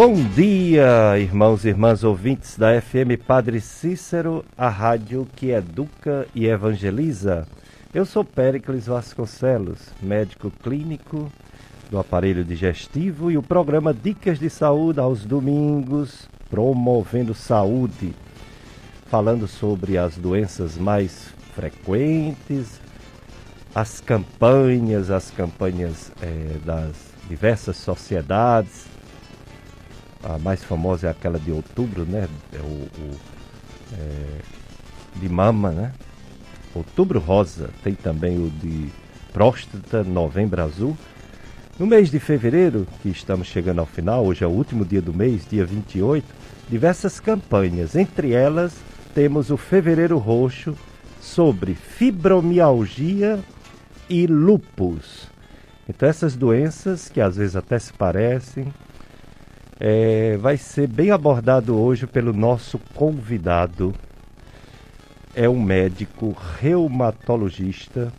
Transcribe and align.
Bom 0.00 0.14
dia, 0.14 1.18
irmãos 1.18 1.64
e 1.64 1.70
irmãs 1.70 2.04
ouvintes 2.04 2.56
da 2.56 2.80
FM 2.80 3.18
Padre 3.26 3.60
Cícero, 3.60 4.44
a 4.56 4.68
rádio 4.68 5.26
que 5.34 5.50
educa 5.50 6.24
e 6.32 6.46
evangeliza. 6.46 7.48
Eu 7.92 8.06
sou 8.06 8.24
Péricles 8.24 8.86
Vasconcelos, 8.86 9.80
médico 10.00 10.52
clínico 10.62 11.32
do 11.90 11.98
aparelho 11.98 12.44
digestivo 12.44 13.28
e 13.28 13.36
o 13.36 13.42
programa 13.42 13.92
Dicas 13.92 14.38
de 14.38 14.48
Saúde 14.48 15.00
aos 15.00 15.24
domingos, 15.24 16.28
promovendo 16.48 17.34
saúde, 17.34 18.14
falando 19.06 19.48
sobre 19.48 19.98
as 19.98 20.16
doenças 20.16 20.78
mais 20.78 21.34
frequentes, 21.56 22.80
as 23.74 24.00
campanhas, 24.00 25.10
as 25.10 25.32
campanhas 25.32 26.12
é, 26.22 26.56
das 26.64 26.94
diversas 27.28 27.76
sociedades. 27.78 28.87
A 30.28 30.38
mais 30.38 30.62
famosa 30.62 31.06
é 31.06 31.10
aquela 31.10 31.38
de 31.38 31.50
outubro, 31.50 32.04
né? 32.04 32.28
É 32.52 32.58
o, 32.58 32.88
o 33.00 33.16
é, 33.94 34.40
de 35.16 35.28
mama, 35.28 35.70
né? 35.70 35.92
Outubro 36.74 37.18
rosa. 37.18 37.70
Tem 37.82 37.94
também 37.94 38.36
o 38.36 38.50
de 38.50 38.90
próstata, 39.32 40.04
novembro 40.04 40.62
azul. 40.62 40.96
No 41.78 41.86
mês 41.86 42.10
de 42.10 42.18
fevereiro, 42.18 42.86
que 43.02 43.08
estamos 43.08 43.46
chegando 43.46 43.78
ao 43.78 43.86
final, 43.86 44.26
hoje 44.26 44.44
é 44.44 44.46
o 44.46 44.50
último 44.50 44.84
dia 44.84 45.00
do 45.00 45.14
mês, 45.14 45.46
dia 45.48 45.64
28, 45.64 46.26
diversas 46.68 47.18
campanhas. 47.18 47.96
Entre 47.96 48.32
elas, 48.32 48.74
temos 49.14 49.50
o 49.50 49.56
Fevereiro 49.56 50.18
Roxo 50.18 50.76
sobre 51.20 51.74
fibromialgia 51.74 53.38
e 54.10 54.26
lupus. 54.26 55.28
Então 55.88 56.08
essas 56.08 56.36
doenças 56.36 57.08
que 57.08 57.20
às 57.20 57.36
vezes 57.36 57.56
até 57.56 57.78
se 57.78 57.92
parecem, 57.92 58.72
é, 59.80 60.36
vai 60.38 60.56
ser 60.56 60.88
bem 60.88 61.10
abordado 61.10 61.78
hoje 61.78 62.06
pelo 62.06 62.32
nosso 62.32 62.78
convidado. 62.94 63.94
É 65.34 65.48
um 65.48 65.60
médico 65.60 66.36
reumatologista 66.60 68.12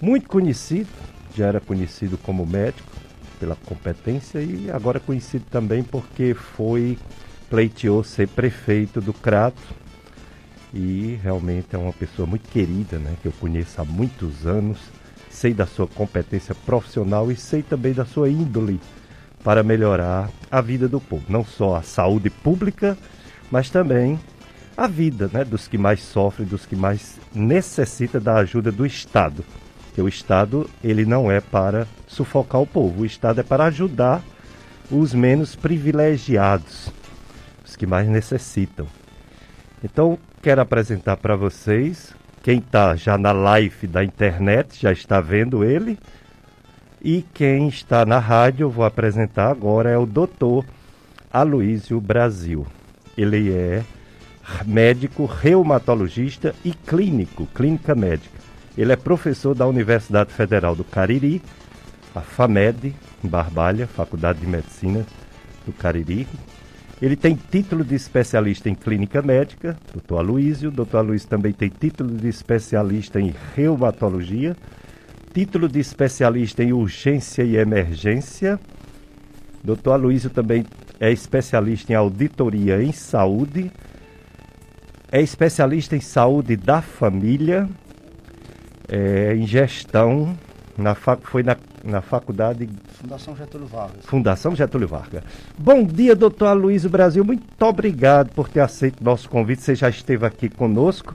muito 0.00 0.28
conhecido, 0.28 0.88
já 1.34 1.46
era 1.46 1.60
conhecido 1.60 2.16
como 2.16 2.46
médico 2.46 2.90
pela 3.38 3.54
competência 3.54 4.38
e 4.40 4.70
agora 4.70 4.98
conhecido 4.98 5.44
também 5.50 5.82
porque 5.82 6.32
foi 6.32 6.96
pleiteou 7.50 8.02
ser 8.02 8.28
prefeito 8.28 9.00
do 9.00 9.12
Crato. 9.12 9.82
E 10.72 11.18
realmente 11.22 11.74
é 11.74 11.78
uma 11.78 11.92
pessoa 11.92 12.26
muito 12.26 12.48
querida, 12.48 12.98
né, 12.98 13.14
que 13.20 13.28
eu 13.28 13.32
conheço 13.32 13.78
há 13.78 13.84
muitos 13.84 14.46
anos, 14.46 14.78
sei 15.28 15.52
da 15.52 15.66
sua 15.66 15.86
competência 15.86 16.54
profissional 16.54 17.30
e 17.30 17.36
sei 17.36 17.62
também 17.62 17.92
da 17.92 18.06
sua 18.06 18.30
índole 18.30 18.80
para 19.42 19.62
melhorar 19.62 20.30
a 20.50 20.60
vida 20.60 20.88
do 20.88 21.00
povo, 21.00 21.24
não 21.28 21.44
só 21.44 21.76
a 21.76 21.82
saúde 21.82 22.30
pública, 22.30 22.96
mas 23.50 23.70
também 23.70 24.18
a 24.76 24.86
vida, 24.86 25.28
né, 25.32 25.44
dos 25.44 25.68
que 25.68 25.76
mais 25.76 26.00
sofrem, 26.00 26.46
dos 26.46 26.64
que 26.64 26.76
mais 26.76 27.18
necessitam 27.34 28.20
da 28.20 28.36
ajuda 28.36 28.72
do 28.72 28.86
Estado. 28.86 29.44
Porque 29.86 30.00
o 30.00 30.08
Estado, 30.08 30.68
ele 30.82 31.04
não 31.04 31.30
é 31.30 31.40
para 31.40 31.86
sufocar 32.06 32.60
o 32.60 32.66
povo, 32.66 33.02
o 33.02 33.06
Estado 33.06 33.40
é 33.40 33.44
para 33.44 33.64
ajudar 33.64 34.22
os 34.90 35.12
menos 35.12 35.54
privilegiados, 35.54 36.90
os 37.64 37.76
que 37.76 37.86
mais 37.86 38.08
necessitam. 38.08 38.86
Então, 39.84 40.18
quero 40.40 40.60
apresentar 40.60 41.16
para 41.16 41.36
vocês 41.36 42.14
quem 42.42 42.58
está 42.58 42.96
já 42.96 43.16
na 43.16 43.32
live 43.32 43.86
da 43.86 44.02
internet, 44.02 44.80
já 44.80 44.92
está 44.92 45.20
vendo 45.20 45.64
ele. 45.64 45.98
E 47.04 47.24
quem 47.34 47.68
está 47.68 48.06
na 48.06 48.18
rádio, 48.18 48.70
vou 48.70 48.84
apresentar 48.84 49.50
agora, 49.50 49.90
é 49.90 49.98
o 49.98 50.06
doutor 50.06 50.64
Aloísio 51.32 52.00
Brasil. 52.00 52.66
Ele 53.16 53.52
é 53.52 53.82
médico, 54.64 55.24
reumatologista 55.26 56.54
e 56.64 56.72
clínico, 56.72 57.46
clínica 57.54 57.94
médica. 57.94 58.38
Ele 58.78 58.92
é 58.92 58.96
professor 58.96 59.54
da 59.54 59.66
Universidade 59.66 60.32
Federal 60.32 60.76
do 60.76 60.84
Cariri, 60.84 61.42
a 62.14 62.20
FAMED, 62.20 62.94
em 63.24 63.28
Barbalha, 63.28 63.86
Faculdade 63.86 64.40
de 64.40 64.46
Medicina 64.46 65.04
do 65.66 65.72
Cariri, 65.72 66.26
ele 67.02 67.16
tem 67.16 67.34
título 67.34 67.82
de 67.82 67.96
especialista 67.96 68.70
em 68.70 68.76
clínica 68.76 69.20
médica, 69.20 69.76
doutor 69.92 70.18
Aloísio. 70.18 70.70
Doutor 70.70 70.98
Aloísio 70.98 71.28
também 71.28 71.52
tem 71.52 71.68
título 71.68 72.16
de 72.16 72.28
especialista 72.28 73.20
em 73.20 73.34
reumatologia, 73.56 74.56
título 75.32 75.68
de 75.68 75.80
especialista 75.80 76.62
em 76.62 76.72
urgência 76.72 77.42
e 77.42 77.56
emergência. 77.56 78.58
Doutor 79.62 79.92
Aloísio 79.92 80.30
também 80.30 80.64
é 81.00 81.10
especialista 81.10 81.92
em 81.92 81.96
auditoria 81.96 82.82
em 82.82 82.92
saúde, 82.92 83.70
é 85.10 85.20
especialista 85.20 85.96
em 85.96 86.00
saúde 86.00 86.56
da 86.56 86.82
família, 86.82 87.68
é, 88.88 89.34
em 89.34 89.46
gestão, 89.46 90.36
na 90.76 90.94
foi 90.94 91.42
na 91.42 91.56
na 91.84 92.00
faculdade. 92.00 92.68
Fundação 93.00 93.36
Getúlio 93.36 93.66
Vargas. 93.66 94.06
Fundação 94.06 94.56
Getúlio 94.56 94.88
Vargas. 94.88 95.22
Bom 95.58 95.84
dia, 95.84 96.14
doutor 96.14 96.46
Aloysio 96.46 96.88
Brasil. 96.88 97.24
Muito 97.24 97.44
obrigado 97.62 98.30
por 98.30 98.48
ter 98.48 98.60
aceito 98.60 99.02
nosso 99.02 99.28
convite. 99.28 99.62
Você 99.62 99.74
já 99.74 99.88
esteve 99.88 100.24
aqui 100.24 100.48
conosco, 100.48 101.14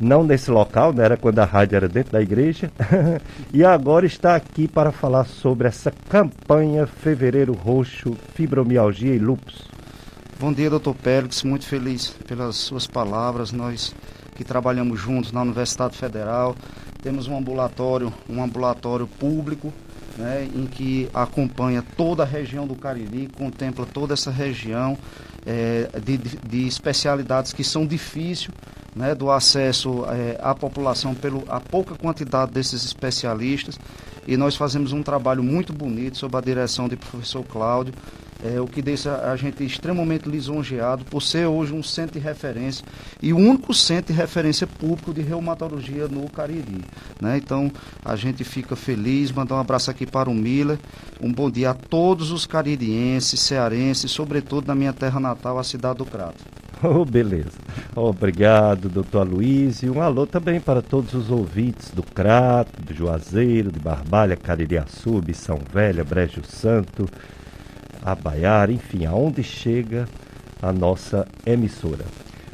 não 0.00 0.24
nesse 0.24 0.50
local, 0.50 0.92
né? 0.92 1.04
era 1.04 1.16
quando 1.16 1.38
a 1.38 1.44
rádio 1.44 1.76
era 1.76 1.88
dentro 1.88 2.12
da 2.12 2.22
igreja. 2.22 2.70
e 3.52 3.64
agora 3.64 4.06
está 4.06 4.34
aqui 4.34 4.66
para 4.66 4.90
falar 4.90 5.24
sobre 5.24 5.68
essa 5.68 5.92
campanha 6.08 6.86
Fevereiro 6.86 7.52
Roxo, 7.52 8.16
Fibromialgia 8.34 9.14
e 9.14 9.18
Lupus. 9.18 9.68
Bom 10.38 10.52
dia, 10.52 10.70
doutor 10.70 10.94
Pérez. 10.94 11.42
Muito 11.42 11.66
feliz 11.66 12.08
pelas 12.26 12.56
suas 12.56 12.86
palavras. 12.86 13.52
Nós 13.52 13.94
que 14.34 14.42
trabalhamos 14.42 14.98
juntos 14.98 15.32
na 15.32 15.42
Universidade 15.42 15.98
Federal, 15.98 16.56
temos 17.02 17.28
um 17.28 17.36
ambulatório, 17.36 18.10
um 18.26 18.42
ambulatório 18.42 19.06
público 19.06 19.70
né, 20.16 20.48
em 20.54 20.66
que 20.66 21.08
acompanha 21.12 21.84
toda 21.96 22.22
a 22.22 22.26
região 22.26 22.66
do 22.66 22.74
Cariri, 22.74 23.28
contempla 23.28 23.86
toda 23.86 24.14
essa 24.14 24.30
região 24.30 24.96
é, 25.46 25.88
de, 26.00 26.16
de, 26.16 26.66
especialidades 26.66 27.52
que 27.52 27.64
são 27.64 27.86
difíceis 27.86 28.50
né, 28.94 29.14
do 29.14 29.30
acesso 29.30 30.04
é, 30.06 30.38
à 30.42 30.54
população 30.54 31.14
pelo 31.14 31.44
a 31.48 31.60
pouca 31.60 31.94
quantidade 31.94 32.52
desses 32.52 32.84
especialistas. 32.84 33.78
E 34.26 34.36
nós 34.36 34.54
fazemos 34.54 34.92
um 34.92 35.02
trabalho 35.02 35.42
muito 35.42 35.72
bonito 35.72 36.18
sob 36.18 36.36
a 36.36 36.40
direção 36.40 36.88
do 36.88 36.96
professor 36.96 37.42
Cláudio 37.44 37.94
é, 38.44 38.60
o 38.60 38.66
que 38.66 38.80
deixa 38.80 39.30
a 39.30 39.36
gente 39.36 39.64
extremamente 39.64 40.28
lisonjeado 40.28 41.04
por 41.04 41.22
ser 41.22 41.46
hoje 41.46 41.72
um 41.72 41.82
centro 41.82 42.18
de 42.18 42.24
referência 42.24 42.84
e 43.22 43.32
o 43.32 43.36
único 43.36 43.74
centro 43.74 44.12
de 44.12 44.18
referência 44.18 44.66
público 44.66 45.12
de 45.12 45.20
reumatologia 45.20 46.08
no 46.08 46.28
Cariri. 46.28 46.84
Né? 47.20 47.36
Então, 47.36 47.70
a 48.04 48.16
gente 48.16 48.44
fica 48.44 48.74
feliz, 48.74 49.30
mandar 49.30 49.56
um 49.56 49.60
abraço 49.60 49.90
aqui 49.90 50.06
para 50.06 50.30
o 50.30 50.34
Miller, 50.34 50.78
um 51.20 51.32
bom 51.32 51.50
dia 51.50 51.70
a 51.70 51.74
todos 51.74 52.30
os 52.30 52.46
caririenses, 52.46 53.40
cearenses, 53.40 54.10
sobretudo 54.10 54.68
na 54.68 54.74
minha 54.74 54.92
terra 54.92 55.20
natal, 55.20 55.58
a 55.58 55.64
cidade 55.64 55.98
do 55.98 56.06
Crato. 56.06 56.44
Oh, 56.82 57.04
beleza. 57.04 57.58
Obrigado, 57.94 58.88
doutor 58.88 59.26
Aloysio. 59.26 59.92
Um 59.94 60.00
alô 60.00 60.26
também 60.26 60.58
para 60.58 60.80
todos 60.80 61.12
os 61.12 61.30
ouvintes 61.30 61.90
do 61.90 62.02
Crato, 62.02 62.80
do 62.80 62.94
Juazeiro, 62.94 63.70
de 63.70 63.78
Barbalha, 63.78 64.34
Caririaçu, 64.34 65.20
São 65.34 65.58
Velha, 65.70 66.02
Brejo 66.02 66.42
Santo, 66.42 67.06
a 68.02 68.14
Baiar, 68.14 68.70
enfim, 68.70 69.06
aonde 69.06 69.42
chega 69.42 70.08
a 70.62 70.72
nossa 70.72 71.26
emissora. 71.44 72.04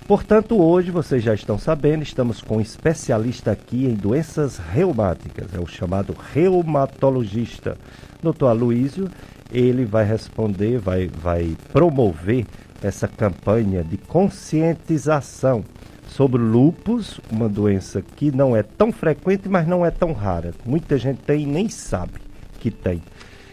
Portanto, 0.06 0.56
hoje 0.62 0.92
vocês 0.92 1.20
já 1.22 1.34
estão 1.34 1.58
sabendo, 1.58 2.04
estamos 2.04 2.40
com 2.40 2.58
um 2.58 2.60
especialista 2.60 3.50
aqui 3.50 3.86
em 3.86 3.94
doenças 3.94 4.56
reumáticas, 4.56 5.52
é 5.52 5.58
o 5.58 5.66
chamado 5.66 6.14
reumatologista, 6.32 7.76
Dr. 8.22 8.44
Aloísio. 8.44 9.10
Ele 9.50 9.84
vai 9.84 10.04
responder, 10.04 10.78
vai, 10.78 11.08
vai 11.08 11.56
promover 11.72 12.46
essa 12.82 13.08
campanha 13.08 13.82
de 13.82 13.96
conscientização 13.96 15.64
sobre 16.06 16.40
lupus, 16.40 17.20
uma 17.30 17.48
doença 17.48 18.00
que 18.00 18.30
não 18.30 18.56
é 18.56 18.62
tão 18.62 18.92
frequente, 18.92 19.48
mas 19.48 19.66
não 19.66 19.84
é 19.84 19.90
tão 19.90 20.12
rara. 20.12 20.52
Muita 20.64 20.96
gente 20.98 21.18
tem 21.22 21.42
e 21.42 21.46
nem 21.46 21.68
sabe 21.68 22.20
que 22.60 22.70
tem. 22.70 23.02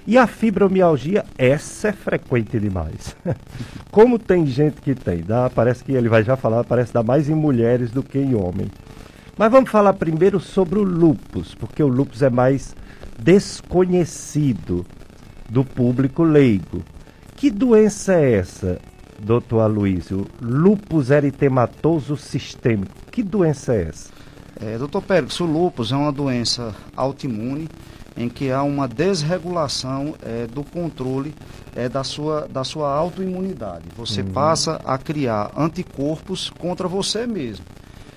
E 0.06 0.18
a 0.18 0.28
fibromialgia, 0.28 1.24
essa 1.38 1.88
é 1.88 1.92
frequente 1.94 2.60
demais. 2.60 3.16
Como 3.90 4.20
tem 4.20 4.46
gente 4.46 4.82
que 4.82 4.94
tem, 4.94 5.22
dá, 5.22 5.50
parece 5.50 5.84
que 5.84 5.94
ele 5.94 6.10
vai 6.10 6.24
já 6.24 6.36
falar, 6.36 6.66
parece 6.66 6.94
dar 6.94 7.04
mais 7.04 7.30
em 7.30 7.36
mulheres 7.36 7.90
do 7.90 8.04
que 8.04 8.20
em 8.20 8.36
homens. 8.36 8.72
Mas 9.38 9.52
vamos 9.52 9.70
falar 9.70 9.94
primeiro 9.94 10.40
sobre 10.40 10.78
o 10.78 10.84
lupus, 10.84 11.56
porque 11.56 11.82
o 11.82 11.88
lupus 11.88 12.22
é 12.22 12.30
mais 12.30 12.76
desconhecido 13.18 14.86
do 15.50 15.64
público 15.64 16.22
leigo. 16.24 16.84
Que 17.36 17.50
doença 17.50 18.14
é 18.14 18.34
essa, 18.34 18.80
doutor 19.20 19.62
Aloysio? 19.62 20.28
Lupus 20.42 21.12
eritematoso 21.12 22.18
sistêmico. 22.18 22.94
Que 23.10 23.24
doença 23.24 23.74
é 23.74 23.84
essa? 23.84 24.10
É, 24.62 24.78
doutor 24.78 25.02
Pérez, 25.02 25.40
o 25.40 25.46
lúpus 25.46 25.92
é 25.92 25.96
uma 25.96 26.12
doença 26.12 26.76
autoimune 26.96 27.68
em 28.16 28.30
que 28.30 28.52
há 28.52 28.64
uma 28.64 28.88
desregulação 28.88 30.16
é, 30.22 30.48
do 30.48 30.64
controle 30.64 31.34
é, 31.76 31.90
da, 31.90 32.04
sua, 32.04 32.48
da 32.48 32.64
sua 32.64 32.94
autoimunidade. 32.94 33.86
Você 33.96 34.22
uhum. 34.22 34.32
passa 34.32 34.80
a 34.86 34.98
criar 34.98 35.52
anticorpos 35.58 36.50
contra 36.52 36.88
você 36.88 37.26
mesmo. 37.26 37.66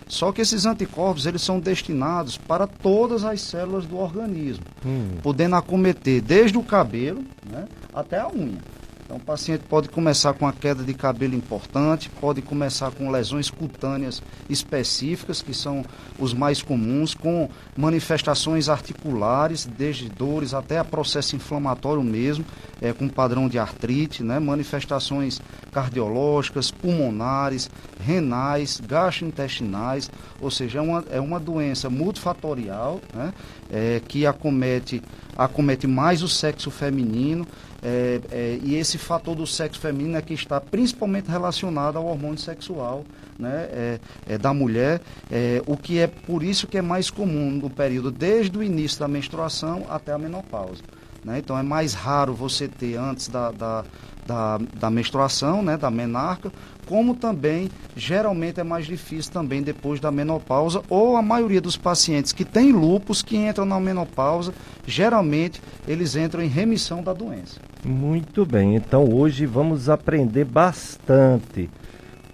Só 0.08 0.31
que 0.31 0.40
esses 0.40 0.66
anticorpos 0.66 1.26
eles 1.26 1.43
são 1.43 1.58
destinados 1.58 2.38
para 2.38 2.66
todas 2.66 3.25
as 3.25 3.40
células 3.40 3.87
do 3.87 3.98
organismo, 3.98 4.64
uhum. 4.84 5.19
podendo 5.22 5.56
acometer 5.56 6.20
desde 6.20 6.56
o 6.56 6.62
cabelo 6.62 7.25
né, 7.50 7.66
até 7.93 8.20
a 8.20 8.28
unha. 8.28 8.58
Então, 9.06 9.19
o 9.19 9.20
paciente 9.20 9.62
pode 9.69 9.88
começar 9.88 10.32
com 10.35 10.49
a 10.49 10.53
queda 10.53 10.82
de 10.82 10.93
cabelo 10.93 11.37
importante, 11.37 12.11
pode 12.20 12.43
começar 12.43 12.91
com 12.91 13.08
lesões 13.08 13.49
cutâneas 13.49 14.20
específicas, 14.50 15.41
que 15.41 15.55
são 15.55 15.85
os 16.19 16.35
mais 16.35 16.61
comuns, 16.61 17.14
com 17.14 17.49
manifestações 17.76 18.69
articulares, 18.69 19.64
desde 19.64 20.08
dores 20.08 20.53
até 20.53 20.79
a 20.79 20.85
processo 20.85 21.37
inflamatório 21.37 22.03
mesmo, 22.03 22.44
é, 22.82 22.93
com 22.93 23.08
padrão 23.08 23.49
de 23.49 23.61
artrite, 23.61 24.25
né, 24.25 24.41
manifestações 24.41 25.41
cardiológicas, 25.70 26.73
pulmonares, 26.73 27.70
renais, 28.00 28.82
gastrointestinais, 28.85 30.11
ou 30.41 30.50
seja, 30.50 30.81
é 30.81 30.82
uma, 30.82 31.05
é 31.12 31.20
uma 31.20 31.38
doença 31.38 31.88
multifatorial 31.88 33.00
né, 33.14 33.32
é, 33.70 34.03
que 34.08 34.26
acomete, 34.26 35.00
acomete 35.38 35.87
mais 35.87 36.25
o 36.25 36.29
sexo 36.29 36.73
feminino 36.73 37.47
é, 37.88 38.21
é, 38.33 38.59
e 38.65 38.75
esse 38.75 38.99
fator 38.99 39.37
do 39.37 39.47
sexo 39.47 39.79
feminino 39.79 40.17
é 40.17 40.21
que 40.21 40.35
está 40.35 40.61
principalmente 40.61 41.31
relacionado 41.31 41.97
ao 41.97 42.06
hormônio 42.06 42.37
sexual 42.37 43.05
né, 43.38 43.69
é, 43.71 44.00
é 44.27 44.37
da 44.37 44.53
mulher, 44.53 45.00
é, 45.31 45.62
o 45.69 45.77
que 45.77 46.00
é 46.00 46.09
por 46.09 46.43
isso 46.43 46.67
que 46.67 46.77
é 46.77 46.83
mais 46.83 47.11
comum 47.11 47.49
no 47.49 47.71
período 47.71 48.11
desde 48.11 48.59
o 48.59 48.62
início 48.62 48.99
da 48.99 49.06
menstruação 49.06 49.87
até 49.88 50.12
a 50.12 50.19
menopausa. 50.19 50.83
Né? 51.25 51.38
Então 51.38 51.56
é 51.56 51.62
mais 51.62 51.94
raro 51.94 52.35
você 52.35 52.67
ter 52.67 52.97
antes 52.97 53.29
da, 53.29 53.53
da, 53.53 53.85
da, 54.27 54.59
da 54.75 54.91
menstruação, 54.91 55.62
né, 55.62 55.77
da 55.77 55.89
menarca, 55.89 56.53
como 56.87 57.15
também 57.15 57.71
geralmente 57.94 58.59
é 58.59 58.65
mais 58.65 58.87
difícil 58.87 59.32
também 59.32 59.62
depois 59.62 60.00
da 60.00 60.11
menopausa, 60.11 60.82
ou 60.89 61.17
a 61.17 61.23
maioria 61.23 61.61
dos 61.61 61.77
pacientes 61.77 62.32
que 62.32 62.44
têm 62.44 62.73
lupus 62.73 63.23
que 63.23 63.37
entram 63.37 63.65
na 63.65 63.79
menopausa, 63.79 64.53
geralmente 64.85 65.62
eles 65.87 66.17
entram 66.17 66.43
em 66.43 66.49
remissão 66.49 67.00
da 67.00 67.12
doença. 67.12 67.61
Muito 67.84 68.44
bem, 68.44 68.75
então 68.75 69.05
hoje 69.05 69.46
vamos 69.46 69.88
aprender 69.88 70.44
bastante 70.44 71.70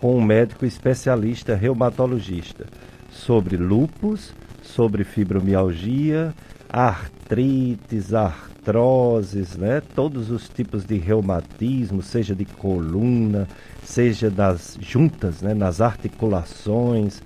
com 0.00 0.16
um 0.16 0.22
médico 0.22 0.64
especialista 0.64 1.54
reumatologista 1.54 2.66
sobre 3.10 3.56
lupus, 3.56 4.32
sobre 4.62 5.04
fibromialgia, 5.04 6.34
artrites, 6.68 8.14
artroses, 8.14 9.56
né? 9.56 9.82
todos 9.94 10.30
os 10.30 10.48
tipos 10.48 10.84
de 10.84 10.96
reumatismo, 10.96 12.02
seja 12.02 12.34
de 12.34 12.46
coluna, 12.46 13.46
seja 13.84 14.30
das 14.30 14.78
juntas, 14.80 15.42
né, 15.42 15.52
nas 15.52 15.80
articulações. 15.80 17.22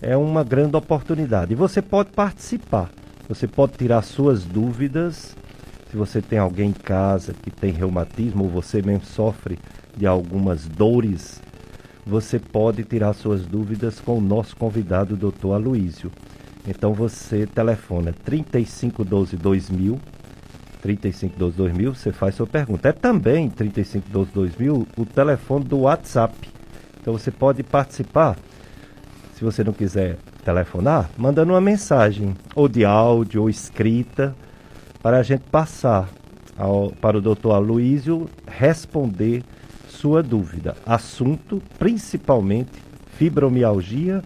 É 0.00 0.16
uma 0.16 0.42
grande 0.42 0.76
oportunidade. 0.76 1.52
E 1.52 1.56
você 1.56 1.82
pode 1.82 2.10
participar, 2.10 2.90
você 3.28 3.46
pode 3.46 3.72
tirar 3.72 4.02
suas 4.02 4.44
dúvidas. 4.44 5.36
Se 5.90 5.96
você 5.96 6.20
tem 6.20 6.38
alguém 6.38 6.70
em 6.70 6.72
casa 6.72 7.32
que 7.32 7.50
tem 7.50 7.72
reumatismo 7.72 8.44
ou 8.44 8.50
você 8.50 8.82
mesmo 8.82 9.04
sofre 9.04 9.58
de 9.96 10.06
algumas 10.06 10.66
dores, 10.66 11.40
você 12.04 12.38
pode 12.38 12.84
tirar 12.84 13.12
suas 13.12 13.46
dúvidas 13.46 14.00
com 14.00 14.18
o 14.18 14.20
nosso 14.20 14.56
convidado, 14.56 15.16
doutor 15.16 15.54
Aloísio. 15.54 16.10
Então 16.66 16.92
você 16.92 17.46
telefona 17.46 18.12
3512 18.24 19.36
2000 19.36 20.00
3512 20.82 21.56
2000, 21.56 21.94
você 21.94 22.12
faz 22.12 22.34
sua 22.34 22.46
pergunta. 22.46 22.88
É 22.88 22.92
também 22.92 23.48
3512 23.50 24.30
2000 24.32 24.86
o 24.96 25.04
telefone 25.04 25.64
do 25.64 25.80
WhatsApp. 25.80 26.34
Então 27.00 27.12
você 27.12 27.30
pode 27.30 27.62
participar, 27.62 28.36
se 29.34 29.44
você 29.44 29.64
não 29.64 29.72
quiser 29.72 30.16
telefonar, 30.44 31.10
mandando 31.16 31.52
uma 31.52 31.60
mensagem, 31.60 32.36
ou 32.54 32.68
de 32.68 32.84
áudio 32.84 33.42
ou 33.42 33.50
escrita, 33.50 34.34
para 35.06 35.18
a 35.18 35.22
gente 35.22 35.42
passar 35.52 36.08
ao, 36.58 36.90
para 36.90 37.18
o 37.18 37.20
doutor 37.20 37.52
Aloísio 37.52 38.28
responder 38.44 39.44
sua 39.88 40.20
dúvida. 40.20 40.76
Assunto 40.84 41.62
principalmente 41.78 42.72
fibromialgia 43.16 44.20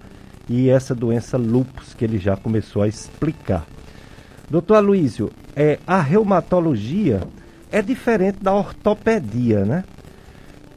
e 0.48 0.70
essa 0.70 0.94
doença 0.94 1.36
lupus 1.36 1.92
que 1.92 2.02
ele 2.02 2.16
já 2.16 2.34
começou 2.34 2.80
a 2.80 2.88
explicar. 2.88 3.66
Doutor 4.48 4.76
Aloísio, 4.76 5.30
é, 5.54 5.78
a 5.86 6.00
reumatologia 6.00 7.24
é 7.70 7.82
diferente 7.82 8.38
da 8.40 8.54
ortopedia, 8.54 9.66
né? 9.66 9.84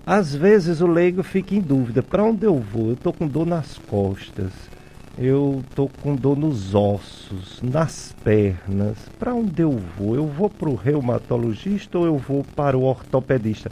Às 0.06 0.36
vezes 0.36 0.82
o 0.82 0.86
leigo 0.86 1.24
fica 1.24 1.56
em 1.56 1.62
dúvida, 1.62 2.04
para 2.04 2.26
onde 2.26 2.46
eu 2.46 2.60
vou? 2.60 2.88
Eu 2.88 2.96
estou 2.96 3.14
com 3.14 3.26
dor 3.26 3.48
nas 3.48 3.78
costas, 3.78 4.52
eu 5.18 5.64
estou 5.70 5.90
com 5.90 6.16
dor 6.16 6.38
nos 6.38 6.74
ossos, 6.74 7.62
nas 7.62 8.16
pernas. 8.24 9.12
Para 9.20 9.34
onde 9.36 9.62
eu 9.62 9.78
vou? 9.78 10.16
Eu 10.16 10.28
vou 10.28 10.50
para 10.50 10.70
o 10.70 10.76
reumatologista 10.76 12.00
ou 12.00 12.06
eu 12.06 12.18
vou 12.18 12.44
para 12.44 12.78
o 12.78 12.82
ortopedista? 12.82 13.72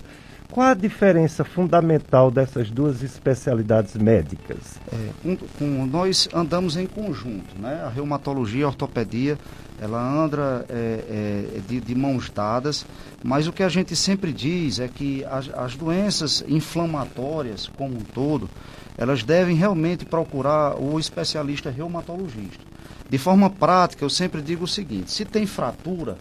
Qual 0.52 0.68
a 0.68 0.74
diferença 0.74 1.46
fundamental 1.46 2.30
dessas 2.30 2.70
duas 2.70 3.02
especialidades 3.02 3.96
médicas? 3.96 4.58
É, 4.92 5.12
um, 5.26 5.38
um, 5.62 5.86
nós 5.86 6.28
andamos 6.34 6.76
em 6.76 6.86
conjunto, 6.86 7.58
né? 7.58 7.82
A 7.86 7.88
reumatologia 7.88 8.60
e 8.60 8.64
a 8.66 8.68
ortopedia, 8.68 9.40
ela 9.80 9.98
anda 9.98 10.66
é, 10.68 11.46
é, 11.56 11.60
de, 11.66 11.80
de, 11.80 11.96
mãos 11.96 12.30
dadas, 12.30 12.86
mas 13.24 13.48
o 13.48 13.54
que 13.54 13.64
a 13.64 13.70
gente 13.70 13.96
sempre 13.96 14.34
diz 14.34 14.80
é 14.80 14.90
que 14.90 15.24
as, 15.24 15.50
as 15.54 15.78
doenças 15.78 16.44
inflamatórias 16.46 17.72
como 17.78 17.96
um 17.96 18.02
todo, 18.02 18.50
elas 18.98 19.24
devem 19.24 19.56
realmente 19.56 20.04
procurar 20.04 20.76
o 20.76 21.00
especialista 21.00 21.70
reumatologista. 21.70 22.66
De 23.10 23.18
forma 23.18 23.50
prática, 23.50 24.04
eu 24.04 24.10
sempre 24.10 24.42
digo 24.42 24.66
o 24.66 24.68
seguinte: 24.68 25.12
se 25.12 25.24
tem 25.24 25.46
fratura, 25.46 26.18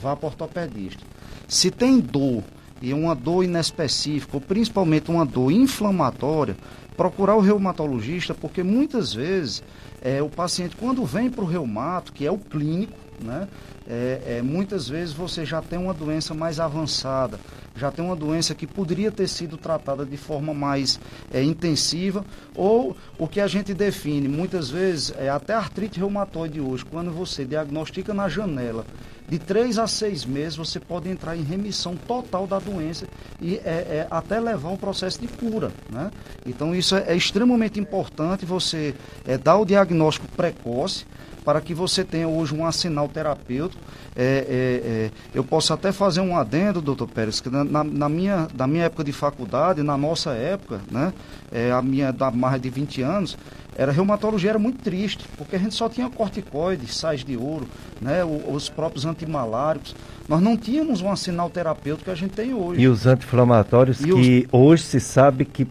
vá 0.00 0.16
para 0.16 0.24
o 0.24 0.30
ortopedista. 0.30 1.04
Se 1.46 1.70
tem 1.70 2.00
dor 2.00 2.42
e 2.84 2.92
uma 2.92 3.14
dor 3.14 3.42
inespecífica, 3.42 4.36
ou 4.36 4.40
principalmente 4.40 5.10
uma 5.10 5.24
dor 5.24 5.50
inflamatória, 5.50 6.54
procurar 6.96 7.34
o 7.34 7.40
reumatologista, 7.40 8.34
porque 8.34 8.62
muitas 8.62 9.14
vezes 9.14 9.62
é, 10.02 10.22
o 10.22 10.28
paciente, 10.28 10.76
quando 10.76 11.02
vem 11.04 11.30
para 11.30 11.42
o 11.42 11.46
reumato, 11.46 12.12
que 12.12 12.26
é 12.26 12.30
o 12.30 12.36
clínico, 12.36 12.92
né, 13.20 13.48
é, 13.88 14.38
é, 14.38 14.42
muitas 14.42 14.88
vezes 14.88 15.14
você 15.14 15.44
já 15.44 15.60
tem 15.60 15.78
uma 15.78 15.94
doença 15.94 16.34
mais 16.34 16.58
avançada, 16.58 17.38
já 17.76 17.90
tem 17.90 18.04
uma 18.04 18.16
doença 18.16 18.54
que 18.54 18.66
poderia 18.66 19.10
ter 19.10 19.28
sido 19.28 19.56
tratada 19.56 20.04
de 20.06 20.16
forma 20.16 20.54
mais 20.54 20.98
é, 21.32 21.42
intensiva, 21.42 22.24
ou 22.54 22.96
o 23.18 23.26
que 23.26 23.40
a 23.40 23.46
gente 23.46 23.74
define 23.74 24.28
muitas 24.28 24.70
vezes 24.70 25.12
é 25.16 25.28
até 25.28 25.54
artrite 25.54 25.98
reumatoide 25.98 26.60
hoje, 26.60 26.84
quando 26.84 27.10
você 27.10 27.44
diagnostica 27.44 28.14
na 28.14 28.28
janela 28.28 28.84
de 29.28 29.38
três 29.38 29.78
a 29.78 29.86
seis 29.86 30.24
meses 30.24 30.56
você 30.56 30.78
pode 30.78 31.08
entrar 31.08 31.36
em 31.36 31.42
remissão 31.42 31.96
total 31.96 32.46
da 32.46 32.58
doença 32.58 33.06
e 33.40 33.56
é, 33.56 33.70
é 34.04 34.06
até 34.10 34.38
levar 34.38 34.68
um 34.68 34.76
processo 34.76 35.20
de 35.20 35.26
cura. 35.26 35.72
Né? 35.90 36.10
Então 36.46 36.74
isso 36.74 36.94
é, 36.94 37.04
é 37.08 37.16
extremamente 37.16 37.80
importante 37.80 38.44
você 38.44 38.94
é, 39.26 39.38
dar 39.38 39.56
o 39.56 39.64
diagnóstico 39.64 40.28
precoce 40.36 41.06
para 41.44 41.60
que 41.60 41.74
você 41.74 42.02
tenha 42.02 42.26
hoje 42.26 42.54
um 42.54 42.64
arsenal 42.64 43.08
terapêutico. 43.08 43.73
É, 44.16 44.22
é, 44.22 44.88
é, 44.88 45.10
eu 45.34 45.42
posso 45.42 45.72
até 45.72 45.90
fazer 45.90 46.20
um 46.20 46.36
adendo, 46.36 46.80
doutor 46.80 47.08
Pérez, 47.08 47.40
que 47.40 47.50
na, 47.50 47.64
na, 47.64 48.08
minha, 48.08 48.46
na 48.54 48.66
minha 48.66 48.84
época 48.84 49.02
de 49.02 49.12
faculdade, 49.12 49.82
na 49.82 49.96
nossa 49.96 50.30
época, 50.30 50.80
né, 50.90 51.12
é, 51.50 51.72
a 51.72 51.82
minha 51.82 52.12
da 52.12 52.30
mais 52.30 52.60
de 52.60 52.70
20 52.70 53.02
anos, 53.02 53.36
era 53.76 53.90
reumatologia 53.90 54.50
era 54.50 54.58
muito 54.58 54.82
triste, 54.82 55.26
porque 55.36 55.56
a 55.56 55.58
gente 55.58 55.74
só 55.74 55.88
tinha 55.88 56.08
corticoides, 56.08 56.96
sais 56.96 57.24
de 57.24 57.36
ouro, 57.36 57.66
né, 58.00 58.24
os 58.24 58.68
próprios 58.68 59.04
antimaláricos. 59.04 59.96
Nós 60.28 60.40
não 60.40 60.56
tínhamos 60.56 61.02
um 61.02 61.10
arsenal 61.10 61.50
terapêutico 61.50 62.04
que 62.04 62.10
a 62.10 62.14
gente 62.14 62.32
tem 62.32 62.54
hoje. 62.54 62.80
E 62.80 62.88
os 62.88 63.06
anti-inflamatórios 63.06 63.98
que 63.98 64.12
os... 64.12 64.48
hoje 64.52 64.84
se 64.84 65.00
sabe 65.00 65.44
que 65.44 65.66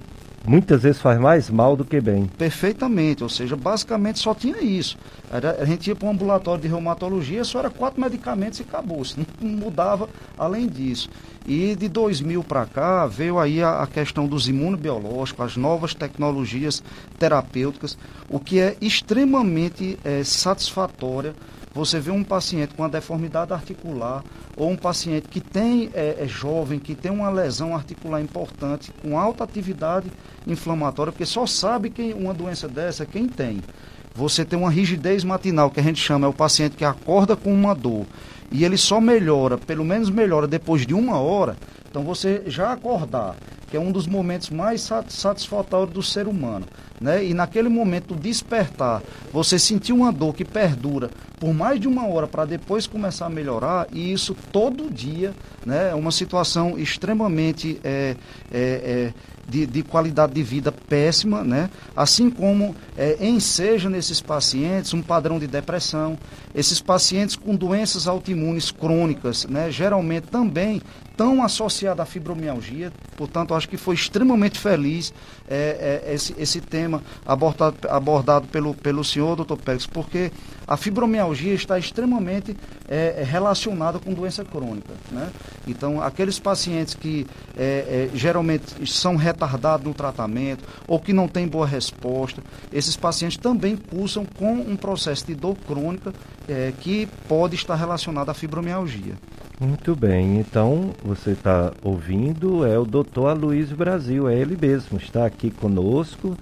muitas 0.46 0.84
vezes 0.84 1.02
faz 1.02 1.20
mais 1.20 1.50
mal 1.50 1.76
do 1.76 1.86
que 1.86 2.00
bem. 2.02 2.28
Perfeitamente, 2.38 3.24
ou 3.24 3.30
seja, 3.30 3.56
basicamente 3.56 4.20
só 4.20 4.34
tinha 4.34 4.62
isso. 4.62 4.98
Era, 5.32 5.62
a 5.62 5.66
gente 5.66 5.88
ia 5.88 5.96
para 5.96 6.08
um 6.08 6.12
ambulatório 6.12 6.62
de 6.62 6.68
reumatologia, 6.68 7.44
só 7.44 7.60
era 7.60 7.70
quatro 7.70 8.02
medicamentos 8.02 8.60
e 8.60 8.64
acabou, 8.64 9.04
não 9.42 9.50
mudava 9.50 10.10
além 10.38 10.68
disso. 10.68 11.10
E 11.46 11.76
de 11.76 11.90
2000 11.90 12.44
para 12.44 12.66
cá 12.66 13.06
veio 13.06 13.38
aí 13.38 13.62
a, 13.62 13.82
a, 13.82 13.88
questão 13.88 14.28
dos 14.28 14.48
imunobiológicos, 14.48 15.46
as 15.46 15.58
novas 15.58 15.94
tecnologias 15.94 16.82
terapêuticas, 17.20 17.98
o 18.30 18.40
que 18.40 18.60
é 18.60 18.78
extremamente 18.80 19.98
é, 20.04 20.24
satisfatória 20.24 21.36
você 21.74 22.00
vê 22.00 22.12
um 22.12 22.24
paciente 22.24 22.74
com 22.75 22.84
uma 22.84 22.89
deformidade 22.89 23.51
articular 23.51 24.24
ou 24.56 24.70
um 24.70 24.75
paciente 24.75 25.27
que 25.27 25.42
tem 25.42 25.89
é, 25.94 26.18
é 26.20 26.27
jovem, 26.27 26.80
que 26.80 26.94
tem 26.94 27.12
uma 27.12 27.30
lesão 27.30 27.75
articular 27.75 28.22
importante, 28.22 28.92
com 29.01 29.18
alta 29.18 29.44
atividade 29.44 30.12
inflamatória, 30.46 31.12
porque 31.12 31.25
só 31.25 31.46
sabe 31.48 31.89
quem 31.89 32.13
uma 32.13 32.34
doença 32.34 32.68
dessa 32.68 33.06
quem 33.06 33.27
tem. 33.27 33.62
você 34.13 34.46
tem 34.46 34.60
uma 34.60 34.70
rigidez 34.70 35.24
matinal, 35.24 35.72
que 35.72 35.80
a 35.80 35.84
gente 35.84 36.00
chama, 36.00 36.27
é 36.27 36.30
o 36.30 36.34
paciente 36.34 36.75
que 36.75 36.86
acorda 36.86 37.36
com 37.36 37.51
uma 37.51 37.74
dor 37.74 38.06
e 38.51 38.63
ele 38.63 38.77
só 38.77 39.01
melhora, 39.01 39.58
pelo 39.58 39.84
menos 39.84 40.12
melhora 40.12 40.48
depois 40.48 40.86
de 40.86 40.94
uma 40.94 41.18
hora, 41.18 41.58
então 41.89 42.03
você 42.03 42.44
já 42.46 42.72
acordar, 42.72 43.36
que 43.74 43.77
é 43.77 43.80
um 43.80 43.92
dos 43.92 44.06
momentos 44.06 44.51
mais 44.51 44.88
satisfatórios 45.10 45.92
do 45.92 46.03
ser 46.03 46.27
humano, 46.27 46.68
né? 47.01 47.25
E 47.25 47.34
naquele 47.34 47.70
momento 47.70 48.13
despertar, 48.13 49.01
você 49.32 49.58
sentir 49.58 49.92
uma 49.94 50.12
dor 50.12 50.36
que 50.36 50.46
perdura 50.46 51.10
por 51.39 51.56
mais 51.56 51.80
de 51.80 51.88
uma 51.88 52.08
hora 52.08 52.27
para 52.27 52.46
depois 52.46 52.86
começar 52.86 53.25
a 53.25 53.30
melhorar, 53.32 53.88
e 53.92 54.13
isso 54.13 54.36
todo 54.51 54.94
dia, 54.94 55.34
né? 55.65 55.89
É 55.89 55.96
uma 55.96 56.12
situação 56.12 56.77
extremamente 56.77 57.80
é, 57.84 58.15
é, 58.51 58.62
é, 58.62 59.13
de, 59.50 59.65
de, 59.65 59.82
qualidade 59.82 60.34
de 60.34 60.44
vida 60.44 60.72
péssima, 60.72 61.44
né? 61.44 61.68
Assim 61.96 62.30
como 62.30 62.75
é, 62.96 63.18
enseja 63.25 63.89
nesses 63.89 64.22
pacientes 64.22 64.94
um 64.94 65.01
padrão 65.01 65.39
de 65.39 65.48
depressão, 65.48 66.15
esses 66.53 66.80
pacientes 66.80 67.36
com 67.36 67.56
doenças 67.56 68.08
autoimunes 68.08 68.70
crônicas, 68.70 69.46
né? 69.46 69.72
Geralmente 69.72 70.27
também 70.27 70.80
tão 71.15 71.43
associada 71.43 72.01
à 72.01 72.05
fibromialgia, 72.05 72.91
portanto, 73.15 73.53
acho 73.53 73.70
que 73.70 73.77
foi 73.77 73.96
extremamente 73.96 74.60
feliz 74.60 75.13
é, 75.48 76.01
é, 76.05 76.13
esse, 76.13 76.34
esse 76.38 76.60
tema 76.60 77.01
abordado, 77.25 77.77
abordado 77.89 78.48
pelo, 78.48 78.74
pelo 78.74 79.03
senhor, 79.03 79.36
doutor 79.36 79.58
Pérez, 79.58 79.86
porque 79.86 80.32
a 80.67 80.77
fibromialgia 80.77 81.53
está 81.53 81.77
extremamente 81.77 82.55
é, 82.88 83.17
é, 83.17 83.24
relacionada 83.24 84.00
com 84.00 84.13
doença 84.13 84.43
crônica. 84.43 84.93
Né? 85.12 85.29
Então, 85.67 86.01
aqueles 86.01 86.39
pacientes 86.39 86.96
que 86.96 87.27
é, 87.55 88.10
é, 88.13 88.17
geralmente 88.17 88.89
são 88.89 89.15
retardados 89.15 89.86
no 89.86 89.93
tratamento 89.93 90.67
ou 90.88 91.00
que 91.00 91.13
não 91.13 91.27
têm 91.27 91.48
boa 91.48 91.67
resposta, 91.67 92.41
esses 92.72 92.96
pacientes 92.96 93.38
também 93.38 93.75
cursam 93.75 94.25
com 94.25 94.53
um 94.53 94.75
processo 94.75 95.25
de 95.25 95.36
dor 95.36 95.55
crônica 95.67 96.13
que 96.82 97.08
pode 97.27 97.55
estar 97.55 97.75
relacionado 97.75 98.29
à 98.29 98.34
fibromialgia. 98.34 99.15
Muito 99.60 99.96
bem, 99.96 100.40
então 100.40 100.96
você 101.04 101.32
está 101.32 101.72
ouvindo, 101.84 102.66
é 102.66 102.78
o 102.78 102.86
doutor 102.86 103.28
Aloysio 103.28 103.78
Brasil, 103.78 104.28
é 104.28 104.36
ele 104.36 104.58
mesmo, 104.60 104.98
está 104.98 105.28
aqui 105.28 105.52
conosco 105.52 106.36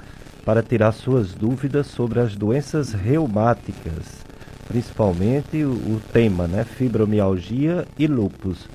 para 0.46 0.64
tirar 0.64 0.94
suas 0.94 1.34
dúvidas 1.34 1.88
sobre 1.88 2.22
as 2.22 2.36
doenças 2.38 2.94
reumáticas, 2.94 4.26
principalmente 4.66 5.62
o, 5.62 5.72
o 5.72 6.02
tema, 6.14 6.48
né, 6.48 6.64
fibromialgia 6.64 7.86
e 8.00 8.08
lúpus. 8.08 8.70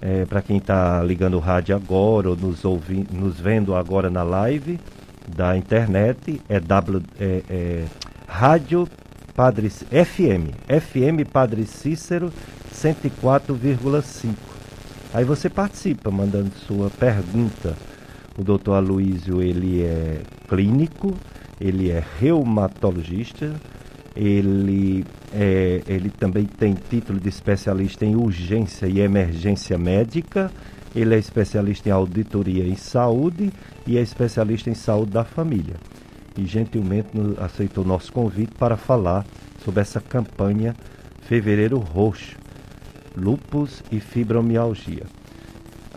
É, 0.00 0.24
para 0.24 0.40
quem 0.40 0.56
está 0.56 1.02
ligando 1.02 1.34
o 1.34 1.40
rádio 1.40 1.76
agora 1.76 2.30
ou 2.30 2.36
nos, 2.36 2.64
ouvi, 2.64 3.06
nos 3.10 3.38
vendo 3.38 3.74
agora 3.74 4.08
na 4.08 4.22
live 4.22 4.80
da 5.28 5.56
internet, 5.56 6.40
é, 6.48 6.58
w, 6.58 7.02
é, 7.20 7.42
é 7.48 7.84
Rádio 8.26 8.88
Padre 9.34 9.68
FM, 9.68 10.54
FM 10.66 11.30
Padre 11.30 11.66
Cícero 11.66 12.32
104,5. 12.76 14.34
Aí 15.14 15.24
você 15.24 15.48
participa 15.48 16.10
mandando 16.10 16.52
sua 16.66 16.90
pergunta. 16.90 17.74
O 18.38 18.44
doutor 18.44 18.74
Aloísio, 18.74 19.40
ele 19.40 19.82
é 19.82 20.20
clínico, 20.46 21.14
ele 21.58 21.90
é 21.90 22.04
reumatologista, 22.20 23.54
ele, 24.14 25.06
é, 25.32 25.82
ele 25.86 26.10
também 26.10 26.44
tem 26.44 26.74
título 26.74 27.18
de 27.18 27.30
especialista 27.30 28.04
em 28.04 28.14
urgência 28.14 28.86
e 28.86 29.00
emergência 29.00 29.78
médica, 29.78 30.50
ele 30.94 31.14
é 31.14 31.18
especialista 31.18 31.88
em 31.88 31.92
auditoria 31.92 32.66
em 32.66 32.76
saúde 32.76 33.50
e 33.86 33.96
é 33.96 34.02
especialista 34.02 34.68
em 34.68 34.74
saúde 34.74 35.12
da 35.12 35.24
família. 35.24 35.76
E 36.36 36.44
gentilmente 36.44 37.08
aceitou 37.38 37.86
nosso 37.86 38.12
convite 38.12 38.52
para 38.58 38.76
falar 38.76 39.24
sobre 39.64 39.80
essa 39.80 40.00
campanha 40.00 40.76
Fevereiro 41.22 41.78
Roxo, 41.78 42.36
lupus 43.16 43.82
e 43.90 43.98
fibromialgia. 44.00 45.04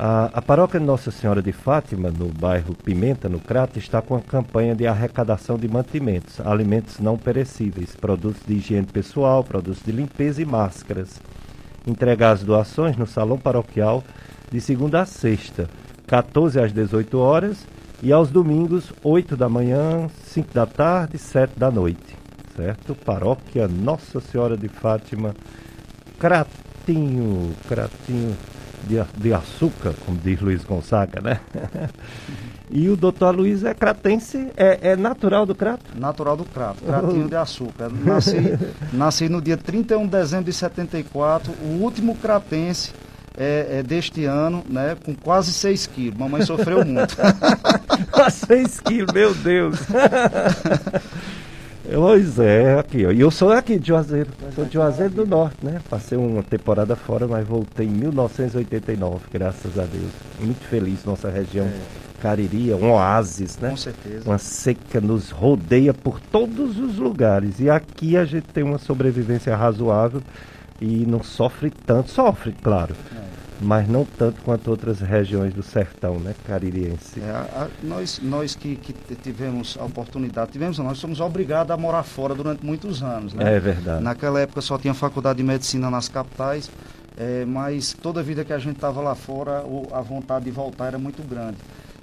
A, 0.02 0.30
a 0.34 0.42
paróquia 0.42 0.80
Nossa 0.80 1.12
Senhora 1.12 1.42
de 1.42 1.52
Fátima, 1.52 2.10
no 2.10 2.30
bairro 2.30 2.74
Pimenta, 2.74 3.28
no 3.28 3.38
Crato, 3.38 3.78
está 3.78 4.02
com 4.02 4.16
a 4.16 4.22
campanha 4.22 4.74
de 4.74 4.88
arrecadação 4.88 5.58
de 5.58 5.68
mantimentos, 5.68 6.40
alimentos 6.40 7.00
não 7.00 7.18
perecíveis, 7.18 7.98
produtos 7.98 8.42
de 8.48 8.54
higiene 8.54 8.88
pessoal, 8.88 9.44
produtos 9.44 9.84
de 9.84 9.92
limpeza 9.92 10.42
e 10.42 10.46
máscaras. 10.46 11.22
Entregar 11.86 12.32
as 12.32 12.44
doações 12.44 12.96
no 12.96 13.06
salão 13.06 13.38
paroquial 13.38 14.02
de 14.50 14.62
segunda 14.62 15.02
a 15.02 15.06
sexta, 15.06 15.70
14 16.08 16.62
às 16.62 16.72
18 16.72 17.20
horas 17.20 17.68
e 18.02 18.14
aos 18.14 18.30
domingos, 18.32 18.94
8 19.04 19.36
da 19.36 19.50
manhã, 19.50 20.08
5 20.24 20.54
da 20.54 20.66
tarde, 20.66 21.18
7 21.18 21.60
da 21.60 21.70
noite. 21.70 22.18
Certo? 22.56 22.96
Paróquia 22.96 23.68
Nossa 23.68 24.22
Senhora 24.22 24.56
de 24.56 24.70
Fátima, 24.70 25.36
Crato 26.18 26.69
cratinho, 26.89 27.55
cratinho 27.67 28.38
de, 28.88 29.03
de 29.17 29.34
açúcar, 29.34 29.93
como 30.05 30.17
diz 30.17 30.41
Luiz 30.41 30.63
Gonzaga, 30.63 31.22
né? 31.22 31.39
e 32.72 32.89
o 32.89 32.96
doutor 32.96 33.36
Luiz 33.36 33.63
é 33.63 33.74
cratense, 33.74 34.48
é, 34.58 34.91
é, 34.91 34.96
natural 34.96 35.46
do 35.46 35.53
crato? 35.53 35.86
Natural 35.96 36.36
do 36.36 36.46
crato, 36.46 36.84
cratinho 36.84 37.27
de 37.27 37.36
açúcar. 37.36 37.89
Nasci, 37.89 38.36
nasci 38.91 39.29
no 39.29 39.41
dia 39.41 39.58
31 39.58 40.05
de 40.05 40.10
dezembro 40.10 40.46
de 40.46 40.53
74, 40.53 41.51
o 41.62 41.81
último 41.81 42.15
cratense 42.15 42.91
é, 43.38 43.79
é, 43.79 43.84
deste 43.84 44.25
ano, 44.25 44.63
né, 44.67 44.98
com 45.05 45.13
quase 45.13 45.53
6 45.53 45.88
quilos. 45.88 46.17
Mamãe 46.17 46.41
sofreu 46.41 46.84
muito. 46.84 47.15
6 48.48 48.79
quilos, 48.81 49.13
meu 49.13 49.34
Deus! 49.36 49.77
Pois 51.93 52.39
é, 52.39 52.79
aqui, 52.79 53.05
ó. 53.05 53.12
E 53.12 53.19
eu 53.19 53.31
sou 53.31 53.51
aqui 53.51 53.79
de 53.79 53.88
Juazeiro. 53.88 54.29
Sou 54.55 54.65
de 54.65 54.74
Juazeiro 54.74 55.13
do 55.13 55.25
Norte, 55.25 55.58
né? 55.63 55.81
Passei 55.89 56.17
uma 56.17 56.43
temporada 56.43 56.96
fora, 56.96 57.27
mas 57.27 57.48
voltei 57.48 57.88
em 57.88 57.91
1989, 57.91 59.25
graças 59.31 59.77
a 59.77 59.84
Deus. 59.84 60.12
Muito 60.39 60.63
feliz, 60.67 61.03
nossa 61.05 61.29
região. 61.29 61.65
É. 61.65 62.10
Cariri, 62.22 62.74
um 62.74 62.91
oásis, 62.91 63.58
né? 63.60 63.69
Com 63.69 63.77
certeza. 63.77 64.29
Uma 64.29 64.38
seca 64.38 65.00
nos 65.00 65.29
rodeia 65.29 65.93
por 65.93 66.19
todos 66.19 66.77
os 66.77 66.98
lugares. 66.98 67.60
E 67.60 67.69
aqui 67.69 68.17
a 68.17 68.25
gente 68.25 68.48
tem 68.48 68.63
uma 68.63 68.77
sobrevivência 68.77 69.55
razoável 69.55 70.22
e 70.81 71.05
não 71.05 71.24
sofre 71.24 71.72
tanto. 71.86 72.12
Sofre, 72.12 72.53
claro. 72.62 72.93
É 73.15 73.29
mas 73.62 73.88
não 73.88 74.06
tanto 74.06 74.42
quanto 74.42 74.70
outras 74.70 75.00
regiões 75.00 75.54
do 75.54 75.62
sertão, 75.62 76.20
né, 76.20 76.34
caririense. 76.46 77.20
É, 77.20 77.30
a, 77.30 77.68
nós 77.84 78.20
nós 78.24 78.56
que, 78.56 78.75
que, 78.75 78.94
tivemos 79.16 79.78
a 79.80 79.86
oportunidade, 79.86 80.51
tivemos, 80.51 80.78
nós 80.80 80.98
somos 80.98 81.20
obrigados 81.20 81.72
a 81.72 81.78
morar 81.78 82.04
fora 82.04 82.34
durante 82.34 82.66
muitos 82.66 83.04
anos, 83.04 83.34
né? 83.34 83.56
É 83.56 83.60
verdade. 83.60 84.04
Naquela 84.04 84.39
época 84.39 84.62
só 84.62 84.78
tinha 84.78 84.94
faculdade 84.94 85.38
de 85.38 85.44
medicina 85.44 85.89
nas 85.89 86.08
capitais, 86.08 86.72
é, 87.18 87.44
mas 87.46 87.94
toda 87.94 88.22
a 88.22 88.24
vida 88.24 88.46
que 88.46 88.54
a 88.54 88.60
gente 88.60 88.75
estava 88.75 89.01
lá 89.01 89.16
fora, 89.16 89.62
o, 89.63 89.88
a 89.92 90.01
vontade 90.01 90.46
de 90.46 90.51
voltar 90.51 90.88
era 90.88 90.98
muito 90.98 91.22
grande. 91.28 91.58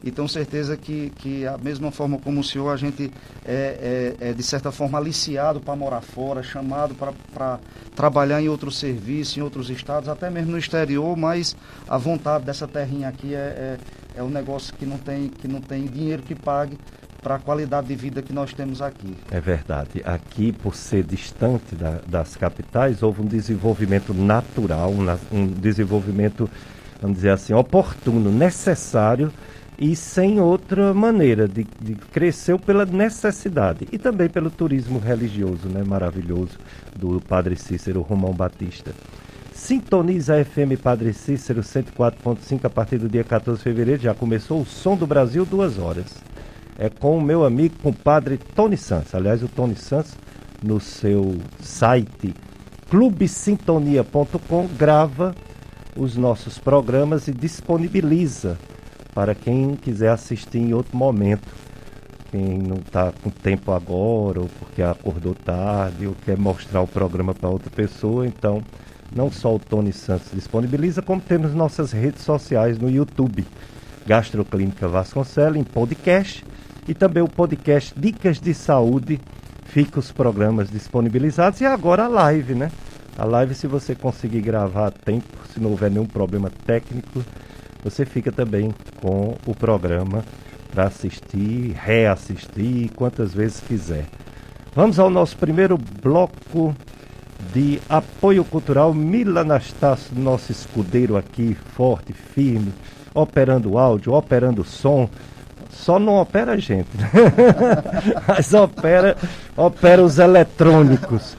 E 0.06 0.10
tenho 0.12 0.28
certeza 0.28 0.76
que, 0.76 1.10
que 1.16 1.44
a 1.44 1.58
mesma 1.58 1.90
forma 1.90 2.16
como 2.20 2.38
o 2.38 2.44
senhor, 2.44 2.70
a 2.70 2.76
gente 2.76 3.12
é, 3.44 4.14
é, 4.20 4.28
é 4.28 4.32
de 4.32 4.42
certa 4.44 4.70
forma 4.70 4.96
aliciado 4.96 5.58
para 5.58 5.74
morar 5.74 6.00
fora, 6.00 6.44
chamado 6.44 6.94
para 6.94 7.58
trabalhar 7.96 8.40
em 8.40 8.48
outros 8.48 8.78
serviços, 8.78 9.36
em 9.36 9.40
outros 9.40 9.68
estados, 9.68 10.08
até 10.08 10.30
mesmo 10.30 10.52
no 10.52 10.58
exterior, 10.58 11.16
mas 11.16 11.56
a 11.88 11.98
vontade 11.98 12.44
dessa 12.44 12.68
terrinha 12.68 13.08
aqui 13.08 13.34
é, 13.34 13.38
é, 13.38 13.78
é 14.14 14.22
um 14.22 14.28
negócio 14.28 14.72
que 14.74 14.86
não 14.86 14.96
tem, 14.96 15.28
que 15.28 15.48
não 15.48 15.60
tem 15.60 15.86
dinheiro 15.86 16.22
que 16.22 16.36
pague 16.36 16.78
para 17.20 17.34
a 17.34 17.38
qualidade 17.40 17.88
de 17.88 17.96
vida 17.96 18.22
que 18.22 18.32
nós 18.32 18.52
temos 18.52 18.80
aqui. 18.80 19.16
É 19.28 19.40
verdade. 19.40 20.02
Aqui, 20.04 20.52
por 20.52 20.76
ser 20.76 21.02
distante 21.02 21.74
da, 21.74 21.98
das 22.06 22.36
capitais, 22.36 23.02
houve 23.02 23.22
um 23.22 23.26
desenvolvimento 23.26 24.14
natural, 24.14 24.92
um, 24.92 25.36
um 25.36 25.48
desenvolvimento, 25.48 26.48
vamos 27.02 27.16
dizer 27.16 27.30
assim, 27.30 27.52
oportuno, 27.54 28.30
necessário 28.30 29.32
e 29.78 29.94
sem 29.94 30.40
outra 30.40 30.94
maneira 30.94 31.46
de, 31.46 31.66
de 31.80 31.94
cresceu 31.94 32.58
pela 32.58 32.86
necessidade 32.86 33.86
e 33.92 33.98
também 33.98 34.28
pelo 34.28 34.50
turismo 34.50 34.98
religioso, 34.98 35.68
né, 35.68 35.84
maravilhoso 35.84 36.58
do 36.94 37.20
Padre 37.20 37.56
Cícero 37.56 38.00
Romão 38.00 38.32
Batista. 38.32 38.92
Sintoniza 39.52 40.36
a 40.36 40.44
FM 40.44 40.80
Padre 40.82 41.12
Cícero 41.12 41.60
104.5 41.60 42.64
a 42.64 42.70
partir 42.70 42.98
do 42.98 43.08
dia 43.08 43.24
14 43.24 43.58
de 43.58 43.64
fevereiro. 43.64 44.02
Já 44.02 44.14
começou 44.14 44.60
o 44.60 44.66
Som 44.66 44.96
do 44.96 45.06
Brasil, 45.06 45.44
duas 45.44 45.78
horas. 45.78 46.14
É 46.78 46.90
com 46.90 47.16
o 47.16 47.22
meu 47.22 47.44
amigo, 47.44 47.74
compadre 47.82 48.36
Tony 48.36 48.76
Santos. 48.76 49.14
Aliás, 49.14 49.42
o 49.42 49.48
Tony 49.48 49.74
Santos, 49.74 50.12
no 50.62 50.78
seu 50.78 51.36
site 51.60 52.34
clubesintonia.com, 52.90 54.68
grava 54.78 55.34
os 55.96 56.16
nossos 56.16 56.58
programas 56.58 57.26
e 57.26 57.32
disponibiliza 57.32 58.58
para 59.16 59.34
quem 59.34 59.74
quiser 59.76 60.10
assistir 60.10 60.58
em 60.58 60.74
outro 60.74 60.94
momento. 60.94 61.48
Quem 62.30 62.58
não 62.58 62.76
está 62.76 63.10
com 63.22 63.30
tempo 63.30 63.72
agora, 63.72 64.40
ou 64.40 64.50
porque 64.58 64.82
acordou 64.82 65.34
tarde, 65.34 66.06
ou 66.06 66.14
quer 66.22 66.36
mostrar 66.36 66.82
o 66.82 66.86
programa 66.86 67.32
para 67.32 67.48
outra 67.48 67.70
pessoa, 67.70 68.26
então 68.26 68.62
não 69.10 69.32
só 69.32 69.54
o 69.54 69.58
Tony 69.58 69.90
Santos 69.90 70.32
disponibiliza, 70.34 71.00
como 71.00 71.18
temos 71.18 71.54
nossas 71.54 71.92
redes 71.92 72.24
sociais 72.24 72.76
no 72.76 72.90
YouTube, 72.90 73.46
Gastroclínica 74.06 74.86
Vasconcelos, 74.86 75.56
em 75.56 75.64
podcast, 75.64 76.44
e 76.86 76.92
também 76.92 77.22
o 77.22 77.28
podcast 77.28 77.98
Dicas 77.98 78.38
de 78.38 78.52
Saúde 78.52 79.18
fica 79.64 79.98
os 79.98 80.12
programas 80.12 80.68
disponibilizados 80.68 81.62
e 81.62 81.64
agora 81.64 82.04
a 82.04 82.08
live, 82.08 82.54
né? 82.54 82.70
A 83.16 83.24
live, 83.24 83.54
se 83.54 83.66
você 83.66 83.94
conseguir 83.94 84.42
gravar 84.42 84.88
a 84.88 84.90
tempo, 84.90 85.38
se 85.54 85.58
não 85.58 85.70
houver 85.70 85.90
nenhum 85.90 86.04
problema 86.04 86.50
técnico, 86.66 87.24
você 87.86 88.04
fica 88.04 88.32
também 88.32 88.74
com 89.00 89.36
o 89.46 89.54
programa 89.54 90.24
para 90.72 90.88
assistir, 90.88 91.72
reassistir 91.72 92.90
quantas 92.96 93.32
vezes 93.32 93.60
quiser. 93.60 94.06
Vamos 94.74 94.98
ao 94.98 95.08
nosso 95.08 95.36
primeiro 95.36 95.78
bloco 96.02 96.74
de 97.54 97.80
apoio 97.88 98.44
cultural. 98.44 98.92
Mila 98.92 99.42
Anastácio, 99.42 100.18
nosso 100.18 100.50
escudeiro 100.50 101.16
aqui, 101.16 101.56
forte, 101.76 102.12
firme, 102.12 102.72
operando 103.14 103.78
áudio, 103.78 104.14
operando 104.14 104.64
som. 104.64 105.08
Só 105.70 106.00
não 106.00 106.14
opera 106.16 106.54
a 106.54 106.56
gente, 106.56 106.88
né? 106.96 107.08
mas 108.26 108.52
opera, 108.52 109.16
opera 109.56 110.02
os 110.02 110.18
eletrônicos. 110.18 111.36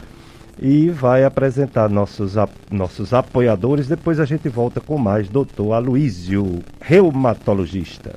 E 0.60 0.90
vai 0.90 1.24
apresentar 1.24 1.88
nossos, 1.90 2.34
nossos 2.72 3.14
apoiadores. 3.14 3.88
Depois 3.88 4.20
a 4.20 4.26
gente 4.26 4.50
volta 4.50 4.82
com 4.82 4.98
mais. 4.98 5.30
Doutor 5.30 5.74
Aloísio, 5.74 6.64
reumatologista. 6.82 8.16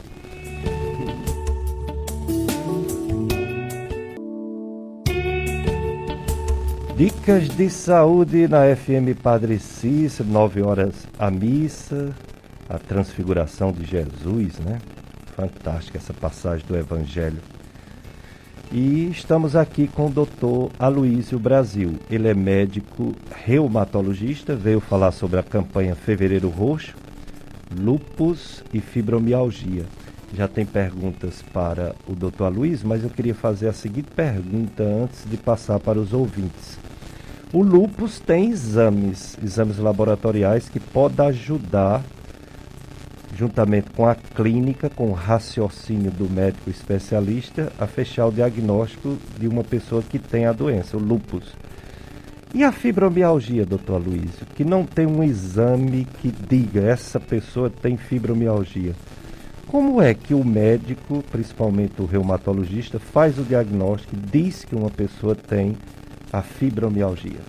Dicas 6.97 7.49
de 7.49 7.70
saúde 7.70 8.47
na 8.47 8.76
FM 8.76 9.18
Padre 9.23 9.59
Cícero, 9.59 10.28
9 10.28 10.61
horas 10.61 11.09
a 11.18 11.30
missa, 11.30 12.14
a 12.68 12.78
transfiguração 12.78 13.73
de 13.73 13.87
Jesus, 13.87 14.59
né? 14.59 14.78
Fantástica 15.35 15.97
essa 15.97 16.12
passagem 16.12 16.66
do 16.66 16.76
Evangelho. 16.76 17.38
E 18.73 19.09
estamos 19.11 19.57
aqui 19.57 19.89
com 19.89 20.07
o 20.07 20.11
doutor 20.11 20.71
Aloísio 20.79 21.41
Brasil. 21.41 21.99
Ele 22.09 22.29
é 22.29 22.35
médico 22.35 23.17
reumatologista, 23.45 24.55
veio 24.55 24.79
falar 24.79 25.11
sobre 25.11 25.41
a 25.41 25.43
campanha 25.43 25.97
Fevereiro 25.97 26.49
Roxo, 26.49 26.95
lupus 27.77 28.62
e 28.73 28.81
fibromialgia. 28.81 29.87
Já 30.33 30.47
tem 30.47 30.65
perguntas 30.65 31.43
para 31.53 31.97
o 32.07 32.15
doutor 32.15 32.45
Aloísio, 32.45 32.87
mas 32.87 33.03
eu 33.03 33.11
queria 33.11 33.35
fazer 33.35 33.67
a 33.67 33.73
seguinte 33.73 34.09
pergunta 34.15 34.85
antes 34.85 35.29
de 35.29 35.37
passar 35.37 35.81
para 35.81 35.99
os 35.99 36.12
ouvintes. 36.12 36.79
O 37.53 37.65
lupus 37.65 38.21
tem 38.21 38.50
exames, 38.50 39.37
exames 39.43 39.79
laboratoriais 39.79 40.69
que 40.69 40.79
podem 40.79 41.27
ajudar, 41.27 42.05
juntamente 43.40 43.88
com 43.97 44.06
a 44.06 44.14
clínica, 44.14 44.90
com 44.90 45.09
o 45.09 45.14
raciocínio 45.14 46.11
do 46.11 46.28
médico 46.28 46.68
especialista, 46.68 47.73
a 47.78 47.87
fechar 47.87 48.26
o 48.26 48.30
diagnóstico 48.30 49.16
de 49.38 49.49
uma 49.49 49.64
pessoa 49.64 50.02
que 50.02 50.18
tem 50.18 50.44
a 50.44 50.52
doença, 50.52 50.99
o 50.99 51.00
lupus. 51.00 51.54
E 52.52 52.62
a 52.62 52.70
fibromialgia, 52.70 53.64
doutor 53.64 53.94
Aloysio, 53.94 54.44
que 54.54 54.62
não 54.62 54.85
tem 54.85 55.06
um 55.06 55.25
exame 55.25 56.06
que 56.20 56.30
diga 56.30 56.82
essa 56.82 57.18
pessoa 57.18 57.70
tem 57.70 57.97
fibromialgia. 57.97 58.94
Como 59.66 60.02
é 60.02 60.12
que 60.12 60.35
o 60.35 60.44
médico, 60.44 61.25
principalmente 61.30 62.02
o 62.02 62.04
reumatologista, 62.04 62.99
faz 62.99 63.38
o 63.38 63.42
diagnóstico, 63.42 64.16
diz 64.16 64.66
que 64.66 64.75
uma 64.75 64.90
pessoa 64.90 65.35
tem 65.35 65.78
a 66.30 66.42
fibromialgia? 66.42 67.40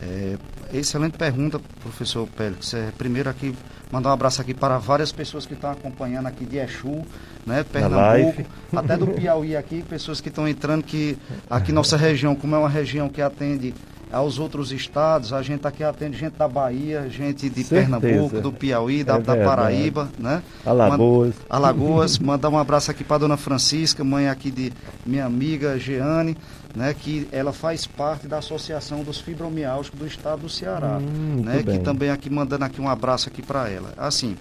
É, 0.00 0.36
excelente 0.72 1.18
pergunta, 1.18 1.58
professor 1.82 2.28
Pélix. 2.28 2.74
É, 2.74 2.92
primeiro 2.96 3.28
aqui, 3.28 3.52
mandar 3.90 4.10
um 4.10 4.12
abraço 4.12 4.40
aqui 4.40 4.52
para 4.52 4.78
várias 4.78 5.12
pessoas 5.12 5.46
que 5.46 5.54
estão 5.54 5.70
acompanhando 5.70 6.26
aqui 6.26 6.44
de 6.44 6.58
Exu, 6.58 7.04
né, 7.46 7.64
Pernambuco, 7.64 8.44
até 8.74 8.96
do 8.96 9.06
Piauí 9.08 9.56
aqui, 9.56 9.82
pessoas 9.82 10.20
que 10.20 10.28
estão 10.28 10.48
entrando 10.48 10.82
que 10.82 11.16
aqui 11.48 11.72
nossa 11.72 11.96
região, 11.96 12.34
como 12.34 12.54
é 12.54 12.58
uma 12.58 12.68
região 12.68 13.08
que 13.08 13.22
atende 13.22 13.74
aos 14.12 14.38
outros 14.38 14.72
estados, 14.72 15.32
a 15.32 15.42
gente 15.42 15.66
aqui 15.66 15.82
atende 15.82 16.16
gente 16.16 16.34
da 16.34 16.46
Bahia, 16.48 17.08
gente 17.08 17.48
de 17.48 17.64
Certeza. 17.64 18.00
Pernambuco, 18.00 18.40
do 18.40 18.52
Piauí, 18.52 19.02
da, 19.02 19.16
é 19.16 19.20
da 19.20 19.36
Paraíba, 19.36 20.08
né? 20.18 20.42
Alagoas. 20.64 21.34
Manda, 21.34 21.46
Alagoas, 21.48 22.18
mandar 22.20 22.48
um 22.48 22.58
abraço 22.58 22.90
aqui 22.90 23.02
para 23.02 23.18
dona 23.18 23.36
Francisca, 23.36 24.04
mãe 24.04 24.28
aqui 24.28 24.50
de 24.50 24.72
minha 25.04 25.24
amiga 25.24 25.78
Jeane, 25.78 26.36
né, 26.74 26.94
que 26.94 27.26
ela 27.32 27.52
faz 27.52 27.86
parte 27.86 28.28
da 28.28 28.38
Associação 28.38 29.02
dos 29.02 29.18
Fibromialgicos 29.18 29.98
do 29.98 30.06
Estado 30.06 30.42
do 30.42 30.48
Ceará, 30.48 30.98
hum, 30.98 31.42
né, 31.42 31.62
que 31.62 31.78
também 31.78 32.10
aqui 32.10 32.28
mandando 32.28 32.64
aqui 32.66 32.80
um 32.80 32.88
abraço 32.88 33.28
aqui 33.28 33.40
para 33.40 33.68
ela. 33.70 33.94
Assim, 33.96 34.36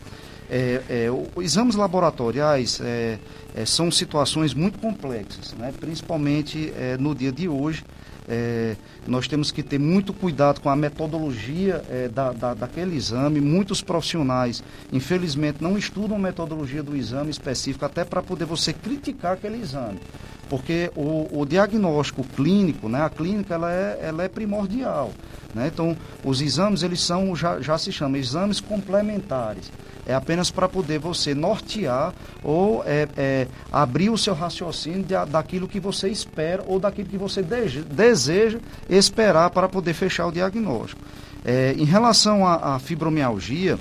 é, 0.50 0.82
é, 0.90 1.10
o, 1.10 1.42
exames 1.42 1.76
laboratoriais 1.76 2.80
é, 2.84 3.18
é, 3.56 3.66
são 3.66 3.90
situações 3.90 4.54
muito 4.54 4.78
complexas, 4.80 5.54
né, 5.54 5.74
principalmente 5.80 6.74
é, 6.78 6.98
no 6.98 7.16
dia 7.16 7.32
de 7.32 7.48
hoje. 7.48 7.84
É, 8.28 8.76
nós 9.08 9.28
temos 9.28 9.52
que 9.52 9.62
ter 9.62 9.80
muito 9.80 10.14
cuidado 10.14 10.60
com 10.60 10.70
a 10.70 10.76
metodologia 10.76 11.84
é, 11.90 12.08
da, 12.08 12.32
da, 12.32 12.54
daquele 12.54 12.96
exame. 12.96 13.40
Muitos 13.40 13.82
profissionais, 13.82 14.64
infelizmente, 14.92 15.62
não 15.62 15.78
estudam 15.78 16.18
a 16.18 16.20
metodologia 16.20 16.82
do 16.82 16.96
exame 16.96 17.30
específico, 17.30 17.86
até 17.86 18.04
para 18.04 18.22
poder 18.22 18.46
você 18.46 18.74
criticar 18.74 19.34
aquele 19.34 19.58
exame 19.58 20.00
porque 20.50 20.92
o, 20.96 21.42
o, 21.42 21.46
diagnóstico 21.46 22.24
clínico, 22.24 22.88
né, 22.88 23.02
a 23.02 23.10
clínica 23.10 23.54
ela 23.54 23.72
é, 23.72 24.00
ela 24.02 24.24
é 24.24 24.28
primordial. 24.28 25.12
Né? 25.54 25.70
Então, 25.74 25.96
os 26.24 26.42
exames, 26.42 26.84
eles 26.84 27.02
são, 27.02 27.36
já, 27.36 27.60
já 27.62 27.78
se 27.78 27.92
chamam 27.92 28.18
exames 28.18 28.60
complementares. 28.60 29.72
É 30.06 30.14
apenas 30.14 30.52
para 30.52 30.70
poder 30.70 31.00
você 31.00 31.34
nortear 31.34 32.14
ou 32.44 32.84
é, 32.86 33.08
é, 33.18 33.48
abrir 33.72 34.10
o 34.10 34.18
seu 34.18 34.36
raciocínio 34.36 35.04
de, 35.04 35.26
daquilo 35.26 35.68
que 35.68 35.80
você 35.80 36.10
espera 36.10 36.64
ou 36.68 36.80
daquilo 36.80 37.10
que 37.10 37.18
você 37.18 37.42
deseja, 37.42 37.82
deseja 37.82 38.60
esperar 38.88 39.50
para 39.50 39.68
poder 39.68 39.94
fechar 39.94 40.28
o 40.28 40.32
diagnóstico. 40.32 41.02
É, 41.44 41.74
em 41.78 41.86
relação 41.86 42.46
à 42.46 42.78
fibromialgia, 42.80 43.80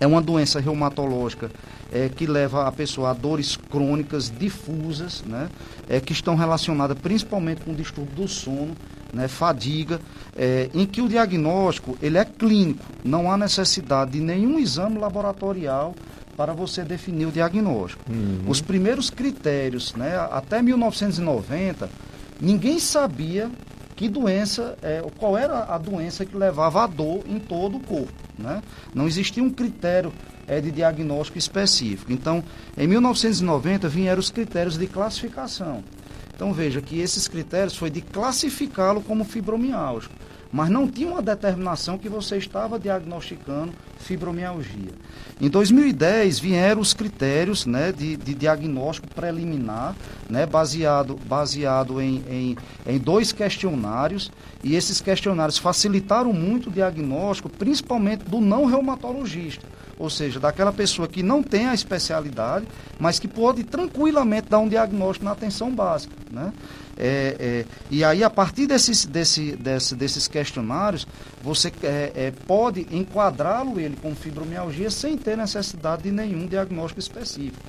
é 0.00 0.06
uma 0.06 0.20
doença 0.20 0.58
reumatológica 0.58 1.50
é, 1.92 2.08
que 2.08 2.26
leva 2.26 2.66
a 2.66 2.72
pessoa 2.72 3.10
a 3.10 3.12
dores 3.12 3.56
crônicas 3.56 4.30
difusas, 4.30 5.22
né, 5.26 5.48
é, 5.88 6.00
que 6.00 6.12
estão 6.12 6.34
relacionadas 6.34 6.98
principalmente 6.98 7.60
com 7.60 7.72
o 7.72 7.74
distúrbio 7.74 8.14
do 8.14 8.28
sono, 8.28 8.74
né, 9.12 9.28
fadiga, 9.28 10.00
é, 10.34 10.70
em 10.72 10.86
que 10.86 11.02
o 11.02 11.08
diagnóstico 11.08 11.96
ele 12.00 12.16
é 12.16 12.24
clínico, 12.24 12.84
não 13.04 13.30
há 13.30 13.36
necessidade 13.36 14.12
de 14.12 14.20
nenhum 14.20 14.58
exame 14.58 14.98
laboratorial 14.98 15.94
para 16.36 16.54
você 16.54 16.82
definir 16.82 17.26
o 17.26 17.30
diagnóstico. 17.30 18.02
Uhum. 18.10 18.44
Os 18.48 18.62
primeiros 18.62 19.10
critérios, 19.10 19.94
né, 19.94 20.16
até 20.30 20.62
1990, 20.62 21.90
ninguém 22.40 22.78
sabia 22.78 23.50
que 23.94 24.08
doença, 24.08 24.76
é, 24.82 25.04
qual 25.18 25.36
era 25.36 25.64
a 25.64 25.76
doença 25.76 26.24
que 26.24 26.36
levava 26.36 26.82
a 26.82 26.86
dor 26.86 27.22
em 27.26 27.38
todo 27.38 27.76
o 27.76 27.80
corpo. 27.80 28.12
Né? 28.38 28.62
Não 28.94 29.06
existia 29.06 29.42
um 29.42 29.50
critério 29.50 30.12
é 30.46 30.60
de 30.60 30.70
diagnóstico 30.70 31.38
específico. 31.38 32.12
Então, 32.12 32.42
em 32.76 32.86
1990 32.86 33.88
vieram 33.88 34.20
os 34.20 34.30
critérios 34.30 34.76
de 34.76 34.86
classificação. 34.86 35.82
Então 36.34 36.52
veja 36.52 36.80
que 36.80 36.98
esses 36.98 37.28
critérios 37.28 37.76
foi 37.76 37.88
de 37.88 38.00
classificá-lo 38.00 39.00
como 39.00 39.24
fibromialgia, 39.24 40.10
mas 40.50 40.68
não 40.68 40.88
tinha 40.88 41.08
uma 41.08 41.22
determinação 41.22 41.96
que 41.96 42.08
você 42.08 42.36
estava 42.36 42.80
diagnosticando 42.80 43.72
fibromialgia. 44.00 44.90
Em 45.40 45.48
2010 45.48 46.40
vieram 46.40 46.80
os 46.80 46.94
critérios 46.94 47.64
né, 47.64 47.92
de, 47.92 48.16
de 48.16 48.34
diagnóstico 48.34 49.06
preliminar, 49.14 49.94
né, 50.28 50.44
baseado, 50.44 51.16
baseado 51.26 52.00
em, 52.00 52.24
em, 52.28 52.56
em 52.86 52.98
dois 52.98 53.30
questionários, 53.30 54.32
e 54.64 54.74
esses 54.74 55.00
questionários 55.00 55.58
facilitaram 55.58 56.32
muito 56.32 56.70
o 56.70 56.72
diagnóstico, 56.72 57.48
principalmente 57.48 58.24
do 58.24 58.40
não 58.40 58.64
reumatologista 58.64 59.66
ou 59.98 60.10
seja, 60.10 60.40
daquela 60.40 60.72
pessoa 60.72 61.06
que 61.06 61.22
não 61.22 61.42
tem 61.42 61.66
a 61.66 61.74
especialidade, 61.74 62.66
mas 62.98 63.18
que 63.18 63.28
pode 63.28 63.64
tranquilamente 63.64 64.48
dar 64.48 64.58
um 64.58 64.68
diagnóstico 64.68 65.24
na 65.24 65.32
atenção 65.32 65.70
básica. 65.74 66.14
Né? 66.30 66.52
É, 66.96 67.36
é, 67.38 67.64
e 67.90 68.04
aí, 68.04 68.22
a 68.22 68.30
partir 68.30 68.66
desses, 68.66 69.04
desse, 69.04 69.56
desse, 69.56 69.94
desses 69.94 70.28
questionários, 70.28 71.06
você 71.42 71.72
é, 71.82 72.12
é 72.14 72.32
pode 72.46 72.86
enquadrá-lo 72.90 73.80
ele 73.80 73.96
com 73.96 74.14
fibromialgia 74.14 74.90
sem 74.90 75.16
ter 75.16 75.36
necessidade 75.36 76.02
de 76.02 76.10
nenhum 76.10 76.46
diagnóstico 76.46 77.00
específico. 77.00 77.62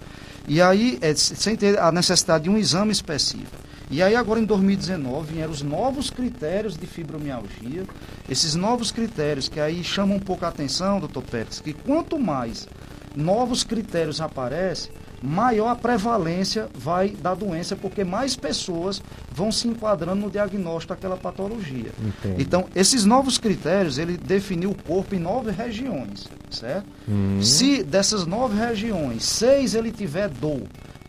E 0.48 0.62
aí, 0.62 0.98
é, 1.02 1.14
sem 1.16 1.56
ter 1.56 1.80
a 1.80 1.92
necessidade 1.92 2.46
de 2.46 2.50
um 2.50 2.58
exame 2.58 2.92
específico. 2.92 3.58
E 3.94 4.02
aí 4.02 4.16
agora 4.16 4.40
em 4.40 4.44
2019 4.44 5.36
vieram 5.36 5.52
os 5.52 5.62
novos 5.62 6.10
critérios 6.10 6.76
de 6.76 6.88
fibromialgia, 6.88 7.86
esses 8.28 8.56
novos 8.56 8.92
critérios 8.92 9.48
que 9.48 9.60
aí 9.60 9.84
chamam 9.84 10.18
um 10.18 10.20
pouco 10.20 10.44
a 10.46 10.48
atenção, 10.48 11.00
doutor 11.00 11.22
Pérez, 11.22 11.60
que 11.60 11.74
quanto 11.74 12.18
mais 12.18 12.68
novos 13.16 13.64
critérios 13.64 14.20
aparecem, 14.20 14.92
maior 15.22 15.68
a 15.68 15.76
prevalência 15.76 16.68
vai 16.74 17.10
da 17.10 17.36
doença, 17.36 17.76
porque 17.76 18.04
mais 18.04 18.36
pessoas 18.36 19.00
vão 19.32 19.52
se 19.52 19.68
enquadrando 19.68 20.22
no 20.22 20.32
diagnóstico 20.32 20.96
daquela 20.96 21.16
patologia. 21.16 21.92
Entendo. 22.04 22.42
Então, 22.42 22.66
esses 22.74 23.06
novos 23.06 23.38
critérios, 23.38 24.00
ele 24.00 24.18
definiu 24.18 24.72
o 24.72 24.76
corpo 24.76 25.14
em 25.14 25.20
nove 25.20 25.52
regiões, 25.52 26.28
certo? 26.50 26.88
Hum. 27.08 27.40
Se 27.44 27.84
dessas 27.84 28.26
nove 28.26 28.60
regiões, 28.60 29.24
seis 29.24 29.76
ele 29.76 29.92
tiver 29.92 30.30
dor 30.30 30.64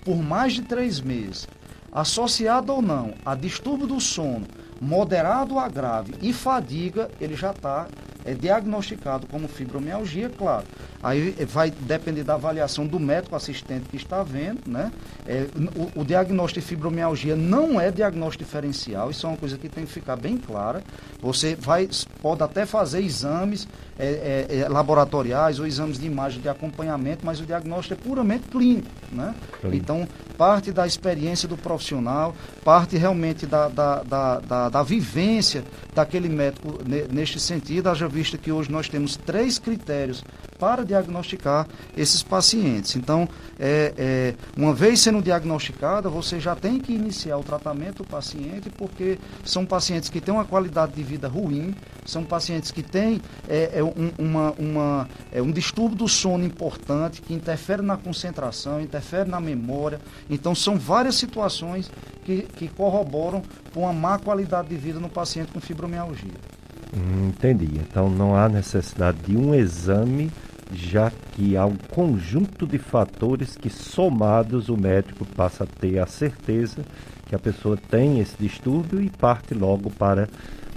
por 0.04 0.22
mais 0.22 0.52
de 0.52 0.62
três 0.62 1.00
meses, 1.00 1.48
associado 1.94 2.72
ou 2.72 2.82
não 2.82 3.14
a 3.24 3.36
distúrbio 3.36 3.86
do 3.86 4.00
sono, 4.00 4.46
moderado 4.80 5.58
a 5.58 5.68
grave 5.68 6.14
e 6.20 6.32
fadiga, 6.32 7.08
ele 7.20 7.36
já 7.36 7.52
está 7.52 7.86
é 8.24 8.32
diagnosticado 8.32 9.26
como 9.26 9.46
fibromialgia, 9.46 10.30
claro. 10.30 10.64
Aí 11.02 11.32
vai 11.46 11.70
depender 11.70 12.24
da 12.24 12.34
avaliação 12.34 12.86
do 12.86 12.98
médico 12.98 13.36
assistente 13.36 13.86
que 13.90 13.96
está 13.96 14.22
vendo, 14.22 14.62
né? 14.66 14.90
É, 15.26 15.46
o, 15.76 16.00
o, 16.00 16.04
diagnóstico 16.04 16.60
de 16.60 16.66
fibromialgia 16.66 17.36
não 17.36 17.78
é 17.78 17.90
diagnóstico 17.90 18.44
diferencial, 18.44 19.10
isso 19.10 19.26
é 19.26 19.28
uma 19.28 19.36
coisa 19.36 19.58
que 19.58 19.68
tem 19.68 19.84
que 19.84 19.92
ficar 19.92 20.16
bem 20.16 20.38
clara. 20.38 20.82
Você 21.20 21.54
vai, 21.54 21.88
pode 22.22 22.42
até 22.42 22.64
fazer 22.64 23.02
exames 23.02 23.68
é, 23.98 24.46
é, 24.48 24.58
é 24.60 24.68
laboratoriais 24.68 25.58
ou 25.60 25.66
exames 25.66 25.98
de 25.98 26.06
imagem 26.06 26.40
de 26.40 26.48
acompanhamento, 26.48 27.26
mas 27.26 27.40
o 27.40 27.44
diagnóstico 27.44 28.00
é 28.00 28.08
puramente 28.08 28.48
clínico, 28.48 28.88
né? 29.12 29.34
Então, 29.72 30.06
parte 30.36 30.72
da 30.72 30.86
experiência 30.86 31.48
do 31.48 31.56
profissional, 31.56 32.34
parte 32.64 32.96
realmente 32.96 33.46
da, 33.46 33.68
da, 33.68 34.02
da, 34.02 34.40
da, 34.40 34.68
da 34.68 34.82
vivência 34.82 35.64
daquele 35.94 36.28
médico 36.28 36.78
neste 37.10 37.38
sentido, 37.38 37.88
haja 37.88 38.08
vista 38.08 38.36
que 38.36 38.50
hoje 38.52 38.70
nós 38.70 38.88
temos 38.88 39.16
três 39.16 39.58
critérios 39.58 40.24
para 40.64 40.82
diagnosticar 40.82 41.68
esses 41.94 42.22
pacientes. 42.22 42.96
Então, 42.96 43.28
é, 43.60 43.92
é, 43.98 44.34
uma 44.56 44.72
vez 44.72 44.98
sendo 44.98 45.20
diagnosticada, 45.20 46.08
você 46.08 46.40
já 46.40 46.56
tem 46.56 46.80
que 46.80 46.90
iniciar 46.90 47.36
o 47.36 47.44
tratamento 47.44 47.98
do 47.98 48.08
paciente, 48.08 48.70
porque 48.70 49.18
são 49.44 49.66
pacientes 49.66 50.08
que 50.08 50.22
têm 50.22 50.32
uma 50.32 50.46
qualidade 50.46 50.92
de 50.92 51.02
vida 51.02 51.28
ruim, 51.28 51.74
são 52.06 52.24
pacientes 52.24 52.70
que 52.70 52.82
têm 52.82 53.20
é, 53.46 53.72
é 53.74 53.84
um, 53.84 54.10
uma, 54.16 54.52
uma, 54.52 55.08
é 55.30 55.42
um 55.42 55.52
distúrbio 55.52 55.98
do 55.98 56.08
sono 56.08 56.46
importante, 56.46 57.20
que 57.20 57.34
interfere 57.34 57.82
na 57.82 57.98
concentração, 57.98 58.80
interfere 58.80 59.28
na 59.28 59.40
memória. 59.40 60.00
Então, 60.30 60.54
são 60.54 60.78
várias 60.78 61.16
situações 61.16 61.90
que, 62.24 62.40
que 62.56 62.68
corroboram 62.68 63.42
com 63.74 63.80
uma 63.80 63.92
má 63.92 64.18
qualidade 64.18 64.68
de 64.68 64.76
vida 64.76 64.98
no 64.98 65.10
paciente 65.10 65.52
com 65.52 65.60
fibromialgia. 65.60 66.54
Hum, 66.96 67.28
entendi. 67.28 67.68
Então 67.74 68.08
não 68.08 68.36
há 68.36 68.48
necessidade 68.48 69.18
de 69.26 69.36
um 69.36 69.54
exame, 69.54 70.30
já 70.74 71.10
que 71.32 71.56
há 71.56 71.64
um 71.64 71.76
conjunto 71.76 72.66
de 72.66 72.78
fatores 72.78 73.56
que 73.56 73.70
somados 73.70 74.68
o 74.68 74.76
médico 74.76 75.24
passa 75.24 75.64
a 75.64 75.66
ter 75.66 75.98
a 75.98 76.06
certeza 76.06 76.84
que 77.26 77.34
a 77.34 77.38
pessoa 77.38 77.76
tem 77.76 78.20
esse 78.20 78.36
distúrbio 78.38 79.00
e 79.00 79.08
parte 79.08 79.54
logo 79.54 79.90
para 79.90 80.28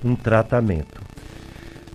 um 0.03 0.15
tratamento. 0.15 1.01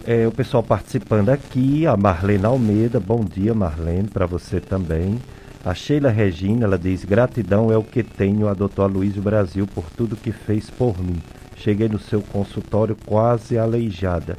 É, 0.04 0.26
o 0.26 0.32
pessoal 0.32 0.62
participando 0.62 1.28
aqui, 1.28 1.86
a 1.86 1.96
Marlene 1.96 2.44
Almeida, 2.44 2.98
bom 2.98 3.24
dia 3.24 3.54
Marlene, 3.54 4.08
para 4.08 4.26
você 4.26 4.60
também. 4.60 5.20
A 5.64 5.74
Sheila 5.74 6.10
Regina, 6.10 6.64
ela 6.64 6.76
diz, 6.76 7.04
gratidão 7.04 7.70
é 7.70 7.76
o 7.76 7.84
que 7.84 8.02
tenho 8.02 8.48
a 8.48 8.54
doutor 8.54 8.90
Luiz 8.90 9.14
Brasil 9.14 9.64
por 9.64 9.84
tudo 9.96 10.16
que 10.16 10.32
fez 10.32 10.68
por 10.68 10.98
mim. 10.98 11.22
Cheguei 11.56 11.88
no 11.88 12.00
seu 12.00 12.20
consultório 12.20 12.96
quase 13.06 13.56
aleijada. 13.56 14.36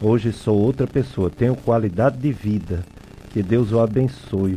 Hoje 0.00 0.32
sou 0.32 0.56
outra 0.56 0.86
pessoa, 0.86 1.28
tenho 1.28 1.56
qualidade 1.56 2.18
de 2.18 2.30
vida. 2.30 2.84
Que 3.32 3.42
Deus 3.42 3.72
o 3.72 3.80
abençoe. 3.80 4.56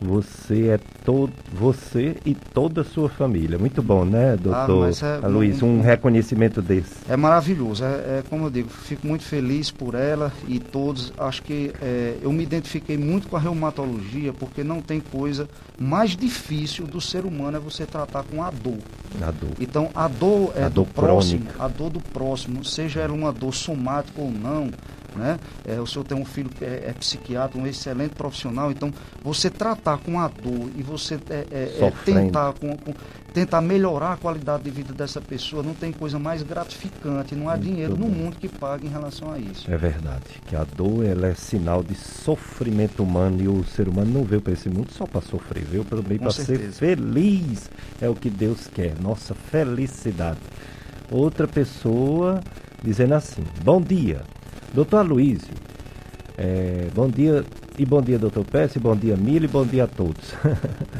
Você 0.00 0.68
é 0.68 0.78
todo, 1.04 1.32
você 1.52 2.16
e 2.24 2.34
toda 2.34 2.82
a 2.82 2.84
sua 2.84 3.08
família. 3.08 3.58
Muito 3.58 3.82
bom, 3.82 4.04
né, 4.04 4.32
ah, 4.32 4.36
doutor 4.36 4.90
ah, 5.02 5.20
é, 5.24 5.28
Luiz? 5.28 5.62
Um, 5.62 5.78
um, 5.78 5.80
reconhecimento 5.80 6.60
desse. 6.60 6.94
É 7.08 7.16
maravilhoso. 7.16 7.84
É, 7.84 7.88
é, 7.88 8.24
como 8.28 8.46
eu 8.46 8.50
digo, 8.50 8.68
fico 8.68 9.06
muito 9.06 9.24
feliz 9.24 9.70
por 9.70 9.94
ela 9.94 10.32
e 10.46 10.58
todos. 10.58 11.12
Acho 11.18 11.42
que 11.42 11.72
é, 11.80 12.16
eu 12.20 12.32
me 12.32 12.42
identifiquei 12.42 12.96
muito 12.96 13.28
com 13.28 13.36
a 13.36 13.40
reumatologia 13.40 14.32
porque 14.32 14.62
não 14.62 14.80
tem 14.80 15.00
coisa 15.00 15.48
mais 15.78 16.16
difícil 16.16 16.86
do 16.86 17.00
ser 17.00 17.24
humano 17.24 17.56
é 17.56 17.60
você 17.60 17.86
tratar 17.86 18.22
com 18.24 18.42
a 18.42 18.50
dor. 18.50 18.78
A 19.20 19.30
dor. 19.30 19.50
Então 19.60 19.90
a 19.94 20.08
dor 20.08 20.52
é 20.56 20.64
a 20.64 20.68
do 20.68 20.74
dor 20.76 20.86
próximo, 20.86 21.40
crônica. 21.40 21.64
a 21.64 21.68
dor 21.68 21.90
do 21.90 22.00
próximo, 22.00 22.64
seja 22.64 23.00
ela 23.00 23.12
uma 23.12 23.32
dor 23.32 23.54
somática 23.54 24.20
ou 24.20 24.30
não, 24.30 24.70
né? 25.16 25.38
É, 25.64 25.80
o 25.80 25.86
senhor 25.86 26.04
tem 26.04 26.16
um 26.16 26.24
filho 26.24 26.48
que 26.50 26.64
é, 26.64 26.84
é, 26.88 26.92
psiquiatra, 26.92 27.58
um 27.58 27.66
excelente 27.66 28.14
profissional, 28.14 28.70
então 28.70 28.92
você 29.22 29.50
tratar 29.50 29.98
com 29.98 30.20
a 30.20 30.28
dor 30.28 30.70
e 30.76 30.82
você 30.82 31.14
é, 31.30 31.46
é, 31.50 31.78
é 31.80 31.92
tentar, 32.04 32.52
com, 32.52 32.76
com, 32.76 32.94
tentar 33.32 33.60
melhorar 33.60 34.12
a 34.12 34.16
qualidade 34.16 34.64
de 34.64 34.70
vida 34.70 34.92
dessa 34.92 35.20
pessoa, 35.20 35.62
não 35.62 35.74
tem 35.74 35.92
coisa 35.92 36.18
mais 36.18 36.42
gratificante, 36.42 37.34
não 37.34 37.48
há 37.48 37.52
Muito 37.52 37.64
dinheiro 37.64 37.96
bom. 37.96 38.06
no 38.06 38.14
mundo 38.14 38.36
que 38.36 38.48
pague 38.48 38.86
em 38.86 38.90
relação 38.90 39.32
a 39.32 39.38
isso. 39.38 39.70
É 39.70 39.76
verdade, 39.76 40.24
que 40.46 40.54
a 40.54 40.64
dor 40.64 41.04
ela 41.04 41.28
é 41.28 41.34
sinal 41.34 41.82
de 41.82 41.94
sofrimento 41.94 43.02
humano 43.02 43.42
e 43.42 43.48
o 43.48 43.64
ser 43.64 43.88
humano 43.88 44.12
não 44.12 44.24
veio 44.24 44.40
para 44.40 44.52
esse 44.52 44.68
mundo 44.68 44.92
só 44.92 45.06
para 45.06 45.20
sofrer, 45.20 45.64
veio 45.64 45.84
também 45.84 46.18
para 46.18 46.30
ser 46.30 46.58
feliz. 46.70 47.70
É 48.00 48.08
o 48.08 48.14
que 48.14 48.30
Deus 48.30 48.66
quer, 48.66 48.94
nossa 49.00 49.34
felicidade. 49.34 50.38
Outra 51.10 51.46
pessoa 51.46 52.40
dizendo 52.82 53.14
assim: 53.14 53.42
Bom 53.62 53.80
dia, 53.80 54.22
Doutor 54.76 54.98
Aloysio, 54.98 55.54
é, 56.36 56.88
bom 56.94 57.08
dia 57.08 57.42
e 57.78 57.86
bom 57.86 58.02
dia, 58.02 58.18
doutor 58.18 58.44
Pérez, 58.44 58.76
bom 58.76 58.94
dia, 58.94 59.16
Mili, 59.16 59.48
bom 59.48 59.64
dia 59.64 59.84
a 59.84 59.86
todos. 59.86 60.34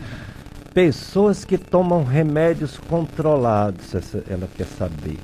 Pessoas 0.73 1.45
que 1.45 1.59
tomam 1.59 2.03
remédios 2.03 2.79
controlados, 2.79 3.95
essa, 3.95 4.25
ela 4.31 4.49
quer 4.57 4.65
saber, 4.65 5.19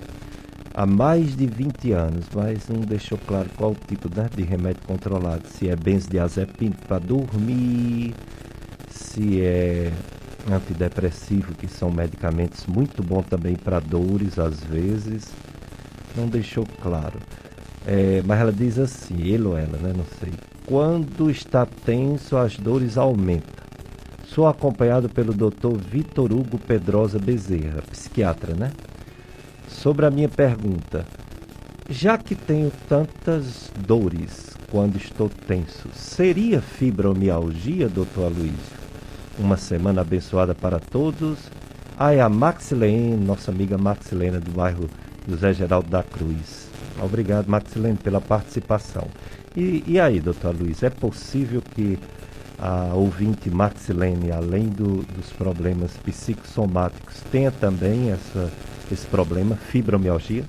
há 0.74 0.84
mais 0.84 1.34
de 1.34 1.46
20 1.46 1.92
anos, 1.92 2.26
mas 2.34 2.68
não 2.68 2.82
deixou 2.82 3.16
claro 3.26 3.48
qual 3.56 3.74
tipo 3.88 4.06
né, 4.14 4.28
de 4.36 4.42
remédio 4.42 4.82
controlado, 4.86 5.48
se 5.48 5.70
é 5.70 5.74
benzodiazepina 5.74 6.76
para 6.86 6.98
dormir, 6.98 8.14
se 8.90 9.40
é 9.40 9.90
antidepressivo, 10.52 11.54
que 11.54 11.66
são 11.66 11.90
medicamentos 11.90 12.66
muito 12.66 13.02
bons 13.02 13.24
também 13.24 13.56
para 13.56 13.80
dores 13.80 14.38
às 14.38 14.62
vezes, 14.62 15.32
não 16.14 16.26
deixou 16.28 16.66
claro. 16.82 17.18
É, 17.86 18.22
mas 18.24 18.40
ela 18.40 18.52
diz 18.52 18.78
assim, 18.78 19.20
ele 19.22 19.44
ou 19.44 19.56
ela, 19.56 19.76
né? 19.78 19.92
Não 19.96 20.04
sei. 20.20 20.32
Quando 20.64 21.30
está 21.30 21.66
tenso, 21.66 22.36
as 22.36 22.56
dores 22.56 22.96
aumentam. 22.96 23.62
Sou 24.26 24.46
acompanhado 24.46 25.08
pelo 25.08 25.34
Dr. 25.34 25.76
Vitor 25.78 26.32
Hugo 26.32 26.58
Pedrosa 26.58 27.18
Bezerra, 27.18 27.82
psiquiatra, 27.90 28.54
né? 28.54 28.72
Sobre 29.68 30.06
a 30.06 30.10
minha 30.10 30.28
pergunta, 30.28 31.04
já 31.90 32.16
que 32.16 32.34
tenho 32.34 32.72
tantas 32.88 33.70
dores 33.86 34.56
quando 34.70 34.96
estou 34.96 35.28
tenso, 35.28 35.88
seria 35.92 36.62
fibromialgia, 36.62 37.88
doutor 37.88 38.24
Aloysio? 38.24 38.82
Uma 39.38 39.58
semana 39.58 40.00
abençoada 40.00 40.54
para 40.54 40.78
todos. 40.78 41.38
Ah, 41.98 42.14
é 42.14 42.20
a 42.20 42.28
Maxilene, 42.28 43.16
nossa 43.16 43.50
amiga 43.50 43.76
Maxilene 43.76 44.38
do 44.38 44.52
bairro 44.52 44.88
José 45.28 45.52
Geraldo 45.52 45.90
da 45.90 46.02
Cruz. 46.02 46.71
Obrigado, 47.00 47.48
Maxilene, 47.48 47.96
pela 47.96 48.20
participação. 48.20 49.06
E, 49.56 49.84
e 49.86 50.00
aí, 50.00 50.20
doutor 50.20 50.54
Luiz, 50.54 50.82
é 50.82 50.90
possível 50.90 51.62
que 51.62 51.98
a 52.58 52.94
ouvinte 52.94 53.50
Maxilene, 53.50 54.30
além 54.30 54.68
do, 54.68 55.02
dos 55.02 55.30
problemas 55.32 55.92
psicossomáticos, 56.04 57.16
tenha 57.30 57.50
também 57.50 58.10
essa, 58.12 58.50
esse 58.90 59.06
problema, 59.06 59.56
fibromialgia? 59.56 60.44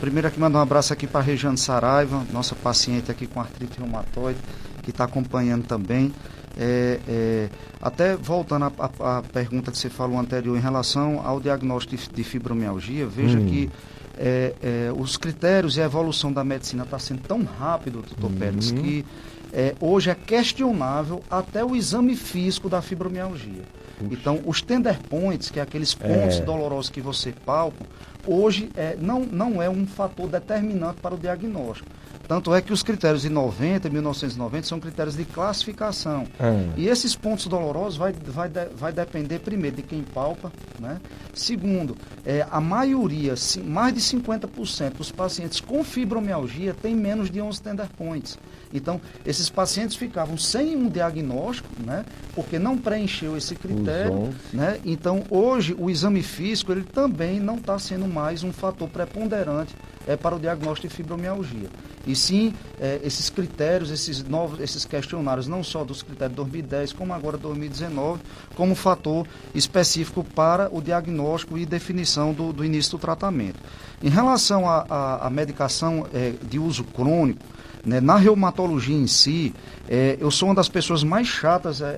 Primeiro 0.00 0.28
aqui 0.28 0.38
mandar 0.38 0.58
um 0.58 0.62
abraço 0.62 0.92
aqui 0.92 1.06
para 1.06 1.20
a 1.20 1.22
Regiane 1.22 1.58
Saraiva, 1.58 2.24
nossa 2.32 2.54
paciente 2.54 3.10
aqui 3.10 3.26
com 3.26 3.40
artrite 3.40 3.78
reumatoide, 3.78 4.38
que 4.82 4.90
está 4.90 5.04
acompanhando 5.04 5.64
também. 5.64 6.12
É, 6.56 7.00
é, 7.08 7.48
até 7.82 8.16
voltando 8.16 8.66
à 8.66 9.22
pergunta 9.32 9.72
que 9.72 9.78
você 9.78 9.90
falou 9.90 10.18
anterior 10.18 10.56
em 10.56 10.60
relação 10.60 11.20
ao 11.24 11.40
diagnóstico 11.40 11.96
de, 11.96 12.08
de 12.08 12.24
fibromialgia, 12.24 13.06
veja 13.06 13.38
hum. 13.38 13.46
que 13.46 13.70
é, 14.18 14.54
é, 14.62 14.92
os 14.96 15.16
critérios 15.16 15.76
e 15.76 15.82
a 15.82 15.84
evolução 15.84 16.32
da 16.32 16.44
medicina 16.44 16.84
está 16.84 16.98
sendo 16.98 17.22
tão 17.22 17.42
rápido, 17.42 18.02
doutor 18.02 18.30
uhum. 18.30 18.36
Pérez, 18.36 18.70
que 18.70 19.04
é, 19.52 19.74
hoje 19.80 20.10
é 20.10 20.14
questionável 20.14 21.22
até 21.30 21.64
o 21.64 21.76
exame 21.76 22.16
físico 22.16 22.68
da 22.68 22.82
fibromialgia. 22.82 23.62
Puxa. 23.98 24.12
Então, 24.12 24.40
os 24.44 24.60
tender 24.60 24.98
points, 25.08 25.50
que 25.50 25.60
é 25.60 25.62
aqueles 25.62 25.94
pontos 25.94 26.38
é. 26.38 26.40
dolorosos 26.40 26.90
que 26.90 27.00
você 27.00 27.32
palpa, 27.32 27.86
hoje 28.26 28.70
é, 28.76 28.96
não, 29.00 29.20
não 29.20 29.62
é 29.62 29.70
um 29.70 29.86
fator 29.86 30.28
determinante 30.28 31.00
para 31.00 31.14
o 31.14 31.18
diagnóstico. 31.18 31.88
Tanto 32.26 32.54
é 32.54 32.62
que 32.62 32.72
os 32.72 32.82
critérios 32.82 33.22
de 33.22 33.28
90 33.28 33.88
e 33.88 33.90
1990 33.90 34.66
são 34.66 34.80
critérios 34.80 35.16
de 35.16 35.24
classificação. 35.24 36.26
Hum. 36.40 36.72
E 36.76 36.88
esses 36.88 37.14
pontos 37.14 37.46
dolorosos 37.46 37.98
vai, 37.98 38.12
vai, 38.12 38.48
vai 38.48 38.92
depender, 38.92 39.40
primeiro, 39.40 39.76
de 39.76 39.82
quem 39.82 40.02
palpa. 40.02 40.50
Né? 40.78 41.00
Segundo, 41.34 41.96
é, 42.24 42.46
a 42.50 42.60
maioria, 42.60 43.34
mais 43.64 43.94
de 43.94 44.00
50% 44.00 44.94
dos 44.94 45.12
pacientes 45.12 45.60
com 45.60 45.84
fibromialgia 45.84 46.74
têm 46.74 46.94
menos 46.94 47.30
de 47.30 47.40
11 47.40 47.60
tender 47.60 47.88
points. 47.96 48.38
Então, 48.72 49.00
esses 49.24 49.48
pacientes 49.48 49.94
ficavam 49.94 50.36
sem 50.36 50.76
um 50.76 50.88
diagnóstico, 50.88 51.68
né? 51.84 52.04
porque 52.34 52.58
não 52.58 52.76
preencheu 52.76 53.36
esse 53.36 53.54
critério. 53.54 54.34
Né? 54.52 54.80
Então, 54.84 55.22
hoje, 55.30 55.76
o 55.78 55.90
exame 55.90 56.22
físico 56.22 56.72
ele 56.72 56.84
também 56.84 57.38
não 57.38 57.56
está 57.56 57.78
sendo 57.78 58.08
mais 58.08 58.42
um 58.42 58.52
fator 58.52 58.88
preponderante 58.88 59.74
é 60.06 60.16
para 60.16 60.36
o 60.36 60.38
diagnóstico 60.38 60.88
de 60.88 60.94
fibromialgia. 60.94 61.68
E 62.06 62.14
sim, 62.14 62.52
é, 62.78 63.00
esses 63.02 63.30
critérios, 63.30 63.90
esses 63.90 64.22
novos, 64.24 64.60
esses 64.60 64.84
questionários, 64.84 65.46
não 65.46 65.64
só 65.64 65.84
dos 65.84 66.02
critérios 66.02 66.32
de 66.32 66.36
2010, 66.36 66.92
como 66.92 67.14
agora 67.14 67.38
2019, 67.38 68.20
como 68.54 68.74
fator 68.74 69.26
específico 69.54 70.22
para 70.22 70.68
o 70.70 70.82
diagnóstico 70.82 71.56
e 71.56 71.64
definição 71.64 72.32
do, 72.32 72.52
do 72.52 72.64
início 72.64 72.92
do 72.92 72.98
tratamento. 72.98 73.58
Em 74.02 74.10
relação 74.10 74.68
à 74.68 75.28
medicação 75.30 76.06
é, 76.12 76.34
de 76.42 76.58
uso 76.58 76.84
crônico, 76.84 77.44
né, 77.84 78.00
na 78.00 78.16
reumatologia 78.16 78.96
em 78.96 79.06
si, 79.06 79.54
é, 79.88 80.16
eu 80.20 80.30
sou 80.30 80.48
uma 80.48 80.54
das 80.54 80.68
pessoas 80.68 81.02
mais 81.04 81.26
chatas, 81.26 81.80
é, 81.80 81.84
é, 81.84 81.88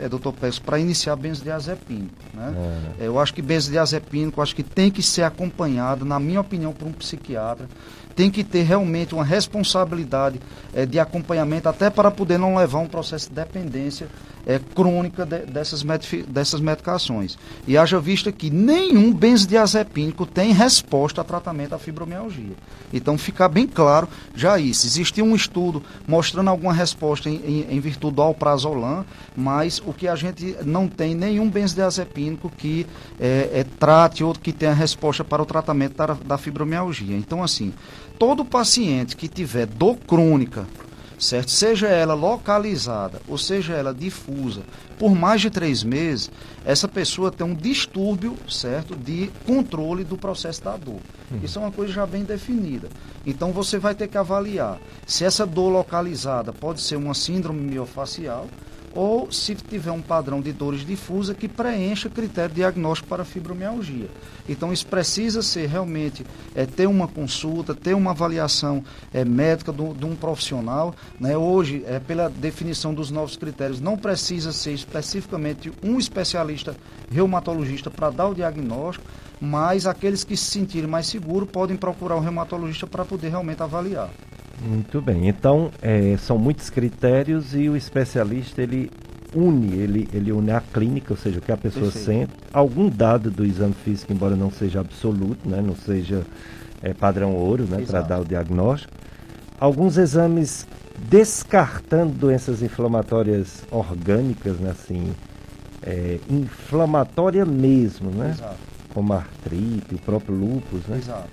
é, 0.00 0.04
é 0.04 0.08
doutor 0.08 0.32
Pérez, 0.32 0.58
para 0.58 0.78
iniciar 0.78 1.16
benzodiazepínico. 1.16 2.14
Né? 2.34 2.54
É. 2.98 3.06
Eu 3.06 3.18
acho 3.18 3.32
que 3.32 3.42
benzodiazepínico 3.42 4.42
acho 4.42 4.54
que 4.54 4.62
tem 4.62 4.90
que 4.90 5.02
ser 5.02 5.22
acompanhado, 5.22 6.04
na 6.04 6.18
minha 6.18 6.40
opinião, 6.40 6.72
por 6.72 6.88
um 6.88 6.92
psiquiatra 6.92 7.68
tem 8.14 8.30
que 8.30 8.44
ter 8.44 8.62
realmente 8.62 9.14
uma 9.14 9.24
responsabilidade 9.24 10.40
é, 10.74 10.84
de 10.84 10.98
acompanhamento, 10.98 11.68
até 11.68 11.88
para 11.88 12.10
poder 12.10 12.38
não 12.38 12.56
levar 12.56 12.78
um 12.78 12.86
processo 12.86 13.28
de 13.28 13.34
dependência 13.34 14.08
é, 14.46 14.58
crônica 14.58 15.24
de, 15.24 15.46
dessas, 15.46 15.82
dessas 16.26 16.60
medicações. 16.60 17.38
E 17.66 17.76
haja 17.76 18.00
vista 18.00 18.32
que 18.32 18.50
nenhum 18.50 19.12
benzodiazepínico 19.12 20.26
tem 20.26 20.52
resposta 20.52 21.20
a 21.20 21.24
tratamento 21.24 21.70
da 21.70 21.78
fibromialgia. 21.78 22.54
Então, 22.92 23.16
ficar 23.16 23.48
bem 23.48 23.66
claro 23.66 24.08
já 24.34 24.58
isso. 24.58 24.86
Existe 24.86 25.22
um 25.22 25.34
estudo 25.34 25.82
mostrando 26.06 26.48
alguma 26.48 26.72
resposta 26.72 27.19
em, 27.28 27.36
em, 27.36 27.76
em 27.76 27.80
virtude 27.80 28.16
do 28.16 28.22
alprazolam, 28.22 29.04
mas 29.36 29.82
o 29.84 29.92
que 29.92 30.08
a 30.08 30.16
gente 30.16 30.56
não 30.64 30.88
tem 30.88 31.14
nenhum 31.14 31.48
benzodiazepínico 31.48 32.50
que 32.50 32.86
é, 33.18 33.50
é, 33.52 33.64
trate 33.78 34.24
ou 34.24 34.32
que 34.34 34.52
tenha 34.52 34.72
resposta 34.72 35.24
para 35.24 35.42
o 35.42 35.46
tratamento 35.46 35.96
da, 35.96 36.06
da 36.14 36.38
fibromialgia. 36.38 37.16
Então, 37.16 37.42
assim, 37.42 37.72
todo 38.18 38.44
paciente 38.44 39.16
que 39.16 39.28
tiver 39.28 39.66
dor 39.66 39.96
crônica, 39.96 40.66
certo? 41.20 41.50
Seja 41.50 41.86
ela 41.86 42.14
localizada 42.14 43.20
ou 43.28 43.36
seja 43.36 43.74
ela 43.74 43.94
difusa, 43.94 44.62
por 44.98 45.14
mais 45.14 45.40
de 45.40 45.50
três 45.50 45.84
meses, 45.84 46.30
essa 46.64 46.88
pessoa 46.88 47.30
tem 47.30 47.46
um 47.46 47.54
distúrbio, 47.54 48.36
certo, 48.48 48.96
de 48.96 49.30
controle 49.46 50.02
do 50.02 50.16
processo 50.16 50.64
da 50.64 50.76
dor. 50.76 51.00
Uhum. 51.30 51.40
Isso 51.42 51.58
é 51.58 51.62
uma 51.62 51.70
coisa 51.70 51.92
já 51.92 52.06
bem 52.06 52.24
definida. 52.24 52.88
Então 53.24 53.52
você 53.52 53.78
vai 53.78 53.94
ter 53.94 54.08
que 54.08 54.18
avaliar 54.18 54.78
se 55.06 55.24
essa 55.24 55.46
dor 55.46 55.68
localizada 55.68 56.52
pode 56.52 56.80
ser 56.80 56.96
uma 56.96 57.14
síndrome 57.14 57.60
miofacial 57.60 58.46
ou 58.94 59.30
se 59.30 59.54
tiver 59.54 59.92
um 59.92 60.02
padrão 60.02 60.40
de 60.40 60.52
dores 60.52 60.84
difusa 60.84 61.34
que 61.34 61.48
preencha 61.48 62.08
critério 62.08 62.54
diagnóstico 62.54 63.08
para 63.08 63.24
fibromialgia. 63.24 64.08
Então 64.48 64.72
isso 64.72 64.86
precisa 64.86 65.42
ser 65.42 65.66
realmente 65.68 66.26
é, 66.54 66.66
ter 66.66 66.86
uma 66.86 67.06
consulta, 67.06 67.74
ter 67.74 67.94
uma 67.94 68.10
avaliação 68.10 68.84
é, 69.12 69.24
médica 69.24 69.72
de 69.72 70.04
um 70.04 70.16
profissional. 70.16 70.94
Né? 71.18 71.36
Hoje, 71.36 71.84
é, 71.86 72.00
pela 72.00 72.28
definição 72.28 72.92
dos 72.92 73.10
novos 73.10 73.36
critérios, 73.36 73.80
não 73.80 73.96
precisa 73.96 74.52
ser 74.52 74.72
especificamente 74.72 75.72
um 75.82 75.98
especialista 75.98 76.76
reumatologista 77.10 77.90
para 77.90 78.10
dar 78.10 78.28
o 78.28 78.34
diagnóstico, 78.34 79.06
mas 79.40 79.86
aqueles 79.86 80.24
que 80.24 80.36
se 80.36 80.50
sentirem 80.50 80.88
mais 80.88 81.06
seguros 81.06 81.48
podem 81.48 81.76
procurar 81.76 82.16
um 82.16 82.20
reumatologista 82.20 82.86
para 82.86 83.04
poder 83.04 83.28
realmente 83.28 83.62
avaliar. 83.62 84.10
Muito 84.60 85.00
bem. 85.00 85.28
Então, 85.28 85.70
é, 85.80 86.16
são 86.18 86.38
muitos 86.38 86.68
critérios 86.68 87.54
e 87.54 87.68
o 87.68 87.76
especialista, 87.76 88.62
ele 88.62 88.90
une, 89.34 89.74
ele, 89.74 90.08
ele 90.12 90.32
une 90.32 90.50
a 90.50 90.60
clínica, 90.60 91.12
ou 91.12 91.16
seja, 91.16 91.38
o 91.38 91.42
que 91.42 91.52
a 91.52 91.56
pessoa 91.56 91.90
Perfeito. 91.90 92.04
sente, 92.04 92.32
algum 92.52 92.88
dado 92.88 93.30
do 93.30 93.44
exame 93.44 93.74
físico, 93.74 94.12
embora 94.12 94.34
não 94.34 94.50
seja 94.50 94.80
absoluto, 94.80 95.48
né, 95.48 95.62
não 95.62 95.76
seja 95.76 96.24
é, 96.82 96.92
padrão 96.92 97.34
ouro, 97.34 97.64
né, 97.64 97.84
para 97.86 98.00
dar 98.00 98.20
o 98.20 98.24
diagnóstico. 98.24 98.92
Alguns 99.58 99.96
exames 99.96 100.66
descartando 101.08 102.12
doenças 102.12 102.62
inflamatórias 102.62 103.64
orgânicas, 103.70 104.58
né, 104.58 104.70
assim, 104.70 105.14
é, 105.82 106.18
inflamatória 106.28 107.44
mesmo, 107.44 108.10
né? 108.10 108.30
Exato. 108.30 108.56
Como 108.92 109.12
a 109.12 109.16
artrite, 109.16 109.94
o 109.94 109.98
próprio 109.98 110.34
lúpus, 110.34 110.86
né? 110.86 110.98
Exato. 110.98 111.28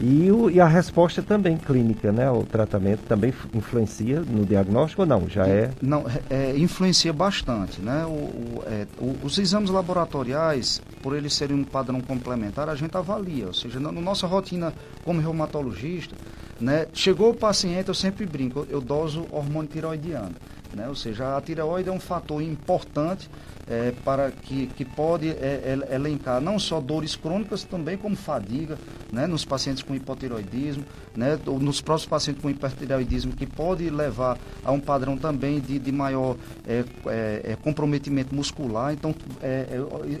E, 0.00 0.30
o, 0.30 0.48
e 0.48 0.60
a 0.60 0.66
resposta 0.66 1.22
também 1.22 1.56
clínica, 1.56 2.12
né? 2.12 2.30
O 2.30 2.44
tratamento 2.44 3.00
também 3.00 3.32
influencia 3.52 4.20
no 4.20 4.44
diagnóstico 4.44 5.02
ou 5.02 5.08
não? 5.08 5.28
Já 5.28 5.46
é? 5.46 5.70
Não, 5.82 6.04
é, 6.30 6.56
influencia 6.56 7.12
bastante, 7.12 7.80
né? 7.80 8.04
O, 8.06 8.10
o, 8.10 8.62
é, 8.66 8.86
os 9.22 9.38
exames 9.38 9.70
laboratoriais, 9.70 10.80
por 11.02 11.16
eles 11.16 11.34
serem 11.34 11.56
um 11.56 11.64
padrão 11.64 12.00
complementar, 12.00 12.68
a 12.68 12.76
gente 12.76 12.96
avalia. 12.96 13.46
Ou 13.46 13.54
seja, 13.54 13.80
na, 13.80 13.90
na 13.90 14.00
nossa 14.00 14.26
rotina 14.26 14.72
como 15.04 15.20
reumatologista, 15.20 16.14
né? 16.60 16.86
Chegou 16.92 17.30
o 17.30 17.34
paciente, 17.34 17.88
eu 17.88 17.94
sempre 17.94 18.24
brinco, 18.24 18.66
eu 18.70 18.80
doso 18.80 19.26
hormônio 19.30 19.70
tiroidiano. 19.70 20.34
Né? 20.74 20.86
Ou 20.88 20.94
seja, 20.94 21.36
a 21.36 21.40
tireoide 21.40 21.88
é 21.88 21.92
um 21.92 22.00
fator 22.00 22.42
importante 22.42 23.28
é, 23.68 23.92
para 24.04 24.30
que, 24.30 24.66
que 24.68 24.84
pode 24.84 25.28
é, 25.28 25.78
é, 25.90 25.94
elencar 25.94 26.40
não 26.40 26.58
só 26.58 26.80
dores 26.80 27.14
crônicas, 27.14 27.64
também 27.64 27.96
como 27.96 28.16
fadiga, 28.16 28.78
né, 29.12 29.26
nos 29.26 29.44
pacientes 29.44 29.82
com 29.82 29.94
hipotiroidismo, 29.94 30.84
né, 31.14 31.38
ou 31.46 31.58
nos 31.58 31.80
próprios 31.80 32.06
pacientes 32.06 32.40
com 32.40 32.48
hipertireoidismo, 32.48 33.32
que 33.32 33.46
pode 33.46 33.90
levar 33.90 34.38
a 34.64 34.72
um 34.72 34.80
padrão 34.80 35.16
também 35.16 35.60
de, 35.60 35.78
de 35.78 35.92
maior 35.92 36.36
é, 36.66 36.84
é, 37.06 37.52
é 37.52 37.56
comprometimento 37.56 38.34
muscular. 38.34 38.92
Então, 38.92 39.14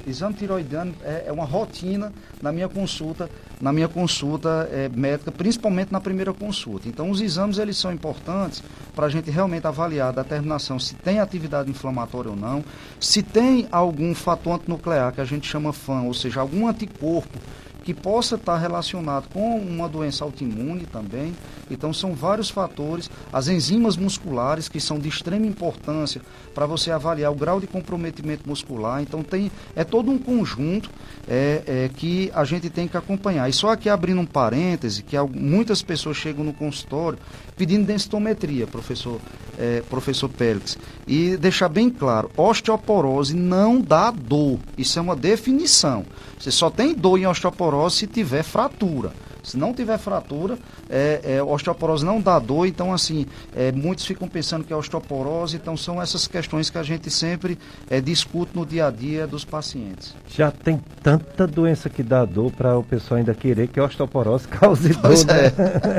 exame 0.06 0.34
tiroidiano 0.34 0.94
é, 1.02 1.30
uma 1.32 1.44
rotina 1.44 2.12
na 2.42 2.52
minha 2.52 2.68
consulta, 2.68 3.30
na 3.60 3.72
minha 3.72 3.88
consulta 3.88 4.68
médica, 4.94 5.32
principalmente 5.32 5.92
na 5.92 6.00
primeira 6.00 6.32
consulta. 6.32 6.88
Então, 6.88 7.10
os 7.10 7.20
exames 7.20 7.58
eles 7.58 7.76
são 7.76 7.92
importantes 7.92 8.62
para 8.94 9.06
a 9.06 9.08
gente 9.08 9.30
realmente 9.30 9.66
avaliar 9.66 10.08
a 10.08 10.22
determinação 10.22 10.78
se 10.78 10.94
tem 10.94 11.20
atividade 11.20 11.70
inflamatória 11.70 12.30
ou 12.30 12.36
não, 12.36 12.64
se 12.98 13.22
tem 13.22 13.37
tem 13.38 13.68
algum 13.70 14.16
fator 14.16 14.54
antinuclear 14.54 15.12
que 15.12 15.20
a 15.20 15.24
gente 15.24 15.48
chama 15.48 15.72
FAM, 15.72 16.02
ou 16.02 16.12
seja, 16.12 16.40
algum 16.40 16.66
anticorpo 16.66 17.38
que 17.84 17.94
possa 17.94 18.34
estar 18.34 18.58
relacionado 18.58 19.28
com 19.28 19.60
uma 19.60 19.88
doença 19.88 20.24
autoimune 20.24 20.86
também. 20.86 21.32
Então 21.70 21.92
são 21.92 22.14
vários 22.14 22.50
fatores, 22.50 23.08
as 23.32 23.46
enzimas 23.46 23.96
musculares 23.96 24.68
que 24.68 24.80
são 24.80 24.98
de 24.98 25.08
extrema 25.08 25.46
importância 25.46 26.20
para 26.52 26.66
você 26.66 26.90
avaliar 26.90 27.30
o 27.30 27.36
grau 27.36 27.60
de 27.60 27.68
comprometimento 27.68 28.46
muscular. 28.46 29.00
Então 29.00 29.22
tem 29.22 29.52
é 29.76 29.84
todo 29.84 30.10
um 30.10 30.18
conjunto 30.18 30.90
é, 31.28 31.62
é, 31.64 31.90
que 31.94 32.32
a 32.34 32.44
gente 32.44 32.68
tem 32.68 32.88
que 32.88 32.96
acompanhar. 32.96 33.48
E 33.48 33.52
só 33.52 33.70
aqui 33.70 33.88
abrindo 33.88 34.20
um 34.20 34.26
parêntese, 34.26 35.04
que 35.04 35.16
muitas 35.32 35.80
pessoas 35.80 36.16
chegam 36.16 36.44
no 36.44 36.52
consultório 36.52 37.18
pedindo 37.58 37.84
densitometria, 37.84 38.66
professor 38.66 39.20
é, 39.58 39.82
professor 39.90 40.28
Pérez, 40.28 40.78
e 41.06 41.36
deixar 41.36 41.68
bem 41.68 41.90
claro, 41.90 42.30
osteoporose 42.36 43.34
não 43.34 43.80
dá 43.80 44.10
dor. 44.10 44.60
Isso 44.78 44.98
é 44.98 45.02
uma 45.02 45.16
definição. 45.16 46.06
Você 46.38 46.52
só 46.52 46.70
tem 46.70 46.94
dor 46.94 47.18
em 47.18 47.26
osteoporose 47.26 47.96
se 47.96 48.06
tiver 48.06 48.44
fratura. 48.44 49.12
Se 49.42 49.56
não 49.56 49.72
tiver 49.72 49.96
fratura, 49.98 50.58
é, 50.90 51.20
é, 51.24 51.42
osteoporose 51.42 52.04
não 52.04 52.20
dá 52.20 52.38
dor, 52.38 52.66
então 52.66 52.92
assim, 52.92 53.24
é, 53.56 53.72
muitos 53.72 54.04
ficam 54.04 54.28
pensando 54.28 54.62
que 54.62 54.72
é 54.72 54.76
osteoporose, 54.76 55.56
então 55.56 55.74
são 55.74 56.02
essas 56.02 56.28
questões 56.28 56.68
que 56.68 56.76
a 56.76 56.82
gente 56.82 57.10
sempre 57.10 57.58
é, 57.88 57.98
discute 57.98 58.52
no 58.54 58.66
dia 58.66 58.88
a 58.88 58.90
dia 58.90 59.26
dos 59.26 59.46
pacientes. 59.46 60.14
Já 60.28 60.50
tem 60.50 60.78
tanta 61.02 61.46
doença 61.46 61.88
que 61.88 62.02
dá 62.02 62.26
dor 62.26 62.52
para 62.52 62.76
o 62.76 62.84
pessoal 62.84 63.18
ainda 63.18 63.34
querer 63.34 63.68
que 63.68 63.80
a 63.80 63.84
osteoporose 63.84 64.46
cause 64.48 64.90
dor, 64.90 65.24
né? 65.24 65.52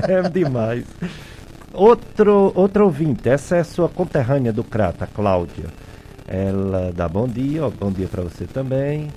É. 0.08 0.20
é 0.20 0.30
demais. 0.30 0.86
Outro, 1.80 2.52
outro 2.56 2.84
ouvinte, 2.84 3.30
essa 3.30 3.56
é 3.56 3.64
sua 3.64 3.88
conterrânea 3.88 4.52
do 4.52 4.66
Crata, 4.66 5.08
Cláudia. 5.08 5.68
Ela 6.28 6.92
dá 6.94 7.08
bom 7.08 7.26
dia, 7.26 7.66
ó, 7.66 7.70
bom 7.70 7.90
dia 7.90 8.06
para 8.06 8.22
você 8.22 8.44
também 8.44 9.08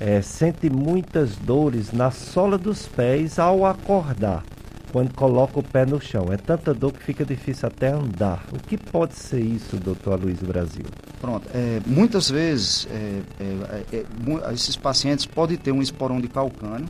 é, 0.00 0.20
sente 0.20 0.68
muitas 0.68 1.36
dores 1.36 1.92
na 1.92 2.10
sola 2.10 2.58
dos 2.58 2.88
pés 2.88 3.38
ao 3.38 3.64
acordar, 3.64 4.42
quando 4.90 5.14
coloca 5.14 5.60
o 5.60 5.62
pé 5.62 5.86
no 5.86 6.00
chão. 6.00 6.26
É 6.32 6.36
tanta 6.36 6.74
dor 6.74 6.92
que 6.92 7.04
fica 7.04 7.24
difícil 7.24 7.68
até 7.68 7.92
andar. 7.92 8.44
O 8.52 8.58
que 8.58 8.76
pode 8.76 9.14
ser 9.14 9.40
isso, 9.40 9.76
doutor 9.76 10.20
Luiz 10.20 10.40
Brasil? 10.40 10.86
Pronto, 11.20 11.48
é, 11.54 11.80
muitas 11.86 12.28
vezes 12.28 12.88
é, 12.90 13.20
é, 13.38 13.84
é 13.92 14.52
esses 14.52 14.74
pacientes 14.74 15.24
podem 15.24 15.56
ter 15.56 15.70
um 15.70 15.80
esporão 15.80 16.20
de 16.20 16.26
calcânio, 16.26 16.88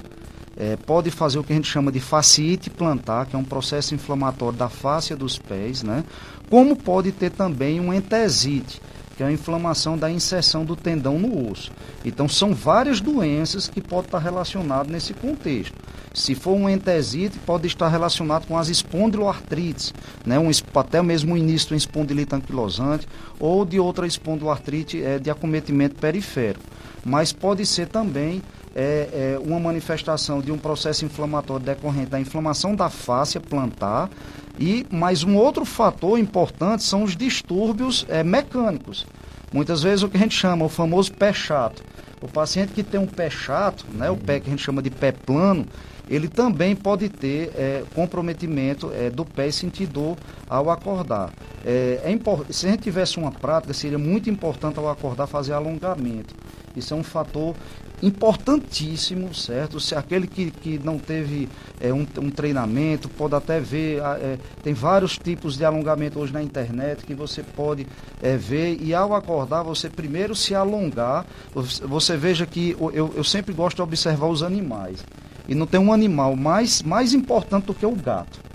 é, 0.58 0.76
pode 0.76 1.08
fazer 1.12 1.38
o 1.38 1.44
que 1.44 1.52
a 1.52 1.56
gente 1.56 1.70
chama 1.70 1.92
de 1.92 2.00
fasciite 2.00 2.68
plantar, 2.68 3.26
que 3.26 3.36
é 3.36 3.38
um 3.38 3.44
processo 3.44 3.94
inflamatório 3.94 4.58
da 4.58 4.68
face 4.68 5.14
dos 5.14 5.38
pés, 5.38 5.84
né? 5.84 6.02
Como 6.50 6.74
pode 6.74 7.12
ter 7.12 7.30
também 7.30 7.78
um 7.78 7.94
entesite, 7.94 8.82
que 9.16 9.22
é 9.22 9.26
a 9.26 9.32
inflamação 9.32 9.96
da 9.96 10.10
inserção 10.10 10.64
do 10.64 10.74
tendão 10.74 11.16
no 11.16 11.48
osso. 11.48 11.70
Então, 12.04 12.28
são 12.28 12.54
várias 12.54 13.00
doenças 13.00 13.68
que 13.68 13.80
podem 13.80 14.06
estar 14.06 14.18
relacionadas 14.18 14.90
nesse 14.90 15.14
contexto. 15.14 15.76
Se 16.12 16.34
for 16.34 16.54
um 16.54 16.68
entesite, 16.68 17.38
pode 17.38 17.68
estar 17.68 17.88
relacionado 17.88 18.46
com 18.46 18.58
as 18.58 18.68
espondiloartrites, 18.68 19.94
né? 20.26 20.38
um, 20.38 20.50
até 20.74 21.00
mesmo 21.00 21.34
o 21.34 21.36
início 21.36 21.68
de 21.68 21.74
uma 21.74 21.78
espondilite 21.78 22.34
anquilosante 22.34 23.06
ou 23.38 23.64
de 23.64 23.78
outra 23.78 24.06
espondiloartrite 24.06 25.00
é, 25.02 25.20
de 25.20 25.30
acometimento 25.30 25.94
periférico. 25.96 26.64
Mas 27.04 27.32
pode 27.32 27.64
ser 27.64 27.86
também 27.86 28.42
é, 28.78 29.34
é 29.34 29.38
uma 29.40 29.58
manifestação 29.58 30.40
de 30.40 30.52
um 30.52 30.56
processo 30.56 31.04
inflamatório 31.04 31.66
decorrente 31.66 32.10
da 32.10 32.20
inflamação 32.20 32.76
da 32.76 32.88
face 32.88 33.40
plantar. 33.40 34.08
E 34.56 34.86
mais 34.88 35.24
um 35.24 35.36
outro 35.36 35.64
fator 35.64 36.16
importante 36.16 36.84
são 36.84 37.02
os 37.02 37.16
distúrbios 37.16 38.06
é, 38.08 38.22
mecânicos. 38.22 39.04
Muitas 39.52 39.82
vezes 39.82 40.04
o 40.04 40.08
que 40.08 40.16
a 40.16 40.20
gente 40.20 40.36
chama 40.36 40.64
o 40.64 40.68
famoso 40.68 41.12
pé 41.12 41.32
chato. 41.32 41.82
O 42.20 42.28
paciente 42.28 42.72
que 42.72 42.84
tem 42.84 43.00
um 43.00 43.06
pé 43.06 43.28
chato, 43.28 43.84
né, 43.92 44.10
o 44.10 44.16
pé 44.16 44.38
que 44.38 44.46
a 44.46 44.50
gente 44.50 44.62
chama 44.62 44.80
de 44.80 44.90
pé 44.90 45.10
plano, 45.10 45.66
ele 46.08 46.28
também 46.28 46.76
pode 46.76 47.08
ter 47.08 47.50
é, 47.56 47.82
comprometimento 47.94 48.92
é, 48.94 49.10
do 49.10 49.24
pé 49.24 49.48
e 49.48 49.52
sentir 49.52 49.86
dor 49.86 50.16
ao 50.48 50.70
acordar. 50.70 51.32
É, 51.64 52.00
é 52.04 52.52
se 52.52 52.66
a 52.66 52.70
gente 52.70 52.82
tivesse 52.82 53.18
uma 53.18 53.32
prática, 53.32 53.74
seria 53.74 53.98
muito 53.98 54.30
importante 54.30 54.78
ao 54.78 54.88
acordar 54.88 55.26
fazer 55.26 55.52
alongamento. 55.52 56.34
Isso 56.76 56.94
é 56.94 56.96
um 56.96 57.02
fator 57.02 57.54
importantíssimo, 58.02 59.34
certo? 59.34 59.80
Se 59.80 59.94
aquele 59.94 60.26
que, 60.26 60.50
que 60.50 60.78
não 60.78 60.98
teve 60.98 61.48
é, 61.80 61.92
um, 61.92 62.06
um, 62.18 62.30
treinamento, 62.30 63.08
pode 63.08 63.34
até 63.34 63.60
ver, 63.60 64.00
é, 64.00 64.38
tem 64.62 64.72
vários 64.72 65.18
tipos 65.18 65.56
de 65.56 65.64
alongamento 65.64 66.18
hoje 66.18 66.32
na 66.32 66.42
internet 66.42 67.04
que 67.04 67.14
você 67.14 67.42
pode 67.42 67.86
é, 68.22 68.36
ver 68.36 68.78
e 68.80 68.94
ao 68.94 69.14
acordar 69.14 69.62
você 69.62 69.88
primeiro 69.88 70.34
se 70.34 70.54
alongar, 70.54 71.26
você 71.54 72.16
veja 72.16 72.46
que 72.46 72.76
eu, 72.78 73.12
eu 73.14 73.24
sempre 73.24 73.52
gosto 73.52 73.76
de 73.76 73.82
observar 73.82 74.26
os 74.26 74.42
animais. 74.42 75.04
E 75.48 75.54
não 75.54 75.66
tem 75.66 75.80
um 75.80 75.92
animal 75.92 76.36
mais, 76.36 76.82
mais 76.82 77.14
importante 77.14 77.64
do 77.64 77.74
que 77.74 77.86
o 77.86 77.94
gato. 77.94 78.47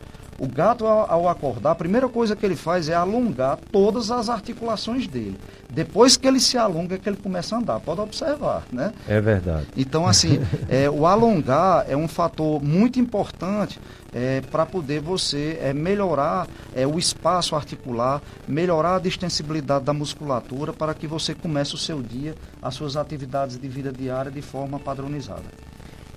O 0.44 0.48
gato, 0.54 0.86
ao, 0.86 1.30
acordar, 1.30 1.72
a 1.72 1.76
primeira 1.76 2.10
coisa 2.10 2.36
que 2.36 2.46
ele 2.46 2.58
faz 2.58 2.90
é 2.90 2.94
alongar 2.94 3.58
todas 3.72 4.12
as 4.12 4.28
articulações 4.28 5.08
dele. 5.08 5.40
Depois 5.70 6.18
que 6.18 6.28
ele 6.28 6.42
se 6.42 6.58
alonga, 6.58 6.96
é 6.96 6.98
que 6.98 7.08
ele 7.08 7.16
começa 7.16 7.56
a 7.56 7.60
andar. 7.60 7.80
Pode 7.80 8.02
observar, 8.02 8.66
né? 8.70 8.92
É 9.08 9.22
verdade. 9.22 9.68
Então, 9.78 10.06
assim, 10.06 10.42
é, 10.68 10.90
o 10.90 11.08
alongar 11.08 11.86
é 11.88 11.96
um 11.96 12.10
fator 12.10 12.62
muito 12.62 13.00
importante 13.00 13.80
é, 14.12 14.42
para 14.42 14.66
poder 14.66 15.00
você 15.00 15.58
é, 15.62 15.72
melhorar 15.72 16.46
é, 16.76 16.86
o 16.86 17.00
espaço 17.00 17.56
articular, 17.56 18.22
melhorar 18.46 18.98
a 18.98 19.00
distensibilidade 19.00 19.86
da 19.86 19.94
musculatura 19.94 20.74
para 20.74 20.94
que 20.94 21.08
você 21.08 21.34
comece 21.34 21.74
o 21.74 21.78
seu 21.78 22.02
dia, 22.02 22.36
as 22.62 22.76
suas 22.76 22.98
atividades 22.98 23.58
de 23.58 23.68
vida 23.70 23.94
diária 23.94 24.30
de 24.30 24.42
forma 24.42 24.78
padronizada. 24.78 25.46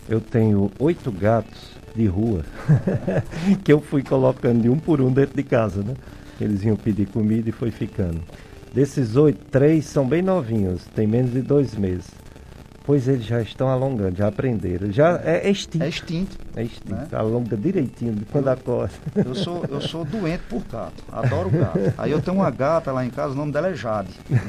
Eu 0.09 0.21
tenho 0.21 0.69
oito 0.81 1.13
gatos 1.13 1.77
de 1.97 2.07
rua 2.07 2.45
que 3.65 3.73
eu 3.73 3.81
fui 3.81 4.03
colocando 4.03 4.63
de 4.63 4.69
um 4.69 4.79
por 4.79 5.01
um 5.01 5.11
dentro 5.11 5.37
de 5.37 5.43
casa, 5.43 5.83
né? 5.83 5.95
Eles 6.41 6.63
iam 6.65 6.77
pedir 6.77 7.07
comida 7.07 7.49
e 7.49 7.53
foi 7.53 7.71
ficando. 7.71 8.21
Desses 8.73 9.17
oito, 9.17 9.39
três 9.51 9.87
são 9.87 10.07
bem 10.07 10.21
novinhos, 10.21 10.85
tem 10.95 11.07
menos 11.07 11.33
de 11.33 11.41
dois 11.41 11.75
meses. 11.75 12.11
Pois 12.87 13.09
eles 13.09 13.25
já 13.25 13.43
estão 13.43 13.69
alongando, 13.69 14.17
já 14.17 14.29
aprenderam. 14.29 14.93
Já 14.93 15.21
é, 15.25 15.49
é 15.49 15.51
extinto. 15.51 15.85
É 15.85 15.89
extinto. 15.89 16.39
É 16.55 16.63
extinto. 16.63 16.95
Né? 16.95 17.09
Alonga 17.13 17.57
direitinho 17.57 18.13
de 18.13 18.25
quando 18.27 18.47
eu, 18.47 18.53
acorda. 18.53 18.95
Eu 19.17 19.35
sou, 19.35 19.65
eu 19.69 19.81
sou 19.81 20.05
doente 20.05 20.43
por 20.49 20.63
gato. 20.71 21.03
Adoro 21.11 21.51
gato. 21.51 21.95
Aí 21.99 22.13
eu 22.13 22.23
tenho 22.23 22.37
uma 22.37 22.51
gata 22.51 22.93
lá 22.93 23.05
em 23.05 23.11
casa, 23.11 23.33
o 23.33 23.37
nome 23.37 23.51
dela 23.51 23.69
é 23.69 23.75
Jade. 23.75 24.11
Né? 24.31 24.41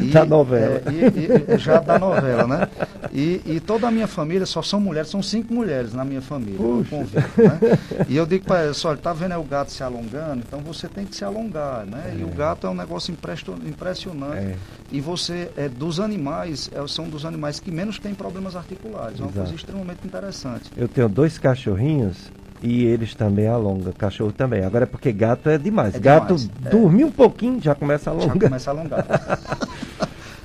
E, 0.00 0.06
da 0.06 0.24
novela. 0.24 0.82
É, 0.86 0.90
e, 0.90 1.54
e, 1.54 1.58
já 1.58 1.78
da 1.78 1.98
novela, 1.98 2.48
né? 2.48 2.68
E, 3.12 3.40
e, 3.46 3.60
toda 3.60 3.86
a 3.86 3.90
minha 3.90 4.08
família 4.08 4.44
só 4.44 4.60
são 4.60 4.80
mulheres, 4.80 5.08
são 5.08 5.22
cinco 5.22 5.54
mulheres 5.54 5.92
na 5.92 6.04
minha 6.04 6.20
família. 6.20 6.60
Eu 6.60 6.84
convido, 6.90 7.22
né? 7.36 7.78
E 8.08 8.16
eu 8.16 8.26
digo 8.26 8.44
para 8.44 8.62
elas, 8.62 8.84
olha, 8.84 8.96
tá 8.96 9.12
vendo 9.12 9.36
o 9.38 9.44
gato 9.44 9.70
se 9.70 9.82
alongando? 9.82 10.42
Então 10.46 10.60
você 10.60 10.88
tem 10.88 11.06
que 11.06 11.14
se 11.14 11.24
alongar, 11.24 11.86
né? 11.86 12.12
É. 12.12 12.18
E 12.18 12.24
o 12.24 12.28
gato 12.28 12.66
é 12.66 12.70
um 12.70 12.74
negócio 12.74 13.12
impressionante. 13.12 14.36
É. 14.36 14.56
E 14.90 15.00
você, 15.00 15.50
é, 15.56 15.68
dos 15.68 16.00
animais, 16.00 16.70
é, 16.72 16.86
são 16.86 17.08
dos 17.08 17.24
animais 17.24 17.51
que 17.60 17.70
menos 17.70 17.98
têm 17.98 18.14
problemas 18.14 18.56
articulares. 18.56 19.18
É 19.18 19.22
uma 19.22 19.30
Exato. 19.30 19.38
coisa 19.38 19.54
extremamente 19.54 20.06
interessante. 20.06 20.70
Eu 20.76 20.88
tenho 20.88 21.08
dois 21.08 21.38
cachorrinhos 21.38 22.30
e 22.62 22.84
eles 22.84 23.14
também 23.14 23.48
alongam. 23.48 23.92
Cachorro 23.92 24.32
também. 24.32 24.64
Agora 24.64 24.84
é 24.84 24.86
porque 24.86 25.12
gato 25.12 25.48
é 25.48 25.58
demais. 25.58 25.94
É 25.94 25.98
gato 25.98 26.36
demais. 26.36 26.66
É. 26.66 26.70
dormir 26.70 27.04
um 27.04 27.10
pouquinho 27.10 27.60
já 27.60 27.74
começa 27.74 28.10
a 28.10 28.12
alongar. 28.12 28.34
Já 28.34 28.40
começa 28.40 28.70
a 28.70 28.74
alongar. 28.74 29.06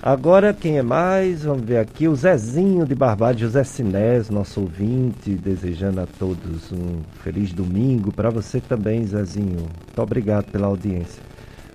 Agora 0.01 0.53
quem 0.53 0.77
é 0.77 0.81
mais? 0.81 1.43
Vamos 1.43 1.65
ver 1.65 1.79
aqui. 1.79 2.07
O 2.07 2.15
Zezinho 2.15 2.85
de 2.85 2.95
Barbade, 2.95 3.41
José 3.41 3.63
Sinés, 3.63 4.29
nosso 4.29 4.61
ouvinte, 4.61 5.31
desejando 5.31 5.99
a 5.99 6.05
todos 6.05 6.71
um 6.71 7.01
feliz 7.23 7.51
domingo. 7.51 8.11
Para 8.11 8.29
você 8.29 8.61
também, 8.61 9.05
Zezinho. 9.05 9.57
Muito 9.57 10.01
obrigado 10.01 10.45
pela 10.45 10.67
audiência. 10.67 11.21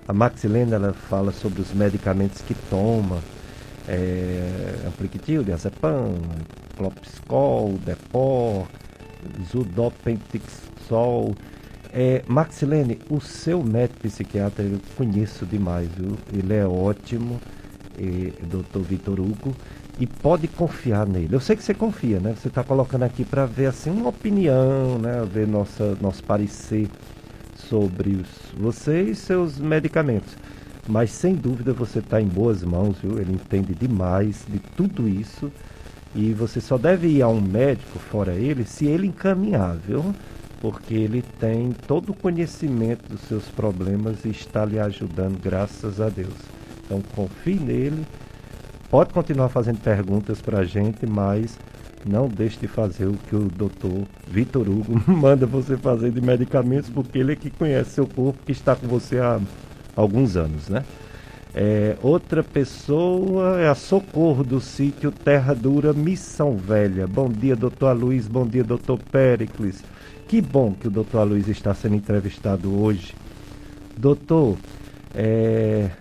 A 0.07 0.13
Maxilena 0.13 0.75
ela 0.75 0.93
fala 0.93 1.31
sobre 1.31 1.61
os 1.61 1.73
medicamentos 1.73 2.41
que 2.41 2.53
toma. 2.69 3.19
É, 3.87 4.87
Ampliquitil, 4.87 5.43
Diazepam, 5.43 6.15
Clopscol, 6.77 7.77
Depor, 7.85 8.67
Zudopentixol. 9.51 11.35
É, 11.95 12.23
Maxilene, 12.27 12.99
o 13.09 13.21
seu 13.21 13.63
médico 13.63 13.99
psiquiatra 13.99 14.65
eu 14.65 14.79
conheço 14.97 15.45
demais, 15.45 15.89
viu? 15.95 16.17
Ele 16.33 16.53
é 16.55 16.65
ótimo, 16.65 17.39
e, 17.99 18.33
Dr. 18.41 18.79
Vitor 18.79 19.19
Hugo, 19.19 19.55
e 19.99 20.07
pode 20.07 20.47
confiar 20.47 21.05
nele. 21.05 21.35
Eu 21.35 21.39
sei 21.39 21.55
que 21.55 21.63
você 21.63 21.73
confia, 21.73 22.19
né? 22.19 22.33
Você 22.35 22.47
está 22.47 22.63
colocando 22.63 23.03
aqui 23.03 23.23
para 23.23 23.45
ver 23.45 23.67
assim 23.67 23.91
uma 23.91 24.09
opinião, 24.09 24.97
né? 24.97 25.23
Ver 25.31 25.47
nossa, 25.47 25.95
nosso 26.01 26.23
parecer 26.23 26.89
sobre 27.55 28.15
os, 28.15 28.27
você 28.57 29.03
e 29.03 29.15
seus 29.15 29.59
medicamentos. 29.59 30.35
Mas 30.87 31.11
sem 31.11 31.35
dúvida 31.35 31.71
você 31.71 31.99
está 31.99 32.21
em 32.21 32.27
boas 32.27 32.63
mãos, 32.63 32.97
viu? 33.01 33.19
Ele 33.19 33.33
entende 33.33 33.73
demais 33.73 34.45
de 34.47 34.59
tudo 34.59 35.07
isso. 35.07 35.51
E 36.15 36.33
você 36.33 36.61
só 36.61 36.77
deve 36.77 37.07
ir 37.07 37.21
a 37.21 37.27
um 37.27 37.41
médico, 37.41 37.97
fora 37.97 38.33
ele, 38.33 38.65
se 38.65 38.85
ele 38.85 39.07
encaminhar, 39.07 39.75
viu? 39.75 40.13
Porque 40.61 40.93
ele 40.93 41.23
tem 41.39 41.71
todo 41.87 42.11
o 42.11 42.13
conhecimento 42.13 43.09
dos 43.09 43.21
seus 43.21 43.45
problemas 43.45 44.23
e 44.23 44.29
está 44.29 44.63
lhe 44.63 44.79
ajudando, 44.79 45.41
graças 45.41 45.99
a 45.99 46.09
Deus. 46.09 46.33
Então 46.85 47.01
confie 47.15 47.55
nele. 47.55 48.05
Pode 48.89 49.11
continuar 49.11 49.49
fazendo 49.49 49.79
perguntas 49.79 50.39
para 50.39 50.59
a 50.59 50.65
gente, 50.65 51.07
mas 51.07 51.57
não 52.05 52.27
deixe 52.27 52.59
de 52.59 52.67
fazer 52.67 53.07
o 53.07 53.13
que 53.13 53.35
o 53.35 53.49
doutor 53.49 54.03
Vitor 54.27 54.69
Hugo 54.69 55.01
manda 55.11 55.45
você 55.45 55.77
fazer 55.77 56.11
de 56.11 56.21
medicamentos, 56.21 56.89
porque 56.89 57.17
ele 57.17 57.33
é 57.33 57.35
que 57.35 57.49
conhece 57.49 57.91
seu 57.91 58.05
corpo, 58.05 58.39
que 58.45 58.51
está 58.51 58.75
com 58.75 58.87
você 58.87 59.19
há 59.19 59.39
alguns 59.95 60.35
anos, 60.35 60.69
né? 60.69 60.83
É, 61.55 61.95
outra 62.01 62.43
pessoa 62.43 63.59
é 63.61 63.67
a 63.67 63.75
Socorro 63.75 64.43
do 64.43 64.59
sítio 64.59 65.11
Terra 65.11 65.53
Dura, 65.53 65.93
Missão 65.93 66.57
Velha. 66.57 67.05
Bom 67.05 67.29
dia, 67.29 67.55
doutor 67.55 67.95
Luiz. 67.95 68.27
Bom 68.27 68.47
dia, 68.47 68.63
doutor 68.63 68.97
Pericles. 68.97 69.83
Que 70.27 70.41
bom 70.41 70.73
que 70.73 70.87
o 70.87 70.91
doutor 70.91 71.23
Luiz 71.25 71.47
está 71.47 71.73
sendo 71.75 71.95
entrevistado 71.95 72.73
hoje. 72.81 73.13
Doutor, 73.95 74.57
é, 75.13 75.91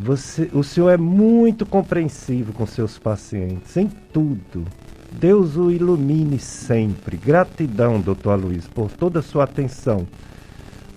você, 0.00 0.50
o 0.52 0.64
senhor 0.64 0.90
é 0.90 0.96
muito 0.96 1.64
compreensivo 1.64 2.52
com 2.52 2.66
seus 2.66 2.98
pacientes, 2.98 3.76
em 3.76 3.86
tudo. 4.12 4.64
Deus 5.12 5.56
o 5.56 5.70
ilumine 5.70 6.38
sempre. 6.38 7.16
Gratidão, 7.16 8.00
doutor 8.00 8.38
Luiz, 8.38 8.66
por 8.66 8.90
toda 8.90 9.20
a 9.20 9.22
sua 9.22 9.44
atenção. 9.44 10.06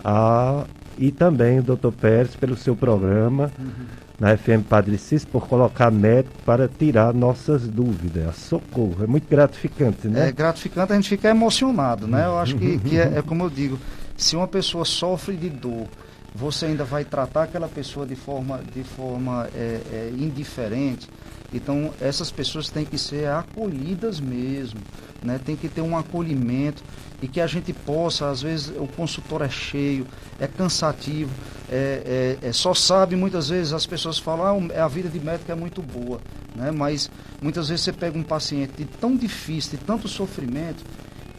Ah, 0.04 0.66
e 0.98 1.12
também 1.12 1.60
o 1.60 1.64
doutor 1.64 1.92
Pérez 1.92 2.36
pelo 2.36 2.56
seu 2.56 2.76
programa 2.76 3.52
uhum. 3.58 3.86
na 4.20 4.38
FM 4.38 4.66
Padre 4.68 4.98
Cis, 4.98 5.26
por 5.26 5.48
colocar 5.48 5.92
médico 5.92 6.36
para 6.46 6.68
tirar 6.68 7.14
nossas 7.14 7.68
dúvidas. 7.68 8.36
Socorro, 8.36 9.04
é 9.04 9.08
muito 9.08 9.30
gratificante, 9.30 10.08
né? 10.08 10.30
É 10.30 10.32
gratificante, 10.32 10.94
a 10.94 10.96
gente 10.96 11.10
fica 11.10 11.30
emocionado, 11.30 12.08
né? 12.08 12.26
Eu 12.26 12.38
acho 12.38 12.56
que, 12.56 12.78
que 12.80 13.00
é, 13.00 13.14
é 13.18 13.22
como 13.22 13.44
eu 13.44 13.50
digo, 13.50 13.80
se 14.18 14.36
uma 14.36 14.48
pessoa 14.48 14.86
sofre 14.86 15.36
de 15.36 15.50
dor, 15.50 15.88
você 16.34 16.68
ainda 16.68 16.84
vai 16.84 17.04
tratar 17.04 17.44
aquela 17.44 17.68
pessoa 17.68 18.06
de 18.06 18.16
forma, 18.16 18.62
de 18.74 18.84
forma 18.84 19.50
é, 19.54 19.80
é, 19.92 20.14
indiferente, 20.18 21.10
então, 21.54 21.94
essas 22.00 22.32
pessoas 22.32 22.70
têm 22.70 22.86
que 22.86 22.98
ser 22.98 23.28
acolhidas 23.28 24.20
mesmo, 24.20 24.80
né? 25.24 25.40
tem 25.44 25.56
que 25.56 25.68
ter 25.68 25.82
um 25.82 25.98
acolhimento 25.98 26.84
e 27.22 27.28
que 27.28 27.40
a 27.40 27.48
gente 27.48 27.72
possa, 27.72 28.30
às 28.30 28.42
vezes 28.42 28.70
o 28.76 28.88
consultor 28.88 29.42
é 29.42 29.50
cheio, 29.50 30.08
é 30.40 30.48
cansativo, 30.48 31.32
é, 31.70 32.38
é, 32.42 32.48
é 32.48 32.54
só 32.54 32.74
sabe, 32.74 33.16
muitas 33.16 33.50
vezes 33.50 33.74
as 33.74 33.86
pessoas 33.86 34.18
falam, 34.18 34.70
ah, 34.76 34.84
a 34.84 34.88
vida 34.88 35.08
de 35.08 35.20
médico 35.20 35.52
é 35.52 35.56
muito 35.56 35.82
boa, 35.82 36.20
né? 36.56 36.72
mas 36.72 37.12
muitas 37.42 37.70
vezes 37.70 37.86
você 37.86 37.94
pega 37.94 38.18
um 38.18 38.24
paciente 38.24 38.74
de 38.78 38.86
tão 38.86 39.16
difícil, 39.16 39.78
de 39.78 39.86
tanto 39.86 40.08
sofrimento, 40.08 40.84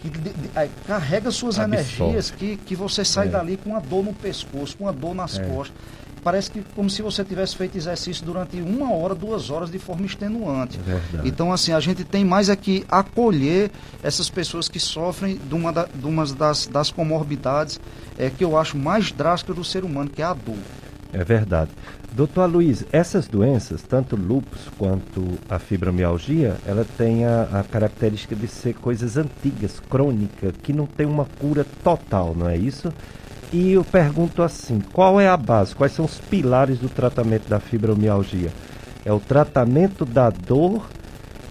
que 0.01 0.09
de, 0.09 0.31
de, 0.31 0.49
carrega 0.87 1.31
suas 1.31 1.59
Absorve. 1.59 1.77
energias, 1.77 2.31
que, 2.31 2.57
que 2.57 2.75
você 2.75 3.05
sai 3.05 3.27
é. 3.29 3.31
dali 3.31 3.57
com 3.57 3.71
uma 3.71 3.81
dor 3.81 4.05
no 4.05 4.13
pescoço, 4.13 4.77
com 4.77 4.85
uma 4.85 4.93
dor 4.93 5.15
nas 5.15 5.39
é. 5.39 5.45
costas 5.45 5.77
parece 6.23 6.51
que 6.51 6.63
como 6.75 6.89
se 6.89 7.03
você 7.03 7.25
tivesse 7.25 7.57
feito 7.57 7.77
exercício 7.77 8.25
durante 8.25 8.61
uma 8.61 8.93
hora, 8.93 9.15
duas 9.15 9.51
horas 9.51 9.71
de 9.71 9.79
forma 9.79 10.07
extenuante. 10.07 10.79
Verdade. 10.79 11.29
Então, 11.29 11.53
assim, 11.53 11.73
a 11.73 11.81
gente 11.81 12.05
tem 12.05 12.25
mais 12.25 12.49
aqui 12.49 12.85
acolher 12.91 13.71
essas 14.03 14.31
pessoas 14.31 14.69
que 14.69 14.79
sofrem 14.79 15.37
de 15.37 15.55
uma, 15.55 15.73
de 15.73 16.07
uma 16.07 16.25
das, 16.27 16.67
das 16.67 16.91
comorbidades 16.91 17.81
é, 18.19 18.31
que 18.31 18.45
eu 18.45 18.57
acho 18.57 18.77
mais 18.77 19.11
drástica 19.11 19.53
do 19.53 19.65
ser 19.65 19.85
humano, 19.85 20.09
que 20.11 20.23
é 20.23 20.25
a 20.25 20.35
dor. 20.35 20.59
É 21.13 21.23
verdade. 21.23 21.71
Doutor 22.13 22.47
Luiz, 22.47 22.85
essas 22.91 23.29
doenças, 23.29 23.83
tanto 23.83 24.17
lúpus 24.17 24.69
quanto 24.79 25.39
a 25.49 25.59
fibromialgia, 25.59 26.57
ela 26.67 26.87
tem 26.97 27.27
a, 27.27 27.43
a, 27.53 27.63
característica 27.63 28.35
de 28.35 28.47
ser 28.47 28.75
coisas 28.75 29.17
antigas, 29.17 29.79
crônicas, 29.79 30.55
que 30.63 30.73
não 30.73 30.87
tem 30.87 31.07
uma 31.07 31.27
cura 31.39 31.67
total, 31.85 32.35
não 32.35 32.49
é 32.49 32.57
isso? 32.57 32.93
E 33.53 33.73
eu 33.73 33.85
pergunto 33.85 34.43
assim, 34.43 34.81
qual 34.93 35.21
é 35.21 35.29
a 35.29 35.37
base, 35.37 35.75
quais 35.75 35.93
são 35.93 36.07
os 36.07 36.19
pilares 36.19 36.79
do 36.79 36.89
tratamento 36.89 37.49
da 37.49 37.61
fibromialgia? 37.61 38.51
É 39.05 39.13
o 39.13 39.21
tratamento 39.21 40.07
da 40.07 40.31
dor 40.31 40.87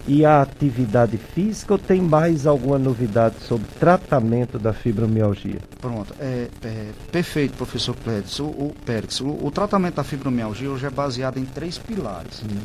e 0.07 0.25
a 0.25 0.41
atividade 0.41 1.17
física 1.17 1.73
ou 1.73 1.79
tem 1.79 2.01
mais 2.01 2.47
alguma 2.47 2.77
novidade 2.79 3.35
sobre 3.41 3.67
tratamento 3.79 4.57
da 4.57 4.73
fibromialgia? 4.73 5.59
Pronto, 5.79 6.13
é, 6.19 6.47
é 6.63 6.91
perfeito, 7.11 7.55
professor 7.55 7.95
Pérez. 7.95 8.39
O, 8.39 8.45
o, 8.45 8.75
Pérez, 8.85 9.21
o, 9.21 9.27
o, 9.27 9.51
tratamento 9.51 9.95
da 9.95 10.03
fibromialgia 10.03 10.69
hoje 10.69 10.85
é 10.85 10.89
baseado 10.89 11.37
em 11.37 11.45
três 11.45 11.77
pilares. 11.77 12.43
Hum. 12.43 12.57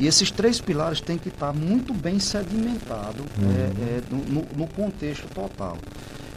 E 0.00 0.06
esses 0.06 0.30
três 0.30 0.60
pilares 0.60 1.00
têm 1.00 1.16
que 1.16 1.28
estar 1.28 1.52
muito 1.52 1.94
bem 1.94 2.18
sedimentados 2.18 3.24
hum. 3.38 3.50
é, 3.50 3.98
é, 3.98 4.02
no, 4.10 4.46
no, 4.56 4.66
contexto 4.68 5.26
total. 5.34 5.78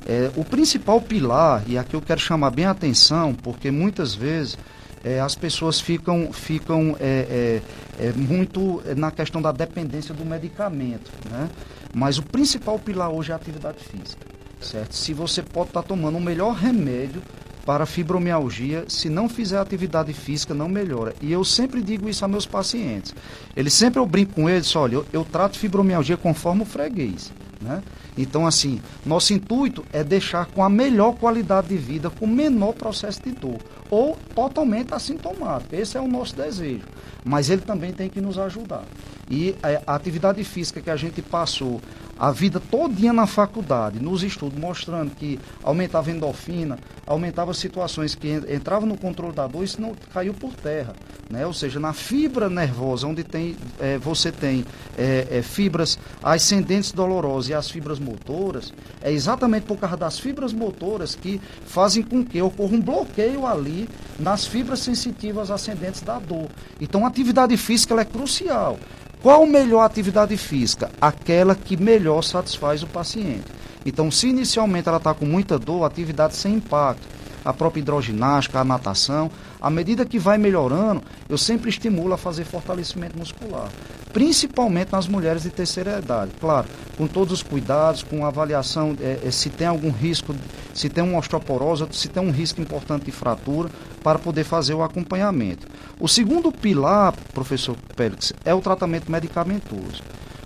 É, 0.07 0.31
o 0.35 0.43
principal 0.43 1.01
pilar, 1.01 1.63
e 1.67 1.77
aqui 1.77 1.95
eu 1.95 2.01
quero 2.01 2.19
chamar 2.19 2.51
bem 2.51 2.65
a 2.65 2.71
atenção, 2.71 3.33
porque 3.33 3.69
muitas 3.69 4.15
vezes 4.15 4.57
é, 5.03 5.19
as 5.19 5.35
pessoas 5.35 5.79
ficam, 5.79 6.31
ficam 6.33 6.95
é, 6.99 7.61
é, 7.99 8.07
é 8.07 8.11
muito 8.13 8.81
na 8.95 9.11
questão 9.11 9.41
da 9.41 9.51
dependência 9.51 10.13
do 10.13 10.25
medicamento. 10.25 11.11
Né? 11.29 11.49
Mas 11.93 12.17
o 12.17 12.23
principal 12.23 12.77
pilar 12.77 13.09
hoje 13.09 13.31
é 13.31 13.33
a 13.33 13.37
atividade 13.37 13.79
física. 13.79 14.25
Certo? 14.61 14.93
Se 14.93 15.13
você 15.13 15.41
pode 15.41 15.69
estar 15.69 15.81
tá 15.81 15.87
tomando 15.87 16.17
o 16.17 16.21
melhor 16.21 16.53
remédio 16.53 17.21
para 17.65 17.85
fibromialgia, 17.85 18.85
se 18.87 19.09
não 19.09 19.29
fizer 19.29 19.59
atividade 19.59 20.11
física, 20.11 20.53
não 20.53 20.67
melhora. 20.67 21.13
E 21.21 21.31
eu 21.31 21.45
sempre 21.45 21.81
digo 21.81 22.09
isso 22.09 22.25
a 22.25 22.27
meus 22.27 22.45
pacientes. 22.45 23.13
Eles 23.55 23.73
sempre 23.73 23.99
eu 23.99 24.05
brinco 24.05 24.33
com 24.33 24.49
eles, 24.49 24.75
olha, 24.75 24.95
eu, 24.95 25.05
eu 25.13 25.23
trato 25.23 25.57
fibromialgia 25.57 26.17
conforme 26.17 26.63
o 26.63 26.65
freguês. 26.65 27.31
Né? 27.61 27.81
Então, 28.17 28.45
assim, 28.45 28.81
nosso 29.05 29.33
intuito 29.33 29.85
é 29.93 30.03
deixar 30.03 30.45
com 30.47 30.63
a 30.63 30.69
melhor 30.69 31.15
qualidade 31.15 31.67
de 31.67 31.77
vida, 31.77 32.09
com 32.09 32.25
o 32.25 32.27
menor 32.27 32.73
processo 32.73 33.21
de 33.21 33.31
dor, 33.31 33.59
ou 33.89 34.17
totalmente 34.35 34.93
assintomático. 34.93 35.75
Esse 35.75 35.97
é 35.97 36.01
o 36.01 36.07
nosso 36.07 36.35
desejo. 36.35 36.85
Mas 37.23 37.49
ele 37.49 37.61
também 37.61 37.91
tem 37.91 38.09
que 38.09 38.21
nos 38.21 38.37
ajudar. 38.37 38.83
E 39.29 39.55
é, 39.61 39.81
a 39.85 39.95
atividade 39.95 40.43
física 40.43 40.81
que 40.81 40.89
a 40.89 40.95
gente 40.95 41.21
passou 41.21 41.81
a 42.19 42.31
vida 42.31 42.59
todinha 42.59 43.13
na 43.13 43.25
faculdade, 43.25 43.97
nos 43.97 44.23
estudos, 44.23 44.59
mostrando 44.59 45.15
que 45.15 45.39
aumentava 45.63 46.09
a 46.09 46.13
endorfina, 46.13 46.77
aumentava 47.07 47.53
situações 47.53 48.13
que 48.13 48.27
entrava 48.49 48.85
no 48.85 48.97
controle 48.97 49.33
da 49.33 49.47
dor, 49.47 49.63
isso 49.63 49.81
não 49.81 49.95
caiu 50.13 50.33
por 50.33 50.53
terra. 50.53 50.93
Né? 51.29 51.45
Ou 51.45 51.53
seja, 51.53 51.79
na 51.79 51.93
fibra 51.93 52.49
nervosa, 52.49 53.07
onde 53.07 53.23
tem, 53.23 53.55
é, 53.79 53.97
você 53.97 54.31
tem 54.31 54.65
é, 54.97 55.27
é, 55.31 55.41
fibras 55.41 55.97
ascendentes 56.21 56.91
dolorosas 56.91 57.49
e 57.49 57.53
as 57.53 57.69
fibras 57.69 57.99
motoras, 57.99 58.73
é 59.01 59.11
exatamente 59.11 59.63
por 59.63 59.77
causa 59.77 59.95
das 59.95 60.19
fibras 60.19 60.51
motoras 60.51 61.15
que 61.15 61.39
fazem 61.65 62.03
com 62.03 62.25
que 62.25 62.41
ocorra 62.41 62.75
um 62.75 62.81
bloqueio 62.81 63.45
ali 63.45 63.87
nas 64.19 64.45
fibras 64.45 64.79
sensitivas 64.79 65.49
ascendentes 65.49 66.01
da 66.01 66.19
dor. 66.19 66.49
Então, 66.81 67.05
a 67.05 67.07
atividade 67.07 67.55
física 67.55 67.93
é 68.01 68.03
crucial. 68.03 68.77
Qual 69.21 69.45
melhor 69.45 69.81
atividade 69.81 70.37
física? 70.37 70.89
Aquela 70.99 71.53
que 71.53 71.75
melhor 71.75 72.21
satisfaz 72.21 72.83
o 72.83 72.87
paciente. 72.87 73.45
Então, 73.85 74.09
se 74.09 74.29
inicialmente 74.29 74.87
ela 74.87 74.97
está 74.97 75.13
com 75.13 75.25
muita 75.25 75.59
dor, 75.59 75.83
atividade 75.83 76.35
sem 76.35 76.55
impacto, 76.55 77.05
a 77.49 77.53
própria 77.53 77.81
hidroginástica, 77.81 78.59
a 78.59 78.63
natação, 78.63 79.31
à 79.59 79.69
medida 79.71 80.05
que 80.05 80.19
vai 80.19 80.37
melhorando, 80.37 81.01
eu 81.27 81.37
sempre 81.37 81.69
estimulo 81.69 82.13
a 82.13 82.17
fazer 82.17 82.45
fortalecimento 82.45 83.17
muscular, 83.17 83.69
principalmente 84.13 84.91
nas 84.91 85.07
mulheres 85.07 85.43
de 85.43 85.49
terceira 85.49 85.97
idade. 85.97 86.31
Claro, 86.39 86.67
com 86.95 87.07
todos 87.07 87.33
os 87.33 87.43
cuidados, 87.43 88.03
com 88.03 88.23
avaliação 88.23 88.95
é, 89.01 89.21
é, 89.25 89.31
se 89.31 89.49
tem 89.49 89.65
algum 89.65 89.89
risco, 89.89 90.35
se 90.75 90.89
tem 90.89 91.03
uma 91.03 91.17
osteoporose, 91.17 91.87
se 91.91 92.07
tem 92.07 92.21
um 92.21 92.31
risco 92.31 92.61
importante 92.61 93.05
de 93.05 93.11
fratura, 93.11 93.69
para 94.03 94.19
poder 94.19 94.43
fazer 94.43 94.75
o 94.75 94.83
acompanhamento. 94.83 95.67
O 95.99 96.07
segundo 96.07 96.51
pilar, 96.51 97.13
professor 97.33 97.75
Pélix, 97.95 98.31
é 98.45 98.53
o 98.53 98.61
tratamento 98.61 99.11
medicamentoso. 99.11 100.03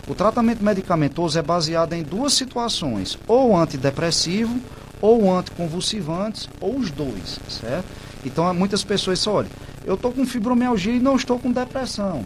O 0.08 0.16
tratamento 0.16 0.64
medicamentoso 0.64 1.38
é 1.38 1.42
baseado 1.42 1.94
em 1.94 2.04
duas 2.04 2.34
situações, 2.34 3.18
ou 3.28 3.56
antidepressivo, 3.56 4.60
ou 5.04 5.38
anticonvulsivantes, 5.38 6.48
ou 6.62 6.78
os 6.78 6.90
dois, 6.90 7.38
certo? 7.50 7.86
Então, 8.26 8.54
muitas 8.54 8.86
pessoas 8.86 9.20
dizem, 9.20 9.34
olha, 9.34 9.50
eu 9.84 9.96
estou 9.96 10.14
com 10.14 10.26
fibromialgia 10.26 10.94
e 10.94 11.00
não 11.02 11.18
estou 11.18 11.38
com 11.38 11.52
depressão. 11.52 12.26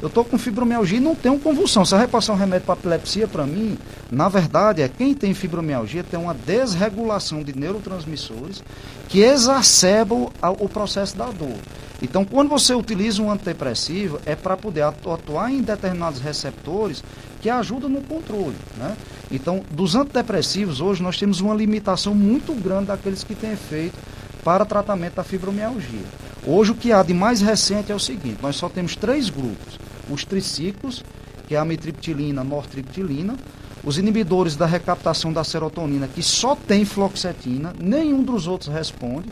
Eu 0.00 0.08
estou 0.08 0.24
com 0.24 0.36
fibromialgia 0.36 0.98
e 0.98 1.00
não 1.00 1.14
tenho 1.14 1.38
convulsão. 1.38 1.84
Você 1.84 1.96
vai 1.96 2.06
passar 2.06 2.34
um 2.34 2.36
remédio 2.36 2.66
para 2.66 2.74
epilepsia 2.74 3.26
para 3.26 3.46
mim? 3.46 3.78
Na 4.10 4.28
verdade, 4.28 4.82
é 4.82 4.88
quem 4.88 5.14
tem 5.14 5.32
fibromialgia 5.32 6.04
tem 6.04 6.20
uma 6.20 6.34
desregulação 6.34 7.42
de 7.42 7.58
neurotransmissores 7.58 8.62
que 9.08 9.20
exacerbam 9.20 10.30
o 10.60 10.68
processo 10.68 11.16
da 11.16 11.26
dor. 11.26 11.56
Então, 12.02 12.26
quando 12.26 12.50
você 12.50 12.74
utiliza 12.74 13.22
um 13.22 13.30
antidepressivo, 13.30 14.20
é 14.26 14.36
para 14.36 14.54
poder 14.54 14.82
atuar 14.82 15.50
em 15.50 15.62
determinados 15.62 16.20
receptores 16.20 17.02
que 17.40 17.48
ajudam 17.48 17.88
no 17.88 18.02
controle. 18.02 18.56
Né? 18.76 18.94
Então, 19.30 19.64
dos 19.70 19.94
antidepressivos, 19.94 20.82
hoje 20.82 21.02
nós 21.02 21.18
temos 21.18 21.40
uma 21.40 21.54
limitação 21.54 22.14
muito 22.14 22.52
grande 22.52 22.88
daqueles 22.88 23.24
que 23.24 23.34
têm 23.34 23.52
efeito 23.52 23.96
para 24.44 24.66
tratamento 24.66 25.14
da 25.14 25.24
fibromialgia. 25.24 26.04
Hoje, 26.46 26.72
o 26.72 26.74
que 26.74 26.92
há 26.92 27.02
de 27.02 27.14
mais 27.14 27.40
recente 27.40 27.90
é 27.90 27.94
o 27.94 27.98
seguinte: 27.98 28.38
nós 28.42 28.56
só 28.56 28.68
temos 28.68 28.94
três 28.94 29.30
grupos: 29.30 29.80
os 30.10 30.24
triciclos, 30.24 31.04
que 31.46 31.54
é 31.54 31.58
a 31.58 31.64
mitriptilina, 31.64 32.42
nortriptilina, 32.42 33.36
os 33.84 33.98
inibidores 33.98 34.56
da 34.56 34.66
recaptação 34.66 35.32
da 35.32 35.44
serotonina, 35.44 36.08
que 36.08 36.22
só 36.22 36.56
tem 36.56 36.84
fluoxetina, 36.84 37.72
nenhum 37.78 38.22
dos 38.22 38.46
outros 38.46 38.72
responde, 38.72 39.28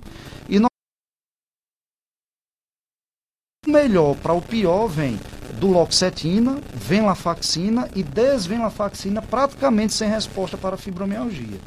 e 0.49 0.59
nós 0.59 0.69
melhor 3.67 4.15
para 4.17 4.33
o 4.33 4.41
pior 4.41 4.87
vem 4.87 5.19
duloxetina, 5.59 6.61
venlafaxina 6.73 7.89
e 7.95 8.03
desvenlafaxina 8.03 9.23
praticamente 9.23 9.93
sem 9.93 10.09
resposta 10.09 10.57
para 10.57 10.75
a 10.75 10.79
fibromialgia. 10.79 11.59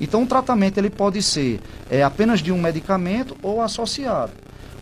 Então 0.00 0.24
o 0.24 0.26
tratamento 0.26 0.78
ele 0.78 0.90
pode 0.90 1.22
ser 1.22 1.60
é, 1.90 2.02
apenas 2.02 2.40
de 2.40 2.52
um 2.52 2.60
medicamento 2.60 3.36
ou 3.42 3.62
associado. 3.62 4.32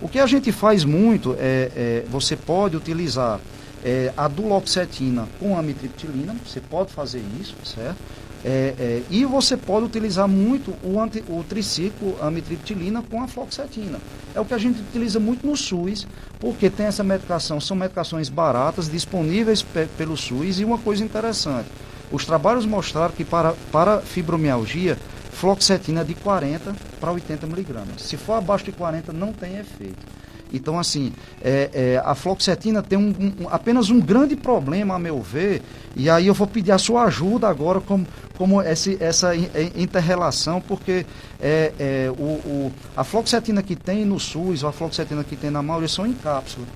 O 0.01 0.09
que 0.09 0.19
a 0.19 0.27
gente 0.27 0.51
faz 0.51 0.85
muito 0.85 1.37
é, 1.39 1.71
é 1.77 2.05
você 2.09 2.35
pode 2.35 2.77
utilizar 2.77 3.39
é, 3.85 4.13
a 4.17 4.29
duloxetina 4.29 5.29
com 5.39 5.57
a 5.57 5.63
mitriptilina, 5.63 6.37
você 6.47 6.61
pode 6.61 6.93
fazer 6.93 7.23
isso, 7.41 7.57
certo? 7.65 7.97
É, 8.45 8.75
é, 8.79 9.03
e 9.09 9.25
você 9.25 9.57
pode 9.57 9.87
utilizar 9.87 10.27
muito 10.27 10.75
o, 10.83 11.01
anti, 11.01 11.23
o 11.29 11.45
triciclo 11.45 12.17
amitriptilina 12.21 13.03
com 13.03 13.23
a 13.23 13.29
floxetina. 13.29 14.01
É 14.35 14.41
o 14.41 14.45
que 14.45 14.55
a 14.55 14.59
gente 14.59 14.81
utiliza 14.81 15.21
muito 15.21 15.47
no 15.47 15.57
SUS, 15.57 16.09
porque 16.41 16.69
tem 16.69 16.87
essa 16.87 17.05
medicação, 17.05 17.61
são 17.61 17.77
medicações 17.77 18.29
baratas, 18.29 18.91
disponíveis 18.91 19.63
pe, 19.63 19.87
pelo 19.97 20.17
SUS, 20.17 20.59
e 20.59 20.65
uma 20.65 20.79
coisa 20.79 21.05
interessante, 21.05 21.69
os 22.11 22.27
trabalhos 22.27 22.67
mostraram 22.67 23.15
que 23.15 23.25
para, 23.25 23.53
para 23.71 24.01
fibromialgia, 24.01 24.99
floxetina 25.31 26.01
é 26.01 26.05
de 26.05 26.15
40 26.15 26.75
para 27.01 27.13
80 27.13 27.47
miligramas. 27.47 28.03
Se 28.03 28.17
for 28.17 28.35
abaixo 28.35 28.65
de 28.65 28.73
40, 28.73 29.13
não 29.13 29.33
tem 29.33 29.57
efeito. 29.57 30.05
Então, 30.53 30.79
assim, 30.79 31.13
é, 31.43 31.71
é, 31.73 32.03
a 32.05 32.15
fluoxetina 32.15 32.83
tem 32.83 32.99
um, 32.99 33.11
um, 33.41 33.49
apenas 33.51 33.91
um 33.91 34.01
grande 34.01 34.37
problema, 34.37 34.95
a 34.95 34.99
meu 34.99 35.21
ver, 35.21 35.63
e 35.97 36.11
aí 36.11 36.27
eu 36.27 36.35
vou 36.35 36.47
pedir 36.47 36.73
a 36.73 36.79
sua 36.79 37.05
ajuda 37.05 37.49
agora 37.49 37.81
como, 37.81 38.07
como 38.37 38.61
esse, 38.61 38.97
essa 39.01 39.35
inter-relação, 39.35 40.61
porque 40.61 41.07
é, 41.41 41.73
é, 41.79 42.11
o, 42.19 42.23
o, 42.23 42.73
a 42.97 43.03
fluoxetina 43.03 43.63
que 43.63 43.75
tem 43.75 44.05
no 44.05 44.21
SUS, 44.21 44.63
a 44.65 44.73
fluoxetina 44.73 45.25
que 45.25 45.37
tem 45.37 45.51
na 45.51 45.63
maioria, 45.63 45.89
são 45.89 46.07
em 46.07 46.13
cápsula. 46.13 46.67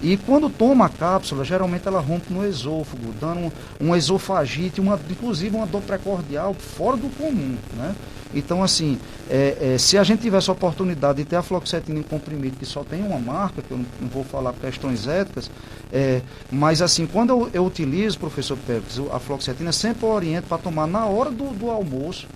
E 0.00 0.16
quando 0.16 0.48
toma 0.48 0.86
a 0.86 0.88
cápsula, 0.88 1.44
geralmente 1.44 1.86
ela 1.86 2.00
rompe 2.00 2.32
no 2.32 2.46
esôfago, 2.46 3.12
dando 3.20 3.40
um, 3.40 3.50
um 3.80 3.96
esofagite, 3.96 4.80
uma, 4.80 4.98
inclusive 5.10 5.56
uma 5.56 5.66
dor 5.66 5.82
precordial 5.82 6.54
fora 6.54 6.96
do 6.96 7.08
comum, 7.16 7.56
né? 7.76 7.94
Então, 8.34 8.62
assim, 8.62 8.98
é, 9.30 9.74
é, 9.74 9.78
se 9.78 9.96
a 9.96 10.04
gente 10.04 10.20
tivesse 10.20 10.50
a 10.50 10.52
oportunidade 10.52 11.18
de 11.18 11.24
ter 11.24 11.36
a 11.36 11.42
fluoxetina 11.42 11.98
em 11.98 12.02
comprimido, 12.02 12.58
que 12.58 12.66
só 12.66 12.84
tem 12.84 13.02
uma 13.02 13.18
marca, 13.18 13.62
que 13.62 13.70
eu 13.70 13.78
não, 13.78 13.86
não 14.00 14.08
vou 14.08 14.22
falar 14.22 14.52
por 14.52 14.60
questões 14.60 15.06
éticas, 15.06 15.50
é, 15.90 16.20
mas 16.50 16.82
assim, 16.82 17.06
quando 17.06 17.30
eu, 17.30 17.50
eu 17.54 17.64
utilizo, 17.64 18.18
professor 18.18 18.58
Pérez, 18.66 19.00
a 19.12 19.18
fluoxetina, 19.18 19.72
sempre 19.72 20.04
eu 20.04 20.10
oriento 20.10 20.46
para 20.46 20.58
tomar 20.58 20.86
na 20.86 21.06
hora 21.06 21.30
do, 21.30 21.50
do 21.54 21.70
almoço, 21.70 22.26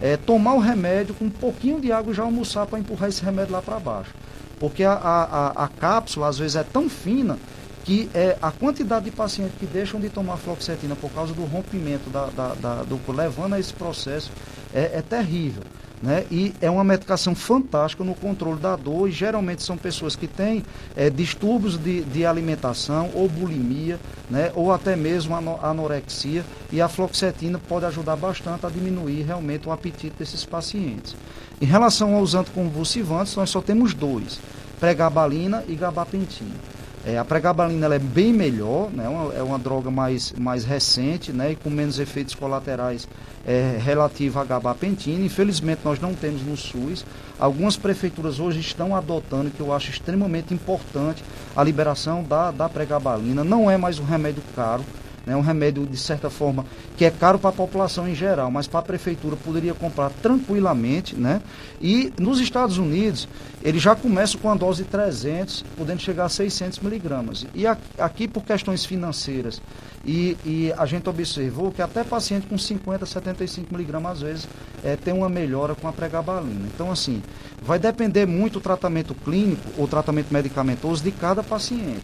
é, 0.00 0.16
tomar 0.16 0.54
o 0.54 0.58
remédio 0.58 1.14
com 1.14 1.26
um 1.26 1.30
pouquinho 1.30 1.80
de 1.80 1.92
água 1.92 2.12
e 2.12 2.16
já 2.16 2.22
almoçar 2.22 2.66
para 2.66 2.78
empurrar 2.78 3.08
esse 3.08 3.22
remédio 3.22 3.52
lá 3.52 3.62
para 3.62 3.78
baixo. 3.78 4.10
Porque 4.62 4.84
a, 4.84 4.92
a, 4.92 5.64
a, 5.64 5.66
cápsula, 5.66 6.28
às 6.28 6.38
vezes, 6.38 6.54
é 6.54 6.62
tão 6.62 6.88
fina 6.88 7.36
que 7.84 8.08
é, 8.14 8.38
a 8.40 8.52
quantidade 8.52 9.06
de 9.06 9.10
pacientes 9.10 9.56
que 9.58 9.66
deixam 9.66 9.98
de 9.98 10.08
tomar 10.08 10.36
fluoxetina 10.36 10.94
por 10.94 11.10
causa 11.10 11.34
do 11.34 11.42
rompimento 11.42 12.08
da, 12.10 12.26
da, 12.26 12.54
da 12.54 12.82
do 12.84 13.00
levando 13.10 13.54
a 13.54 13.58
esse 13.58 13.74
processo 13.74 14.30
é, 14.72 14.98
é 14.98 15.02
terrível. 15.02 15.64
né? 16.00 16.24
E 16.30 16.54
é 16.60 16.70
uma 16.70 16.84
medicação 16.84 17.34
fantástica 17.34 18.04
no 18.04 18.14
controle 18.14 18.60
da 18.60 18.76
dor 18.76 19.08
e 19.08 19.10
geralmente 19.10 19.64
são 19.64 19.76
pessoas 19.76 20.14
que 20.14 20.28
têm 20.28 20.64
é, 20.94 21.10
distúrbios 21.10 21.76
de, 21.76 22.02
de 22.02 22.24
alimentação 22.24 23.10
ou 23.14 23.28
bulimia, 23.28 23.98
né? 24.30 24.52
Ou 24.54 24.70
até 24.70 24.94
mesmo 24.94 25.34
anorexia 25.60 26.44
e 26.70 26.80
a 26.80 26.88
fluoxetina 26.88 27.60
pode 27.68 27.84
ajudar 27.86 28.14
bastante 28.14 28.64
a 28.64 28.70
diminuir 28.70 29.22
realmente 29.22 29.68
o 29.68 29.72
apetite 29.72 30.14
desses 30.16 30.44
pacientes. 30.44 31.16
Em 31.62 31.64
relação 31.64 32.16
aos 32.16 32.34
anticonvulsivantes, 32.34 33.36
nós 33.36 33.48
só 33.48 33.62
temos 33.62 33.94
dois, 33.94 34.40
pregabalina 34.80 35.62
e 35.68 35.76
gabapentina. 35.76 36.56
É, 37.06 37.16
a 37.16 37.24
pregabalina 37.24 37.86
é 37.94 38.00
bem 38.00 38.32
melhor, 38.32 38.90
né? 38.90 39.08
Uma, 39.08 39.32
é 39.32 39.42
uma 39.44 39.60
droga 39.60 39.88
mais, 39.88 40.32
mais 40.32 40.64
recente 40.64 41.32
né? 41.32 41.52
e 41.52 41.56
com 41.56 41.70
menos 41.70 42.00
efeitos 42.00 42.34
colaterais 42.34 43.06
é, 43.46 43.78
relativa 43.80 44.40
à 44.40 44.44
gabapentina. 44.44 45.24
Infelizmente 45.24 45.82
nós 45.84 46.00
não 46.00 46.14
temos 46.14 46.42
no 46.42 46.56
SUS. 46.56 47.04
Algumas 47.38 47.76
prefeituras 47.76 48.40
hoje 48.40 48.58
estão 48.58 48.96
adotando, 48.96 49.48
que 49.48 49.60
eu 49.60 49.72
acho 49.72 49.88
extremamente 49.88 50.52
importante, 50.52 51.22
a 51.54 51.62
liberação 51.62 52.24
da, 52.24 52.50
da 52.50 52.68
pregabalina. 52.68 53.44
Não 53.44 53.70
é 53.70 53.76
mais 53.76 54.00
um 54.00 54.04
remédio 54.04 54.42
caro, 54.56 54.84
né, 55.26 55.36
um 55.36 55.40
remédio 55.40 55.86
de 55.86 55.96
certa 55.96 56.28
forma 56.28 56.64
que 56.96 57.04
é 57.04 57.10
caro 57.10 57.38
para 57.38 57.50
a 57.50 57.52
população 57.52 58.08
em 58.08 58.14
geral, 58.14 58.50
mas 58.50 58.66
para 58.66 58.80
a 58.80 58.82
prefeitura 58.82 59.36
poderia 59.36 59.74
comprar 59.74 60.10
tranquilamente, 60.10 61.14
né? 61.14 61.40
E 61.80 62.12
nos 62.18 62.40
Estados 62.40 62.78
Unidos 62.78 63.28
ele 63.62 63.78
já 63.78 63.94
começa 63.94 64.36
com 64.38 64.50
a 64.50 64.54
dose 64.54 64.82
de 64.82 64.88
300, 64.88 65.64
podendo 65.76 66.00
chegar 66.00 66.24
a 66.24 66.28
600 66.28 66.80
miligramas. 66.80 67.46
E 67.54 67.64
aqui 67.66 68.26
por 68.26 68.44
questões 68.44 68.84
financeiras 68.84 69.60
e, 70.04 70.36
e, 70.44 70.72
a 70.76 70.84
gente 70.84 71.08
observou 71.08 71.70
que 71.70 71.80
até 71.80 72.02
paciente 72.02 72.46
com 72.48 72.58
50, 72.58 73.06
75 73.06 73.72
miligramas 73.72 74.12
às 74.12 74.20
vezes 74.20 74.48
é, 74.82 74.96
tem 74.96 75.14
uma 75.14 75.28
melhora 75.28 75.74
com 75.74 75.86
a 75.86 75.92
pregabalina. 75.92 76.66
Então 76.74 76.90
assim 76.90 77.22
vai 77.62 77.78
depender 77.78 78.26
muito 78.26 78.54
do 78.54 78.60
tratamento 78.60 79.14
clínico 79.14 79.62
ou 79.78 79.86
tratamento 79.86 80.32
medicamentoso 80.32 81.02
de 81.02 81.12
cada 81.12 81.42
paciente. 81.42 82.02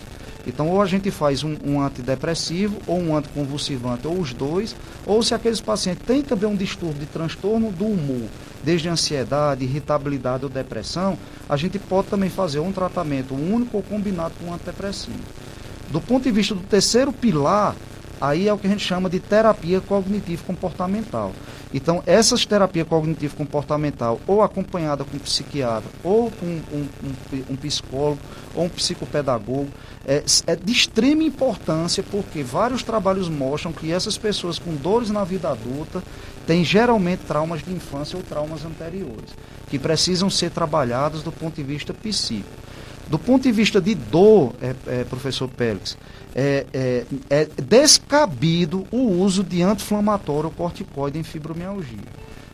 Então, 0.49 0.67
ou 0.71 0.81
a 0.81 0.87
gente 0.87 1.11
faz 1.11 1.45
um, 1.45 1.55
um, 1.63 1.83
antidepressivo, 1.83 2.79
ou 2.87 2.99
um 2.99 3.15
anticonvulsivante, 3.15 4.07
ou 4.07 4.19
os 4.19 4.33
dois, 4.33 4.75
ou 5.05 5.23
se 5.23 5.35
aqueles 5.35 5.61
pacientes 5.61 6.07
têm 6.07 6.23
também 6.23 6.49
um 6.49 6.57
distúrbio 6.57 7.01
de 7.01 7.07
transtorno 7.07 7.71
do 7.71 7.85
humor, 7.85 8.27
desde 8.65 8.89
ansiedade, 8.89 9.65
irritabilidade 9.65 10.45
ou 10.45 10.51
depressão, 10.51 11.19
a 11.47 11.55
gente 11.57 11.79
pode 11.79 12.09
também 12.09 12.31
fazer 12.31 12.61
um 12.61 12.73
tratamento 12.73 13.35
único 13.35 13.77
ou 13.77 13.83
combinado 13.83 14.33
com 14.41 14.47
um 14.47 14.55
antidepressivo. 14.55 15.19
Do 15.91 16.01
ponto 16.01 16.25
de 16.25 16.31
vista 16.31 16.55
do 16.55 16.63
terceiro 16.63 17.13
pilar, 17.13 17.77
aí 18.21 18.49
é 18.49 18.53
o 18.53 18.59
que 18.59 18.67
a 18.67 18.71
gente 18.71 18.85
chama 18.85 19.09
de 19.09 19.21
terapia 19.21 19.81
cognitivo-comportamental. 19.81 21.33
Então, 21.73 22.03
essas 22.07 22.47
terapias 22.47 22.89
cognitivo-comportamental, 22.89 24.21
ou 24.27 24.43
acompanhada 24.43 25.05
com 25.05 25.17
um 25.17 25.21
psiquiatra, 25.21 25.91
ou 26.03 26.31
com 26.31 26.47
um, 26.47 26.89
um, 27.03 27.43
um, 27.51 27.57
psicólogo, 27.57 28.21
ou 28.55 28.65
um 28.65 28.69
psicopedagogo, 28.69 29.69
é, 30.07 30.25
é, 30.47 30.57
de 30.57 30.73
extrema 30.73 31.23
importância, 31.23 32.03
porque 32.03 32.43
vários 32.43 32.83
trabalhos 32.83 33.29
mostram 33.29 33.73
que 33.73 33.93
essas 33.93 34.17
pessoas 34.17 34.59
com 34.59 34.75
dores 34.75 35.11
na 35.11 35.25
vida 35.25 35.51
adulta 35.51 36.03
têm 36.47 36.65
geralmente 36.65 37.21
traumas 37.27 37.63
de 37.63 37.71
infância 37.71 38.17
ou 38.17 38.23
traumas 38.23 38.65
anteriores, 38.65 39.35
que 39.69 39.79
precisam 39.79 40.31
ser 40.31 40.51
trabalhados 40.51 41.23
do 41.23 41.31
ponto 41.31 41.57
de 41.57 41.63
vista 41.63 41.93
psíquico. 41.93 42.68
Do 43.09 43.19
ponto 43.19 43.43
de 43.45 43.53
vista 43.53 43.81
de 43.81 43.95
dor, 43.95 44.55
é, 44.61 44.75
é, 44.87 45.05
professor 45.05 45.49
Pérez, 45.49 45.97
é, 46.35 46.67
é, 46.73 47.07
é, 47.31 47.49
descabido 47.63 48.87
o 48.91 48.99
uso 48.99 49.43
de 49.43 49.63
anti-inflamatório 49.63 50.51
corticoide 50.51 51.19
em 51.19 51.23
fibromialgia. 51.23 51.99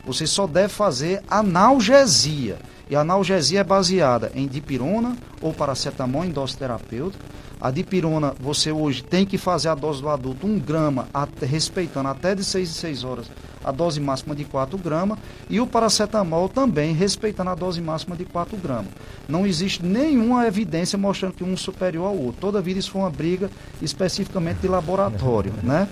Você 0.07 0.27
só 0.27 0.47
deve 0.47 0.69
fazer 0.69 1.23
analgesia. 1.29 2.59
E 2.89 2.97
a 2.97 3.01
analgesia 3.01 3.61
é 3.61 3.65
baseada 3.65 4.31
em 4.35 4.47
dipirona 4.47 5.17
ou 5.41 5.53
paracetamol 5.53 6.25
em 6.25 6.31
dose 6.31 6.57
terapêutica. 6.57 7.25
A 7.61 7.71
dipirona, 7.71 8.35
você 8.39 8.71
hoje 8.71 9.03
tem 9.03 9.25
que 9.25 9.39
fazer 9.39 9.69
a 9.69 9.75
dose 9.75 10.03
do 10.03 10.09
adulto 10.09 10.47
1 10.47 10.59
grama, 10.59 11.09
até, 11.15 11.47
respeitando 11.47 12.09
até 12.09 12.35
de 12.35 12.45
6 12.45 12.69
em 12.69 12.73
6 12.73 13.05
horas 13.05 13.27
a 13.65 13.73
dose 13.73 13.99
máxima 13.99 14.35
de 14.35 14.45
4 14.45 14.77
gramas. 14.77 15.19
E 15.49 15.61
o 15.61 15.67
paracetamol 15.67 16.49
também, 16.49 16.93
respeitando 16.93 17.51
a 17.51 17.55
dose 17.55 17.81
máxima 17.81 18.15
de 18.15 18.25
4 18.25 18.57
gramas. 18.59 18.93
Não 19.27 19.47
existe 19.47 19.85
nenhuma 19.85 20.47
evidência 20.47 20.99
mostrando 20.99 21.33
que 21.33 21.43
um 21.43 21.57
superior 21.57 22.07
ao 22.07 22.17
outro. 22.17 22.41
Toda 22.41 22.61
vida 22.61 22.79
isso 22.79 22.91
foi 22.91 23.01
uma 23.01 23.11
briga 23.11 23.51
especificamente 23.81 24.59
de 24.59 24.69
laboratório, 24.69 25.55
né? 25.63 25.89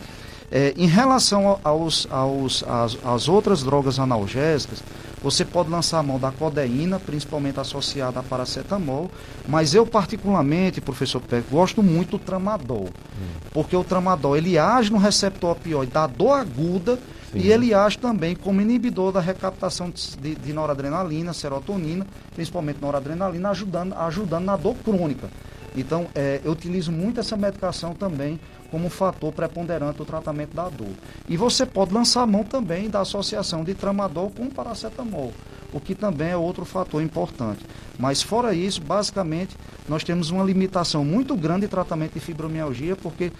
É, 0.54 0.74
em 0.76 0.86
relação 0.86 1.58
aos, 1.64 2.06
aos, 2.10 2.62
às, 2.64 2.98
às 3.02 3.26
outras 3.26 3.62
drogas 3.62 3.98
analgésicas, 3.98 4.82
você 5.22 5.46
pode 5.46 5.70
lançar 5.70 6.00
a 6.00 6.02
mão 6.02 6.18
da 6.18 6.30
codeína, 6.30 7.00
principalmente 7.00 7.58
associada 7.58 8.20
a 8.20 8.22
paracetamol, 8.22 9.10
mas 9.48 9.72
eu 9.74 9.86
particularmente, 9.86 10.78
professor 10.78 11.22
Peck, 11.22 11.48
gosto 11.50 11.82
muito 11.82 12.12
do 12.12 12.18
tramadol, 12.18 12.88
hum. 12.88 13.40
porque 13.52 13.74
o 13.74 13.82
tramadol 13.82 14.36
ele 14.36 14.58
age 14.58 14.92
no 14.92 14.98
receptor 14.98 15.52
opioide 15.52 15.90
da 15.92 16.06
dor 16.06 16.32
aguda 16.32 16.98
Sim. 17.32 17.38
e 17.38 17.50
ele 17.50 17.72
age 17.72 17.96
também 17.96 18.34
como 18.36 18.60
inibidor 18.60 19.10
da 19.10 19.20
recaptação 19.20 19.90
de, 20.20 20.34
de 20.34 20.52
noradrenalina, 20.52 21.32
serotonina, 21.32 22.06
principalmente 22.34 22.78
noradrenalina, 22.78 23.50
ajudando, 23.50 23.94
ajudando 23.94 24.44
na 24.44 24.56
dor 24.56 24.74
crônica. 24.84 25.30
Então, 25.74 26.08
é, 26.14 26.40
eu 26.44 26.52
utilizo 26.52 26.92
muito 26.92 27.20
essa 27.20 27.36
medicação 27.36 27.94
também 27.94 28.38
como 28.72 28.86
um 28.86 28.90
fator 28.90 29.30
preponderante 29.30 29.98
do 29.98 30.04
tratamento 30.06 30.56
da 30.56 30.66
dor. 30.70 30.94
E 31.28 31.36
você 31.36 31.66
pode 31.66 31.92
lançar 31.92 32.22
a 32.22 32.26
mão 32.26 32.42
também 32.42 32.88
da 32.88 33.02
associação 33.02 33.62
de 33.62 33.74
tramadol 33.74 34.30
com 34.30 34.48
paracetamol, 34.48 35.30
o 35.74 35.78
que 35.78 35.94
também 35.94 36.30
é 36.30 36.36
outro 36.36 36.64
fator 36.64 37.02
importante. 37.02 37.60
Mas 37.98 38.22
fora 38.22 38.54
isso, 38.54 38.80
basicamente, 38.80 39.54
nós 39.86 40.02
temos 40.02 40.30
uma 40.30 40.42
limitação 40.42 41.04
muito 41.04 41.36
grande 41.36 41.62
de 41.62 41.68
tratamento 41.68 42.14
de 42.14 42.20
fibromialgia, 42.20 42.96
porque 42.96 43.30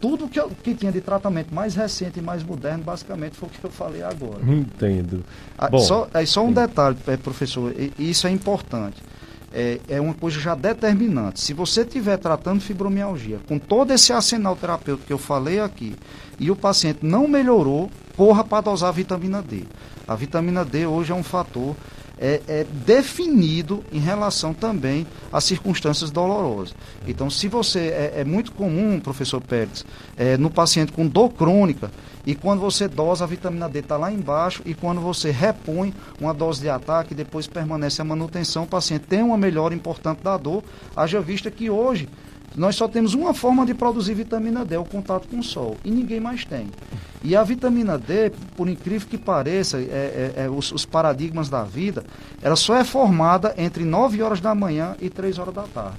tudo 0.00 0.28
que, 0.28 0.40
que 0.62 0.74
tinha 0.76 0.92
de 0.92 1.00
tratamento 1.00 1.52
mais 1.52 1.74
recente 1.74 2.20
e 2.20 2.22
mais 2.22 2.44
moderno, 2.44 2.84
basicamente, 2.84 3.36
foi 3.36 3.48
o 3.48 3.50
que 3.52 3.64
eu 3.64 3.72
falei 3.72 4.02
agora. 4.02 4.40
Entendo. 4.46 5.24
Ah, 5.58 5.68
Bom, 5.68 5.80
só, 5.80 6.08
é, 6.14 6.24
só 6.24 6.44
um 6.44 6.48
sim. 6.48 6.54
detalhe, 6.54 6.96
é, 7.08 7.16
professor, 7.16 7.74
e 7.76 7.92
isso 7.98 8.28
é 8.28 8.30
importante 8.30 9.02
é, 9.52 9.80
é 9.88 10.00
uma 10.00 10.14
coisa 10.14 10.38
já 10.38 10.54
determinante. 10.54 11.40
Se 11.40 11.52
você 11.52 11.82
estiver 11.82 12.16
tratando 12.16 12.60
fibromialgia 12.60 13.38
com 13.48 13.58
todo 13.58 13.92
esse 13.92 14.12
arsenal 14.12 14.56
terapêutico 14.56 15.06
que 15.06 15.12
eu 15.12 15.18
falei 15.18 15.60
aqui 15.60 15.94
e 16.38 16.50
o 16.50 16.56
paciente 16.56 17.00
não 17.02 17.26
melhorou, 17.26 17.90
corra 18.16 18.44
para 18.44 18.62
dosar 18.62 18.90
a 18.90 18.92
vitamina 18.92 19.42
D. 19.42 19.64
A 20.06 20.14
vitamina 20.14 20.64
D 20.64 20.86
hoje 20.86 21.12
é 21.12 21.14
um 21.14 21.22
fator 21.22 21.74
é, 22.20 22.40
é, 22.48 22.66
definido 22.84 23.84
em 23.92 23.98
relação 23.98 24.52
também 24.52 25.06
às 25.32 25.44
circunstâncias 25.44 26.10
dolorosas. 26.10 26.74
Então, 27.06 27.30
se 27.30 27.48
você. 27.48 27.78
É, 27.88 28.12
é 28.18 28.24
muito 28.24 28.52
comum, 28.52 28.98
professor 29.00 29.40
Pérez, 29.40 29.84
é, 30.16 30.36
no 30.36 30.50
paciente 30.50 30.92
com 30.92 31.06
dor 31.06 31.30
crônica, 31.30 31.90
e 32.26 32.34
quando 32.34 32.60
você 32.60 32.88
dosa, 32.88 33.24
a 33.24 33.26
vitamina 33.26 33.68
D 33.68 33.78
está 33.78 33.96
lá 33.96 34.12
embaixo, 34.12 34.62
e 34.66 34.74
quando 34.74 35.00
você 35.00 35.30
repõe 35.30 35.94
uma 36.20 36.34
dose 36.34 36.60
de 36.60 36.68
ataque, 36.68 37.14
depois 37.14 37.46
permanece 37.46 38.02
a 38.02 38.04
manutenção, 38.04 38.64
o 38.64 38.66
paciente 38.66 39.06
tem 39.06 39.22
uma 39.22 39.38
melhora 39.38 39.74
importante 39.74 40.22
da 40.22 40.36
dor, 40.36 40.62
haja 40.94 41.20
vista 41.20 41.50
que 41.50 41.70
hoje 41.70 42.08
nós 42.56 42.76
só 42.76 42.88
temos 42.88 43.14
uma 43.14 43.32
forma 43.32 43.64
de 43.64 43.74
produzir 43.74 44.14
vitamina 44.14 44.64
D, 44.64 44.76
o 44.76 44.84
contato 44.84 45.28
com 45.28 45.38
o 45.38 45.42
sol, 45.42 45.76
e 45.84 45.90
ninguém 45.90 46.20
mais 46.20 46.44
tem. 46.44 46.68
E 47.22 47.34
a 47.36 47.42
vitamina 47.42 47.98
D, 47.98 48.30
por 48.56 48.68
incrível 48.68 49.08
que 49.08 49.18
pareça, 49.18 49.78
é, 49.78 49.80
é, 49.80 50.32
é, 50.44 50.50
os, 50.50 50.72
os, 50.72 50.84
paradigmas 50.84 51.48
da 51.48 51.64
vida, 51.64 52.04
ela 52.40 52.56
só 52.56 52.76
é 52.76 52.84
formada 52.84 53.54
entre 53.58 53.84
9 53.84 54.22
horas 54.22 54.40
da 54.40 54.54
manhã 54.54 54.96
e 55.00 55.10
3 55.10 55.38
horas 55.38 55.54
da 55.54 55.62
tarde. 55.62 55.98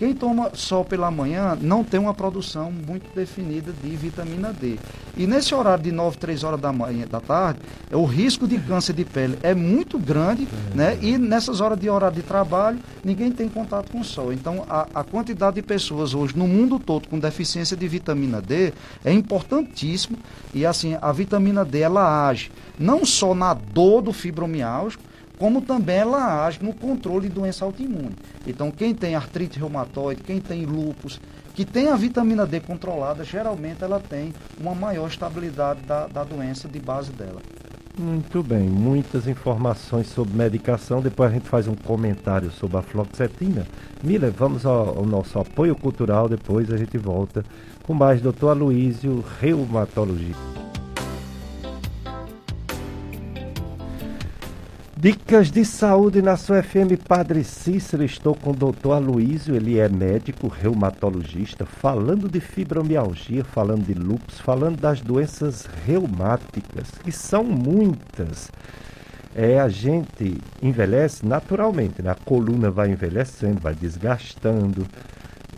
Quem 0.00 0.14
toma 0.14 0.52
sol 0.54 0.82
pela 0.82 1.10
manhã 1.10 1.58
não 1.60 1.84
tem 1.84 2.00
uma 2.00 2.14
produção 2.14 2.72
muito 2.72 3.14
definida 3.14 3.70
de 3.70 3.90
vitamina 3.90 4.50
D. 4.50 4.78
E 5.14 5.26
nesse 5.26 5.54
horário 5.54 5.84
de 5.84 5.92
9, 5.92 6.16
3 6.16 6.42
horas 6.42 6.58
da 6.58 6.72
manhã, 6.72 7.06
da 7.06 7.20
tarde, 7.20 7.60
o 7.92 8.06
risco 8.06 8.48
de 8.48 8.58
câncer 8.60 8.94
de 8.94 9.04
pele 9.04 9.38
é 9.42 9.54
muito 9.54 9.98
grande, 9.98 10.48
é. 10.72 10.74
né? 10.74 10.98
E 11.02 11.18
nessas 11.18 11.60
horas 11.60 11.78
de 11.78 11.90
horário 11.90 12.16
de 12.16 12.22
trabalho, 12.22 12.78
ninguém 13.04 13.30
tem 13.30 13.46
contato 13.46 13.92
com 13.92 14.00
o 14.00 14.04
sol. 14.04 14.32
Então, 14.32 14.64
a, 14.70 14.88
a 14.94 15.04
quantidade 15.04 15.56
de 15.56 15.62
pessoas 15.62 16.14
hoje 16.14 16.34
no 16.34 16.48
mundo 16.48 16.78
todo 16.78 17.06
com 17.06 17.18
deficiência 17.18 17.76
de 17.76 17.86
vitamina 17.86 18.40
D 18.40 18.72
é 19.04 19.12
importantíssimo. 19.12 20.16
E 20.54 20.64
assim, 20.64 20.96
a 21.02 21.12
vitamina 21.12 21.62
D 21.62 21.78
ela 21.80 22.26
age 22.26 22.50
não 22.78 23.04
só 23.04 23.34
na 23.34 23.52
dor 23.52 24.00
do 24.00 24.14
fibromialgico, 24.14 25.09
como 25.40 25.62
também 25.62 25.96
ela 25.96 26.44
age 26.44 26.58
no 26.62 26.74
controle 26.74 27.26
de 27.26 27.34
doença 27.34 27.64
autoimune. 27.64 28.14
Então, 28.46 28.70
quem 28.70 28.94
tem 28.94 29.14
artrite 29.14 29.58
reumatoide, 29.58 30.22
quem 30.22 30.38
tem 30.38 30.66
lúpus, 30.66 31.18
que 31.54 31.64
tem 31.64 31.88
a 31.88 31.96
vitamina 31.96 32.46
D 32.46 32.60
controlada, 32.60 33.24
geralmente 33.24 33.82
ela 33.82 33.98
tem 33.98 34.34
uma 34.60 34.74
maior 34.74 35.08
estabilidade 35.08 35.80
da, 35.80 36.06
da 36.06 36.24
doença 36.24 36.68
de 36.68 36.78
base 36.78 37.10
dela. 37.12 37.40
Muito 37.98 38.42
bem, 38.42 38.68
muitas 38.68 39.26
informações 39.26 40.08
sobre 40.08 40.36
medicação. 40.36 41.00
Depois 41.00 41.30
a 41.30 41.34
gente 41.34 41.48
faz 41.48 41.66
um 41.66 41.74
comentário 41.74 42.50
sobre 42.50 42.76
a 42.76 42.82
fluoxetina. 42.82 43.66
Miller, 44.02 44.32
vamos 44.32 44.66
ao, 44.66 44.98
ao 44.98 45.06
nosso 45.06 45.38
apoio 45.38 45.74
cultural. 45.74 46.28
Depois 46.28 46.70
a 46.70 46.76
gente 46.76 46.98
volta 46.98 47.42
com 47.82 47.94
mais 47.94 48.20
doutor 48.20 48.50
Aloísio, 48.50 49.24
reumatologia. 49.40 50.69
Dicas 55.00 55.50
de 55.50 55.64
saúde 55.64 56.20
na 56.20 56.36
sua 56.36 56.62
FM 56.62 57.02
Padre 57.08 57.42
Cícero. 57.42 58.04
Estou 58.04 58.34
com 58.34 58.50
o 58.50 58.54
doutor 58.54 58.92
Aloísio, 58.92 59.56
ele 59.56 59.78
é 59.78 59.88
médico 59.88 60.46
reumatologista, 60.46 61.64
falando 61.64 62.28
de 62.28 62.38
fibromialgia, 62.38 63.42
falando 63.42 63.86
de 63.86 63.94
lúpus, 63.94 64.38
falando 64.38 64.78
das 64.78 65.00
doenças 65.00 65.66
reumáticas, 65.86 66.90
que 67.02 67.10
são 67.10 67.42
muitas. 67.42 68.52
É, 69.34 69.58
a 69.58 69.70
gente 69.70 70.36
envelhece 70.62 71.24
naturalmente, 71.24 72.02
né? 72.02 72.10
a 72.10 72.14
coluna 72.14 72.70
vai 72.70 72.90
envelhecendo, 72.90 73.58
vai 73.58 73.74
desgastando, 73.74 74.86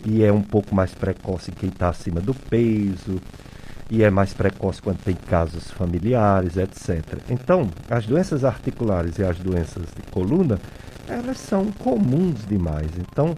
e 0.05 0.23
é 0.23 0.31
um 0.31 0.41
pouco 0.41 0.73
mais 0.73 0.93
precoce 0.93 1.51
quem 1.51 1.67
está 1.67 1.89
acima 1.89 2.21
do 2.21 2.33
peso 2.33 3.19
e 3.93 4.01
é 4.01 4.09
mais 4.09 4.33
precoce 4.33 4.81
quando 4.81 4.97
tem 5.03 5.13
casos 5.13 5.69
familiares, 5.69 6.57
etc. 6.57 7.19
Então, 7.29 7.69
as 7.87 8.07
doenças 8.07 8.43
articulares 8.43 9.19
e 9.19 9.23
as 9.23 9.37
doenças 9.37 9.83
de 9.95 10.01
coluna, 10.09 10.59
elas 11.07 11.37
são 11.37 11.71
comuns 11.71 12.43
demais. 12.47 12.89
Então, 12.97 13.37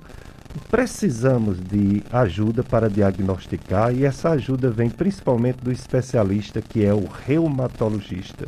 precisamos 0.71 1.59
de 1.59 2.01
ajuda 2.09 2.63
para 2.63 2.89
diagnosticar 2.89 3.93
e 3.93 4.05
essa 4.05 4.29
ajuda 4.29 4.69
vem 4.69 4.89
principalmente 4.89 5.57
do 5.57 5.73
especialista 5.73 6.61
que 6.61 6.85
é 6.85 6.93
o 6.93 7.05
reumatologista. 7.05 8.47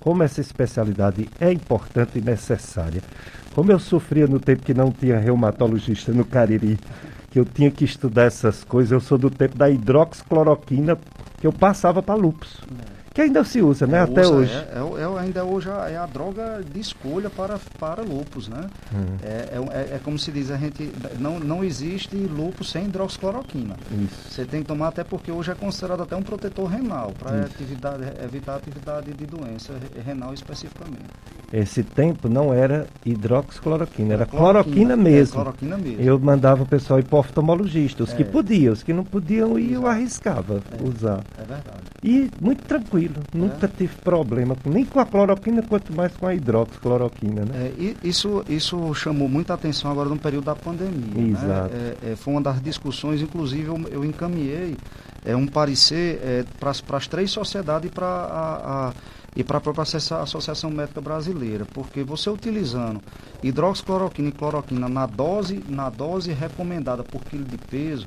Como 0.00 0.22
essa 0.22 0.40
especialidade 0.40 1.28
é 1.38 1.52
importante 1.52 2.18
e 2.18 2.22
necessária. 2.22 3.02
Como 3.54 3.70
eu 3.70 3.78
sofria 3.78 4.26
no 4.26 4.40
tempo 4.40 4.62
que 4.62 4.72
não 4.72 4.90
tinha 4.90 5.18
reumatologista 5.18 6.12
no 6.12 6.24
Cariri, 6.24 6.78
que 7.30 7.38
eu 7.38 7.44
tinha 7.44 7.70
que 7.70 7.84
estudar 7.84 8.24
essas 8.24 8.64
coisas, 8.64 8.92
eu 8.92 9.00
sou 9.00 9.18
do 9.18 9.28
tempo 9.28 9.58
da 9.58 9.68
hidroxicloroquina 9.68 10.98
que 11.42 11.46
eu 11.48 11.52
passava 11.52 12.00
para 12.00 12.14
lupus. 12.14 12.60
Que 13.14 13.20
ainda 13.20 13.44
se 13.44 13.60
usa, 13.60 13.86
né? 13.86 13.98
É, 13.98 14.00
Até 14.02 14.22
usa, 14.22 14.32
hoje. 14.32 14.54
É, 14.54 14.78
é, 14.78 15.02
é, 15.02 15.18
ainda 15.20 15.44
hoje 15.44 15.68
é 15.68 15.96
a 15.96 16.06
droga 16.06 16.62
de 16.62 16.80
escolha 16.80 17.28
para, 17.28 17.58
para 17.78 18.02
lupus, 18.02 18.48
né? 18.48 18.66
Uhum. 18.92 19.16
É, 19.22 19.94
é, 19.94 20.00
como 20.02 20.18
se 20.18 20.32
diz, 20.32 20.50
a 20.50 20.56
gente 20.56 20.90
não, 21.18 21.38
não 21.38 21.62
existe 21.62 22.16
lupus 22.16 22.70
sem 22.70 22.86
hidroxicloroquina. 22.86 23.76
Isso. 23.90 24.30
Você 24.30 24.44
tem 24.46 24.62
que 24.62 24.68
tomar 24.68 24.88
até 24.88 25.04
porque 25.04 25.30
hoje 25.30 25.50
é 25.50 25.54
considerado 25.54 26.02
até 26.02 26.16
um 26.16 26.22
protetor 26.22 26.66
renal 26.66 27.12
para 27.18 27.48
evitar 28.24 28.56
atividade 28.56 29.12
de 29.12 29.26
doença 29.26 29.74
renal 30.04 30.32
especificamente. 30.32 31.02
Esse 31.52 31.82
tempo 31.82 32.30
não 32.30 32.54
era 32.54 32.86
hidroxicloroquina, 33.04 34.14
era, 34.14 34.24
cloroquina, 34.24 34.62
cloroquina 34.62 34.96
mesmo. 34.96 35.34
cloroquina 35.34 35.76
mesmo. 35.76 36.00
Eu 36.00 36.18
mandava 36.18 36.62
o 36.62 36.66
pessoal 36.66 36.98
ir 36.98 37.04
para 37.04 37.18
oftalmologista, 37.18 38.04
os 38.04 38.12
que 38.14 38.24
podiam, 38.24 38.72
os 38.72 38.82
que 38.82 38.92
não 38.94 39.04
podiam, 39.04 39.58
e 39.58 39.74
eu 39.74 39.86
arriscava 39.86 40.62
usar. 40.82 41.22
É 41.36 41.44
verdade. 41.44 41.82
E 42.02 42.30
muito 42.40 42.64
tranquilo 42.64 43.01
tranquilo. 43.08 43.24
É. 43.34 43.38
Nunca 43.38 43.68
tive 43.68 43.94
problema, 43.96 44.56
nem 44.64 44.84
com 44.84 45.00
a 45.00 45.06
cloroquina, 45.06 45.62
quanto 45.62 45.94
mais 45.94 46.14
com 46.16 46.26
a 46.26 46.34
hidroxicloroquina. 46.34 47.44
Né? 47.44 47.72
É, 47.78 47.94
isso, 48.06 48.44
isso 48.48 48.94
chamou 48.94 49.28
muita 49.28 49.54
atenção 49.54 49.90
agora 49.90 50.08
no 50.08 50.18
período 50.18 50.44
da 50.44 50.54
pandemia. 50.54 51.14
Né? 51.14 51.30
Exato. 51.30 51.74
Né? 51.74 51.94
É, 52.02 52.16
foi 52.16 52.34
uma 52.34 52.42
das 52.42 52.60
discussões, 52.60 53.20
inclusive 53.20 53.66
eu, 53.66 53.80
eu 53.90 54.04
encaminhei 54.04 54.76
é, 55.24 55.36
um 55.36 55.46
parecer 55.46 56.20
é, 56.22 56.44
para 56.58 56.96
as 56.96 57.06
três 57.06 57.30
sociedades 57.30 57.90
e 57.90 57.92
para 57.92 58.06
a, 58.06 58.88
a 58.88 58.92
e 59.34 59.42
para 59.42 59.58
a 59.58 59.60
própria 59.60 59.82
Associação 59.82 60.70
Médica 60.70 61.00
Brasileira, 61.00 61.64
porque 61.72 62.02
você 62.02 62.28
utilizando 62.28 63.00
hidroxicloroquina 63.42 64.28
e 64.28 64.32
cloroquina 64.32 64.88
na 64.88 65.06
dose, 65.06 65.64
na 65.68 65.88
dose 65.88 66.32
recomendada 66.32 67.02
por 67.02 67.22
quilo 67.24 67.44
de 67.44 67.56
peso, 67.56 68.06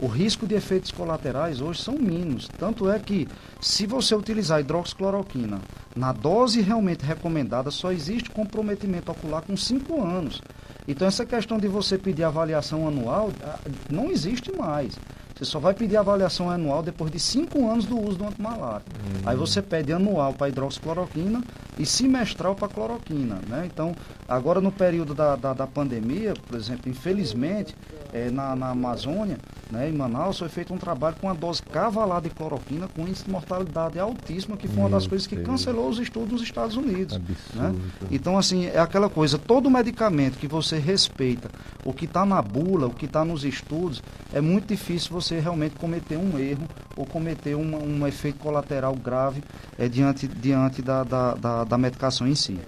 o 0.00 0.06
risco 0.06 0.46
de 0.46 0.54
efeitos 0.54 0.90
colaterais 0.90 1.62
hoje 1.62 1.82
são 1.82 1.94
mínimos. 1.94 2.48
Tanto 2.58 2.90
é 2.90 2.98
que, 2.98 3.26
se 3.60 3.86
você 3.86 4.14
utilizar 4.14 4.60
hidroxicloroquina 4.60 5.60
na 5.96 6.12
dose 6.12 6.60
realmente 6.60 7.04
recomendada, 7.04 7.70
só 7.70 7.90
existe 7.90 8.30
comprometimento 8.30 9.10
ocular 9.10 9.40
com 9.40 9.56
5 9.56 10.02
anos. 10.02 10.42
Então, 10.86 11.08
essa 11.08 11.24
questão 11.24 11.58
de 11.58 11.66
você 11.66 11.96
pedir 11.96 12.24
avaliação 12.24 12.86
anual 12.86 13.30
ah, 13.42 13.58
não 13.90 14.10
existe 14.10 14.54
mais. 14.54 14.98
Você 15.36 15.44
só 15.44 15.58
vai 15.58 15.74
pedir 15.74 15.98
avaliação 15.98 16.48
anual 16.48 16.82
depois 16.82 17.10
de 17.10 17.20
5 17.20 17.70
anos 17.70 17.84
do 17.84 18.00
uso 18.00 18.16
do 18.16 18.24
antimalário. 18.24 18.86
Uhum. 19.04 19.20
Aí 19.28 19.36
você 19.36 19.60
pede 19.60 19.92
anual 19.92 20.32
para 20.32 20.48
hidroxicloroquina 20.48 21.44
e 21.78 21.84
semestral 21.84 22.54
para 22.54 22.68
cloroquina. 22.68 23.38
Né? 23.46 23.68
Então, 23.70 23.94
agora 24.28 24.60
no 24.60 24.72
período 24.72 25.14
da, 25.14 25.36
da, 25.36 25.52
da 25.52 25.66
pandemia, 25.66 26.34
por 26.46 26.56
exemplo, 26.56 26.90
infelizmente, 26.90 27.74
é, 28.12 28.30
na, 28.30 28.54
na 28.56 28.70
Amazônia, 28.70 29.38
né, 29.70 29.88
em 29.88 29.92
Manaus, 29.92 30.38
foi 30.38 30.48
feito 30.48 30.72
um 30.72 30.78
trabalho 30.78 31.16
com 31.20 31.28
a 31.28 31.34
dose 31.34 31.62
cavalar 31.62 32.20
de 32.20 32.30
cloroquina 32.30 32.88
com 32.88 33.02
índice 33.02 33.24
de 33.24 33.30
mortalidade 33.30 33.98
altíssima, 33.98 34.56
que 34.56 34.68
foi 34.68 34.78
uma 34.78 34.90
das 34.90 35.06
coisas 35.06 35.26
que 35.26 35.36
cancelou 35.36 35.88
os 35.88 35.98
estudos 35.98 36.32
nos 36.32 36.42
Estados 36.42 36.76
Unidos. 36.76 37.18
Né? 37.54 37.74
Então, 38.10 38.38
assim, 38.38 38.66
é 38.66 38.78
aquela 38.78 39.10
coisa, 39.10 39.38
todo 39.38 39.70
medicamento 39.70 40.38
que 40.38 40.46
você 40.46 40.78
respeita, 40.78 41.50
o 41.84 41.92
que 41.92 42.04
está 42.04 42.24
na 42.24 42.40
bula, 42.40 42.86
o 42.86 42.94
que 42.94 43.06
está 43.06 43.24
nos 43.24 43.44
estudos, 43.44 44.02
é 44.32 44.40
muito 44.40 44.68
difícil 44.68 45.10
você 45.12 45.38
realmente 45.40 45.76
cometer 45.76 46.16
um 46.16 46.38
erro 46.38 46.66
ou 46.96 47.04
cometer 47.04 47.54
uma, 47.54 47.78
um 47.78 48.06
efeito 48.06 48.38
colateral 48.38 48.94
grave 48.94 49.42
é, 49.78 49.88
diante, 49.88 50.26
diante 50.26 50.80
da, 50.80 51.04
da, 51.04 51.34
da, 51.34 51.64
da 51.64 51.78
medicação 51.78 52.26
em 52.26 52.34
si. 52.34 52.58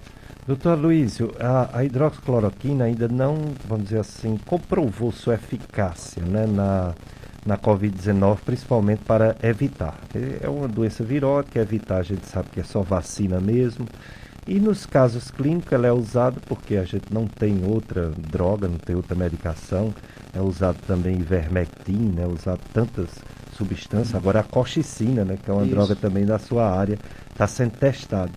Doutor 0.47 0.79
Luísio, 0.79 1.31
a, 1.39 1.77
a, 1.77 1.83
hidroxicloroquina 1.85 2.85
ainda 2.85 3.07
não, 3.07 3.37
vamos 3.67 3.85
dizer 3.85 3.99
assim, 3.99 4.37
comprovou 4.45 5.11
sua 5.11 5.35
eficácia 5.35 6.23
né, 6.23 6.47
na, 6.47 6.95
na 7.45 7.57
Covid-19, 7.57 8.39
principalmente 8.45 9.03
para 9.03 9.35
evitar. 9.43 9.99
É 10.41 10.49
uma 10.49 10.67
doença 10.67 11.03
virótica, 11.03 11.59
evitar 11.59 11.97
a 11.97 12.03
gente 12.03 12.25
sabe 12.25 12.49
que 12.49 12.59
é 12.59 12.63
só 12.63 12.81
vacina 12.81 13.39
mesmo. 13.39 13.85
E 14.47 14.59
nos 14.59 14.83
casos 14.85 15.29
clínicos 15.29 15.71
ela 15.71 15.85
é 15.85 15.91
usada 15.91 16.41
porque 16.47 16.75
a 16.77 16.83
gente 16.83 17.13
não 17.13 17.27
tem 17.27 17.63
outra 17.63 18.09
droga, 18.17 18.67
não 18.67 18.79
tem 18.79 18.95
outra 18.95 19.15
medicação. 19.15 19.93
É 20.33 20.41
usado 20.41 20.77
também 20.87 21.19
ivermectina, 21.19 22.21
é 22.21 22.27
usado 22.27 22.61
tantas 22.73 23.09
substâncias. 23.55 24.15
Agora 24.15 24.39
a 24.39 24.43
coxicina, 24.43 25.23
né, 25.23 25.37
que 25.37 25.51
é 25.51 25.53
uma 25.53 25.63
Isso. 25.63 25.71
droga 25.71 25.95
também 25.95 26.25
da 26.25 26.39
sua 26.39 26.67
área, 26.67 26.97
está 27.31 27.45
sendo 27.45 27.77
testado. 27.77 28.31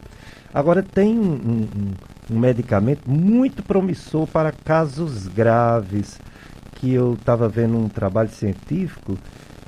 Agora, 0.52 0.82
tem 0.82 1.18
um, 1.18 1.32
um, 1.32 1.68
um 2.30 2.38
medicamento 2.38 3.08
muito 3.10 3.62
promissor 3.62 4.26
para 4.26 4.52
casos 4.52 5.26
graves, 5.26 6.18
que 6.74 6.92
eu 6.92 7.14
estava 7.14 7.48
vendo 7.48 7.78
um 7.78 7.88
trabalho 7.88 8.30
científico 8.30 9.16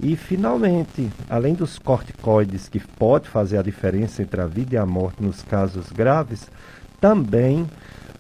e 0.03 0.17
finalmente, 0.17 1.11
além 1.31 1.55
dos 1.55 1.79
corticoides 1.79 2.69
que 2.69 2.81
pode 2.81 3.29
fazer 3.29 3.59
a 3.59 3.63
diferença 3.63 4.23
entre 4.23 4.41
a 4.41 4.47
vida 4.47 4.75
e 4.75 4.79
a 4.79 4.85
morte 4.85 5.23
nos 5.23 5.43
casos 5.43 5.91
graves, 5.93 6.51
também 7.01 7.67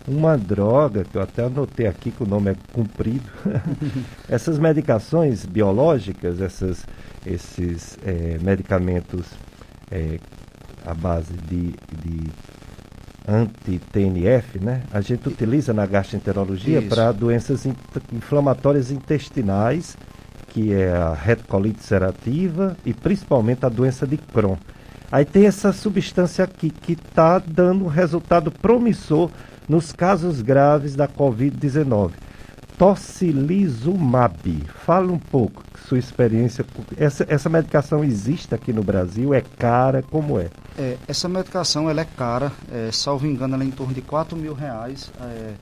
uma 0.06 0.36
droga, 0.36 1.04
que 1.04 1.16
eu 1.16 1.22
até 1.22 1.44
anotei 1.44 1.86
aqui 1.86 2.10
que 2.10 2.22
o 2.22 2.26
nome 2.26 2.52
é 2.52 2.56
comprido, 2.72 3.28
essas 4.28 4.58
medicações 4.58 5.44
biológicas, 5.44 6.40
essas, 6.40 6.86
esses 7.26 7.98
é, 8.04 8.38
medicamentos 8.40 9.26
é, 9.90 10.18
à 10.86 10.94
base 10.94 11.32
de, 11.48 11.74
de 12.02 12.30
anti-TNF, 13.26 14.58
né? 14.60 14.82
A 14.92 15.00
gente 15.00 15.28
utiliza 15.28 15.72
na 15.72 15.86
gastroenterologia 15.86 16.82
para 16.82 17.12
doenças 17.12 17.66
inflamatórias 18.12 18.90
intestinais, 18.90 19.96
que 20.48 20.72
é 20.72 20.92
a 20.92 21.14
retocolite 21.14 21.78
ulcerativa 21.78 22.76
e 22.84 22.92
principalmente 22.92 23.64
a 23.64 23.68
doença 23.68 24.06
de 24.06 24.16
Crohn. 24.16 24.56
Aí 25.10 25.24
tem 25.24 25.46
essa 25.46 25.72
substância 25.72 26.44
aqui 26.44 26.70
que 26.70 26.92
está 26.92 27.38
dando 27.38 27.84
um 27.84 27.88
resultado 27.88 28.50
promissor 28.50 29.30
nos 29.68 29.92
casos 29.92 30.42
graves 30.42 30.94
da 30.94 31.08
Covid-19. 31.08 32.10
Tocilizumab. 32.78 34.64
Fala 34.84 35.12
um 35.12 35.18
pouco 35.18 35.62
sua 35.86 35.98
experiência. 35.98 36.64
Essa, 36.96 37.24
essa 37.28 37.48
medicação 37.48 38.02
existe 38.02 38.54
aqui 38.54 38.72
no 38.72 38.82
Brasil? 38.82 39.32
É 39.32 39.40
cara? 39.40 40.02
Como 40.02 40.40
é? 40.40 40.50
é 40.76 40.96
essa 41.06 41.28
medicação 41.28 41.88
ela 41.88 42.00
é 42.00 42.04
cara, 42.04 42.50
é, 42.72 42.90
salvo 42.90 43.26
engano, 43.26 43.54
ela 43.54 43.62
é 43.62 43.66
em 43.66 43.70
torno 43.70 43.94
de 43.94 44.02
4 44.02 44.36
mil 44.36 44.54
reais. 44.54 45.10
É, 45.20 45.54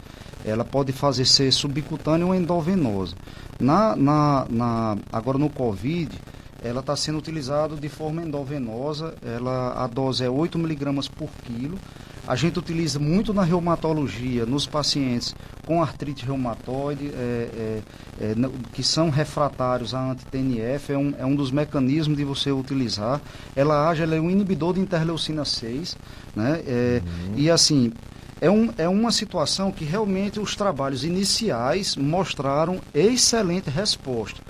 ela 0.44 0.64
pode 0.64 0.92
fazer 0.92 1.24
ser 1.24 1.52
subcutânea 1.52 2.26
ou 2.26 2.34
endovenosa. 2.34 3.14
Na, 3.60 3.94
na, 3.94 4.46
na, 4.48 4.96
agora 5.12 5.38
no 5.38 5.50
Covid, 5.50 6.18
ela 6.64 6.80
está 6.80 6.96
sendo 6.96 7.18
utilizada 7.18 7.76
de 7.76 7.88
forma 7.88 8.22
endovenosa. 8.22 9.14
Ela, 9.22 9.84
a 9.84 9.86
dose 9.86 10.24
é 10.24 10.30
8 10.30 10.58
miligramas 10.58 11.08
por 11.08 11.28
quilo. 11.44 11.78
A 12.26 12.36
gente 12.36 12.58
utiliza 12.58 13.00
muito 13.00 13.34
na 13.34 13.42
reumatologia, 13.42 14.46
nos 14.46 14.66
pacientes 14.66 15.34
com 15.66 15.82
artrite 15.82 16.24
reumatoide, 16.24 17.08
é, 17.08 17.12
é, 17.18 17.82
é, 18.20 18.34
que 18.72 18.82
são 18.82 19.10
refratários 19.10 19.92
à 19.92 20.10
anti-TNF, 20.12 20.92
é 20.92 20.98
um, 20.98 21.14
é 21.18 21.26
um 21.26 21.34
dos 21.34 21.50
mecanismos 21.50 22.16
de 22.16 22.24
você 22.24 22.52
utilizar. 22.52 23.20
Ela 23.56 23.88
age, 23.88 24.02
ela 24.02 24.14
é 24.14 24.20
um 24.20 24.30
inibidor 24.30 24.74
de 24.74 24.80
interleucina 24.80 25.44
6, 25.44 25.96
né? 26.34 26.62
É, 26.64 27.02
uhum. 27.04 27.34
E 27.36 27.50
assim, 27.50 27.92
é, 28.40 28.50
um, 28.50 28.72
é 28.76 28.88
uma 28.88 29.12
situação 29.12 29.70
que 29.70 29.84
realmente 29.84 30.40
os 30.40 30.56
trabalhos 30.56 31.04
iniciais 31.04 31.96
mostraram 31.96 32.80
excelente 32.94 33.70
resposta. 33.70 34.40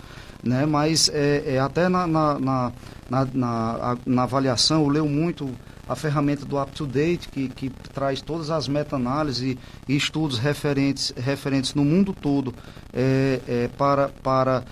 Né? 0.42 0.64
Mas 0.66 1.10
é, 1.12 1.54
é 1.54 1.58
até 1.58 1.88
na, 1.88 2.06
na, 2.06 2.38
na, 2.38 2.72
na, 3.10 3.98
na 4.04 4.22
avaliação, 4.22 4.82
eu 4.82 4.88
leio 4.88 5.06
muito 5.06 5.50
a 5.93 5.97
ferramenta 5.97 6.47
do 6.47 6.61
UpToDate, 6.61 7.28
que, 7.28 7.49
que 7.49 7.70
traz 7.70 8.22
todas 8.22 8.51
as 8.51 8.66
meta-análises 8.66 9.59
e 9.86 9.95
estudos 9.97 10.38
referentes, 10.38 11.12
referentes 11.16 11.74
no 11.74 11.84
mundo 11.84 12.14
todo 12.14 12.55
é, 12.93 13.40
é, 13.47 13.68
para, 13.76 14.09
para 14.09 14.64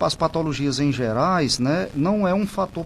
as 0.00 0.14
patologias 0.14 0.80
em 0.80 0.92
gerais, 0.92 1.58
né, 1.58 1.88
não 1.94 2.26
é 2.26 2.34
um 2.34 2.46
fator 2.46 2.84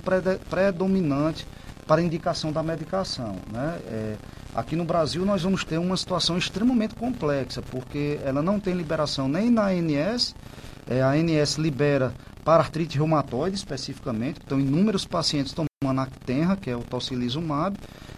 predominante 0.48 1.46
para 1.86 2.02
indicação 2.02 2.52
da 2.52 2.62
medicação. 2.62 3.36
Né? 3.50 3.78
É, 3.86 4.16
aqui 4.54 4.76
no 4.76 4.84
Brasil 4.84 5.24
nós 5.24 5.42
vamos 5.42 5.64
ter 5.64 5.78
uma 5.78 5.96
situação 5.96 6.36
extremamente 6.36 6.94
complexa, 6.94 7.62
porque 7.62 8.20
ela 8.24 8.42
não 8.42 8.60
tem 8.60 8.74
liberação 8.74 9.26
nem 9.26 9.50
na 9.50 9.68
ANS, 9.68 10.34
é, 10.86 11.00
a 11.00 11.10
ANS 11.10 11.56
libera 11.56 12.12
para 12.44 12.62
artrite 12.62 12.98
reumatoide 12.98 13.56
especificamente, 13.56 14.40
então 14.44 14.60
inúmeros 14.60 15.06
pacientes 15.06 15.52
tomando 15.52 15.71
Actenra, 15.90 16.56
que 16.56 16.70
é 16.70 16.76
o 16.76 16.80
tocilizumab, 16.80 17.76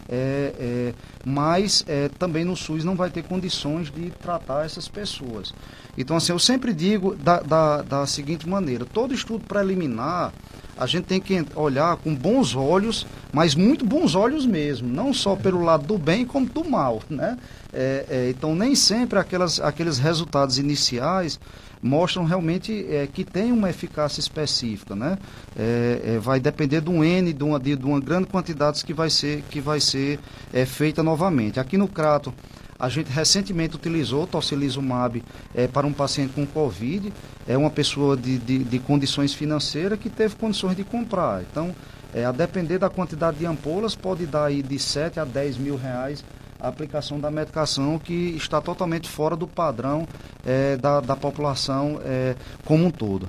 é, 0.08 0.54
é, 0.58 0.94
mas 1.24 1.84
é, 1.88 2.08
também 2.08 2.44
no 2.44 2.56
SUS 2.56 2.84
não 2.84 2.94
vai 2.94 3.10
ter 3.10 3.22
condições 3.24 3.90
de 3.90 4.10
tratar 4.10 4.64
essas 4.64 4.88
pessoas. 4.88 5.54
Então, 5.96 6.16
assim, 6.16 6.32
eu 6.32 6.38
sempre 6.38 6.74
digo 6.74 7.14
da, 7.14 7.40
da, 7.40 7.82
da 7.82 8.06
seguinte 8.06 8.48
maneira: 8.48 8.84
todo 8.84 9.14
estudo 9.14 9.44
preliminar 9.46 10.32
a 10.76 10.86
gente 10.86 11.04
tem 11.04 11.20
que 11.20 11.44
olhar 11.54 11.96
com 11.96 12.14
bons 12.14 12.54
olhos, 12.54 13.06
mas 13.32 13.54
muito 13.54 13.84
bons 13.84 14.14
olhos 14.14 14.44
mesmo, 14.44 14.88
não 14.88 15.14
só 15.14 15.36
pelo 15.36 15.62
lado 15.62 15.86
do 15.86 15.96
bem 15.96 16.26
como 16.26 16.46
do 16.46 16.68
mal, 16.68 17.00
né? 17.08 17.38
É, 17.72 18.06
é, 18.08 18.30
então 18.30 18.54
nem 18.54 18.74
sempre 18.74 19.18
aquelas, 19.18 19.60
aqueles 19.60 19.98
resultados 19.98 20.58
iniciais 20.58 21.38
mostram 21.84 22.24
realmente 22.24 22.86
é, 22.88 23.06
que 23.06 23.22
tem 23.22 23.52
uma 23.52 23.68
eficácia 23.68 24.18
específica, 24.18 24.96
né? 24.96 25.18
É, 25.54 26.14
é, 26.14 26.18
vai 26.18 26.40
depender 26.40 26.80
de 26.80 26.88
um 26.88 27.04
N, 27.04 27.30
de 27.30 27.44
uma, 27.44 27.60
de, 27.60 27.74
uma 27.74 28.00
grande 28.00 28.26
quantidade 28.26 28.82
que 28.82 28.94
vai 28.94 29.10
ser, 29.10 29.42
que 29.50 29.60
vai 29.60 29.78
ser 29.80 30.18
é, 30.50 30.64
feita 30.64 31.02
novamente. 31.02 31.60
Aqui 31.60 31.76
no 31.76 31.86
Crato, 31.86 32.32
a 32.78 32.88
gente 32.88 33.10
recentemente 33.10 33.76
utilizou 33.76 34.26
tocilizumab 34.26 35.22
é, 35.54 35.68
para 35.68 35.86
um 35.86 35.92
paciente 35.92 36.32
com 36.32 36.46
Covid, 36.46 37.12
é 37.46 37.54
uma 37.54 37.70
pessoa 37.70 38.16
de, 38.16 38.38
de, 38.38 38.64
de 38.64 38.78
condições 38.78 39.34
financeiras 39.34 39.98
que 39.98 40.08
teve 40.08 40.36
condições 40.36 40.74
de 40.76 40.84
comprar. 40.84 41.42
Então, 41.42 41.74
é, 42.14 42.24
a 42.24 42.32
depender 42.32 42.78
da 42.78 42.88
quantidade 42.88 43.36
de 43.36 43.44
ampolas, 43.44 43.94
pode 43.94 44.24
dar 44.24 44.46
aí 44.46 44.62
de 44.62 44.78
7 44.78 45.20
a 45.20 45.24
10 45.26 45.58
mil 45.58 45.76
reais 45.76 46.24
a 46.64 46.68
aplicação 46.68 47.20
da 47.20 47.30
medicação 47.30 47.98
que 47.98 48.34
está 48.36 48.58
totalmente 48.58 49.06
fora 49.06 49.36
do 49.36 49.46
padrão 49.46 50.08
é, 50.46 50.78
da, 50.78 51.00
da 51.00 51.14
população 51.14 52.00
é, 52.02 52.34
como 52.64 52.86
um 52.86 52.90
todo. 52.90 53.28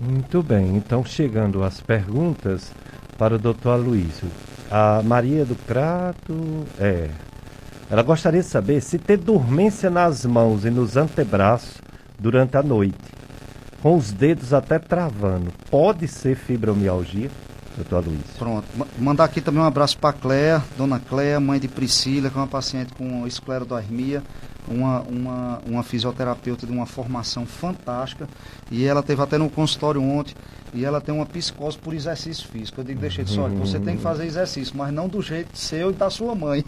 Muito 0.00 0.42
bem, 0.42 0.76
então 0.76 1.04
chegando 1.04 1.62
às 1.62 1.80
perguntas 1.80 2.72
para 3.16 3.36
o 3.36 3.38
doutor 3.38 3.70
Aloysio. 3.70 4.28
A 4.68 5.00
Maria 5.04 5.44
do 5.44 5.54
Crato, 5.54 6.66
é, 6.78 7.08
ela 7.88 8.02
gostaria 8.02 8.40
de 8.40 8.48
saber 8.48 8.80
se 8.80 8.98
ter 8.98 9.16
dormência 9.16 9.88
nas 9.88 10.26
mãos 10.26 10.64
e 10.64 10.70
nos 10.70 10.96
antebraços 10.96 11.80
durante 12.18 12.56
a 12.56 12.62
noite, 12.64 12.98
com 13.80 13.96
os 13.96 14.10
dedos 14.10 14.52
até 14.52 14.76
travando, 14.76 15.52
pode 15.70 16.08
ser 16.08 16.34
fibromialgia? 16.34 17.30
Doutor. 17.76 18.04
Pronto. 18.38 18.66
Mandar 18.98 19.24
aqui 19.24 19.40
também 19.40 19.60
um 19.60 19.66
abraço 19.66 19.98
para 19.98 20.10
a 20.10 20.12
Cléa, 20.12 20.64
dona 20.76 20.98
Cléa, 20.98 21.38
mãe 21.38 21.60
de 21.60 21.68
Priscila, 21.68 22.30
que 22.30 22.36
é 22.36 22.40
uma 22.40 22.46
paciente 22.46 22.92
com 22.94 23.26
esclerodermia, 23.26 24.22
uma, 24.66 25.00
uma, 25.02 25.62
uma 25.66 25.82
fisioterapeuta 25.82 26.66
de 26.66 26.72
uma 26.72 26.86
formação 26.86 27.46
fantástica. 27.46 28.28
E 28.70 28.84
ela 28.84 29.02
teve 29.02 29.22
até 29.22 29.38
no 29.38 29.48
consultório 29.48 30.02
ontem, 30.02 30.34
e 30.74 30.84
ela 30.84 31.00
tem 31.00 31.14
uma 31.14 31.24
psicose 31.24 31.78
por 31.78 31.94
exercício 31.94 32.46
físico. 32.48 32.80
Eu 32.80 32.84
digo, 32.84 33.00
deixa 33.00 33.24
de 33.24 33.38
olha, 33.38 33.54
você 33.54 33.78
tem 33.78 33.96
que 33.96 34.02
fazer 34.02 34.26
exercício, 34.26 34.76
mas 34.76 34.92
não 34.92 35.08
do 35.08 35.22
jeito 35.22 35.56
seu 35.56 35.90
e 35.90 35.94
da 35.94 36.10
sua 36.10 36.34
mãe. 36.34 36.64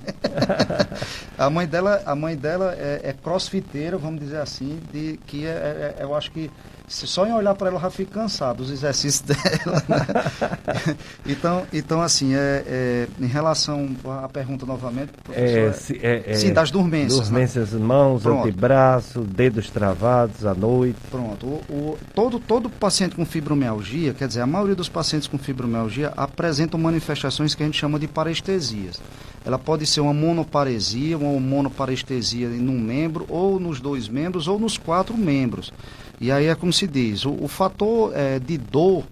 a 1.37 1.51
mãe 1.51 1.67
dela, 1.67 2.03
a 2.07 2.15
mãe 2.15 2.37
dela 2.37 2.75
é, 2.79 3.01
é 3.05 3.13
crossfiteira, 3.13 3.99
vamos 3.99 4.21
dizer 4.21 4.39
assim, 4.39 4.81
de, 4.93 5.19
que 5.27 5.45
é, 5.45 5.51
é, 5.51 5.97
é 5.99 6.05
eu 6.05 6.15
acho 6.15 6.31
que 6.31 6.51
só 6.89 7.27
em 7.27 7.33
olhar 7.33 7.55
para 7.55 7.69
ela 7.69 7.79
já 7.79 7.91
fica 7.91 8.13
cansado 8.13 8.61
os 8.61 8.71
exercícios 8.71 9.21
dela. 9.29 9.83
Né? 9.89 10.97
então, 11.27 11.67
então, 11.73 12.03
assim, 12.03 12.35
é, 12.35 12.65
é, 12.67 13.09
em 13.21 13.27
relação 13.27 13.91
à 14.23 14.29
pergunta 14.29 14.65
novamente, 14.65 15.13
é, 15.33 15.71
se, 15.73 15.99
é, 16.03 16.25
é, 16.27 16.35
sim, 16.35 16.53
das 16.53 16.71
dormências. 16.71 17.19
Né? 17.19 17.25
Dormências 17.25 17.73
né? 17.73 17.79
mãos, 17.79 18.23
Pronto. 18.23 18.49
antebraço, 18.49 19.21
dedos 19.21 19.71
travados 19.71 20.47
à 20.47 20.55
noite. 20.55 20.99
Pronto. 21.11 21.47
O, 21.47 21.63
o, 21.69 21.88
todo, 22.15 22.39
todo 22.39 22.69
paciente 22.69 23.15
com 23.15 23.25
fibromialgia, 23.25 24.13
quer 24.13 24.29
dizer, 24.29 24.41
a 24.41 24.47
maioria 24.47 24.75
dos 24.75 24.89
pacientes 24.89 25.29
com 25.29 25.39
fibromialgia 25.39 26.13
apresentam 26.17 26.79
manifestações 26.79 27.55
que 27.55 27.63
a 27.63 27.67
gente 27.67 27.79
chama 27.79 27.99
de 27.99 28.09
parestesias. 28.09 29.01
Ela 29.45 29.59
pode 29.59 29.87
ser 29.87 30.01
uma 30.01 30.13
monoparesia, 30.13 31.17
uma 31.17 31.39
monoparestesia 31.41 32.49
num 32.49 32.79
membro, 32.79 33.25
ou 33.29 33.59
nos 33.59 33.81
dois 33.81 34.09
membros, 34.09 34.49
ou 34.49 34.59
nos 34.59 34.77
quatro 34.77 35.17
membros. 35.17 35.73
E 36.21 36.33
aí 36.33 36.47
é 36.47 36.55
como 36.55 36.73
se 36.73 36.87
diz, 36.87 37.25
o, 37.25 37.33
o 37.41 37.49
fator 37.49 38.13
é, 38.15 38.39
de 38.39 38.59
dor, 38.59 39.05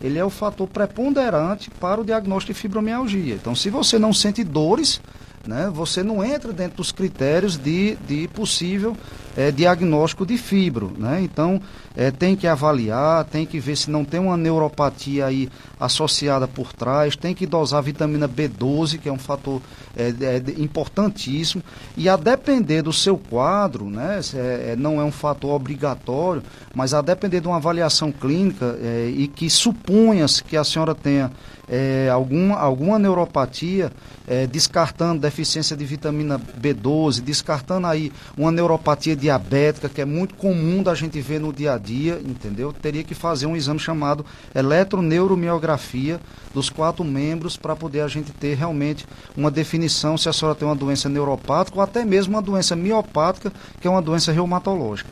ele 0.00 0.18
é 0.18 0.24
o 0.24 0.30
fator 0.30 0.66
preponderante 0.66 1.70
para 1.70 2.00
o 2.00 2.04
diagnóstico 2.04 2.54
de 2.54 2.58
fibromialgia. 2.58 3.34
Então, 3.34 3.54
se 3.54 3.70
você 3.70 3.98
não 3.98 4.12
sente 4.12 4.42
dores, 4.42 5.00
né, 5.46 5.70
você 5.72 6.02
não 6.02 6.24
entra 6.24 6.52
dentro 6.52 6.78
dos 6.78 6.90
critérios 6.90 7.56
de, 7.56 7.96
de 8.06 8.28
possível 8.28 8.96
é, 9.36 9.50
diagnóstico 9.50 10.24
de 10.24 10.36
fibro. 10.36 10.92
Né? 10.96 11.20
Então, 11.22 11.60
é, 11.96 12.10
tem 12.10 12.36
que 12.36 12.46
avaliar, 12.46 13.24
tem 13.24 13.46
que 13.46 13.58
ver 13.58 13.76
se 13.76 13.90
não 13.90 14.04
tem 14.04 14.20
uma 14.20 14.36
neuropatia 14.36 15.26
aí 15.26 15.48
associada 15.78 16.48
por 16.48 16.72
trás, 16.72 17.16
tem 17.16 17.34
que 17.34 17.46
dosar 17.46 17.82
vitamina 17.82 18.28
B12, 18.28 18.98
que 18.98 19.08
é 19.08 19.12
um 19.12 19.18
fator 19.18 19.60
é, 19.96 20.08
é, 20.20 20.42
importantíssimo, 20.58 21.62
e 21.96 22.08
a 22.08 22.16
depender 22.16 22.82
do 22.82 22.92
seu 22.92 23.16
quadro, 23.16 23.88
né, 23.88 24.20
é, 24.34 24.72
é, 24.72 24.76
não 24.76 25.00
é 25.00 25.04
um 25.04 25.12
fator 25.12 25.52
obrigatório, 25.52 26.42
mas 26.74 26.94
a 26.94 27.00
depender 27.00 27.40
de 27.40 27.46
uma 27.46 27.56
avaliação 27.56 28.10
clínica 28.10 28.76
é, 28.82 29.12
e 29.14 29.28
que 29.28 29.48
suponha-se 29.48 30.42
que 30.42 30.56
a 30.56 30.64
senhora 30.64 30.94
tenha 30.94 31.30
é, 31.68 32.08
alguma, 32.10 32.56
alguma 32.56 32.98
neuropatia, 32.98 33.90
é, 34.26 34.46
descartando 34.46 35.20
deficiência 35.20 35.76
de 35.76 35.84
vitamina 35.84 36.38
B12, 36.38 37.20
descartando 37.20 37.86
aí 37.86 38.12
uma 38.36 38.50
neuropatia 38.50 39.16
diabética, 39.24 39.88
que 39.88 40.02
é 40.02 40.04
muito 40.04 40.34
comum 40.34 40.82
da 40.82 40.94
gente 40.94 41.18
ver 41.18 41.40
no 41.40 41.50
dia 41.50 41.72
a 41.72 41.78
dia, 41.78 42.20
entendeu? 42.22 42.74
Teria 42.74 43.02
que 43.02 43.14
fazer 43.14 43.46
um 43.46 43.56
exame 43.56 43.80
chamado 43.80 44.24
eletroneuromiografia 44.54 46.20
dos 46.52 46.68
quatro 46.68 47.02
membros 47.02 47.56
para 47.56 47.74
poder 47.74 48.02
a 48.02 48.08
gente 48.08 48.32
ter 48.32 48.54
realmente 48.54 49.06
uma 49.34 49.50
definição 49.50 50.18
se 50.18 50.28
a 50.28 50.32
senhora 50.32 50.54
tem 50.54 50.68
uma 50.68 50.76
doença 50.76 51.08
neuropática 51.08 51.78
ou 51.78 51.82
até 51.82 52.04
mesmo 52.04 52.34
uma 52.34 52.42
doença 52.42 52.76
miopática, 52.76 53.50
que 53.80 53.88
é 53.88 53.90
uma 53.90 54.02
doença 54.02 54.30
reumatológica. 54.30 55.08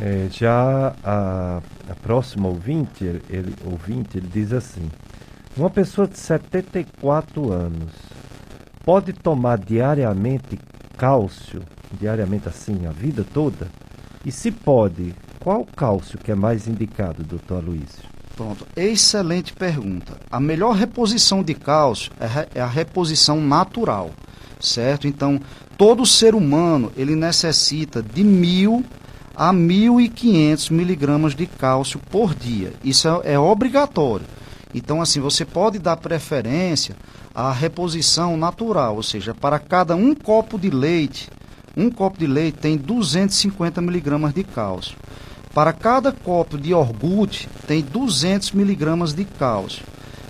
É, 0.00 0.26
já 0.28 0.92
a, 1.04 1.60
a 1.88 1.94
próxima 2.02 2.48
ouvinte 2.48 3.04
ele, 3.04 3.54
ouvinte, 3.64 4.18
ele 4.18 4.26
diz 4.26 4.52
assim: 4.52 4.90
uma 5.56 5.70
pessoa 5.70 6.08
de 6.08 6.18
74 6.18 7.52
anos 7.52 7.92
pode 8.84 9.12
tomar 9.12 9.58
diariamente 9.58 10.58
cálcio, 10.96 11.62
diariamente 11.98 12.48
assim, 12.48 12.86
a 12.86 12.90
vida 12.90 13.24
toda? 13.32 13.68
E 14.24 14.30
se 14.30 14.50
pode, 14.50 15.14
qual 15.38 15.64
cálcio 15.64 16.18
que 16.18 16.30
é 16.30 16.34
mais 16.34 16.68
indicado, 16.68 17.24
doutor 17.24 17.64
Luiz? 17.64 17.98
Pronto, 18.36 18.66
excelente 18.76 19.52
pergunta. 19.52 20.16
A 20.30 20.40
melhor 20.40 20.74
reposição 20.74 21.42
de 21.42 21.54
cálcio 21.54 22.12
é 22.54 22.60
a 22.60 22.66
reposição 22.66 23.40
natural, 23.40 24.10
certo? 24.58 25.06
Então, 25.06 25.40
todo 25.76 26.06
ser 26.06 26.34
humano, 26.34 26.92
ele 26.96 27.14
necessita 27.14 28.02
de 28.02 28.22
mil 28.22 28.84
a 29.34 29.52
1.500 29.52 30.70
miligramas 30.70 31.34
de 31.34 31.46
cálcio 31.46 31.98
por 32.10 32.34
dia. 32.34 32.74
Isso 32.84 33.08
é, 33.08 33.32
é 33.32 33.38
obrigatório. 33.38 34.26
Então, 34.74 35.00
assim, 35.00 35.20
você 35.20 35.44
pode 35.44 35.78
dar 35.78 35.96
preferência 35.96 36.94
à 37.34 37.52
reposição 37.52 38.36
natural, 38.36 38.96
ou 38.96 39.02
seja, 39.02 39.34
para 39.34 39.58
cada 39.58 39.96
um 39.96 40.14
copo 40.14 40.58
de 40.58 40.70
leite, 40.70 41.28
um 41.76 41.90
copo 41.90 42.18
de 42.18 42.26
leite 42.26 42.58
tem 42.58 42.76
250 42.76 43.80
miligramas 43.80 44.32
de 44.34 44.44
cálcio. 44.44 44.96
Para 45.54 45.72
cada 45.72 46.12
copo 46.12 46.56
de 46.56 46.70
iogurte, 46.70 47.48
tem 47.66 47.82
200 47.82 48.52
miligramas 48.52 49.12
de 49.12 49.24
cálcio. 49.24 49.84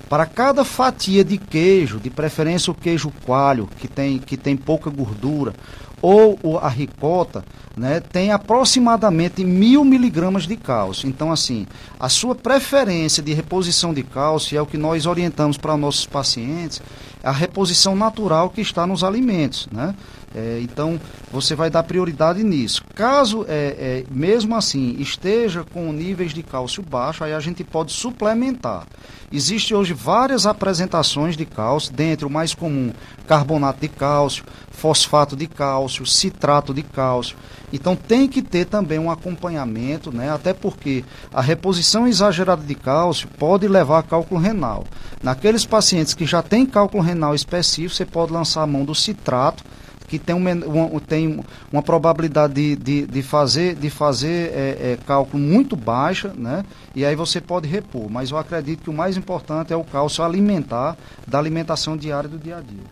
Para 0.09 0.26
cada 0.26 0.64
fatia 0.64 1.22
de 1.22 1.38
queijo, 1.38 2.01
de 2.01 2.11
preferência 2.11 2.70
o 2.70 2.74
queijo 2.74 3.12
coalho, 3.24 3.68
que 3.78 3.86
tem, 3.86 4.18
que 4.18 4.36
tem 4.36 4.57
pouca 4.57 4.91
gordura, 4.91 5.55
ou 6.03 6.59
a 6.61 6.68
ricota, 6.68 7.45
né, 7.76 8.01
tem 8.01 8.32
aproximadamente 8.32 9.45
mil 9.45 9.84
miligramas 9.84 10.47
de 10.47 10.57
cálcio. 10.57 11.09
Então, 11.09 11.30
assim, 11.30 11.66
a 11.99 12.09
sua 12.09 12.34
preferência 12.34 13.22
de 13.22 13.32
reposição 13.32 13.93
de 13.93 14.03
cálcio 14.03 14.59
é 14.59 14.62
o 14.62 14.66
que 14.66 14.78
nós 14.78 15.07
orientamos 15.07 15.57
para 15.57 15.76
nossos 15.76 16.07
pacientes, 16.07 16.82
a 17.23 17.33
reposição 17.33 17.95
natural 17.95 18.51
que 18.51 18.61
está 18.61 18.87
nos 18.87 19.05
alimentos, 19.05 19.68
né? 19.71 19.95
É, 20.35 20.61
então, 20.62 21.01
você 21.33 21.57
vai 21.57 21.68
dar 21.68 21.83
prioridade 21.83 22.45
nisso. 22.45 22.85
Caso, 22.95 23.45
é, 23.49 24.05
é, 24.05 24.05
mesmo 24.09 24.55
assim, 24.55 24.95
esteja 25.01 25.64
com 25.64 25.93
níveis 25.93 26.33
de 26.33 26.43
cálcio 26.43 26.85
baixo, 26.85 27.25
aí 27.25 27.33
a 27.33 27.41
gente 27.41 27.64
pode 27.64 27.91
suplementar. 27.93 28.87
Existem 29.33 29.77
hoje 29.77 29.93
várias 29.93 30.47
apresentações 30.47 31.37
de 31.37 31.45
cálcio, 31.45 31.93
dentre 31.93 32.25
o 32.25 32.31
mais 32.31 32.55
comum, 32.55 32.93
carbonato 33.27 33.81
de 33.81 33.89
cálcio, 33.89 34.45
fosfato 34.71 35.35
de 35.35 35.49
cálcio, 35.49 36.07
citrato 36.07 36.73
de 36.73 36.83
cálcio. 36.83 37.37
Então 37.73 37.95
tem 37.95 38.29
que 38.29 38.43
ter 38.43 38.66
também 38.66 38.99
um 38.99 39.11
acompanhamento, 39.11 40.12
né? 40.12 40.31
até 40.33 40.53
porque 40.53 41.05
a 41.33 41.41
reposição 41.41 42.07
exagerada 42.07 42.62
de 42.62 42.75
cálcio 42.75 43.29
pode 43.39 43.68
levar 43.68 43.99
a 43.99 44.03
cálculo 44.03 44.41
renal. 44.41 44.85
Naqueles 45.23 45.64
pacientes 45.64 46.14
que 46.14 46.27
já 46.27 46.43
têm 46.43 46.66
cálculo 46.66 47.03
renal 47.03 47.35
específico, 47.35 47.95
você 47.95 48.05
pode 48.05 48.33
lançar 48.33 48.62
a 48.62 48.66
mão 48.66 48.85
do 48.85 48.95
citrato, 48.95 49.64
que 50.11 50.18
tem, 50.18 50.35
um, 50.35 50.99
tem 50.99 51.41
uma 51.73 51.83
probabilidade 51.83 52.53
de, 52.53 52.75
de, 52.75 53.07
de 53.07 53.23
fazer, 53.23 53.77
de 53.77 53.89
fazer 53.89 54.51
é, 54.53 54.93
é, 54.93 54.99
cálculo 55.07 55.41
muito 55.41 55.77
baixa, 55.77 56.33
né? 56.37 56.64
e 56.97 57.05
aí 57.05 57.14
você 57.14 57.41
pode 57.41 57.68
repor. 57.68 58.11
Mas 58.11 58.33
eu 58.33 58.37
acredito 58.37 58.83
que 58.83 58.91
o 58.91 58.93
mais 58.93 59.16
importante 59.16 59.73
é 59.73 59.77
o 59.77 59.85
cálcio 59.85 60.25
alimentar, 60.25 60.97
da 61.29 61.39
alimentação 61.39 61.97
diária 61.97 62.29
do 62.29 62.39
dia 62.39 62.57
a 62.57 62.61
dia. 62.61 62.83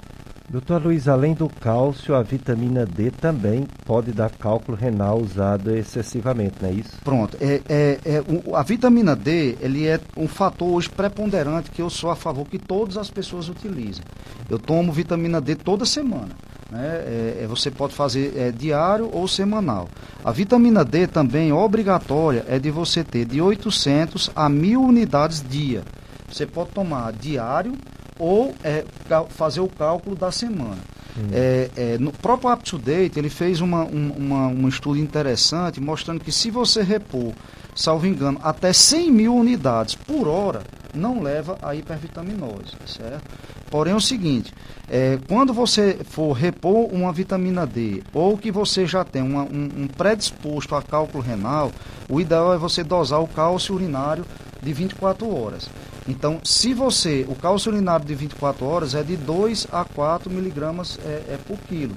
Doutor 0.50 0.82
Luiz, 0.82 1.06
além 1.06 1.34
do 1.34 1.46
cálcio, 1.46 2.14
a 2.14 2.22
vitamina 2.22 2.86
D 2.86 3.10
também 3.10 3.68
pode 3.84 4.12
dar 4.12 4.30
cálculo 4.30 4.78
renal 4.78 5.20
usado 5.20 5.76
excessivamente, 5.76 6.54
não 6.62 6.70
é 6.70 6.72
isso? 6.72 6.96
Pronto. 7.04 7.36
É, 7.38 7.60
é, 7.68 7.98
é 8.02 8.24
a 8.54 8.62
vitamina 8.62 9.14
D 9.14 9.58
ele 9.60 9.86
é 9.86 10.00
um 10.16 10.26
fator 10.26 10.72
hoje 10.72 10.88
preponderante 10.88 11.70
que 11.70 11.82
eu 11.82 11.90
sou 11.90 12.10
a 12.10 12.16
favor 12.16 12.46
que 12.46 12.58
todas 12.58 12.96
as 12.96 13.10
pessoas 13.10 13.50
utilizem. 13.50 14.02
Eu 14.48 14.58
tomo 14.58 14.90
vitamina 14.90 15.38
D 15.38 15.54
toda 15.54 15.84
semana. 15.84 16.30
Né? 16.70 16.80
É, 16.82 17.40
é, 17.42 17.46
você 17.46 17.70
pode 17.70 17.94
fazer 17.94 18.32
é, 18.34 18.50
diário 18.50 19.10
ou 19.12 19.28
semanal. 19.28 19.86
A 20.24 20.32
vitamina 20.32 20.82
D 20.82 21.06
também, 21.06 21.52
obrigatória, 21.52 22.46
é 22.48 22.58
de 22.58 22.70
você 22.70 23.04
ter 23.04 23.26
de 23.26 23.42
800 23.42 24.30
a 24.34 24.48
1000 24.48 24.80
unidades 24.80 25.44
dia. 25.46 25.82
Você 26.26 26.46
pode 26.46 26.70
tomar 26.70 27.12
diário 27.12 27.74
ou 28.18 28.54
é, 28.64 28.84
fazer 29.30 29.60
o 29.60 29.68
cálculo 29.68 30.16
da 30.16 30.30
semana. 30.30 30.78
Hum. 31.16 31.28
É, 31.32 31.70
é, 31.76 31.98
no 31.98 32.12
próprio 32.12 32.52
Up 32.52 32.62
to 32.62 32.78
Date, 32.78 33.18
ele 33.18 33.28
fez 33.28 33.60
uma, 33.60 33.84
um, 33.84 34.12
uma, 34.16 34.46
um 34.48 34.68
estudo 34.68 34.98
interessante 34.98 35.80
mostrando 35.80 36.20
que 36.20 36.30
se 36.30 36.50
você 36.50 36.82
repor, 36.82 37.32
salvo 37.78 38.06
engano, 38.06 38.40
até 38.42 38.72
100 38.72 39.10
mil 39.12 39.36
unidades 39.36 39.94
por 39.94 40.26
hora, 40.26 40.62
não 40.92 41.22
leva 41.22 41.56
a 41.62 41.76
hipervitaminose, 41.76 42.74
certo? 42.86 43.22
Porém, 43.70 43.92
é 43.92 43.96
o 43.96 44.00
seguinte, 44.00 44.52
é, 44.88 45.18
quando 45.28 45.52
você 45.52 45.98
for 46.02 46.32
repor 46.32 46.92
uma 46.92 47.12
vitamina 47.12 47.66
D 47.66 48.02
ou 48.12 48.36
que 48.36 48.50
você 48.50 48.84
já 48.84 49.04
tem 49.04 49.22
uma, 49.22 49.42
um, 49.42 49.68
um 49.82 49.86
predisposto 49.86 50.74
a 50.74 50.82
cálculo 50.82 51.22
renal, 51.22 51.70
o 52.08 52.20
ideal 52.20 52.52
é 52.52 52.58
você 52.58 52.82
dosar 52.82 53.22
o 53.22 53.28
cálcio 53.28 53.74
urinário 53.74 54.24
de 54.60 54.72
24 54.72 55.32
horas. 55.32 55.68
Então, 56.08 56.40
se 56.42 56.74
você, 56.74 57.24
o 57.28 57.34
cálcio 57.34 57.70
urinário 57.70 58.04
de 58.04 58.14
24 58.14 58.64
horas 58.64 58.94
é 58.94 59.02
de 59.04 59.16
2 59.16 59.68
a 59.70 59.84
4 59.84 60.30
miligramas 60.30 60.98
é, 61.04 61.34
é 61.34 61.38
por 61.46 61.58
quilo. 61.58 61.94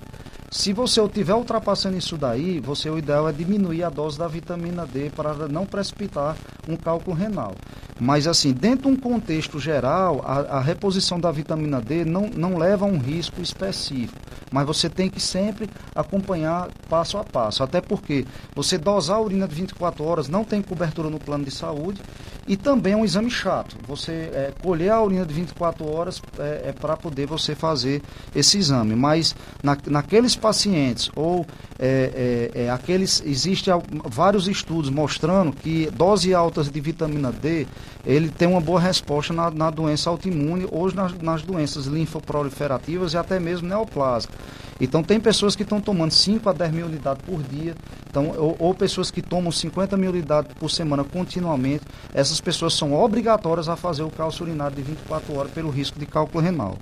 Se 0.54 0.74
você 0.74 1.02
estiver 1.02 1.34
ultrapassando 1.34 1.98
isso 1.98 2.18
daí, 2.18 2.60
você 2.60 2.90
o 2.90 2.98
ideal 2.98 3.30
é 3.30 3.32
diminuir 3.32 3.86
a 3.86 3.90
dose 3.90 4.20
da 4.20 4.28
vitamina 4.28 4.86
D 4.86 5.10
para 5.10 5.48
não 5.48 5.66
precipitar 5.66 6.36
um 6.68 6.76
cálculo 6.76 7.16
renal. 7.16 7.56
Mas 7.98 8.28
assim, 8.28 8.52
dentro 8.52 8.90
de 8.90 8.98
um 8.98 9.00
contexto 9.00 9.62
geral, 9.62 10.22
a, 10.26 10.58
a 10.58 10.60
reposição 10.60 11.18
da 11.18 11.32
vitamina 11.32 11.80
D 11.80 12.04
não, 12.04 12.30
não 12.36 12.58
leva 12.58 12.84
a 12.84 12.88
um 12.88 12.98
risco 12.98 13.42
específico. 13.42 14.20
Mas 14.52 14.68
você 14.68 14.90
tem 14.90 15.10
que 15.10 15.22
sempre 15.22 15.70
acompanhar 15.96 16.70
passo 16.90 17.18
a 17.18 17.24
passo. 17.24 17.64
Até 17.64 17.80
porque 17.80 18.26
você 18.54 18.78
dosar 18.78 19.18
a 19.18 19.22
urina 19.22 19.48
de 19.48 19.56
24 19.56 20.04
horas 20.04 20.28
não 20.28 20.44
tem 20.44 20.62
cobertura 20.62 21.10
no 21.10 21.20
plano 21.20 21.46
de 21.46 21.52
saúde 21.52 22.02
e 22.46 22.58
também 22.58 22.94
é 22.94 22.98
um 22.98 23.06
exame 23.06 23.30
chato. 23.30 23.78
Você 23.88 24.12
é, 24.12 24.54
colher 24.62 24.90
a 24.90 25.02
urina 25.02 25.26
de 25.26 25.34
24 25.34 25.90
horas 25.90 26.22
é, 26.38 26.70
é 26.70 26.74
para 26.74 26.98
poder 26.98 27.26
você 27.28 27.56
fazer 27.56 28.02
esse 28.36 28.58
exame. 28.58 28.96
Mas 28.96 29.34
na, 29.64 29.78
naqueles 29.88 30.36
pacientes 30.42 31.10
ou 31.16 31.46
é, 31.80 32.50
é, 32.54 32.64
é 32.64 32.70
aqueles 32.70 33.24
existem 33.26 33.74
vários 34.06 34.48
estudos 34.48 34.90
mostrando 34.90 35.54
que 35.54 35.90
doses 35.92 36.34
altas 36.34 36.70
de 36.70 36.82
vitamina 36.82 37.32
D 37.32 37.68
ele 38.06 38.30
tem 38.30 38.48
uma 38.48 38.60
boa 38.60 38.80
resposta 38.80 39.34
na, 39.34 39.52
na 39.52 39.70
doença 39.70 40.10
autoimune 40.10 40.68
ou 40.72 40.92
nas, 40.92 41.14
nas 41.20 41.44
doenças 41.44 41.86
linfoproliferativas 41.86 43.14
e 43.14 43.18
até 43.18 43.40
mesmo 43.40 43.68
neoplásicas. 43.68 44.36
Então 44.80 45.04
tem 45.04 45.20
pessoas 45.20 45.56
que 45.56 45.62
estão 45.62 45.80
tomando 45.80 46.12
5 46.12 46.50
a 46.50 46.54
10 46.54 46.72
mil 46.72 46.88
unidades 46.88 47.24
por 47.24 47.44
dia, 47.44 47.76
então, 48.10 48.34
ou, 48.36 48.56
ou, 48.58 48.74
pessoas 48.74 49.12
que 49.12 49.22
tomam 49.22 49.52
50 49.52 49.96
mil 49.96 50.10
unidades 50.10 50.52
por 50.60 50.70
semana 50.70 51.04
continuamente. 51.04 51.86
Essas 52.14 52.42
pessoas 52.42 52.74
são 52.74 52.94
obrigatórias 52.94 53.70
a 53.70 53.76
fazer 53.76 54.02
o 54.02 54.10
cálcio 54.10 54.44
urinário 54.44 54.76
de 54.76 54.82
24 54.82 55.38
horas 55.38 55.52
pelo 55.52 55.70
risco 55.70 56.00
de 56.00 56.08
cálculo 56.08 56.44
renal. 56.44 56.78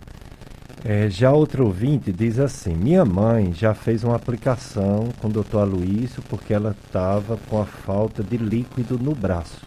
É, 0.84 1.10
já 1.10 1.32
outro 1.32 1.66
ouvinte 1.66 2.12
diz 2.12 2.40
assim: 2.40 2.74
Minha 2.74 3.04
mãe 3.04 3.54
já 3.54 3.74
fez 3.74 4.04
uma 4.04 4.16
aplicação 4.16 5.10
com 5.20 5.28
o 5.28 5.32
doutor 5.32 5.62
Aloysio 5.62 6.24
porque 6.30 6.54
ela 6.54 6.76
estava 6.86 7.38
com 7.50 7.62
a 7.62 7.66
falta 7.66 8.24
de 8.24 8.38
líquido 8.38 8.98
no 8.98 9.14
braço. 9.14 9.66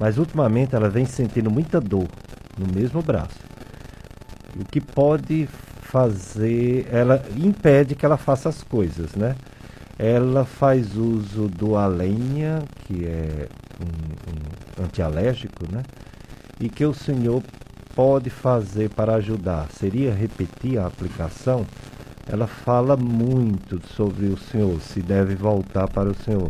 Mas 0.00 0.18
ultimamente 0.18 0.74
ela 0.74 0.88
vem 0.88 1.06
sentindo 1.06 1.50
muita 1.50 1.80
dor 1.80 2.08
no 2.58 2.66
mesmo 2.72 3.00
braço. 3.02 3.38
O 4.58 4.64
que 4.64 4.80
pode 4.80 5.48
fazer, 5.82 6.88
ela 6.90 7.24
impede 7.36 7.94
que 7.94 8.04
ela 8.04 8.16
faça 8.16 8.48
as 8.48 8.62
coisas, 8.62 9.14
né? 9.14 9.36
Ela 9.96 10.44
faz 10.44 10.96
uso 10.96 11.48
do 11.48 11.76
Alenia, 11.76 12.62
que 12.84 13.06
é 13.06 13.48
um, 13.80 14.82
um 14.82 14.84
antialérgico, 14.84 15.72
né? 15.72 15.82
E 16.60 16.68
que 16.68 16.84
o 16.84 16.92
senhor 16.92 17.42
pode 17.98 18.30
fazer 18.30 18.90
para 18.90 19.16
ajudar? 19.16 19.66
Seria 19.72 20.14
repetir 20.14 20.78
a 20.78 20.86
aplicação? 20.86 21.66
Ela 22.30 22.46
fala 22.46 22.96
muito 22.96 23.84
sobre 23.88 24.26
o 24.26 24.38
senhor, 24.38 24.80
se 24.80 25.02
deve 25.02 25.34
voltar 25.34 25.88
para 25.88 26.08
o 26.08 26.14
senhor, 26.14 26.48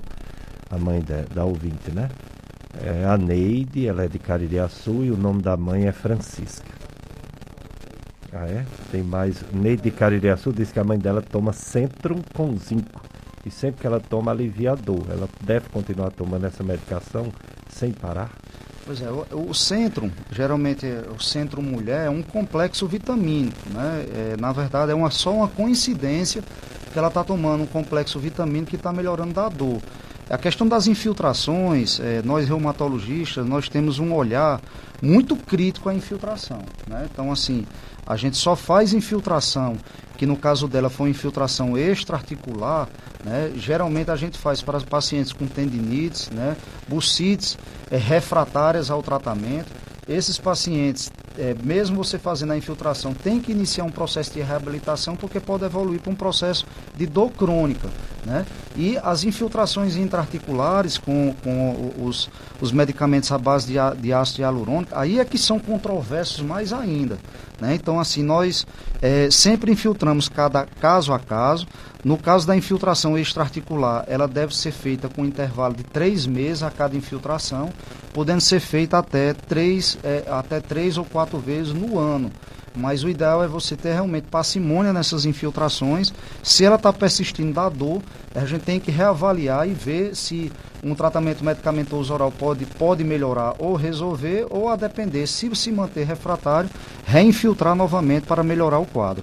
a 0.71 0.77
mãe 0.77 1.01
da, 1.01 1.23
da 1.35 1.47
ouvinte, 1.47 1.91
né? 1.91 2.11
É 2.85 3.07
a 3.07 3.17
Neide, 3.17 3.89
ela 3.89 4.05
é 4.05 4.09
de 4.09 4.19
Caririaçu 4.19 5.05
e 5.05 5.11
o 5.11 5.17
nome 5.17 5.41
da 5.41 5.57
mãe 5.57 5.87
é 5.87 5.93
Francisca. 5.93 6.69
Ah, 8.31 8.47
é? 8.47 8.67
Tem 8.93 9.03
mais. 9.03 9.43
Neide 9.51 9.85
de 9.85 9.91
Caririaçu 9.91 10.53
diz 10.53 10.71
que 10.71 10.79
a 10.79 10.85
mãe 10.85 10.99
dela 10.99 11.23
toma 11.23 11.55
Centrum 11.55 12.21
com 12.35 12.55
zinco. 12.59 13.01
E 13.47 13.51
sempre 13.51 13.81
que 13.81 13.87
ela 13.87 14.01
toma, 14.01 14.33
alivia 14.33 14.73
a 14.73 14.75
dor. 14.75 15.07
Ela 15.09 15.27
deve 15.41 15.71
continuar 15.71 16.11
tomando 16.11 16.45
essa 16.45 16.63
medicação 16.63 17.33
sem 17.71 17.91
parar? 17.91 18.31
Pois 18.89 19.03
é, 19.03 19.11
o, 19.11 19.51
o 19.51 19.55
Centrum, 19.55 20.11
geralmente 20.33 20.87
o 21.15 21.23
Centrum 21.23 21.61
Mulher 21.61 22.07
é 22.07 22.11
um 22.11 22.23
complexo 22.23 22.87
vitamínico, 22.87 23.69
né? 23.69 24.07
É, 24.15 24.37
na 24.41 24.51
verdade 24.51 24.91
é 24.91 24.95
uma, 24.95 25.11
só 25.11 25.31
uma 25.31 25.47
coincidência 25.47 26.43
que 26.91 26.99
ela 26.99 27.09
está 27.09 27.23
tomando 27.23 27.65
um 27.65 27.67
complexo 27.67 28.19
vitamínico 28.19 28.71
que 28.71 28.77
está 28.77 28.91
melhorando 28.91 29.35
da 29.35 29.47
dor. 29.51 29.83
A 30.31 30.37
questão 30.37 30.69
das 30.69 30.87
infiltrações, 30.87 31.99
é, 32.01 32.21
nós 32.23 32.47
reumatologistas, 32.47 33.47
nós 33.47 33.67
temos 33.69 33.99
um 33.99 34.13
olhar 34.13 34.61
muito 35.01 35.35
crítico 35.35 35.89
à 35.89 35.95
infiltração. 35.95 36.63
Né? 36.87 37.09
Então, 37.11 37.33
assim, 37.33 37.67
a 38.07 38.15
gente 38.15 38.37
só 38.37 38.55
faz 38.55 38.93
infiltração, 38.93 39.79
que 40.19 40.27
no 40.27 40.37
caso 40.37 40.69
dela 40.69 40.91
foi 40.91 41.09
infiltração 41.09 41.79
extraarticular, 41.79 42.89
né? 43.25 43.53
geralmente 43.57 44.11
a 44.11 44.17
gente 44.17 44.37
faz 44.37 44.61
para 44.61 44.79
pacientes 44.81 45.33
com 45.33 45.47
tendinites, 45.47 46.29
né? 46.29 46.57
bucites 46.87 47.57
é, 47.91 47.97
refratárias 47.97 48.91
ao 48.91 49.03
tratamento. 49.03 49.73
Esses 50.07 50.37
pacientes 50.37 51.11
é, 51.39 51.55
mesmo 51.63 51.97
você 51.97 52.19
fazendo 52.19 52.53
a 52.53 52.57
infiltração, 52.57 53.15
tem 53.15 53.41
que 53.41 53.53
iniciar 53.53 53.85
um 53.85 53.91
processo 53.91 54.33
de 54.33 54.41
reabilitação, 54.41 55.15
porque 55.15 55.39
pode 55.39 55.65
evoluir 55.65 56.01
para 56.01 56.13
um 56.13 56.17
processo 56.17 56.67
de 56.97 57.07
dor 57.07 57.31
crônica. 57.31 57.89
Né? 58.27 58.45
E 58.77 58.99
as 58.99 59.25
infiltrações 59.25 59.97
intraarticulares 59.97 60.99
com, 60.99 61.35
com 61.43 61.93
os, 61.99 62.29
os 62.61 62.73
medicamentos 62.73 63.31
à 63.31 63.39
base 63.39 63.67
de, 63.67 64.01
de 64.01 64.13
ácido 64.13 64.43
hialurônico, 64.43 64.93
aí 64.95 65.21
é 65.21 65.25
que 65.25 65.39
são 65.39 65.59
controversos 65.59 66.41
mais 66.41 66.73
ainda. 66.73 67.19
Né? 67.61 67.75
Então, 67.75 67.99
assim, 67.99 68.23
nós 68.23 68.67
é, 69.01 69.31
sempre 69.31 69.73
infiltramos 69.73 70.29
cada 70.29 70.67
caso 70.81 71.13
a 71.13 71.19
caso. 71.19 71.67
No 72.05 72.17
caso 72.17 72.47
da 72.47 72.57
infiltração 72.57 73.19
extraarticular, 73.19 74.05
ela 74.07 74.29
deve 74.29 74.57
ser 74.57 74.71
feita 74.71 75.09
com 75.09 75.25
intervalo 75.25 75.75
de 75.75 75.83
três 75.83 76.27
meses 76.27 76.63
a 76.63 76.71
cada 76.71 76.97
infiltração, 76.97 77.71
podendo 78.19 78.41
ser 78.41 78.59
feita 78.59 78.99
até 78.99 79.33
três, 79.33 79.97
é, 80.03 80.25
até 80.29 80.59
três 80.59 80.99
ou 80.99 81.05
quatro 81.05 81.39
vezes 81.39 81.73
no 81.73 82.01
ano. 82.01 82.33
mas 82.75 83.05
o 83.05 83.09
ideal 83.09 83.45
é 83.45 83.47
você 83.47 83.77
ter 83.77 83.93
realmente 83.93 84.25
parcimônia 84.25 84.93
nessas 84.93 85.25
infiltrações. 85.25 86.13
Se 86.43 86.65
ela 86.65 86.75
está 86.75 86.93
persistindo 86.93 87.53
da 87.53 87.69
dor, 87.69 88.03
a 88.35 88.45
gente 88.45 88.63
tem 88.63 88.81
que 88.81 88.91
reavaliar 88.91 89.69
e 89.69 89.73
ver 89.73 90.17
se 90.17 90.51
um 90.83 90.97
tratamento 90.97 91.45
medicamentoso 91.45 92.13
oral 92.13 92.33
pode, 92.33 92.67
pode 92.67 93.05
melhorar 93.05 93.55
ou 93.57 93.77
resolver, 93.77 94.49
ou 94.51 94.69
a 94.69 94.75
depender, 94.75 95.29
se 95.29 95.55
se 95.55 95.71
manter 95.71 96.05
refratário, 96.05 96.69
reinfiltrar 97.05 97.77
novamente 97.77 98.27
para 98.27 98.43
melhorar 98.43 98.81
o 98.81 98.87
quadro. 98.87 99.23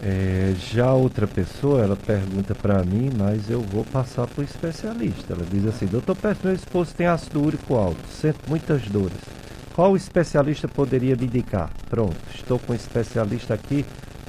É, 0.00 0.54
já 0.72 0.92
outra 0.92 1.26
pessoa, 1.26 1.82
ela 1.82 1.96
pergunta 1.96 2.54
para 2.54 2.84
mim, 2.84 3.10
mas 3.16 3.50
eu 3.50 3.60
vou 3.60 3.84
passar 3.84 4.26
para 4.28 4.42
o 4.42 4.44
especialista. 4.44 5.32
Ela 5.32 5.44
diz 5.50 5.66
assim, 5.66 5.86
doutor 5.86 6.14
Pedro, 6.14 6.38
meu 6.44 6.54
esposo 6.54 6.94
tem 6.96 7.06
ácido 7.06 7.44
úrico 7.44 7.74
alto, 7.74 7.98
sente 8.08 8.38
muitas 8.48 8.82
dores. 8.82 9.18
Qual 9.74 9.96
especialista 9.96 10.68
poderia 10.68 11.16
me 11.16 11.26
indicar? 11.26 11.70
Pronto, 11.90 12.16
estou 12.34 12.58
com 12.58 12.72
um 12.72 12.76
especialista 12.76 13.54
aqui 13.54 13.84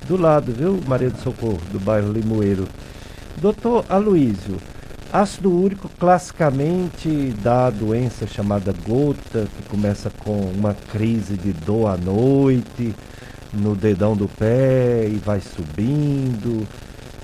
do 0.08 0.18
lado, 0.18 0.52
viu, 0.52 0.80
Maria 0.88 1.12
do 1.12 1.20
Socorro, 1.22 1.62
do 1.72 1.80
bairro 1.80 2.12
Limoeiro. 2.12 2.68
Doutor 3.38 3.86
Aloísio, 3.90 4.58
ácido 5.14 5.52
úrico 5.52 5.88
classicamente 6.00 7.34
dá 7.44 7.70
doença 7.70 8.26
chamada 8.26 8.74
gota, 8.88 9.48
que 9.56 9.70
começa 9.70 10.12
com 10.20 10.40
uma 10.52 10.74
crise 10.74 11.38
de 11.38 11.54
dor 11.54 11.88
à 11.88 11.98
noite, 11.98 12.96
no 13.54 13.76
dedão 13.76 14.16
do 14.16 14.28
pé 14.28 15.08
e 15.08 15.16
vai 15.16 15.42
subindo. 15.42 16.68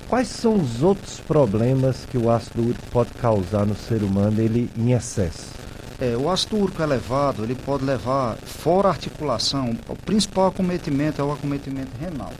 Quais 0.08 0.28
são 0.28 0.54
os 0.54 0.82
outros 0.82 1.18
problemas 1.18 2.06
que 2.10 2.16
o 2.16 2.30
ácido 2.30 2.62
úrico 2.62 2.86
pode 2.92 3.10
causar 3.14 3.66
no 3.66 3.74
ser 3.74 4.02
humano 4.02 4.40
ele 4.40 4.70
em 4.76 4.92
excesso? 4.92 5.50
É, 6.00 6.16
o 6.16 6.30
ácido 6.30 6.58
úrico 6.58 6.82
elevado 6.82 7.42
ele 7.42 7.54
pode 7.54 7.84
levar 7.84 8.36
fora 8.36 8.88
a 8.88 8.90
articulação. 8.92 9.76
O 9.88 9.96
principal 9.96 10.46
acometimento 10.46 11.20
é 11.20 11.24
o 11.24 11.32
acometimento 11.32 11.90
renal, 11.98 12.32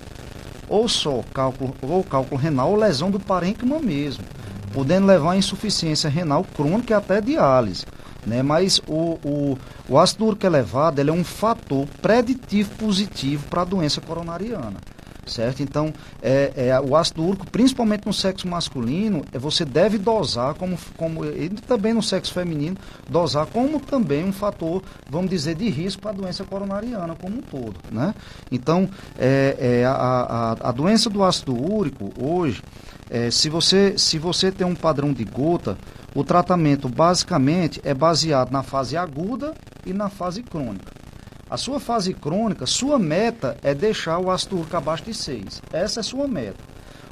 ou 0.68 0.89
só 0.89 1.24
cálculo 1.32 1.74
ou 1.82 2.05
cálculo 2.05 2.41
renal 2.41 2.70
ou 2.70 2.76
lesão 2.76 3.11
do 3.11 3.18
parênquima 3.18 3.80
mesmo, 3.80 4.24
podendo 4.72 5.07
levar 5.07 5.32
a 5.32 5.37
insuficiência 5.37 6.09
renal 6.11 6.45
crônica 6.45 6.93
e 6.93 6.97
até 6.97 7.20
diálise. 7.20 7.84
Né? 8.26 8.42
Mas 8.42 8.80
o, 8.88 9.18
o, 9.24 9.58
o 9.88 9.98
ácido 9.98 10.26
úrico 10.26 10.44
elevado 10.44 11.00
ele 11.00 11.10
é 11.10 11.12
um 11.12 11.24
fator 11.24 11.86
preditivo 12.02 12.70
positivo 12.76 13.46
para 13.48 13.62
a 13.62 13.64
doença 13.64 14.00
coronariana 14.00 14.78
certo? 15.26 15.62
Então, 15.62 15.92
é, 16.22 16.52
é, 16.56 16.80
o 16.80 16.96
ácido 16.96 17.24
úrico, 17.24 17.46
principalmente 17.50 18.06
no 18.06 18.12
sexo 18.12 18.48
masculino, 18.48 19.24
é, 19.32 19.38
você 19.38 19.64
deve 19.64 19.98
dosar, 19.98 20.54
como, 20.54 20.78
como 20.96 21.24
e 21.24 21.48
também 21.48 21.92
no 21.92 22.02
sexo 22.02 22.32
feminino, 22.32 22.76
dosar 23.08 23.46
como 23.46 23.80
também 23.80 24.24
um 24.24 24.32
fator, 24.32 24.82
vamos 25.10 25.30
dizer, 25.30 25.54
de 25.54 25.68
risco 25.68 26.02
para 26.02 26.12
a 26.12 26.14
doença 26.14 26.44
coronariana 26.44 27.14
como 27.14 27.38
um 27.38 27.42
todo, 27.42 27.74
né? 27.90 28.14
Então, 28.50 28.88
é, 29.18 29.56
é 29.58 29.84
a, 29.84 29.92
a, 29.92 30.68
a 30.68 30.72
doença 30.72 31.10
do 31.10 31.22
ácido 31.22 31.54
úrico, 31.54 32.12
hoje, 32.18 32.62
é, 33.10 33.30
se, 33.30 33.48
você, 33.48 33.96
se 33.96 34.18
você 34.18 34.50
tem 34.50 34.66
um 34.66 34.74
padrão 34.74 35.12
de 35.12 35.24
gota, 35.24 35.76
o 36.14 36.24
tratamento 36.24 36.88
basicamente 36.88 37.80
é 37.84 37.92
baseado 37.92 38.50
na 38.50 38.62
fase 38.62 38.96
aguda 38.96 39.54
e 39.84 39.92
na 39.92 40.08
fase 40.08 40.42
crônica. 40.42 41.05
A 41.49 41.57
sua 41.57 41.78
fase 41.78 42.12
crônica, 42.12 42.66
sua 42.66 42.99
meta 42.99 43.57
é 43.62 43.72
deixar 43.72 44.18
o 44.18 44.32
ácido 44.32 44.59
úrico 44.59 44.76
abaixo 44.76 45.05
de 45.05 45.14
6. 45.14 45.62
Essa 45.72 46.01
é 46.01 46.03
sua 46.03 46.26
meta. 46.26 46.59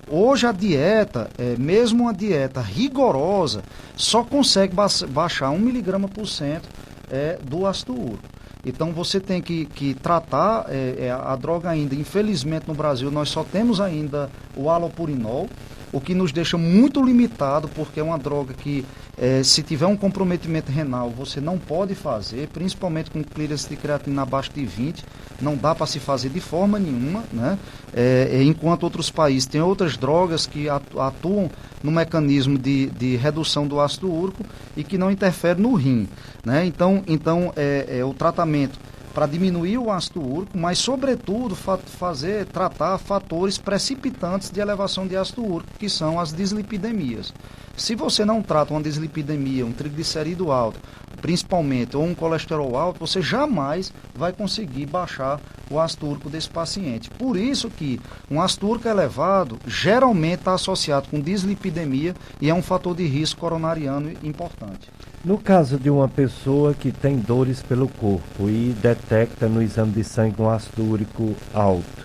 Hoje 0.08 0.44
a 0.44 0.50
dieta, 0.50 1.30
é, 1.38 1.54
mesmo 1.56 2.02
uma 2.02 2.12
dieta 2.12 2.60
rigorosa, 2.60 3.62
só 3.96 4.24
consegue 4.24 4.74
ba 4.74 4.86
baixar 5.08 5.50
1 5.50 5.58
miligrama 5.58 6.08
por 6.08 6.26
cento 6.26 6.68
é, 7.08 7.38
do 7.42 7.64
ácido 7.64 7.92
úrico. 7.92 8.28
Então 8.66 8.92
você 8.92 9.20
tem 9.20 9.40
que, 9.40 9.66
que 9.66 9.94
tratar 9.94 10.66
é, 10.68 11.06
é, 11.06 11.10
a 11.10 11.36
droga 11.36 11.70
ainda. 11.70 11.94
Infelizmente 11.94 12.66
no 12.66 12.74
Brasil 12.74 13.10
nós 13.10 13.28
só 13.28 13.44
temos 13.44 13.80
ainda 13.80 14.28
o 14.56 14.68
alopurinol, 14.68 15.48
o 15.92 16.00
que 16.00 16.12
nos 16.14 16.32
deixa 16.32 16.58
muito 16.58 17.02
limitado, 17.02 17.68
porque 17.68 18.00
é 18.00 18.02
uma 18.02 18.18
droga 18.18 18.52
que, 18.52 18.84
é, 19.16 19.42
se 19.42 19.62
tiver 19.62 19.86
um 19.86 19.96
comprometimento 19.96 20.72
renal, 20.72 21.10
você 21.10 21.40
não 21.40 21.58
pode 21.58 21.94
fazer, 21.94 22.48
principalmente 22.48 23.10
com 23.10 23.22
clearance 23.22 23.68
de 23.68 23.76
creatina 23.76 24.22
abaixo 24.22 24.50
de 24.52 24.64
20, 24.64 25.04
não 25.40 25.56
dá 25.56 25.74
para 25.74 25.86
se 25.86 26.00
fazer 26.00 26.30
de 26.30 26.40
forma 26.40 26.78
nenhuma, 26.78 27.22
né? 27.32 27.58
É, 27.92 28.30
é, 28.32 28.42
enquanto 28.42 28.82
outros 28.82 29.10
países 29.10 29.46
têm 29.46 29.60
outras 29.60 29.96
drogas 29.96 30.46
que 30.46 30.68
atuam 30.68 31.50
no 31.82 31.90
mecanismo 31.90 32.58
de, 32.58 32.86
de 32.86 33.16
redução 33.16 33.66
do 33.66 33.80
ácido 33.80 34.12
úrico 34.12 34.44
e 34.76 34.82
que 34.82 34.98
não 34.98 35.10
interferem 35.10 35.62
no 35.62 35.74
rim, 35.74 36.08
né? 36.44 36.64
Então, 36.66 37.02
então 37.06 37.52
é, 37.56 37.98
é 37.98 38.04
o 38.04 38.12
tratamento 38.12 38.78
para 39.14 39.26
diminuir 39.26 39.78
o 39.78 39.92
ácido 39.92 40.20
úrico, 40.20 40.58
mas 40.58 40.78
sobretudo 40.78 41.54
fa 41.54 41.78
fazer 41.78 42.46
tratar 42.46 42.98
fatores 42.98 43.56
precipitantes 43.56 44.50
de 44.50 44.58
elevação 44.58 45.06
de 45.06 45.16
ácido 45.16 45.44
úrico, 45.44 45.70
que 45.78 45.88
são 45.88 46.18
as 46.18 46.32
dislipidemias. 46.32 47.32
Se 47.76 47.96
você 47.96 48.24
não 48.24 48.40
trata 48.40 48.72
uma 48.72 48.82
dislipidemia, 48.82 49.66
um 49.66 49.72
triglicerídeo 49.72 50.52
alto, 50.52 50.78
principalmente, 51.20 51.96
ou 51.96 52.04
um 52.04 52.14
colesterol 52.14 52.76
alto, 52.76 53.00
você 53.00 53.20
jamais 53.20 53.92
vai 54.14 54.32
conseguir 54.32 54.86
baixar 54.86 55.40
o 55.70 55.80
ácido 55.80 56.08
úrico 56.08 56.30
desse 56.30 56.48
paciente. 56.48 57.10
Por 57.10 57.36
isso 57.36 57.68
que 57.68 58.00
um 58.30 58.40
ácido 58.40 58.68
úrico 58.68 58.88
elevado 58.88 59.58
geralmente 59.66 60.40
está 60.40 60.54
associado 60.54 61.08
com 61.08 61.20
dislipidemia 61.20 62.14
e 62.40 62.48
é 62.48 62.54
um 62.54 62.62
fator 62.62 62.94
de 62.94 63.06
risco 63.06 63.40
coronariano 63.40 64.12
importante. 64.22 64.88
No 65.24 65.38
caso 65.38 65.78
de 65.78 65.90
uma 65.90 66.08
pessoa 66.08 66.74
que 66.74 66.92
tem 66.92 67.16
dores 67.16 67.62
pelo 67.62 67.88
corpo 67.88 68.48
e 68.48 68.74
detecta 68.80 69.48
no 69.48 69.62
exame 69.62 69.92
de 69.92 70.04
sangue 70.04 70.40
um 70.40 70.50
ácido 70.50 70.84
úrico 70.84 71.34
alto, 71.52 72.03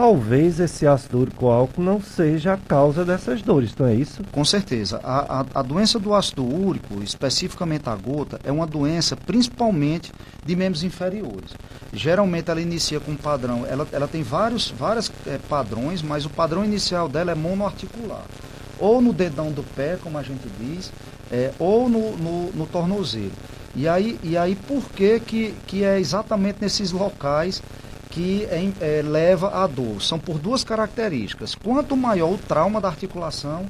talvez 0.00 0.58
esse 0.58 0.86
ácido 0.86 1.18
úrico 1.18 1.48
alto 1.48 1.78
não 1.78 2.00
seja 2.00 2.54
a 2.54 2.56
causa 2.56 3.04
dessas 3.04 3.42
dores, 3.42 3.76
não 3.76 3.86
é 3.86 3.94
isso? 3.94 4.22
Com 4.32 4.42
certeza. 4.46 4.98
A, 5.04 5.40
a, 5.40 5.46
a, 5.56 5.62
doença 5.62 5.98
do 5.98 6.14
ácido 6.14 6.42
úrico, 6.42 7.02
especificamente 7.02 7.86
a 7.86 7.94
gota, 7.94 8.40
é 8.42 8.50
uma 8.50 8.66
doença 8.66 9.14
principalmente 9.14 10.10
de 10.42 10.56
membros 10.56 10.82
inferiores. 10.82 11.54
Geralmente 11.92 12.50
ela 12.50 12.62
inicia 12.62 12.98
com 12.98 13.12
um 13.12 13.16
padrão, 13.16 13.66
ela, 13.68 13.86
ela 13.92 14.08
tem 14.08 14.22
vários, 14.22 14.70
vários 14.70 15.12
é, 15.26 15.36
padrões, 15.36 16.00
mas 16.00 16.24
o 16.24 16.30
padrão 16.30 16.64
inicial 16.64 17.06
dela 17.06 17.32
é 17.32 17.34
monoarticular. 17.34 18.24
Ou 18.78 19.02
no 19.02 19.12
dedão 19.12 19.52
do 19.52 19.62
pé, 19.62 19.98
como 20.02 20.16
a 20.16 20.22
gente 20.22 20.48
diz, 20.58 20.90
é, 21.30 21.52
ou 21.58 21.90
no, 21.90 22.16
no, 22.16 22.50
no, 22.52 22.66
tornozelo. 22.66 23.32
E 23.76 23.86
aí, 23.86 24.18
e 24.22 24.34
aí 24.34 24.56
por 24.56 24.82
que, 24.92 25.20
que, 25.20 25.54
que 25.66 25.84
é 25.84 26.00
exatamente 26.00 26.56
nesses 26.58 26.90
locais 26.90 27.62
que 28.10 28.46
é, 28.80 29.02
leva 29.02 29.62
à 29.62 29.66
dor? 29.66 30.02
São 30.02 30.18
por 30.18 30.38
duas 30.38 30.64
características. 30.64 31.54
Quanto 31.54 31.96
maior 31.96 32.32
o 32.32 32.38
trauma 32.38 32.80
da 32.80 32.88
articulação, 32.88 33.66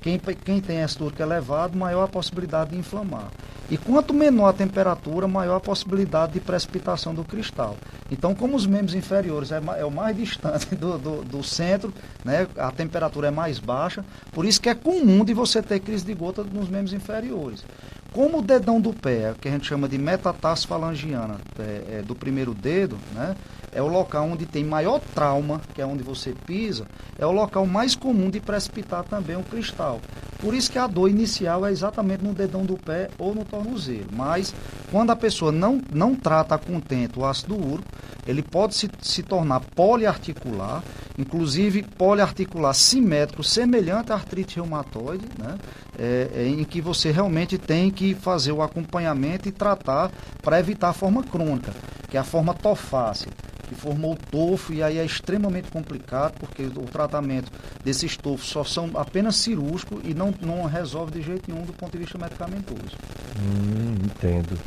quem, 0.00 0.18
quem 0.18 0.60
tem 0.60 0.78
é 0.78 0.86
elevado, 1.20 1.76
maior 1.76 2.04
a 2.04 2.08
possibilidade 2.08 2.70
de 2.70 2.76
inflamar. 2.76 3.28
E 3.70 3.76
quanto 3.78 4.12
menor 4.12 4.48
a 4.48 4.52
temperatura, 4.52 5.26
maior 5.26 5.56
a 5.56 5.60
possibilidade 5.60 6.32
de 6.32 6.40
precipitação 6.40 7.14
do 7.14 7.24
cristal. 7.24 7.76
Então, 8.10 8.34
como 8.34 8.56
os 8.56 8.66
membros 8.66 8.94
inferiores 8.94 9.50
é, 9.52 9.62
é 9.78 9.84
o 9.84 9.90
mais 9.90 10.16
distante 10.16 10.74
do, 10.76 10.98
do, 10.98 11.24
do, 11.24 11.42
centro, 11.42 11.94
né, 12.24 12.46
a 12.58 12.70
temperatura 12.70 13.28
é 13.28 13.30
mais 13.30 13.58
baixa, 13.58 14.04
por 14.32 14.44
isso 14.44 14.60
que 14.60 14.68
é 14.68 14.74
comum 14.74 15.24
de 15.24 15.32
você 15.32 15.62
ter 15.62 15.80
crise 15.80 16.04
de 16.04 16.12
gota 16.12 16.42
nos 16.44 16.68
membros 16.68 16.92
inferiores. 16.92 17.64
Como 18.12 18.40
o 18.40 18.42
dedão 18.42 18.78
do 18.78 18.92
pé, 18.92 19.32
que 19.40 19.48
a 19.48 19.50
gente 19.50 19.66
chama 19.66 19.88
de 19.88 19.96
metatarso 19.96 20.68
falangiana, 20.68 21.38
é, 21.58 21.98
é, 21.98 22.02
do 22.02 22.14
primeiro 22.14 22.52
dedo, 22.52 22.98
né, 23.14 23.34
é 23.72 23.80
o 23.80 23.88
local 23.88 24.28
onde 24.28 24.44
tem 24.44 24.62
maior 24.62 25.00
trauma, 25.14 25.60
que 25.74 25.80
é 25.80 25.86
onde 25.86 26.02
você 26.02 26.34
pisa, 26.46 26.86
é 27.18 27.26
o 27.26 27.32
local 27.32 27.66
mais 27.66 27.96
comum 27.96 28.28
de 28.28 28.38
precipitar 28.38 29.02
também 29.04 29.36
o 29.36 29.42
cristal. 29.42 30.00
Por 30.42 30.54
isso 30.54 30.72
que 30.72 30.78
a 30.78 30.88
dor 30.88 31.08
inicial 31.08 31.64
é 31.64 31.70
exatamente 31.70 32.24
no 32.24 32.34
dedão 32.34 32.66
do 32.66 32.76
pé 32.76 33.08
ou 33.16 33.32
no 33.32 33.44
tornozelo. 33.44 34.08
Mas 34.12 34.52
quando 34.90 35.10
a 35.10 35.16
pessoa 35.16 35.52
não, 35.52 35.80
não 35.94 36.16
trata 36.16 36.56
a 36.56 36.58
contento 36.58 37.20
o 37.20 37.24
ácido 37.24 37.54
úrico, 37.54 37.88
ele 38.26 38.42
pode 38.42 38.74
se, 38.74 38.90
se 39.00 39.22
tornar 39.22 39.60
poliarticular, 39.60 40.82
inclusive 41.16 41.84
poliarticular 41.84 42.74
simétrico, 42.74 43.44
semelhante 43.44 44.10
à 44.10 44.16
artrite 44.16 44.56
reumatoide, 44.56 45.26
né? 45.38 45.56
É, 45.96 46.30
é, 46.34 46.46
em 46.48 46.64
que 46.64 46.80
você 46.80 47.12
realmente 47.12 47.56
tem 47.56 47.88
que 47.88 48.12
fazer 48.12 48.50
o 48.50 48.62
acompanhamento 48.62 49.48
e 49.48 49.52
tratar 49.52 50.10
para 50.42 50.58
evitar 50.58 50.88
a 50.88 50.92
forma 50.92 51.22
crônica, 51.22 51.72
que 52.10 52.16
é 52.16 52.20
a 52.20 52.24
forma 52.24 52.52
tofácea 52.52 53.30
que 53.72 53.80
formou 53.80 54.12
o 54.12 54.16
tofo 54.16 54.72
e 54.72 54.82
aí 54.82 54.98
é 54.98 55.04
extremamente 55.04 55.70
complicado 55.70 56.34
porque 56.38 56.62
o 56.62 56.84
tratamento 56.84 57.50
desses 57.82 58.16
tofos 58.16 58.48
só 58.48 58.62
são 58.62 58.90
apenas 58.94 59.36
cirúrgico 59.36 60.00
e 60.04 60.12
não, 60.12 60.31
não 60.40 60.64
resolve 60.64 61.12
de 61.12 61.22
jeito 61.22 61.50
nenhum 61.50 61.64
do 61.64 61.72
ponto 61.72 61.92
de 61.92 61.98
vista 61.98 62.16
medicamentoso. 62.18 62.96
Hum, 63.38 63.96
entendo. 64.04 64.58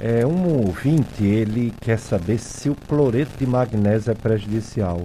É, 0.00 0.24
um 0.24 0.66
ouvinte, 0.66 1.24
ele 1.24 1.74
quer 1.80 1.98
saber 1.98 2.38
se 2.38 2.70
o 2.70 2.74
cloreto 2.74 3.36
de 3.36 3.46
magnésio 3.46 4.12
é 4.12 4.14
prejudicial. 4.14 5.02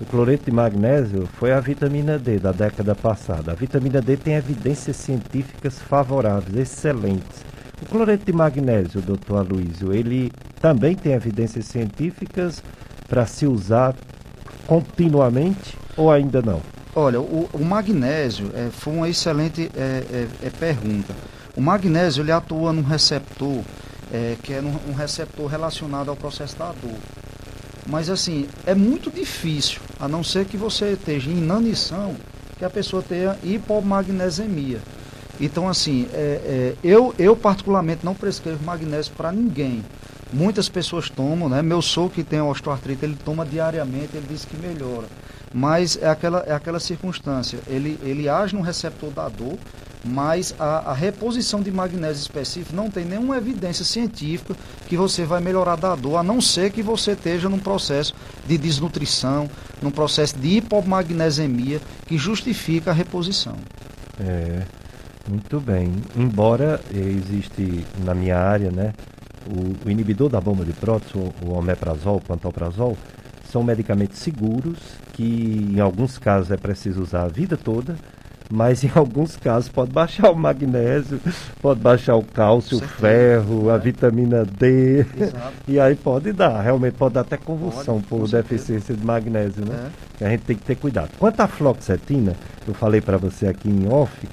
O 0.00 0.04
cloreto 0.04 0.44
de 0.44 0.52
magnésio 0.52 1.26
foi 1.38 1.52
a 1.52 1.58
vitamina 1.58 2.18
D 2.18 2.38
da 2.38 2.52
década 2.52 2.94
passada. 2.94 3.52
A 3.52 3.54
vitamina 3.54 4.00
D 4.00 4.16
tem 4.16 4.34
evidências 4.34 4.96
científicas 4.96 5.80
favoráveis, 5.80 6.54
excelentes. 6.56 7.44
O 7.82 7.86
cloreto 7.86 8.24
de 8.24 8.32
magnésio, 8.32 9.00
doutor 9.00 9.38
Aloysio, 9.38 9.92
ele 9.92 10.30
também 10.60 10.94
tem 10.94 11.12
evidências 11.12 11.64
científicas 11.66 12.62
para 13.08 13.26
se 13.26 13.46
usar 13.46 13.94
continuamente 14.66 15.76
ou 15.96 16.10
ainda 16.10 16.40
não? 16.42 16.60
Olha, 16.98 17.20
o, 17.20 17.46
o 17.52 17.62
magnésio 17.62 18.50
é, 18.54 18.70
foi 18.72 18.94
uma 18.94 19.06
excelente 19.06 19.70
é, 19.76 20.02
é, 20.10 20.28
é, 20.46 20.50
pergunta. 20.50 21.14
O 21.54 21.60
magnésio 21.60 22.22
ele 22.22 22.32
atua 22.32 22.72
num 22.72 22.82
receptor 22.82 23.60
é, 24.10 24.34
que 24.42 24.54
é 24.54 24.62
um 24.62 24.94
receptor 24.94 25.46
relacionado 25.46 26.08
ao 26.08 26.16
processo 26.16 26.56
da 26.56 26.72
dor. 26.72 26.98
Mas 27.86 28.08
assim, 28.08 28.48
é 28.64 28.74
muito 28.74 29.10
difícil, 29.10 29.82
a 30.00 30.08
não 30.08 30.24
ser 30.24 30.46
que 30.46 30.56
você 30.56 30.92
esteja 30.92 31.30
em 31.30 31.36
inanição, 31.36 32.16
que 32.58 32.64
a 32.64 32.70
pessoa 32.70 33.02
tenha 33.02 33.36
hipomagnesemia. 33.44 34.80
Então, 35.38 35.68
assim, 35.68 36.08
é, 36.14 36.16
é, 36.18 36.74
eu, 36.82 37.14
eu 37.18 37.36
particularmente 37.36 38.06
não 38.06 38.14
prescrevo 38.14 38.64
magnésio 38.64 39.12
para 39.14 39.30
ninguém. 39.30 39.84
Muitas 40.32 40.66
pessoas 40.70 41.10
tomam, 41.10 41.46
né? 41.46 41.60
Meu 41.60 41.82
sogro 41.82 42.14
que 42.14 42.24
tem 42.24 42.40
osteoartrite, 42.40 43.04
ele 43.04 43.18
toma 43.22 43.44
diariamente, 43.44 44.16
ele 44.16 44.26
diz 44.26 44.46
que 44.46 44.56
melhora. 44.56 45.06
Mas 45.52 45.96
é 46.00 46.08
aquela, 46.08 46.40
é 46.40 46.52
aquela 46.52 46.80
circunstância, 46.80 47.58
ele, 47.66 47.98
ele 48.02 48.28
age 48.28 48.54
no 48.54 48.62
receptor 48.62 49.10
da 49.10 49.28
dor, 49.28 49.56
mas 50.04 50.54
a, 50.58 50.90
a, 50.90 50.92
reposição 50.92 51.60
de 51.60 51.70
magnésio 51.70 52.20
específico 52.20 52.74
não 52.74 52.90
tem 52.90 53.04
nenhuma 53.04 53.36
evidência 53.36 53.84
científica 53.84 54.54
que 54.86 54.96
você 54.96 55.24
vai 55.24 55.40
melhorar 55.40 55.76
da 55.76 55.94
dor, 55.96 56.16
a 56.16 56.22
não 56.22 56.40
ser 56.40 56.70
que 56.70 56.82
você 56.82 57.12
esteja 57.12 57.48
num 57.48 57.58
processo 57.58 58.14
de 58.46 58.56
desnutrição, 58.56 59.48
num 59.82 59.90
processo 59.90 60.38
de 60.38 60.58
hipomagnesemia 60.58 61.80
que 62.06 62.16
justifica 62.16 62.90
a 62.90 62.94
reposição. 62.94 63.56
É, 64.20 64.62
muito 65.28 65.60
bem. 65.60 65.92
Embora 66.16 66.80
existe 66.92 67.84
na 68.04 68.14
minha 68.14 68.38
área, 68.38 68.70
né, 68.70 68.94
o, 69.46 69.90
inibidor 69.90 70.28
da 70.28 70.40
bomba 70.40 70.64
de 70.64 70.72
prótons, 70.72 71.14
o, 71.14 71.46
o 71.46 71.58
omeprazol, 71.58 72.16
o 72.16 72.20
pantoprazol, 72.20 72.96
são 73.50 73.62
medicamentos 73.62 74.18
seguros 74.18 74.78
que 75.12 75.70
em 75.74 75.80
alguns 75.80 76.18
casos 76.18 76.50
é 76.50 76.56
preciso 76.56 77.02
usar 77.02 77.22
a 77.22 77.28
vida 77.28 77.56
toda 77.56 77.96
mas 78.50 78.84
em 78.84 78.90
alguns 78.94 79.36
casos 79.36 79.68
pode 79.68 79.92
baixar 79.92 80.30
o 80.30 80.36
magnésio, 80.36 81.20
pode 81.60 81.80
baixar 81.80 82.16
o 82.16 82.22
cálcio, 82.22 82.78
o 82.78 82.80
ferro, 82.80 83.70
a 83.70 83.76
vitamina 83.76 84.44
D. 84.44 85.06
Exato. 85.18 85.56
E 85.68 85.80
aí 85.80 85.96
pode 85.96 86.32
dar, 86.32 86.60
realmente 86.60 86.94
pode 86.94 87.14
dar 87.14 87.22
até 87.22 87.36
convulsão 87.36 88.00
pode, 88.00 88.06
por 88.06 88.28
deficiência 88.28 88.94
de 88.94 89.04
magnésio, 89.04 89.64
né? 89.64 89.90
É. 90.20 90.26
A 90.26 90.30
gente 90.30 90.42
tem 90.42 90.56
que 90.56 90.62
ter 90.62 90.76
cuidado. 90.76 91.10
Quanto 91.18 91.40
à 91.40 91.48
fluoxetina, 91.48 92.36
eu 92.66 92.74
falei 92.74 93.00
para 93.00 93.16
você 93.16 93.48
aqui 93.48 93.68
em 93.68 93.88
off, 93.88 94.28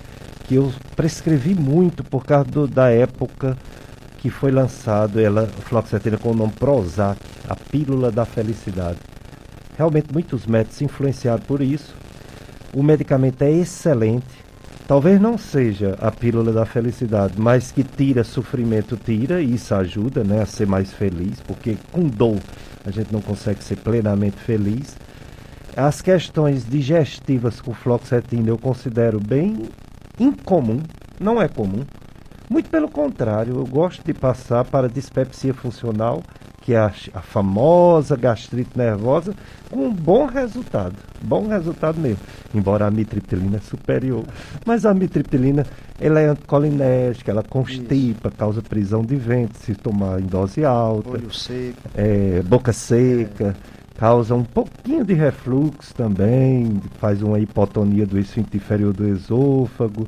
que 0.46 0.56
eu 0.56 0.72
prescrevi 0.96 1.56
muito 1.56 2.04
por 2.04 2.26
causa 2.26 2.46
do, 2.46 2.68
da 2.68 2.90
época 2.90 3.58
que 4.24 4.30
foi 4.30 4.52
lançado 4.52 5.20
ela, 5.20 5.46
fluoxetina 5.46 6.18
com 6.18 6.32
o 6.32 6.34
nome 6.34 6.54
Prozac, 6.54 7.20
a 7.46 7.58
pílula 7.58 8.10
da 8.10 8.24
felicidade. 8.24 8.98
Realmente 9.78 10.14
muitos 10.14 10.46
médicos 10.46 10.82
influenciados 10.82 11.46
por 11.46 11.62
isso 11.62 11.94
o 12.74 12.82
medicamento 12.82 13.42
é 13.42 13.52
excelente. 13.52 14.26
Talvez 14.88 15.20
não 15.20 15.38
seja 15.38 15.98
a 16.00 16.10
pílula 16.10 16.54
da 16.54 16.66
felicidade, 16.66 17.34
mas 17.38 17.70
que 17.70 17.84
tira 17.84 18.24
sofrimento, 18.24 18.96
tira, 18.96 19.42
e 19.42 19.56
isso 19.56 19.76
ajuda 19.76 20.24
né, 20.24 20.42
a 20.42 20.46
ser 20.46 20.68
mais 20.68 20.94
feliz, 20.94 21.42
porque 21.42 21.78
com 21.92 22.08
dor 22.08 22.40
a 22.86 22.92
gente 22.92 23.12
não 23.12 23.20
consegue 23.20 23.62
ser 23.62 23.76
plenamente 23.76 24.38
feliz. 24.38 24.96
As 25.76 26.02
questões 26.02 26.66
digestivas 26.66 27.60
com 27.60 27.74
fluoxetina 27.74 28.48
eu 28.48 28.58
considero 28.58 29.20
bem 29.20 29.64
incomum, 30.18 30.82
não 31.20 31.42
é 31.42 31.50
comum. 31.50 31.84
Muito 32.54 32.70
pelo 32.70 32.88
contrário, 32.88 33.56
eu 33.56 33.66
gosto 33.66 34.06
de 34.06 34.14
passar 34.14 34.64
para 34.64 34.88
dispepsia 34.88 35.56
funcional 35.56 36.22
que 36.62 36.76
é 36.76 36.78
a, 36.78 36.94
a, 37.16 37.20
famosa 37.20 38.16
gastrite 38.16 38.78
nervosa, 38.78 39.34
com 39.72 39.88
um 39.88 39.92
bom 39.92 40.28
resultado. 40.28 40.96
Bom 41.20 41.48
resultado 41.48 42.00
mesmo. 42.00 42.20
Embora 42.54 42.86
a 42.86 42.92
mitriptilina 42.92 43.58
é 43.58 43.60
superior. 43.60 44.24
Mas 44.66 44.86
a 44.86 44.94
mitriptilina 44.94 45.66
ela 46.00 46.20
é 46.20 46.28
anticolinérgica, 46.28 47.32
ela 47.32 47.42
constipa, 47.42 48.30
Isso. 48.30 48.38
causa 48.38 48.62
prisão 48.62 49.02
de 49.02 49.16
ventre 49.16 49.58
se 49.58 49.74
tomar 49.74 50.22
em 50.22 50.26
dose 50.26 50.64
alta. 50.64 51.10
Olho 51.10 51.34
seco. 51.34 51.82
É, 51.96 52.44
boca 52.44 52.72
seca. 52.72 53.58
É. 53.70 53.98
Causa 53.98 54.36
um 54.36 54.44
pouquinho 54.44 55.04
de 55.04 55.16
refluxo 55.16 55.94
também, 55.96 56.80
faz 57.00 57.24
uma 57.24 57.40
hipotonia 57.40 58.06
do 58.06 58.20
esfíncter 58.20 58.62
inferior 58.62 58.94
do 58.94 59.08
esôfago. 59.08 60.08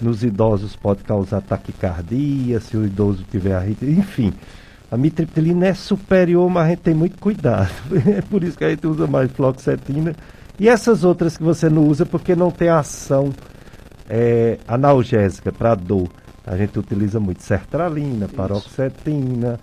Nos 0.00 0.22
idosos 0.22 0.76
pode 0.76 1.02
causar 1.04 1.40
taquicardia, 1.40 2.60
se 2.60 2.76
o 2.76 2.84
idoso 2.84 3.24
tiver 3.30 3.54
arritmia, 3.54 3.98
enfim. 3.98 4.32
A 4.90 4.96
mitriptilina 4.96 5.66
é 5.66 5.74
superior, 5.74 6.48
mas 6.48 6.66
a 6.66 6.68
gente 6.70 6.82
tem 6.82 6.94
muito 6.94 7.18
cuidado. 7.18 7.70
É 8.06 8.20
por 8.20 8.44
isso 8.44 8.56
que 8.56 8.64
a 8.64 8.70
gente 8.70 8.86
usa 8.86 9.06
mais 9.06 9.30
fluoxetina. 9.32 10.14
E 10.58 10.68
essas 10.68 11.04
outras 11.04 11.36
que 11.36 11.42
você 11.42 11.68
não 11.68 11.86
usa 11.86 12.06
porque 12.06 12.34
não 12.36 12.50
tem 12.50 12.68
ação 12.68 13.32
é, 14.08 14.58
analgésica 14.66 15.50
para 15.50 15.74
dor. 15.74 16.08
A 16.46 16.56
gente 16.56 16.78
utiliza 16.78 17.18
muito 17.18 17.42
sertralina, 17.42 18.28
paroxetina, 18.28 19.58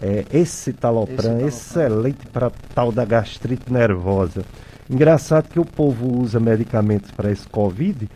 é, 0.00 0.24
escitalopram, 0.32 1.40
excelente 1.46 2.26
para 2.28 2.50
tal 2.74 2.92
da 2.92 3.04
gastrite 3.04 3.72
nervosa. 3.72 4.44
Engraçado 4.88 5.48
que 5.48 5.58
o 5.58 5.64
povo 5.64 6.20
usa 6.20 6.38
medicamentos 6.38 7.10
para 7.10 7.30
esse 7.30 7.46
Covid 7.48 8.08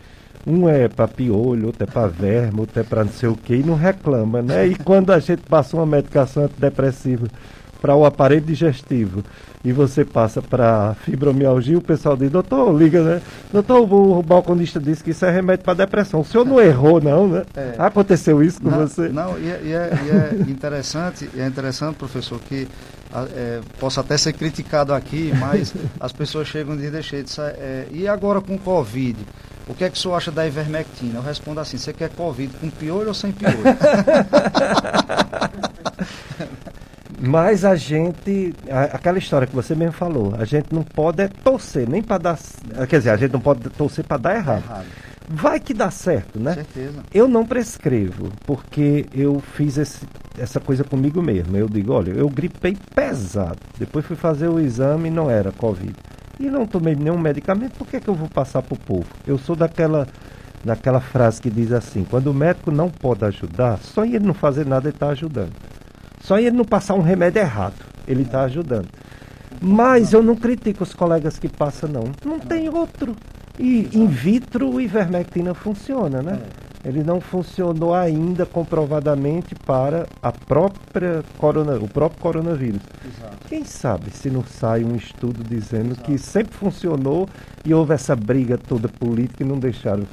um 0.47 0.68
é 0.68 0.88
para 0.88 1.07
piolho, 1.07 1.66
outro 1.66 1.84
é 1.84 1.86
para 1.86 2.09
verme, 2.09 2.61
outro 2.61 2.80
é 2.80 2.82
para 2.82 3.05
não 3.05 3.12
sei 3.12 3.28
o 3.28 3.36
que, 3.36 3.55
e 3.55 3.62
não 3.62 3.74
reclama, 3.74 4.43
né? 4.43 4.66
E 4.66 4.74
quando 4.82 5.12
a 5.12 5.18
gente 5.18 5.43
passa 5.43 5.76
uma 5.76 5.86
medicação 5.86 6.45
antidepressiva 6.45 7.26
para 7.80 7.97
o 7.97 8.05
aparelho 8.05 8.43
digestivo 8.43 9.24
e 9.64 9.72
você 9.72 10.05
passa 10.05 10.40
para 10.40 10.95
fibromialgia, 11.05 11.76
o 11.78 11.82
pessoal 11.82 12.16
diz, 12.16 12.30
doutor, 12.30 12.76
liga, 12.76 13.03
né? 13.03 13.22
Doutor, 13.53 13.93
o, 13.93 14.22
balconista 14.22 14.80
disse 14.80 15.03
que 15.03 15.11
isso 15.11 15.24
é 15.24 15.30
remédio 15.30 15.64
para 15.64 15.74
depressão. 15.74 16.20
O 16.20 16.24
senhor 16.24 16.45
não 16.45 16.61
errou, 16.61 17.01
não, 17.01 17.28
né? 17.28 17.45
É. 17.57 17.74
Aconteceu 17.78 18.43
isso 18.43 18.61
com 18.62 18.70
não, 18.70 18.78
você? 18.78 19.09
Não, 19.09 19.38
e, 19.38 19.51
é, 19.51 19.61
e, 19.64 19.72
é, 19.72 19.90
e 20.05 20.11
é 20.11 20.43
interessante, 20.51 21.28
é 21.36 21.47
interessante, 21.47 21.97
professor, 21.97 22.40
que 22.40 22.68
é, 23.34 23.60
posso 23.78 24.00
até 24.00 24.16
ser 24.16 24.32
criticado 24.32 24.94
aqui, 24.94 25.32
mas 25.38 25.74
as 26.00 26.12
pessoas 26.12 26.48
chegam 26.48 26.76
de 26.76 26.90
deixar 26.90 27.22
de 27.22 27.40
é, 27.40 27.86
e 27.90 28.08
agora 28.08 28.40
com 28.40 28.54
o 28.54 28.58
Covid? 28.58 29.18
O 29.68 29.74
que 29.74 29.84
é 29.84 29.90
que 29.90 29.96
o 29.96 30.00
senhor 30.00 30.16
acha 30.16 30.30
da 30.30 30.46
ivermectina? 30.46 31.18
Eu 31.18 31.22
respondo 31.22 31.60
assim, 31.60 31.78
você 31.78 31.92
quer 31.92 32.10
Covid 32.10 32.52
com 32.58 32.68
piolho 32.68 33.08
ou 33.08 33.14
sem 33.14 33.32
piolho? 33.32 33.58
Mas 37.24 37.64
a 37.64 37.76
gente, 37.76 38.52
aquela 38.92 39.16
história 39.16 39.46
que 39.46 39.54
você 39.54 39.76
mesmo 39.76 39.92
falou, 39.92 40.34
a 40.36 40.44
gente 40.44 40.74
não 40.74 40.82
pode 40.82 41.22
é 41.22 41.28
torcer 41.28 41.88
nem 41.88 42.02
para 42.02 42.18
dar, 42.18 42.38
quer 42.88 42.98
dizer, 42.98 43.10
a 43.10 43.16
gente 43.16 43.30
não 43.30 43.38
pode 43.40 43.60
torcer 43.70 44.04
para 44.04 44.16
dar 44.16 44.34
errado. 44.34 44.64
errado. 44.64 44.86
Vai 45.35 45.59
que 45.59 45.72
dá 45.72 45.91
certo, 45.91 46.39
né? 46.39 46.55
Certeza. 46.55 47.03
Eu 47.12 47.26
não 47.26 47.47
prescrevo, 47.47 48.30
porque 48.47 49.07
eu 49.14 49.41
fiz 49.41 49.78
esse, 49.78 50.07
essa 50.39 50.61
coisa 50.61 50.85
comigo 50.85 51.22
mesmo. 51.22 51.57
Eu 51.57 51.68
digo, 51.68 51.93
olha, 51.93 52.11
eu 52.11 52.28
gripei 52.28 52.76
pesado. 52.95 53.59
Depois 53.78 54.05
fui 54.05 54.16
fazer 54.16 54.49
o 54.49 54.61
exame 54.61 55.09
e 55.09 55.12
não 55.12 55.30
era 55.30 55.51
Covid 55.53 55.95
e 56.43 56.51
não 56.51 56.66
tomei 56.66 56.95
nenhum 56.95 57.18
medicamento, 57.18 57.78
por 57.78 57.87
que, 57.87 58.01
que 58.01 58.09
eu 58.09 58.14
vou 58.14 58.28
passar 58.28 58.62
para 58.62 58.74
o 58.74 58.78
povo? 58.78 59.07
Eu 59.26 59.39
sou 59.39 59.55
daquela, 59.55 60.09
daquela 60.64 61.01
frase 61.01 61.41
que 61.41 61.51
diz 61.51 61.72
assim: 61.72 62.05
quando 62.05 62.28
o 62.28 62.35
médico 62.35 62.70
não 62.70 62.91
pode 62.91 63.24
ajudar, 63.24 63.78
só 63.78 64.05
ele 64.05 64.20
não 64.20 64.35
fazer 64.35 64.66
nada 64.66 64.89
ele 64.89 64.97
está 64.97 65.09
ajudando. 65.09 65.53
Só 66.20 66.39
ele 66.39 66.57
não 66.57 66.64
passar 66.64 66.95
um 66.95 67.01
remédio 67.01 67.41
errado, 67.41 67.74
ele 68.07 68.22
está 68.22 68.43
ajudando. 68.43 68.89
Mas 69.61 70.12
eu 70.12 70.22
não 70.22 70.35
critico 70.35 70.83
os 70.83 70.95
colegas 70.95 71.39
que 71.39 71.49
passam, 71.49 71.89
não. 71.89 72.05
Não 72.24 72.41
tem 72.41 72.68
outro. 72.68 73.16
E 73.59 73.88
in 73.92 74.07
vitro, 74.07 74.80
ivermectina 74.80 75.55
funciona, 75.55 76.22
né? 76.22 76.40
É 76.68 76.72
ele 76.84 77.03
não 77.05 77.20
funcionou 77.20 77.94
ainda 77.94 78.44
comprovadamente 78.44 79.55
para 79.55 80.07
a 80.20 80.32
própria 80.32 81.22
corona, 81.38 81.76
o 81.76 81.88
próprio 81.88 82.20
coronavírus. 82.20 82.82
Exato. 83.05 83.36
Quem 83.48 83.64
sabe 83.64 84.11
se 84.11 84.28
não 84.28 84.44
sai 84.44 84.82
um 84.82 84.96
estudo 84.96 85.44
dizendo 85.44 85.92
Exato. 85.92 86.03
que 86.03 86.18
sempre 86.18 86.55
funcionou 86.55 87.28
e 87.64 87.72
houve 87.72 87.94
essa 87.94 88.16
briga 88.16 88.59
toda 88.59 88.88
política 88.88 89.44
e 89.44 89.46
não 89.46 89.59
deixaram 89.59 90.05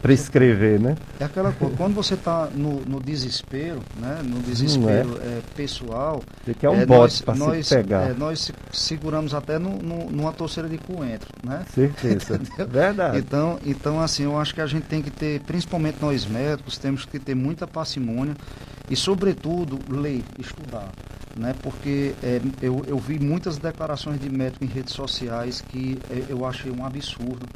prescrever, 0.00 0.80
né? 0.80 0.96
É 1.18 1.24
aquela 1.24 1.52
coisa, 1.52 1.76
quando 1.76 1.94
você 1.94 2.14
está 2.14 2.48
no, 2.54 2.80
no, 2.82 3.00
desespero, 3.00 3.82
né? 3.96 4.20
no 4.22 4.40
desespero 4.40 5.18
é. 5.20 5.26
É, 5.26 5.42
pessoal, 5.56 6.22
você 6.44 6.54
quer 6.54 6.68
um 6.68 6.80
é, 6.80 6.86
bote 6.86 7.22
para 7.22 7.62
se 7.62 7.74
pegar. 7.74 8.10
É, 8.10 8.14
nós 8.14 8.52
seguramos 8.72 9.34
até 9.34 9.58
no, 9.58 9.78
no, 9.78 10.10
numa 10.10 10.32
torceira 10.32 10.68
de 10.68 10.78
coentro, 10.78 11.28
né? 11.42 11.64
Certeza, 11.74 12.40
verdade. 12.68 13.18
Então, 13.18 13.58
então, 13.64 14.00
assim, 14.00 14.24
eu 14.24 14.38
acho 14.38 14.54
que 14.54 14.60
a 14.60 14.66
gente 14.66 14.84
tem 14.84 15.02
que 15.02 15.10
ter, 15.10 15.40
principalmente 15.40 15.98
nós 16.00 16.24
médicos, 16.26 16.78
temos 16.78 17.04
que 17.04 17.18
ter 17.18 17.34
muita 17.34 17.66
parcimônia 17.66 18.36
e, 18.88 18.94
sobretudo, 18.94 19.78
ler, 19.88 20.22
estudar. 20.38 20.90
Né, 21.36 21.54
porque 21.62 22.14
é, 22.20 22.40
eu, 22.60 22.82
eu 22.88 22.98
vi 22.98 23.16
muitas 23.20 23.58
declarações 23.58 24.18
de 24.18 24.28
médico 24.28 24.64
em 24.64 24.66
redes 24.66 24.92
sociais 24.92 25.60
que 25.60 25.96
é, 26.10 26.24
eu 26.28 26.44
achei 26.44 26.68
um 26.68 26.84
absurdo 26.84 27.46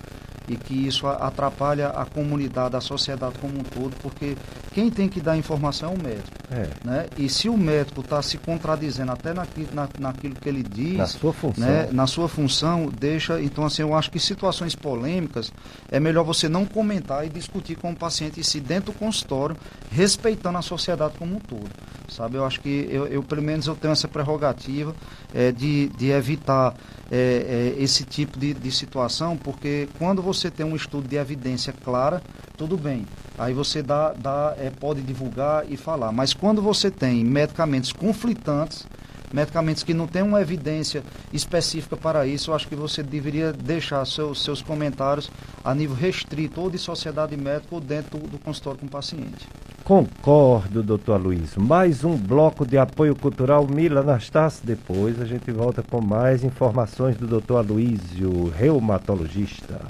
e 0.49 0.57
que 0.57 0.75
isso 0.87 1.07
atrapalha 1.07 1.89
a 1.89 2.05
comunidade, 2.05 2.77
a 2.77 2.81
sociedade 2.81 3.39
como 3.41 3.59
um 3.59 3.65
todo, 3.65 3.95
porque 4.03 4.37
quem 4.73 4.91
tem 4.91 5.09
que 5.09 5.21
dar 5.21 5.37
informação 5.37 5.91
é 5.91 5.95
o 5.95 5.99
médico. 5.99 6.42
É. 6.53 6.69
Né? 6.85 7.07
E 7.17 7.29
se 7.29 7.49
o 7.49 7.57
médico 7.57 8.03
está 8.03 8.21
se 8.21 8.37
contradizendo 8.37 9.11
até 9.11 9.33
naquilo, 9.33 9.69
na, 9.73 9.89
naquilo 9.99 10.35
que 10.35 10.49
ele 10.49 10.63
diz, 10.63 10.99
na 10.99 11.07
sua 11.07 11.33
função, 11.33 11.67
né? 11.67 11.89
na 11.91 12.07
sua 12.07 12.29
função, 12.29 12.89
deixa. 12.89 13.41
Então, 13.41 13.65
assim, 13.65 13.83
eu 13.83 13.95
acho 13.95 14.11
que 14.11 14.19
situações 14.19 14.75
polêmicas 14.75 15.53
é 15.91 15.99
melhor 15.99 16.25
você 16.25 16.49
não 16.49 16.67
comentar 16.67 17.27
e 17.27 17.31
discutir 17.31 17.77
com 17.77 17.93
o 17.93 17.97
paciente 17.97 18.41
e 18.41 18.45
se 18.45 18.61
dentro 18.61 18.93
do 18.93 18.99
consultório, 18.99 19.57
respeitando 19.91 20.59
a 20.59 20.63
sociedade 20.63 21.15
como 21.19 21.37
um 21.37 21.41
todo. 21.41 21.71
Sabe? 22.09 22.37
Eu 22.37 22.45
acho 22.45 22.61
que 22.61 22.87
eu, 22.91 23.07
eu 23.07 23.23
pelo 23.23 23.41
menos 23.41 23.67
eu 23.67 23.75
tenho 23.75 23.93
essa 23.93 24.07
prerrogativa 24.07 24.95
é, 25.35 25.51
de, 25.51 25.89
de 25.97 26.11
evitar 26.11 26.75
é, 27.11 27.75
é, 27.79 27.83
esse 27.83 28.05
tipo 28.05 28.39
de, 28.39 28.53
de 28.53 28.71
situação, 28.71 29.37
porque 29.37 29.89
quando 29.99 30.21
você 30.21 30.51
tem 30.51 30.67
um 30.67 30.77
estudo 30.77 31.09
de 31.09 31.17
evidência 31.17 31.73
clara, 31.73 32.23
tudo 32.57 32.77
bem. 32.77 33.07
Aí 33.39 33.53
você 33.53 33.83
dá, 33.83 34.13
dá, 34.13 34.55
é, 34.59 34.71
pode 34.71 35.03
divulgar 35.03 35.65
e 35.69 35.77
falar. 35.77 36.13
Mas 36.13 36.35
quando 36.35 36.63
você 36.63 36.91
tem 36.91 37.25
medicamentos 37.25 37.93
conflitantes, 37.93 38.87
medicamentos 39.33 39.83
que 39.83 39.95
não 39.95 40.07
têm 40.07 40.23
uma 40.23 40.41
evidência 40.41 41.03
específica 41.33 41.97
para 41.97 42.27
isso, 42.27 42.51
eu 42.51 42.55
acho 42.55 42.69
que 42.69 42.77
você 42.77 43.03
deveria 43.03 43.53
deixar 43.53 44.05
seus, 44.05 44.43
seus 44.45 44.61
comentários 44.61 45.31
a 45.65 45.75
nível 45.75 45.97
restrito, 45.97 46.61
ou 46.61 46.71
de 46.71 46.79
sociedade 46.79 47.37
médica, 47.37 47.75
ou 47.75 47.81
dentro 47.81 48.19
do, 48.19 48.39
consultório 48.39 48.79
com 48.81 48.87
o 48.87 48.91
paciente. 48.91 49.49
Concordo, 49.85 50.83
doutor 50.83 51.21
Luiz. 51.21 51.57
Mais 51.57 52.05
um 52.05 52.17
bloco 52.17 52.65
de 52.65 52.79
apoio 52.79 53.17
cultural 53.17 53.67
Mila 53.67 54.01
Anastácio. 54.01 54.65
Depois 54.65 55.21
a 55.21 55.25
gente 55.25 55.51
volta 55.51 55.83
com 55.83 56.01
mais 56.01 56.45
informações 56.45 57.17
do 57.17 57.27
doutor 57.27 57.57
Aloysio, 57.57 58.53
reumatologista. 58.57 59.81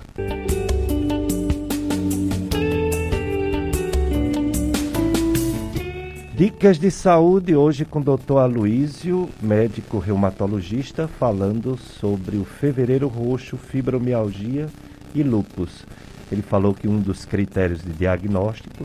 Dicas 6.42 6.76
de 6.76 6.90
saúde 6.90 7.54
hoje 7.54 7.84
com 7.84 8.00
o 8.00 8.02
Dr. 8.02 8.38
Aloísio, 8.38 9.30
médico 9.40 10.00
reumatologista, 10.00 11.06
falando 11.06 11.76
sobre 11.76 12.36
o 12.36 12.44
fevereiro 12.44 13.06
roxo, 13.06 13.56
fibromialgia 13.56 14.66
e 15.14 15.22
lupus. 15.22 15.86
Ele 16.32 16.42
falou 16.42 16.74
que 16.74 16.88
um 16.88 16.98
dos 16.98 17.24
critérios 17.24 17.80
de 17.80 17.92
diagnóstico 17.92 18.84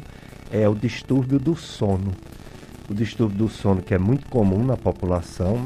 é 0.51 0.69
o 0.69 0.75
distúrbio 0.75 1.39
do 1.39 1.55
sono. 1.55 2.11
O 2.87 2.93
distúrbio 2.93 3.39
do 3.39 3.49
sono 3.49 3.81
que 3.81 3.95
é 3.95 3.97
muito 3.97 4.29
comum 4.29 4.63
na 4.63 4.77
população, 4.77 5.65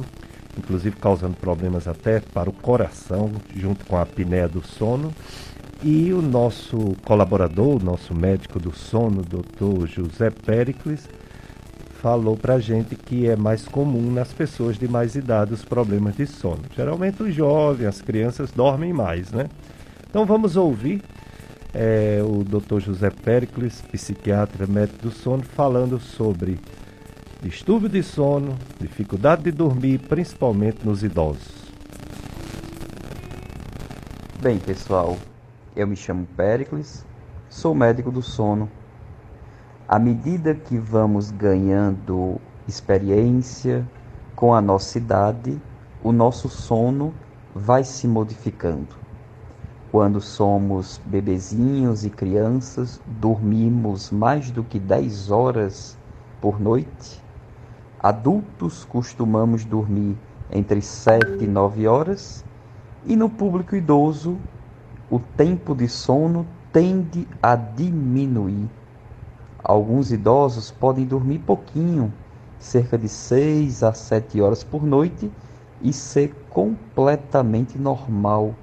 inclusive 0.57 0.95
causando 0.95 1.35
problemas 1.35 1.89
até 1.89 2.22
para 2.22 2.49
o 2.49 2.53
coração, 2.53 3.34
junto 3.53 3.85
com 3.85 3.97
a 3.97 4.03
apneia 4.03 4.47
do 4.47 4.65
sono. 4.65 5.13
E 5.84 6.13
o 6.13 6.22
nosso 6.22 6.95
colaborador, 7.03 7.81
o 7.81 7.84
nosso 7.84 8.15
médico 8.15 8.61
do 8.61 8.72
sono, 8.72 9.22
doutor 9.23 9.89
José 9.89 10.30
Pericles, 10.30 11.09
falou 12.02 12.36
para 12.36 12.60
gente 12.60 12.95
que 12.95 13.28
é 13.28 13.36
mais 13.36 13.68
comum 13.68 14.11
nas 14.11 14.34
pessoas 14.34 14.76
de 14.76 14.88
mais 14.88 15.14
idade 15.14 15.53
os 15.53 15.64
problemas 15.64 16.15
de 16.15 16.26
sono. 16.26 16.64
Geralmente 16.76 17.22
os 17.22 17.34
jovens, 17.34 17.86
as 17.86 18.02
crianças 18.02 18.52
dormem 18.52 18.91
mais, 18.91 19.32
né? 19.32 19.48
Então 20.10 20.26
vamos 20.26 20.57
ouvir 20.57 21.03
é, 21.72 22.19
o 22.23 22.44
Dr. 22.44 22.80
José 22.80 23.11
Pericles, 23.11 23.84
psiquiatra, 23.91 24.65
médico 24.65 25.03
do 25.03 25.11
sono, 25.11 25.44
falando 25.44 25.99
sobre 25.99 26.60
distúrbio 27.40 27.88
de 27.88 28.02
sono, 28.02 28.57
dificuldade 28.80 29.44
de 29.44 29.52
dormir, 29.52 29.99
principalmente 29.99 30.84
nos 30.84 31.03
idosos. 31.03 31.72
Bem, 34.41 34.57
pessoal, 34.57 35.19
eu 35.76 35.86
me 35.86 35.95
chamo 35.95 36.28
Pericles, 36.36 37.06
sou 37.48 37.76
médico 37.76 38.11
do 38.11 38.23
sono 38.23 38.68
à 39.91 39.99
medida 39.99 40.55
que 40.55 40.77
vamos 40.77 41.31
ganhando 41.31 42.39
experiência 42.65 43.85
com 44.38 44.53
a 44.53 44.61
nossa 44.61 44.97
idade, 44.97 45.61
o 46.01 46.13
nosso 46.13 46.47
sono 46.47 47.13
vai 47.53 47.84
se 47.84 48.07
modificando. 48.07 48.95
Quando 49.91 50.22
somos 50.22 51.01
bebezinhos 51.05 52.05
e 52.05 52.09
crianças, 52.09 53.01
dormimos 53.05 54.11
mais 54.11 54.49
do 54.49 54.63
que 54.63 54.80
10 54.80 55.30
horas 55.30 55.97
por 56.39 56.57
noite. 56.57 57.22
Adultos 57.99 58.85
costumamos 58.85 59.65
dormir 59.65 60.15
entre 60.49 60.81
7 60.81 61.43
e 61.43 61.47
9 61.47 61.85
horas. 61.85 62.45
E 63.05 63.18
no 63.18 63.30
público 63.30 63.76
idoso, 63.76 64.38
o 65.09 65.19
tempo 65.19 65.76
de 65.76 65.89
sono 65.89 66.47
tende 66.72 67.27
a 67.43 67.57
diminuir 67.57 68.69
Alguns 69.63 70.11
idosos 70.11 70.71
podem 70.71 71.05
dormir 71.05 71.39
pouquinho, 71.39 72.11
cerca 72.57 72.97
de 72.97 73.07
6 73.07 73.83
a 73.83 73.93
7 73.93 74.41
horas 74.41 74.63
por 74.63 74.83
noite, 74.83 75.31
e 75.81 75.93
ser 75.93 76.33
completamente 76.49 77.77
normal 77.77 78.53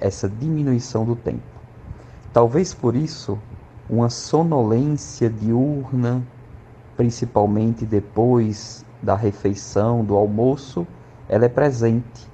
essa 0.00 0.28
diminuição 0.28 1.04
do 1.04 1.16
tempo. 1.16 1.42
Talvez 2.32 2.74
por 2.74 2.96
isso, 2.96 3.38
uma 3.88 4.10
sonolência 4.10 5.30
diurna, 5.30 6.22
principalmente 6.96 7.84
depois 7.84 8.84
da 9.02 9.14
refeição, 9.14 10.04
do 10.04 10.16
almoço, 10.16 10.86
ela 11.28 11.44
é 11.44 11.48
presente. 11.48 12.28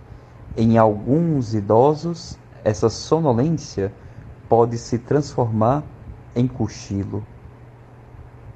Em 0.57 0.79
alguns 0.79 1.55
idosos, 1.55 2.39
essa 2.65 2.89
sonolência 2.89 3.93
pode 4.49 4.79
se 4.79 4.99
transformar 4.99 5.85
em 6.35 6.47
cochilo. 6.47 7.25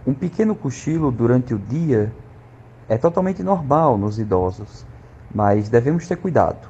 Um 0.06 0.12
pequeno 0.12 0.54
cochilo 0.54 1.10
durante 1.10 1.54
o 1.54 1.58
dia 1.58 2.12
é 2.86 2.98
totalmente 2.98 3.42
normal 3.42 3.96
nos 3.96 4.18
idosos, 4.18 4.84
mas 5.34 5.70
devemos 5.70 6.06
ter 6.06 6.16
cuidado 6.16 6.68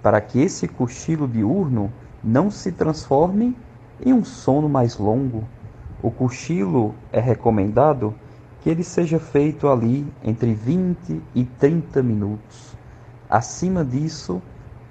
para 0.00 0.20
que 0.20 0.40
esse 0.40 0.68
cochilo 0.68 1.26
diurno 1.26 1.92
não 2.22 2.52
se 2.52 2.70
transforme 2.70 3.56
em 4.00 4.12
um 4.12 4.24
sono 4.24 4.68
mais 4.68 4.96
longo. 4.96 5.42
O 6.00 6.08
cochilo 6.08 6.94
é 7.10 7.18
recomendado 7.18 8.14
que 8.60 8.70
ele 8.70 8.84
seja 8.84 9.18
feito 9.18 9.66
ali 9.66 10.06
entre 10.22 10.54
20 10.54 11.20
e 11.34 11.44
30 11.44 12.00
minutos. 12.00 12.76
Acima 13.28 13.84
disso, 13.84 14.40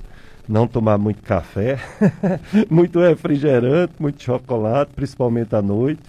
não 0.48 0.66
tomar 0.66 0.96
muito 0.96 1.22
café, 1.22 1.78
muito 2.70 2.98
refrigerante, 3.00 3.92
muito 3.98 4.22
chocolate, 4.22 4.92
principalmente 4.94 5.54
à 5.54 5.60
noite. 5.60 6.02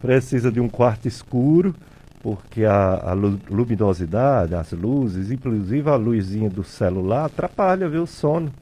Precisa 0.00 0.50
de 0.50 0.60
um 0.60 0.68
quarto 0.68 1.06
escuro, 1.06 1.74
porque 2.20 2.64
a, 2.64 3.10
a 3.10 3.12
luminosidade, 3.12 4.54
as 4.54 4.72
luzes, 4.72 5.30
inclusive 5.30 5.88
a 5.88 5.94
luzinha 5.94 6.50
do 6.50 6.64
celular, 6.64 7.26
atrapalha, 7.26 7.88
viu, 7.88 8.02
o 8.02 8.06
sono. 8.06 8.52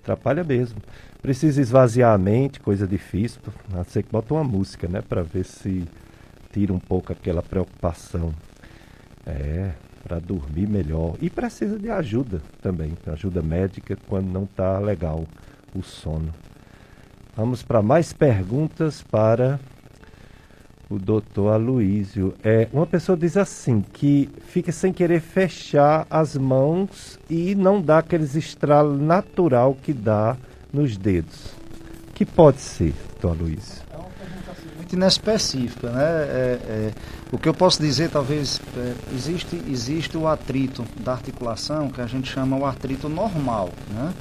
Atrapalha 0.00 0.44
mesmo. 0.44 0.80
Precisa 1.20 1.60
esvaziar 1.60 2.14
a 2.14 2.18
mente, 2.18 2.60
coisa 2.60 2.86
difícil. 2.86 3.40
A 3.72 3.78
não 3.78 3.84
ser 3.84 4.04
que 4.04 4.12
bota 4.12 4.34
uma 4.34 4.44
música, 4.44 4.86
né, 4.86 5.00
para 5.00 5.22
ver 5.22 5.44
se 5.44 5.84
tira 6.52 6.72
um 6.72 6.78
pouco 6.78 7.12
aquela 7.12 7.42
preocupação. 7.42 8.32
É, 9.26 9.70
para 10.02 10.18
dormir 10.18 10.68
melhor. 10.68 11.16
E 11.20 11.30
precisa 11.30 11.78
de 11.78 11.90
ajuda 11.90 12.42
também, 12.60 12.92
ajuda 13.06 13.42
médica 13.42 13.96
quando 14.06 14.30
não 14.30 14.44
está 14.44 14.78
legal 14.78 15.24
o 15.74 15.82
sono. 15.82 16.32
Vamos 17.36 17.62
para 17.62 17.82
mais 17.82 18.12
perguntas 18.12 19.02
para 19.02 19.58
o 20.88 20.98
doutor 20.98 21.52
Aloísio. 21.54 22.34
É, 22.44 22.68
uma 22.72 22.86
pessoa 22.86 23.16
diz 23.16 23.36
assim, 23.36 23.80
que 23.80 24.30
fica 24.46 24.70
sem 24.70 24.92
querer 24.92 25.20
fechar 25.20 26.06
as 26.08 26.36
mãos 26.36 27.18
e 27.28 27.54
não 27.54 27.80
dá 27.80 27.98
aqueles 27.98 28.34
estralos 28.34 29.00
natural 29.00 29.76
que 29.82 29.92
dá 29.92 30.36
nos 30.72 30.96
dedos. 30.96 31.54
que 32.14 32.24
pode 32.24 32.60
ser, 32.60 32.94
doutor 33.10 33.36
Aloísio? 33.36 33.82
É 33.92 33.96
uma 33.96 34.06
pergunta 34.10 34.52
muito 34.76 34.92
inespecífica. 34.94 35.90
Né? 35.90 36.04
É, 36.04 36.58
é, 36.68 36.92
o 37.34 37.38
que 37.38 37.48
eu 37.48 37.54
posso 37.54 37.82
dizer, 37.82 38.10
talvez, 38.10 38.60
é, 38.76 38.94
existe, 39.12 39.60
existe 39.68 40.16
o 40.16 40.28
atrito 40.28 40.84
da 41.00 41.10
articulação, 41.10 41.90
que 41.90 42.00
a 42.00 42.06
gente 42.06 42.30
chama 42.30 42.56
o 42.56 42.64
atrito 42.64 43.08
normal. 43.08 43.70
Né? 43.90 44.14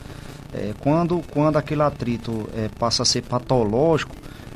É, 0.52 0.73
quando, 0.80 1.22
quando 1.31 1.57
aquele 1.57 1.84
atrito 1.84 2.49
é, 2.56 2.69
passa 2.80 3.03
a 3.03 3.06
ser 3.06 3.22
patológico, 3.22 4.15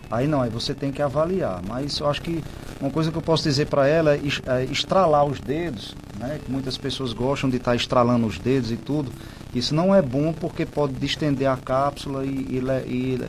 aí 0.10 0.28
não, 0.28 0.42
aí 0.42 0.50
você 0.50 0.74
tem 0.74 0.92
que 0.92 1.04
avaliar. 1.04 1.62
Mas 1.68 2.00
eu 2.00 2.10
acho 2.10 2.20
que 2.20 2.44
uma 2.82 2.90
coisa 2.90 3.12
que 3.12 3.18
eu 3.20 3.22
posso 3.22 3.44
dizer 3.44 3.68
para 3.68 3.88
ela 3.88 4.16
é, 4.16 4.22
é 4.48 4.64
estralar 4.66 5.24
os 5.24 5.40
dedos, 5.40 5.96
né? 6.18 6.40
Que 6.44 6.52
muitas 6.52 6.80
pessoas 6.80 7.14
gostam 7.14 7.52
de 7.52 7.58
estar 7.58 7.72
tá 7.72 7.76
estralando 7.76 8.26
os 8.26 8.40
dedos 8.40 8.72
e 8.72 8.78
tudo. 8.78 9.12
Isso 9.54 9.76
não 9.76 9.94
é 9.94 10.02
bom 10.02 10.34
porque 10.34 10.66
pode 10.66 10.94
distender 10.94 11.48
a 11.48 11.58
cápsula 11.58 12.26
e, 12.26 12.30
e, 12.30 12.64
e 12.88 13.22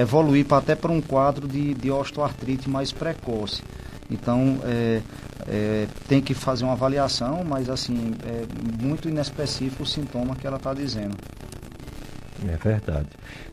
evoluir 0.00 0.44
pra, 0.46 0.58
até 0.58 0.76
para 0.76 0.92
um 0.92 1.00
quadro 1.00 1.48
de, 1.48 1.74
de 1.74 1.90
osteoartrite 1.90 2.70
mais 2.70 2.92
precoce. 2.92 3.62
Então, 4.10 4.58
é, 4.64 5.00
é, 5.48 5.86
tem 6.08 6.20
que 6.20 6.34
fazer 6.34 6.64
uma 6.64 6.72
avaliação, 6.72 7.42
mas 7.44 7.68
assim, 7.68 8.14
é 8.24 8.44
muito 8.82 9.08
inespecífico 9.08 9.82
o 9.82 9.86
sintoma 9.86 10.36
que 10.36 10.46
ela 10.46 10.56
está 10.56 10.72
dizendo. 10.72 11.16
É 12.48 12.56
verdade. 12.56 13.08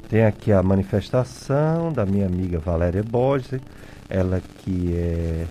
Tem 0.09 0.25
aqui 0.25 0.51
a 0.51 0.61
manifestação 0.61 1.91
da 1.91 2.05
minha 2.05 2.25
amiga 2.25 2.59
Valéria 2.59 3.03
Borges, 3.03 3.59
ela 4.09 4.41
que 4.59 4.93
é 4.95 5.45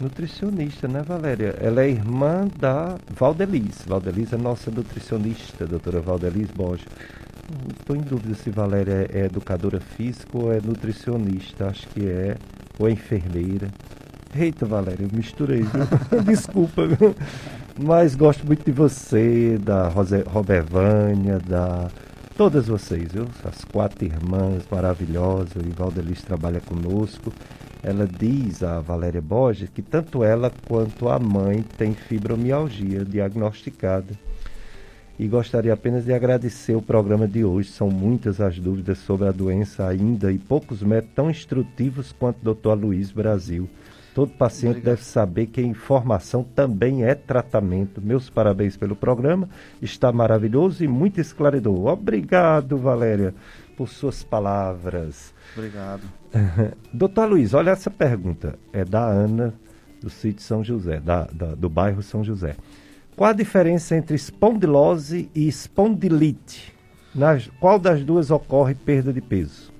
nutricionista, 0.00 0.88
né, 0.88 1.02
Valéria? 1.02 1.54
Ela 1.60 1.82
é 1.82 1.90
irmã 1.90 2.48
da 2.58 2.96
Valdeliz. 3.14 3.82
Valdeliz 3.86 4.32
é 4.32 4.36
nossa 4.36 4.70
nutricionista, 4.70 5.66
doutora 5.66 6.00
Valdeliz 6.00 6.50
Borges. 6.50 6.86
Estou 7.78 7.96
em 7.96 8.00
dúvida 8.00 8.34
se 8.34 8.50
Valéria 8.50 9.08
é 9.12 9.24
educadora 9.24 9.80
física 9.80 10.38
ou 10.38 10.52
é 10.52 10.60
nutricionista. 10.60 11.66
Acho 11.68 11.88
que 11.88 12.06
é, 12.06 12.36
ou 12.78 12.88
é 12.88 12.92
enfermeira. 12.92 13.68
Eita, 14.34 14.64
Valéria, 14.64 15.04
eu 15.04 15.10
misturei, 15.12 15.62
viu? 15.62 16.22
Desculpa, 16.22 16.86
viu? 16.86 17.14
Mas 17.82 18.14
gosto 18.14 18.46
muito 18.46 18.64
de 18.64 18.70
você, 18.70 19.58
da 19.58 19.88
Rose, 19.88 20.22
Robervânia, 20.22 21.38
da 21.40 21.90
todas 22.36 22.68
vocês, 22.68 23.12
viu? 23.12 23.26
As 23.44 23.64
quatro 23.64 24.04
irmãs 24.04 24.64
maravilhosas, 24.70 25.62
e 25.62 25.70
Valdeliz 25.70 26.22
trabalha 26.22 26.60
conosco. 26.60 27.32
Ela 27.82 28.06
diz 28.06 28.62
a 28.62 28.80
Valéria 28.80 29.20
Borges 29.20 29.68
que 29.68 29.82
tanto 29.82 30.22
ela 30.22 30.52
quanto 30.66 31.08
a 31.08 31.18
mãe 31.18 31.62
têm 31.76 31.92
fibromialgia 31.92 33.04
diagnosticada. 33.04 34.14
E 35.20 35.28
gostaria 35.28 35.74
apenas 35.74 36.06
de 36.06 36.14
agradecer 36.14 36.74
o 36.74 36.80
programa 36.80 37.28
de 37.28 37.44
hoje. 37.44 37.68
São 37.68 37.90
muitas 37.90 38.40
as 38.40 38.58
dúvidas 38.58 38.96
sobre 39.00 39.28
a 39.28 39.30
doença 39.30 39.86
ainda 39.86 40.32
e 40.32 40.38
poucos 40.38 40.82
métodos 40.82 41.14
tão 41.14 41.30
instrutivos 41.30 42.10
quanto 42.10 42.38
o 42.40 42.54
Dr. 42.54 42.72
Luiz 42.72 43.12
Brasil. 43.12 43.68
Todo 44.14 44.32
paciente 44.32 44.78
Obrigado. 44.78 44.94
deve 44.94 45.04
saber 45.04 45.46
que 45.48 45.60
informação 45.60 46.42
também 46.42 47.04
é 47.04 47.14
tratamento. 47.14 48.00
Meus 48.00 48.30
parabéns 48.30 48.78
pelo 48.78 48.96
programa, 48.96 49.46
está 49.82 50.10
maravilhoso 50.10 50.82
e 50.82 50.88
muito 50.88 51.20
esclarecedor. 51.20 51.88
Obrigado, 51.88 52.78
Valéria, 52.78 53.34
por 53.76 53.90
suas 53.90 54.22
palavras. 54.22 55.34
Obrigado. 55.54 56.00
Doutor 56.94 57.28
Luiz, 57.28 57.52
olha 57.52 57.72
essa 57.72 57.90
pergunta. 57.90 58.58
É 58.72 58.86
da 58.86 59.04
Ana, 59.04 59.52
do 60.00 60.08
sítio 60.08 60.42
São 60.42 60.64
José, 60.64 60.98
da, 60.98 61.24
da, 61.26 61.54
do 61.54 61.68
bairro 61.68 62.02
São 62.02 62.24
José. 62.24 62.56
Qual 63.16 63.30
a 63.30 63.34
diferença 63.34 63.96
entre 63.96 64.16
espondilose 64.16 65.28
e 65.34 65.46
espondilite? 65.46 66.74
Nas, 67.14 67.50
qual 67.58 67.78
das 67.78 68.04
duas 68.04 68.30
ocorre 68.30 68.74
perda 68.74 69.12
de 69.12 69.20
peso? 69.20 69.70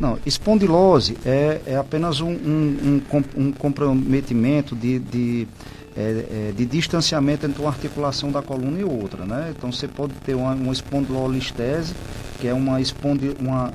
Não, 0.00 0.18
espondilose 0.24 1.18
é, 1.24 1.60
é 1.66 1.76
apenas 1.76 2.20
um, 2.20 2.30
um, 2.30 3.02
um, 3.12 3.24
um 3.36 3.52
comprometimento 3.52 4.76
de, 4.76 4.98
de, 5.00 5.48
é, 5.96 6.50
é, 6.50 6.52
de 6.56 6.64
distanciamento 6.64 7.44
entre 7.46 7.60
uma 7.60 7.70
articulação 7.70 8.30
da 8.30 8.40
coluna 8.40 8.78
e 8.78 8.84
outra, 8.84 9.24
né? 9.24 9.52
Então 9.56 9.72
você 9.72 9.88
pode 9.88 10.14
ter 10.24 10.34
uma, 10.34 10.54
uma 10.54 10.72
espondilolistese, 10.72 11.94
que 12.40 12.46
é 12.46 12.54
uma, 12.54 12.80
espondi, 12.80 13.34
uma 13.40 13.72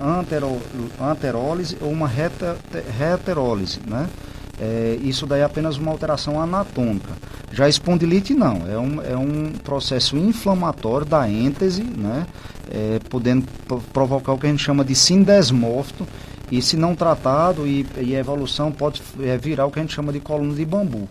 anterólise 1.12 1.78
ou 1.82 1.92
uma 1.92 2.08
reta, 2.08 2.58
reterólise, 2.98 3.82
né? 3.86 4.08
É, 4.60 4.98
isso 5.02 5.26
daí 5.26 5.42
é 5.42 5.44
apenas 5.44 5.78
uma 5.78 5.92
alteração 5.92 6.40
anatômica. 6.40 7.12
Já 7.52 7.66
a 7.66 7.70
espondilite 7.70 8.34
não, 8.34 8.68
é 8.68 8.78
um, 8.78 9.02
é 9.02 9.18
um 9.18 9.52
processo 9.64 10.18
inflamatório 10.18 11.06
da 11.06 11.30
êntese, 11.30 11.84
né? 11.84 12.26
é, 12.70 13.00
podendo 13.10 13.46
provocar 13.92 14.34
o 14.34 14.38
que 14.38 14.48
a 14.48 14.50
gente 14.50 14.64
chama 14.64 14.84
de 14.84 14.96
sindesmófito, 14.96 16.08
e 16.52 16.62
se 16.62 16.78
não 16.78 16.96
tratado 16.96 17.66
e, 17.68 17.86
e 17.98 18.16
a 18.16 18.20
evolução 18.20 18.72
pode 18.72 19.02
é, 19.22 19.38
virar 19.38 19.66
o 19.66 19.72
que 19.72 19.80
a 19.80 19.82
gente 19.82 19.94
chama 19.94 20.12
de 20.12 20.20
coluna 20.20 20.54
de 20.54 20.66
bambu. 20.66 21.08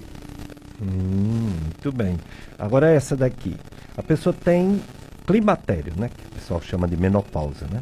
Hum, 0.81 1.51
muito 1.63 1.93
bem. 1.93 2.19
Agora 2.59 2.91
essa 2.91 3.17
daqui. 3.17 3.57
A 3.97 4.03
pessoa 4.03 4.33
tem 4.33 4.81
climatério, 5.27 5.93
né? 5.97 6.09
Que 6.09 6.27
o 6.27 6.31
pessoal 6.41 6.61
chama 6.61 6.87
de 6.87 6.97
menopausa, 6.97 7.67
né? 7.71 7.81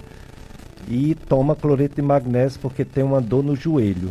E 0.89 1.15
toma 1.15 1.55
cloreto 1.55 1.97
de 1.97 2.03
magnésio 2.03 2.61
porque 2.61 2.85
tem 2.85 3.05
uma 3.05 3.21
dor 3.21 3.43
no 3.43 3.55
joelho. 3.55 4.11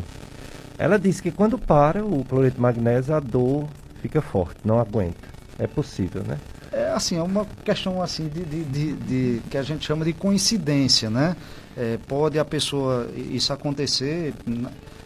Ela 0.80 0.98
disse 0.98 1.22
que 1.22 1.30
quando 1.30 1.60
para 1.60 2.06
o 2.06 2.24
cloreto 2.24 2.56
de 2.56 2.62
magnésio, 2.62 3.14
a 3.14 3.20
dor 3.20 3.68
fica 4.02 4.22
forte, 4.22 4.62
não 4.64 4.80
aguenta. 4.80 5.28
É 5.60 5.68
possível, 5.68 6.24
né? 6.24 6.38
É 6.72 6.92
assim, 6.92 7.18
é 7.18 7.22
uma 7.22 7.46
questão 7.66 8.02
assim 8.02 8.30
de, 8.30 8.46
de, 8.46 8.64
de, 8.64 8.94
de 8.94 9.42
que 9.50 9.58
a 9.58 9.62
gente 9.62 9.86
chama 9.86 10.06
de 10.06 10.14
coincidência, 10.14 11.10
né? 11.10 11.36
É, 11.76 11.98
pode 12.08 12.40
a 12.40 12.46
pessoa 12.46 13.10
isso 13.14 13.52
acontecer, 13.52 14.34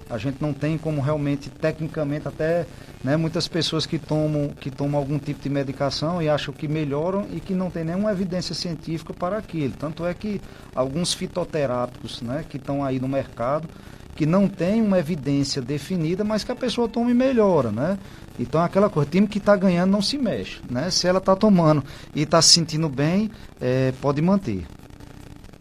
a 0.10 0.18
gente 0.20 0.38
não 0.40 0.54
tem 0.54 0.78
como 0.78 1.02
realmente 1.02 1.50
tecnicamente 1.50 2.28
até 2.28 2.68
né, 3.04 3.18
muitas 3.18 3.48
pessoas 3.48 3.86
que 3.86 3.98
tomam 3.98 4.50
que 4.50 4.70
tomam 4.70 5.00
algum 5.00 5.18
tipo 5.18 5.42
de 5.42 5.50
medicação 5.50 6.22
e 6.22 6.30
acham 6.30 6.54
que 6.54 6.68
melhoram 6.68 7.26
e 7.32 7.40
que 7.40 7.54
não 7.54 7.72
tem 7.72 7.84
nenhuma 7.84 8.12
evidência 8.12 8.54
científica 8.54 9.14
para 9.14 9.38
aquilo. 9.38 9.74
Tanto 9.80 10.06
é 10.06 10.14
que 10.14 10.40
alguns 10.76 11.14
fitoterápicos, 11.14 12.22
né, 12.22 12.46
que 12.48 12.58
estão 12.58 12.84
aí 12.84 13.00
no 13.00 13.08
mercado 13.08 13.68
que 14.16 14.26
não 14.26 14.48
tem 14.48 14.82
uma 14.82 15.00
evidência 15.00 15.62
definida, 15.62 16.24
mas 16.24 16.44
que 16.44 16.52
a 16.52 16.56
pessoa 16.56 16.88
toma 16.88 17.12
e 17.12 17.14
melhora, 17.14 17.72
né? 17.72 17.98
Então 18.40 18.62
aquela 18.62 18.90
coisa, 18.90 19.10
time 19.10 19.28
que 19.28 19.38
está 19.38 19.56
ganhando 19.56 19.92
não 19.92 20.02
se 20.02 20.18
mexe, 20.18 20.60
né? 20.70 20.90
Se 20.90 21.08
ela 21.08 21.20
está 21.20 21.36
tomando 21.36 21.84
e 22.16 22.24
está 22.24 22.42
se 22.42 22.50
sentindo 22.50 22.90
bem, 22.90 23.30
é, 23.60 23.94
pode 24.02 24.22
manter. 24.22 24.66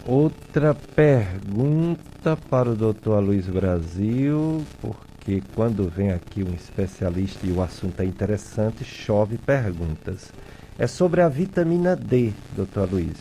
Outra 0.05 0.75
pergunta 0.75 2.37
para 2.51 2.71
o 2.71 2.75
doutor 2.75 3.23
Luiz 3.23 3.47
Brasil, 3.47 4.65
porque 4.81 5.43
quando 5.55 5.89
vem 5.89 6.11
aqui 6.11 6.43
um 6.43 6.53
especialista 6.55 7.47
e 7.47 7.53
o 7.53 7.63
assunto 7.63 8.01
é 8.01 8.05
interessante, 8.05 8.85
chove 8.85 9.39
perguntas. 9.39 10.33
É 10.79 10.87
sobre 10.87 11.21
a 11.21 11.29
vitamina 11.29 11.95
D, 11.95 12.33
doutor 12.57 12.91
Luiz. 12.91 13.17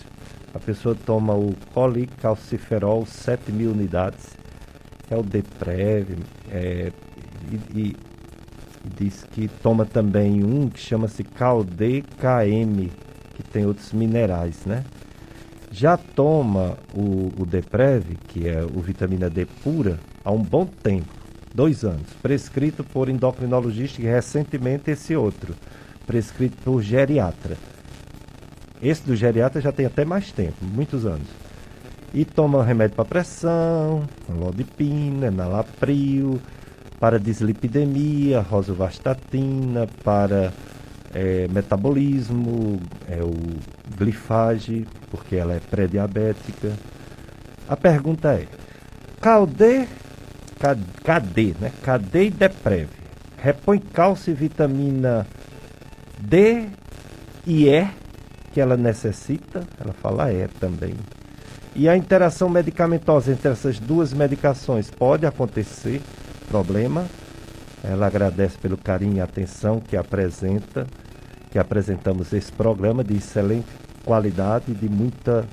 A 0.53 0.59
pessoa 0.59 0.95
toma 1.05 1.33
o 1.33 1.53
colicalciferol 1.73 3.05
7 3.05 3.51
mil 3.51 3.71
unidades, 3.71 4.40
é 5.11 6.05
é, 6.49 6.91
e, 7.51 7.79
e 7.79 7.97
diz 8.97 9.23
que 9.31 9.47
toma 9.61 9.85
também 9.85 10.43
um 10.43 10.69
que 10.69 10.79
chama-se 10.79 11.23
KM, 11.23 12.89
que 13.35 13.43
tem 13.43 13.65
outros 13.65 13.91
minerais, 13.91 14.65
né? 14.65 14.83
Já 15.71 15.95
toma 15.97 16.77
o, 16.93 17.31
o 17.37 17.45
Deprev, 17.45 18.17
que 18.27 18.47
é 18.47 18.61
o 18.63 18.79
vitamina 18.81 19.29
D 19.29 19.45
pura, 19.45 19.99
há 20.23 20.31
um 20.31 20.41
bom 20.41 20.65
tempo, 20.65 21.13
dois 21.53 21.83
anos, 21.83 22.07
prescrito 22.21 22.83
por 22.83 23.07
endocrinologista 23.07 24.01
e 24.01 24.05
recentemente 24.05 24.91
esse 24.91 25.15
outro, 25.15 25.55
prescrito 26.05 26.57
por 26.63 26.81
geriatra. 26.81 27.57
Esse 28.81 29.03
do 29.03 29.15
geriatra 29.15 29.61
já 29.61 29.71
tem 29.71 29.85
até 29.85 30.03
mais 30.03 30.31
tempo, 30.31 30.57
muitos 30.61 31.05
anos. 31.05 31.27
E 32.13 32.25
toma 32.25 32.63
remédio 32.63 32.95
para 32.95 33.05
pressão, 33.05 34.03
lodipina, 34.27 35.31
nalapril, 35.31 36.41
para 36.99 37.17
dislipidemia, 37.17 38.41
rosuvastatina, 38.41 39.87
para 40.03 40.51
é, 41.13 41.47
metabolismo, 41.47 42.81
é 43.07 43.23
o 43.23 43.33
glifage, 43.97 44.85
porque 45.09 45.37
ela 45.37 45.53
é 45.53 45.59
pré-diabética. 45.59 46.73
A 47.67 47.77
pergunta 47.77 48.33
é: 48.33 48.45
cadê, 49.21 49.87
cadê, 51.03 51.55
né? 51.59 51.71
Cadê 51.81 52.29
Deprev? 52.29 52.89
Repõe 53.37 53.79
cálcio 53.79 54.31
e 54.31 54.35
vitamina 54.35 55.25
D 56.19 56.67
e 57.47 57.67
E 57.69 57.87
que 58.53 58.59
ela 58.59 58.75
necessita? 58.75 59.65
Ela 59.79 59.93
fala 59.93 60.31
E 60.31 60.47
também. 60.59 60.93
E 61.73 61.87
a 61.87 61.95
interação 61.95 62.49
medicamentosa 62.49 63.31
entre 63.31 63.49
essas 63.49 63.79
duas 63.79 64.13
medicações 64.13 64.91
pode 64.91 65.25
acontecer 65.25 66.01
problema. 66.49 67.05
Ela 67.83 68.07
agradece 68.07 68.57
pelo 68.57 68.77
carinho 68.77 69.17
e 69.17 69.21
atenção 69.21 69.79
que 69.79 69.95
apresenta, 69.95 70.85
que 71.49 71.57
apresentamos 71.57 72.33
esse 72.33 72.51
programa 72.51 73.03
de 73.03 73.15
excelente 73.15 73.67
qualidade 74.03 74.65
e 74.69 74.75
de 74.75 74.89
muita 74.89 75.45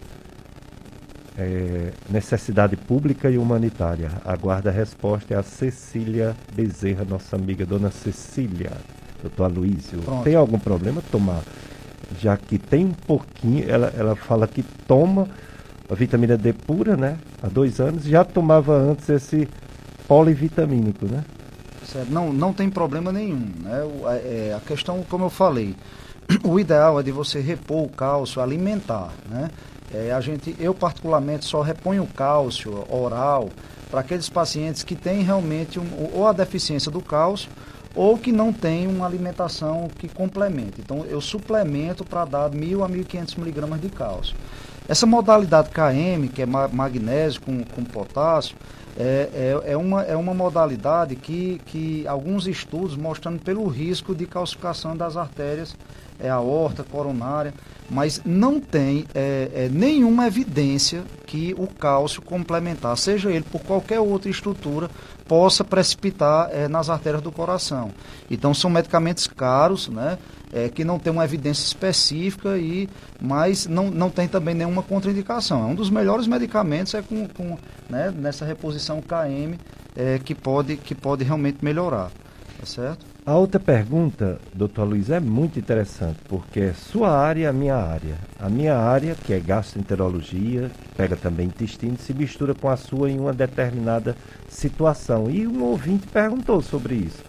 é, 1.39 1.93
necessidade 2.11 2.77
pública 2.77 3.31
e 3.31 3.39
humanitária. 3.39 4.11
Aguarda 4.25 4.71
a 4.71 4.73
resposta, 4.73 5.35
é 5.35 5.37
a 5.37 5.43
Cecília 5.43 6.35
Bezerra, 6.53 7.05
nossa 7.05 7.37
amiga 7.37 7.65
dona 7.65 7.91
Cecília. 7.91 8.73
Doutor 9.23 9.45
Aloysio, 9.45 10.01
Pronto. 10.03 10.25
tem 10.25 10.35
algum 10.35 10.59
problema 10.59 11.03
tomar? 11.11 11.43
Já 12.21 12.37
que 12.37 12.59
tem 12.59 12.87
um 12.87 12.93
pouquinho, 12.93 13.69
ela, 13.69 13.93
ela 13.97 14.17
fala 14.17 14.47
que 14.47 14.63
toma 14.63 15.29
a 15.91 15.95
vitamina 15.95 16.37
D 16.37 16.53
pura, 16.53 16.97
né? 16.97 17.19
Há 17.43 17.49
dois 17.49 17.81
anos, 17.81 18.05
já 18.05 18.25
tomava 18.25 18.75
antes 18.77 19.09
esse 19.09 19.49
polivitamínico, 20.07 21.07
né? 21.07 21.25
Certo. 21.85 22.11
Não, 22.13 22.33
não 22.33 22.53
tem 22.53 22.69
problema 22.69 23.11
nenhum. 23.11 23.51
Né? 23.61 23.83
O, 23.83 24.09
é, 24.09 24.55
a 24.55 24.61
questão, 24.61 25.03
como 25.09 25.25
eu 25.25 25.31
falei, 25.31 25.75
o 26.45 26.61
ideal 26.61 27.01
é 27.01 27.03
de 27.03 27.11
você 27.11 27.41
repor 27.41 27.85
o 27.85 27.89
cálcio 27.89 28.43
alimentar, 28.43 29.13
né? 29.31 29.51
É, 29.93 30.13
a 30.13 30.21
gente, 30.21 30.55
eu 30.61 30.75
particularmente 30.75 31.47
só 31.47 31.63
reponho 31.63 32.03
o 32.03 32.07
cálcio 32.07 32.85
oral 32.91 33.49
para 33.91 34.01
aqueles 34.01 34.29
pacientes 34.29 34.83
que 34.83 34.95
têm 34.95 35.23
realmente 35.23 35.81
um, 35.81 35.87
ou 36.13 36.27
a 36.27 36.33
deficiência 36.33 36.91
do 36.91 37.01
cálcio 37.01 37.51
ou 37.95 38.19
que 38.19 38.31
não 38.31 38.53
tem 38.53 38.87
uma 38.87 39.07
alimentação 39.07 39.89
que 39.99 40.07
complemente. 40.07 40.81
Então 40.81 41.07
eu 41.07 41.23
suplemento 41.23 42.05
para 42.05 42.27
dar 42.27 42.51
1.000 42.51 42.85
a 42.85 42.89
1.500 42.89 43.39
miligramas 43.39 43.81
de 43.81 43.89
cálcio. 43.89 44.37
Essa 44.89 45.07
modalidade 45.07 45.69
KM, 45.69 46.29
que 46.29 46.41
é 46.41 46.47
magnésio 46.47 47.43
com, 47.43 47.63
com 47.63 47.85
potássio, 47.85 48.57
é, 48.99 49.29
é, 49.65 49.73
é, 49.73 49.77
uma, 49.77 50.03
é 50.03 50.17
uma 50.17 50.35
modalidade 50.35 51.15
que, 51.15 51.61
que 51.67 52.09
alguns 52.09 52.47
estudos 52.49 52.97
mostrando 52.97 53.39
pelo 53.39 53.69
risco 53.69 54.15
de 54.15 54.27
calcificação 54.27 54.97
das 54.97 55.17
artérias 55.17 55.77
é 56.19 56.29
a 56.29 56.35
aorta 56.35 56.83
coronária, 56.83 57.55
mas 57.89 58.21
não 58.25 58.59
tem 58.59 59.07
é, 59.15 59.51
é, 59.55 59.69
nenhuma 59.69 60.27
evidência 60.27 61.05
que 61.27 61.55
o 61.57 61.67
cálcio 61.67 62.21
complementar, 62.21 62.97
seja 62.99 63.31
ele 63.31 63.45
por 63.45 63.61
qualquer 63.61 64.01
outra 64.01 64.29
estrutura, 64.29 64.91
possa 65.29 65.63
precipitar 65.63 66.51
é, 66.51 66.67
nas 66.67 66.91
artérias 66.91 67.23
do 67.23 67.31
coração. 67.31 67.93
Então 68.29 68.53
são 68.53 68.69
medicamentos 68.69 69.27
caros, 69.27 69.89
né? 69.89 70.19
É, 70.53 70.69
que 70.69 70.83
não 70.83 70.99
tem 70.99 71.13
uma 71.13 71.25
evidência 71.25 71.63
específica 71.63 72.57
e 72.57 72.89
mas 73.21 73.67
não, 73.67 73.91
não 73.91 74.09
tem 74.09 74.27
também 74.27 74.55
nenhuma 74.55 74.83
contraindicação. 74.83 75.63
É 75.63 75.67
um 75.67 75.75
dos 75.75 75.91
melhores 75.91 76.27
medicamentos 76.27 76.95
é 76.95 77.03
com, 77.03 77.29
com 77.29 77.59
né, 77.89 78.11
nessa 78.17 78.47
reposição 78.47 79.03
KM 79.03 79.59
é, 79.95 80.19
que 80.19 80.35
pode 80.35 80.77
que 80.77 80.95
pode 80.95 81.25
realmente 81.25 81.63
melhorar, 81.63 82.11
tá 82.59 82.65
certo? 82.65 83.05
A 83.29 83.37
outra 83.37 83.61
pergunta, 83.61 84.41
doutor 84.55 84.85
Luiz, 84.85 85.11
é 85.11 85.21
muito 85.21 85.59
interessante, 85.59 86.19
porque 86.27 86.61
é 86.61 86.73
sua 86.73 87.11
área 87.11 87.51
a 87.51 87.53
minha 87.53 87.77
área. 87.77 88.15
A 88.41 88.49
minha 88.49 88.75
área, 88.75 89.15
que 89.15 89.35
é 89.35 89.39
gastroenterologia, 89.39 90.71
pega 90.97 91.15
também 91.15 91.49
intestino, 91.49 91.99
se 91.99 92.15
mistura 92.15 92.55
com 92.55 92.71
a 92.71 92.77
sua 92.79 93.11
em 93.11 93.21
uma 93.21 93.35
determinada 93.35 94.17
situação. 94.49 95.31
E 95.31 95.47
um 95.47 95.63
ouvinte 95.63 96.07
perguntou 96.07 96.63
sobre 96.63 96.95
isso. 96.95 97.23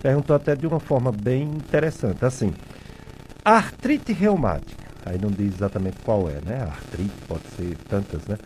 Perguntou 0.00 0.36
até 0.36 0.54
de 0.54 0.66
uma 0.66 0.78
forma 0.80 1.10
bem 1.10 1.42
interessante. 1.42 2.24
Assim, 2.24 2.54
artrite 3.44 4.12
reumática, 4.12 4.84
aí 5.04 5.18
não 5.18 5.30
diz 5.30 5.54
exatamente 5.54 5.96
qual 6.04 6.28
é, 6.28 6.40
né? 6.44 6.62
artrite 6.62 7.14
pode 7.26 7.42
ser 7.56 7.76
tantas, 7.88 8.26
né? 8.26 8.38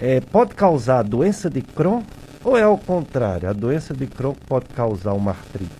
É, 0.00 0.20
pode 0.20 0.54
causar 0.54 1.02
doença 1.02 1.50
de 1.50 1.60
Crohn 1.60 2.02
ou 2.42 2.56
é 2.56 2.62
ao 2.62 2.78
contrário? 2.78 3.48
A 3.48 3.52
doença 3.52 3.94
de 3.94 4.06
Crohn 4.06 4.34
pode 4.48 4.66
causar 4.66 5.12
uma 5.12 5.32
artrite? 5.32 5.70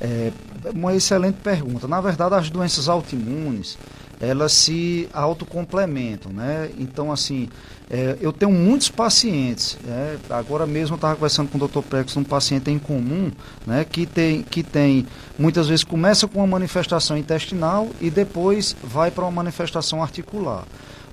É 0.00 0.30
uma 0.74 0.94
excelente 0.94 1.36
pergunta. 1.36 1.88
Na 1.88 2.00
verdade, 2.00 2.34
as 2.34 2.50
doenças 2.50 2.88
autoimunes, 2.88 3.78
elas 4.20 4.52
se 4.52 5.08
autocomplementam, 5.12 6.32
né? 6.32 6.70
Então, 6.78 7.12
assim, 7.12 7.48
é, 7.90 8.18
eu 8.20 8.32
tenho 8.32 8.52
muitos 8.52 8.90
pacientes, 8.90 9.78
é, 9.86 10.16
agora 10.28 10.66
mesmo 10.66 10.94
eu 10.94 10.96
estava 10.96 11.14
conversando 11.14 11.48
com 11.48 11.56
o 11.56 11.68
Dr. 11.68 11.80
Prex, 11.80 12.16
um 12.16 12.24
paciente 12.24 12.70
em 12.70 12.78
comum, 12.78 13.30
né, 13.66 13.82
que 13.82 14.04
tem, 14.04 14.42
que 14.42 14.62
tem, 14.62 15.06
muitas 15.38 15.68
vezes 15.68 15.84
começa 15.84 16.28
com 16.28 16.40
uma 16.40 16.46
manifestação 16.46 17.16
intestinal 17.16 17.88
e 17.98 18.10
depois 18.10 18.76
vai 18.82 19.10
para 19.10 19.24
uma 19.24 19.30
manifestação 19.30 20.02
articular. 20.02 20.64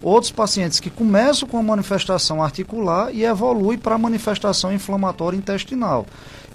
Outros 0.02 0.32
pacientes 0.32 0.82
que 0.82 0.90
começam 0.90 1.48
com 1.48 1.58
a 1.58 1.64
manifestação 1.64 2.44
articular 2.44 3.10
e 3.14 3.24
evolui 3.24 3.78
para 3.78 3.96
a 3.96 3.98
manifestação 3.98 4.74
inflamatória 4.74 5.38
intestinal. 5.38 6.06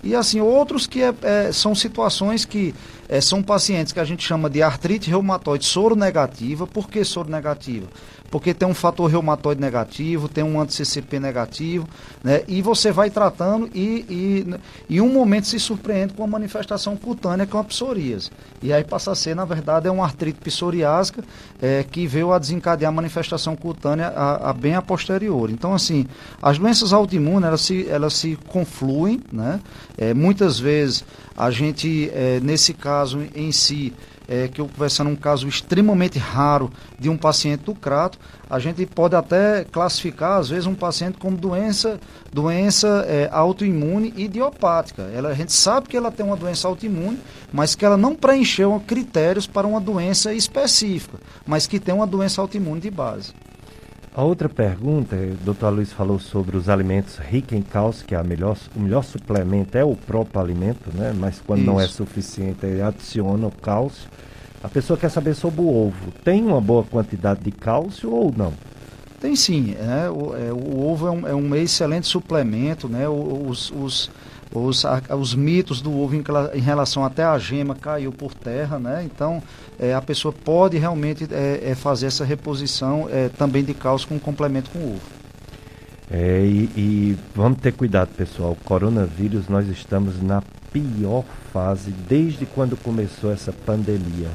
E 0.03 0.15
assim, 0.15 0.41
outros 0.41 0.87
que 0.87 1.03
é, 1.03 1.15
é, 1.23 1.53
são 1.53 1.75
situações 1.75 2.45
que 2.45 2.75
é, 3.11 3.21
são 3.21 3.43
pacientes 3.43 3.93
que 3.93 3.99
a 3.99 4.05
gente 4.05 4.25
chama 4.25 4.49
de 4.49 4.63
artrite 4.63 5.11
reumatoide 5.11 5.67
soro 5.67 5.97
negativa. 5.97 6.65
Por 6.65 6.89
que 6.89 7.05
soro 7.05 7.29
negativa? 7.29 7.89
porque 8.31 8.55
tem 8.55 8.69
um 8.69 8.75
fator 8.75 9.11
reumatoide 9.11 9.61
negativo, 9.61 10.29
tem 10.29 10.45
um 10.45 10.61
anti-CCP 10.61 11.19
negativo, 11.19 11.89
né? 12.23 12.43
E 12.47 12.63
você 12.63 12.93
vai 12.93 13.11
tratando 13.11 13.69
e, 13.75 14.07
e, 14.09 14.55
e 14.89 15.01
um 15.01 15.13
momento 15.13 15.49
se 15.49 15.59
surpreende 15.59 16.15
com 16.15 16.23
uma 16.23 16.29
manifestação 16.39 16.97
cutânea 16.97 17.45
que 17.45 17.55
é 17.55 17.59
uma 17.59 17.65
psoríase. 17.65 18.31
E 18.63 18.73
aí 18.73 18.85
passa 18.85 19.11
a 19.11 19.15
ser, 19.15 19.35
na 19.35 19.45
verdade, 19.45 19.89
é 19.89 19.91
uma 19.91 20.05
artrite 20.05 20.39
psoriásica 20.41 21.25
é, 21.61 21.83
que 21.83 22.07
veio 22.07 22.33
a 22.33 22.39
desencadear 22.39 22.91
a 22.91 22.95
manifestação 22.95 23.57
cutânea 23.57 24.09
a, 24.09 24.51
a, 24.51 24.53
bem 24.53 24.75
a 24.77 24.83
posterior. 24.83 25.51
Então, 25.51 25.75
assim, 25.75 26.07
as 26.41 26.59
doenças 26.59 26.93
autoimunes, 26.93 27.49
elas 27.49 27.61
se, 27.63 27.89
elas 27.89 28.15
se 28.15 28.39
confluem, 28.47 29.21
né? 29.33 29.61
É, 29.99 30.15
muitas 30.15 30.59
vezes 30.59 31.05
a 31.37 31.51
gente, 31.51 32.11
é, 32.13 32.41
nesse 32.41 32.75
caso 32.75 33.27
em 33.35 33.53
si, 33.53 33.93
é, 34.31 34.47
que 34.47 34.61
eu 34.61 34.69
conversando 34.69 35.11
um 35.11 35.17
caso 35.17 35.49
extremamente 35.49 36.17
raro 36.17 36.71
de 36.97 37.09
um 37.09 37.17
paciente 37.17 37.65
do 37.65 37.75
crato, 37.75 38.17
a 38.49 38.61
gente 38.61 38.87
pode 38.87 39.17
até 39.17 39.65
classificar, 39.65 40.39
às 40.39 40.49
vezes, 40.49 40.67
um 40.67 40.75
paciente 40.75 41.19
como 41.19 41.37
doença, 41.37 41.99
doença 42.33 43.05
é, 43.09 43.29
autoimune 43.33 44.15
idiopática. 44.17 45.03
Ela, 45.13 45.31
a 45.31 45.35
gente 45.35 45.53
sabe 45.53 45.89
que 45.89 45.97
ela 45.97 46.13
tem 46.13 46.25
uma 46.25 46.37
doença 46.37 46.69
autoimune, 46.69 47.19
mas 47.53 47.75
que 47.75 47.85
ela 47.85 47.97
não 47.97 48.15
preencheu 48.15 48.81
critérios 48.87 49.49
para 49.49 49.67
uma 49.67 49.81
doença 49.81 50.33
específica, 50.33 51.19
mas 51.45 51.67
que 51.67 51.81
tem 51.81 51.93
uma 51.93 52.07
doença 52.07 52.41
autoimune 52.41 52.81
de 52.81 52.91
base. 52.91 53.33
A 54.21 54.23
outra 54.23 54.51
pergunta, 54.51 55.17
o 55.17 55.45
doutor 55.47 55.71
Luiz 55.71 55.95
falou 55.95 56.19
sobre 56.19 56.55
os 56.55 56.69
alimentos 56.69 57.17
ricos 57.17 57.57
em 57.57 57.63
cálcio, 57.63 58.05
que 58.05 58.15
é 58.15 58.23
melhor, 58.23 58.55
o 58.77 58.79
melhor 58.79 59.03
suplemento 59.03 59.79
é 59.79 59.83
o 59.83 59.97
próprio 59.97 60.43
alimento, 60.43 60.95
né? 60.95 61.15
mas 61.19 61.41
quando 61.41 61.61
Isso. 61.61 61.71
não 61.71 61.81
é 61.81 61.87
suficiente, 61.87 62.67
ele 62.67 62.83
adiciona 62.83 63.47
o 63.47 63.51
cálcio. 63.51 64.11
A 64.63 64.69
pessoa 64.69 64.99
quer 64.99 65.09
saber 65.09 65.35
sobre 65.35 65.63
o 65.63 65.75
ovo. 65.75 66.13
Tem 66.23 66.45
uma 66.45 66.61
boa 66.61 66.85
quantidade 66.85 67.41
de 67.43 67.51
cálcio 67.51 68.13
ou 68.13 68.31
não? 68.37 68.53
Tem 69.19 69.35
sim. 69.35 69.75
É, 69.79 70.11
o, 70.11 70.37
é, 70.37 70.53
o 70.53 70.87
ovo 70.87 71.07
é 71.07 71.11
um, 71.11 71.27
é 71.29 71.35
um, 71.35 71.55
excelente 71.57 72.07
suplemento. 72.07 72.91
Né? 72.91 73.09
Os, 73.09 73.71
os, 73.71 74.11
os, 74.53 74.85
a, 74.85 75.01
os 75.17 75.35
mitos 75.35 75.81
do 75.81 75.97
ovo 75.97 76.15
em, 76.15 76.25
em, 76.55 76.61
relação 76.61 77.05
até 77.05 77.23
a 77.23 77.39
gema 77.39 77.75
caiu 77.75 78.13
por 78.13 78.35
terra. 78.35 78.79
Né? 78.79 79.03
Então, 79.05 79.43
é, 79.79 79.95
a 79.95 80.03
pessoa 80.03 80.33
pode 80.33 80.77
realmente 80.77 81.29
é, 81.31 81.71
é, 81.71 81.75
fazer 81.75 82.07
essa 82.07 82.25
reposição 82.25 83.09
é, 83.11 83.29
também 83.29 83.65
de 83.65 83.75
cálcio 83.75 84.09
com 84.09 84.19
complemento 84.19 84.71
com 84.71 84.79
o 84.79 84.95
ovo. 84.95 85.21
É, 86.11 86.41
e, 86.45 86.69
e, 86.77 87.19
vamos 87.35 87.61
ter 87.61 87.73
cuidado, 87.73 88.09
pessoal. 88.17 88.57
Coronavírus, 88.65 89.49
nós 89.49 89.69
estamos 89.69 90.21
na 90.21 90.43
pior 90.73 91.25
fase 91.53 91.93
desde 92.09 92.47
quando 92.47 92.77
começou 92.77 93.33
essa 93.33 93.53
pandemia. 93.53 94.29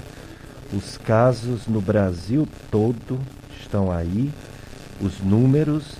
Os 0.73 0.97
casos 0.97 1.67
no 1.67 1.81
Brasil 1.81 2.47
todo 2.71 3.19
estão 3.59 3.91
aí, 3.91 4.31
os 5.01 5.19
números, 5.19 5.97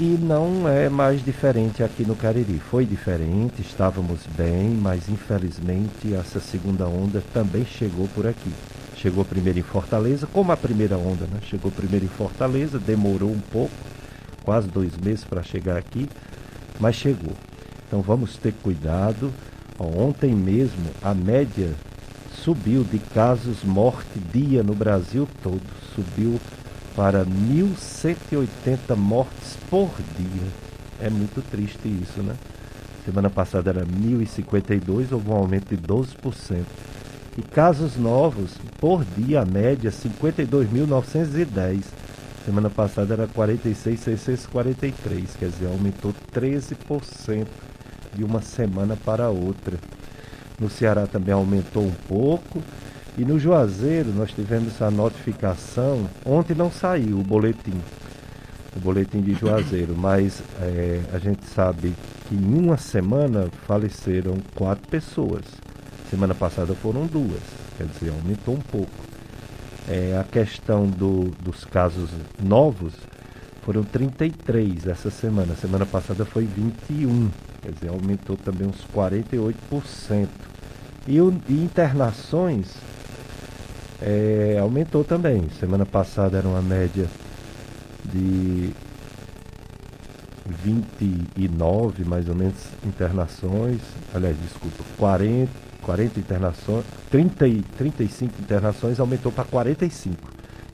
e 0.00 0.16
não 0.18 0.66
é 0.66 0.88
mais 0.88 1.22
diferente 1.22 1.82
aqui 1.82 2.06
no 2.06 2.16
Cariri. 2.16 2.58
Foi 2.58 2.86
diferente, 2.86 3.60
estávamos 3.60 4.20
bem, 4.34 4.70
mas 4.70 5.10
infelizmente 5.10 6.14
essa 6.14 6.40
segunda 6.40 6.86
onda 6.86 7.22
também 7.34 7.66
chegou 7.66 8.08
por 8.14 8.26
aqui. 8.26 8.50
Chegou 8.96 9.26
primeiro 9.26 9.58
em 9.58 9.62
Fortaleza, 9.62 10.26
como 10.26 10.52
a 10.52 10.56
primeira 10.56 10.96
onda, 10.96 11.26
né? 11.26 11.38
Chegou 11.42 11.70
primeiro 11.70 12.06
em 12.06 12.08
Fortaleza, 12.08 12.78
demorou 12.78 13.30
um 13.30 13.40
pouco, 13.52 13.74
quase 14.42 14.68
dois 14.68 14.96
meses 14.96 15.22
para 15.22 15.42
chegar 15.42 15.76
aqui, 15.76 16.08
mas 16.78 16.96
chegou. 16.96 17.34
Então 17.86 18.00
vamos 18.00 18.38
ter 18.38 18.54
cuidado. 18.62 19.30
Ontem 19.78 20.34
mesmo 20.34 20.90
a 21.02 21.12
média 21.12 21.74
subiu 22.42 22.84
de 22.84 22.98
casos 22.98 23.62
morte 23.64 24.18
dia 24.32 24.62
no 24.62 24.74
Brasil 24.74 25.28
todo, 25.42 25.60
subiu 25.94 26.40
para 27.00 27.24
1.180 27.24 28.94
mortes 28.94 29.56
por 29.70 29.88
dia. 30.18 30.46
É 31.00 31.08
muito 31.08 31.40
triste 31.50 31.88
isso, 31.88 32.22
né? 32.22 32.36
Semana 33.06 33.30
passada 33.30 33.70
era 33.70 33.86
1.052, 33.86 35.06
houve 35.10 35.30
um 35.30 35.32
aumento 35.32 35.74
de 35.74 35.82
12%. 35.82 36.62
E 37.38 37.42
casos 37.42 37.96
novos 37.96 38.50
por 38.78 39.02
dia, 39.16 39.40
a 39.40 39.46
média 39.46 39.90
52.910. 39.90 41.84
Semana 42.44 42.68
passada 42.68 43.14
era 43.14 43.26
46.643, 43.26 45.38
quer 45.38 45.48
dizer, 45.48 45.68
aumentou 45.68 46.14
13% 46.34 47.46
de 48.14 48.22
uma 48.22 48.42
semana 48.42 48.94
para 48.94 49.30
outra. 49.30 49.78
No 50.58 50.68
Ceará 50.68 51.06
também 51.06 51.32
aumentou 51.32 51.82
um 51.82 51.94
pouco. 52.06 52.62
E 53.20 53.24
no 53.26 53.38
Juazeiro 53.38 54.14
nós 54.14 54.32
tivemos 54.32 54.80
a 54.80 54.90
notificação, 54.90 56.08
ontem 56.24 56.54
não 56.54 56.70
saiu 56.70 57.20
o 57.20 57.22
boletim, 57.22 57.78
o 58.74 58.80
boletim 58.80 59.20
de 59.20 59.34
Juazeiro, 59.34 59.92
mas 59.94 60.42
é, 60.58 61.02
a 61.12 61.18
gente 61.18 61.44
sabe 61.44 61.94
que 62.26 62.34
em 62.34 62.58
uma 62.58 62.78
semana 62.78 63.50
faleceram 63.66 64.38
quatro 64.54 64.88
pessoas. 64.88 65.42
Semana 66.08 66.34
passada 66.34 66.74
foram 66.74 67.04
duas, 67.04 67.42
quer 67.76 67.88
dizer, 67.88 68.08
aumentou 68.08 68.54
um 68.54 68.62
pouco. 68.62 69.04
É, 69.86 70.16
a 70.18 70.24
questão 70.24 70.86
do, 70.86 71.24
dos 71.42 71.66
casos 71.66 72.08
novos 72.42 72.94
foram 73.60 73.82
33 73.82 74.86
essa 74.86 75.10
semana. 75.10 75.54
Semana 75.56 75.84
passada 75.84 76.24
foi 76.24 76.46
21, 76.46 77.28
quer 77.60 77.72
dizer, 77.72 77.88
aumentou 77.90 78.38
também 78.38 78.66
uns 78.66 78.82
48%. 78.96 80.26
E, 81.06 81.20
o, 81.20 81.34
e 81.50 81.52
internações 81.52 82.88
é, 84.02 84.58
aumentou 84.60 85.04
também. 85.04 85.48
Semana 85.58 85.84
passada 85.84 86.38
era 86.38 86.48
uma 86.48 86.62
média 86.62 87.06
de 88.04 88.72
29 90.46 92.04
mais 92.04 92.28
ou 92.28 92.34
menos 92.34 92.56
internações, 92.84 93.80
aliás, 94.14 94.36
desculpa, 94.42 94.82
40, 94.96 95.50
40 95.82 96.20
internações, 96.20 96.84
30 97.10 97.48
e 97.48 97.62
35 97.62 98.40
internações 98.40 99.00
aumentou 99.00 99.30
para 99.30 99.44
45, 99.44 100.16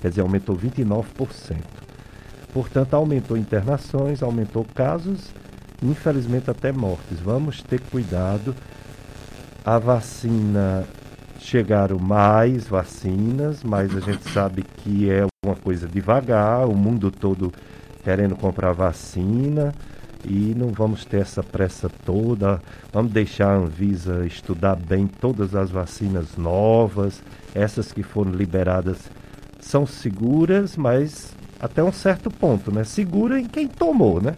quer 0.00 0.08
dizer, 0.08 0.20
aumentou 0.22 0.56
29%. 0.56 1.04
Portanto, 2.52 2.94
aumentou 2.94 3.36
internações, 3.36 4.22
aumentou 4.22 4.64
casos, 4.74 5.30
infelizmente 5.82 6.50
até 6.50 6.72
mortes. 6.72 7.20
Vamos 7.20 7.62
ter 7.62 7.80
cuidado. 7.80 8.54
A 9.62 9.78
vacina 9.78 10.86
chegaram 11.47 11.97
mais 11.98 12.66
vacinas, 12.66 13.62
mas 13.62 13.97
a 13.97 14.01
gente 14.01 14.28
sabe 14.31 14.62
que 14.78 15.09
é 15.09 15.24
uma 15.44 15.55
coisa 15.55 15.86
devagar, 15.86 16.68
o 16.68 16.74
mundo 16.74 17.09
todo 17.09 17.52
querendo 18.02 18.35
comprar 18.35 18.73
vacina 18.73 19.73
e 20.24 20.52
não 20.56 20.68
vamos 20.68 21.05
ter 21.05 21.20
essa 21.20 21.44
pressa 21.44 21.89
toda. 22.05 22.60
Vamos 22.93 23.12
deixar 23.12 23.51
a 23.52 23.59
Anvisa 23.59 24.27
estudar 24.27 24.74
bem 24.74 25.06
todas 25.06 25.55
as 25.55 25.70
vacinas 25.70 26.36
novas, 26.36 27.23
essas 27.55 27.93
que 27.93 28.02
foram 28.02 28.32
liberadas 28.32 28.98
são 29.60 29.86
seguras, 29.86 30.77
mas 30.77 31.32
até 31.60 31.82
um 31.82 31.93
certo 31.93 32.28
ponto, 32.28 32.73
né? 32.73 32.82
Segura 32.82 33.39
em 33.39 33.47
quem 33.47 33.68
tomou, 33.68 34.20
né? 34.20 34.35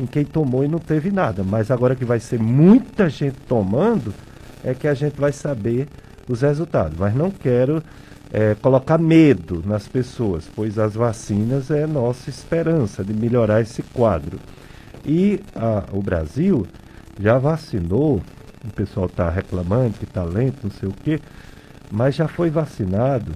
Em 0.00 0.06
quem 0.06 0.24
tomou 0.24 0.64
e 0.64 0.68
não 0.68 0.80
teve 0.80 1.12
nada. 1.12 1.44
Mas 1.44 1.70
agora 1.70 1.94
que 1.94 2.04
vai 2.04 2.18
ser 2.18 2.40
muita 2.40 3.08
gente 3.08 3.38
tomando, 3.46 4.12
é 4.64 4.74
que 4.74 4.88
a 4.88 4.94
gente 4.94 5.18
vai 5.18 5.30
saber 5.30 5.86
os 6.30 6.42
resultados. 6.42 6.96
Mas 6.98 7.14
não 7.14 7.30
quero 7.30 7.82
é, 8.32 8.54
colocar 8.54 8.98
medo 8.98 9.62
nas 9.66 9.88
pessoas, 9.88 10.48
pois 10.54 10.78
as 10.78 10.94
vacinas 10.94 11.70
é 11.70 11.86
nossa 11.86 12.30
esperança 12.30 13.04
de 13.04 13.12
melhorar 13.12 13.60
esse 13.60 13.82
quadro. 13.82 14.38
E 15.04 15.40
a, 15.54 15.84
o 15.92 16.00
Brasil 16.00 16.66
já 17.18 17.38
vacinou, 17.38 18.22
o 18.64 18.72
pessoal 18.72 19.06
está 19.06 19.28
reclamando 19.28 19.94
que 19.98 20.04
está 20.04 20.22
lento, 20.22 20.58
não 20.62 20.70
sei 20.70 20.88
o 20.88 20.92
quê, 20.92 21.20
mas 21.90 22.14
já 22.14 22.28
foi 22.28 22.50
vacinado 22.50 23.32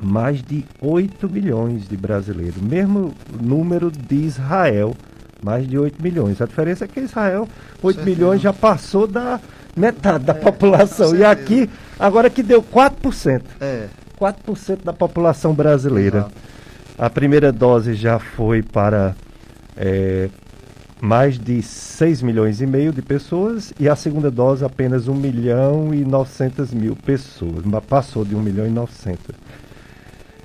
mais 0.00 0.42
de 0.42 0.64
8 0.80 1.30
milhões 1.30 1.86
de 1.86 1.96
brasileiros, 1.96 2.60
mesmo 2.60 3.14
número 3.40 3.88
de 3.88 4.16
Israel, 4.16 4.96
mais 5.40 5.66
de 5.68 5.78
8 5.78 6.02
milhões. 6.02 6.40
A 6.40 6.46
diferença 6.46 6.84
é 6.84 6.88
que 6.88 7.00
Israel, 7.00 7.48
8 7.80 8.02
milhões 8.02 8.40
já 8.40 8.52
passou 8.52 9.06
da 9.06 9.38
metade 9.76 10.24
da 10.24 10.32
é, 10.32 10.36
população. 10.36 11.14
E 11.14 11.24
aqui, 11.24 11.68
agora 11.98 12.28
que 12.30 12.42
deu 12.42 12.62
4%. 12.62 13.42
É. 13.60 13.88
4% 14.20 14.84
da 14.84 14.92
população 14.92 15.52
brasileira. 15.52 16.18
Exato. 16.18 16.34
A 16.98 17.10
primeira 17.10 17.50
dose 17.50 17.94
já 17.94 18.18
foi 18.18 18.62
para 18.62 19.16
é, 19.76 20.28
mais 21.00 21.38
de 21.38 21.60
6 21.60 22.22
milhões 22.22 22.60
e 22.60 22.66
meio 22.66 22.92
de 22.92 23.02
pessoas 23.02 23.72
e 23.80 23.88
a 23.88 23.96
segunda 23.96 24.30
dose 24.30 24.64
apenas 24.64 25.08
1 25.08 25.14
milhão 25.14 25.92
e 25.92 26.04
900 26.04 26.72
mil 26.72 26.94
pessoas. 26.94 27.64
Passou 27.88 28.24
de 28.24 28.36
1 28.36 28.40
milhão 28.40 28.66
e 28.66 28.70
900. 28.70 29.34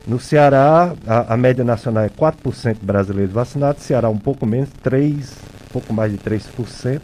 No 0.08 0.20
Ceará, 0.20 0.96
a, 1.06 1.34
a 1.34 1.38
média 1.38 1.66
nacional 1.66 2.06
é 2.06 2.10
4% 2.10 2.78
brasileiros 2.82 3.34
vacinados, 3.34 3.84
Ceará 3.84 4.10
um 4.10 4.18
pouco 4.18 4.46
menos, 4.46 4.70
3, 4.82 5.32
um 5.70 5.74
pouco 5.74 5.94
mais 5.94 6.14
de 6.14 6.18
3%, 6.18 7.02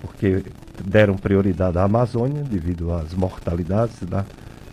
porque 0.00 0.42
deram 0.84 1.16
prioridade 1.16 1.78
à 1.78 1.84
Amazônia 1.84 2.42
devido 2.42 2.92
às 2.92 3.14
mortalidades, 3.14 4.00
né? 4.02 4.24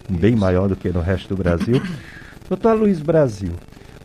bem 0.10 0.36
maior 0.36 0.70
do 0.70 0.76
que 0.76 0.90
no 0.90 1.02
resto 1.02 1.36
do 1.36 1.44
Brasil. 1.44 1.82
Doutor 2.50 2.76
Luiz 2.76 3.02
Brasil, 3.02 3.54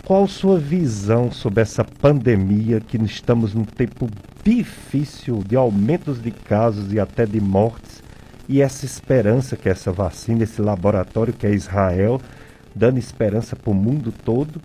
qual 0.05 0.27
sua 0.27 0.59
visão 0.59 1.31
sobre 1.31 1.61
essa 1.63 1.85
pandemia 1.85 2.81
que 2.81 2.97
estamos 3.05 3.55
num 3.55 3.65
tempo 3.65 4.09
difícil 4.45 5.43
de 5.47 5.55
aumentos 5.55 6.21
de 6.21 6.33
casos 6.33 6.93
e 6.93 6.99
até 6.99 7.25
de 7.25 7.41
mortes 7.41 8.03
e 8.49 8.61
essa 8.61 8.85
esperança 8.85 9.57
que 9.57 9.69
essa 9.69 9.93
vacina, 9.93 10.43
esse 10.43 10.61
laboratório 10.61 11.33
que 11.33 11.47
é 11.47 11.55
Israel, 11.55 12.21
dando 12.75 12.99
esperança 12.99 13.55
para 13.55 13.71
o 13.71 13.75
mundo 13.75 14.13
todo 14.25 14.61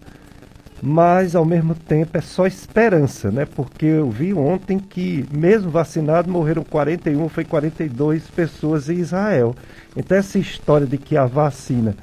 mas 0.81 1.35
ao 1.35 1.45
mesmo 1.45 1.73
tempo 1.73 2.17
é 2.17 2.21
só 2.21 2.45
esperança, 2.45 3.31
né? 3.31 3.45
Porque 3.45 3.85
eu 3.85 4.09
vi 4.09 4.33
ontem 4.33 4.77
que, 4.77 5.25
mesmo 5.31 5.69
vacinado, 5.69 6.31
morreram 6.31 6.63
41, 6.63 7.29
foi 7.29 7.43
42 7.43 8.27
pessoas 8.29 8.89
em 8.89 8.95
Israel. 8.95 9.55
Então, 9.95 10.17
essa 10.17 10.37
história 10.37 10.85
de 10.85 10.97
que 10.97 11.17
a 11.17 11.25
vacina 11.25 11.95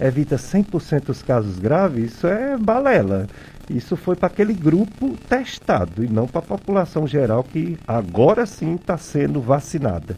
evita 0.00 0.36
100% 0.36 1.06
dos 1.06 1.22
casos 1.22 1.58
graves, 1.58 2.12
isso 2.12 2.26
é 2.26 2.56
balela. 2.56 3.26
Isso 3.68 3.96
foi 3.96 4.16
para 4.16 4.26
aquele 4.26 4.52
grupo 4.52 5.16
testado 5.28 6.04
e 6.04 6.08
não 6.08 6.26
para 6.26 6.40
a 6.40 6.42
população 6.42 7.06
geral 7.06 7.44
que 7.44 7.78
agora 7.86 8.44
sim 8.44 8.74
está 8.74 8.96
sendo 8.98 9.40
vacinada. 9.40 10.16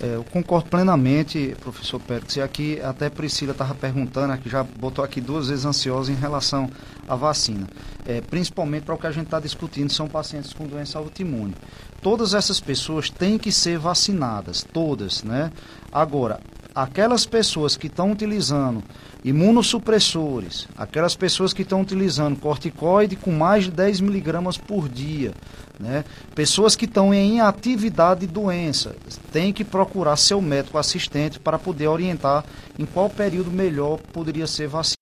É, 0.00 0.14
eu 0.14 0.22
concordo 0.22 0.70
plenamente, 0.70 1.56
professor 1.60 1.98
Pérez, 1.98 2.36
e 2.36 2.40
aqui 2.40 2.80
até 2.80 3.10
Priscila 3.10 3.50
estava 3.50 3.74
perguntando, 3.74 4.32
aqui 4.32 4.48
já 4.48 4.62
botou 4.62 5.04
aqui 5.04 5.20
duas 5.20 5.48
vezes 5.48 5.64
ansiosa 5.64 6.12
em 6.12 6.14
relação 6.14 6.70
à 7.08 7.16
vacina. 7.16 7.66
É, 8.06 8.20
principalmente 8.20 8.84
para 8.84 8.94
o 8.94 8.98
que 8.98 9.08
a 9.08 9.10
gente 9.10 9.24
está 9.24 9.40
discutindo, 9.40 9.92
são 9.92 10.06
pacientes 10.06 10.52
com 10.52 10.66
doença 10.68 10.98
autoimune. 10.98 11.54
Todas 12.00 12.32
essas 12.32 12.60
pessoas 12.60 13.10
têm 13.10 13.38
que 13.38 13.50
ser 13.50 13.76
vacinadas, 13.76 14.64
todas, 14.72 15.24
né? 15.24 15.50
Agora, 15.90 16.40
aquelas 16.72 17.26
pessoas 17.26 17.76
que 17.76 17.88
estão 17.88 18.12
utilizando 18.12 18.84
imunossupressores, 19.24 20.68
aquelas 20.76 21.16
pessoas 21.16 21.52
que 21.52 21.62
estão 21.62 21.80
utilizando 21.80 22.38
corticoide 22.38 23.16
com 23.16 23.32
mais 23.32 23.64
de 23.64 23.70
10 23.70 24.00
miligramas 24.00 24.56
por 24.56 24.88
dia, 24.88 25.32
né? 25.78 26.04
pessoas 26.34 26.76
que 26.76 26.84
estão 26.84 27.12
em 27.12 27.40
atividade 27.40 28.20
de 28.20 28.26
doença, 28.26 28.94
tem 29.32 29.52
que 29.52 29.64
procurar 29.64 30.16
seu 30.16 30.40
médico 30.40 30.78
assistente 30.78 31.38
para 31.38 31.58
poder 31.58 31.88
orientar 31.88 32.44
em 32.78 32.86
qual 32.86 33.10
período 33.10 33.50
melhor 33.50 33.98
poderia 34.12 34.46
ser 34.46 34.68
vacinado 34.68 34.97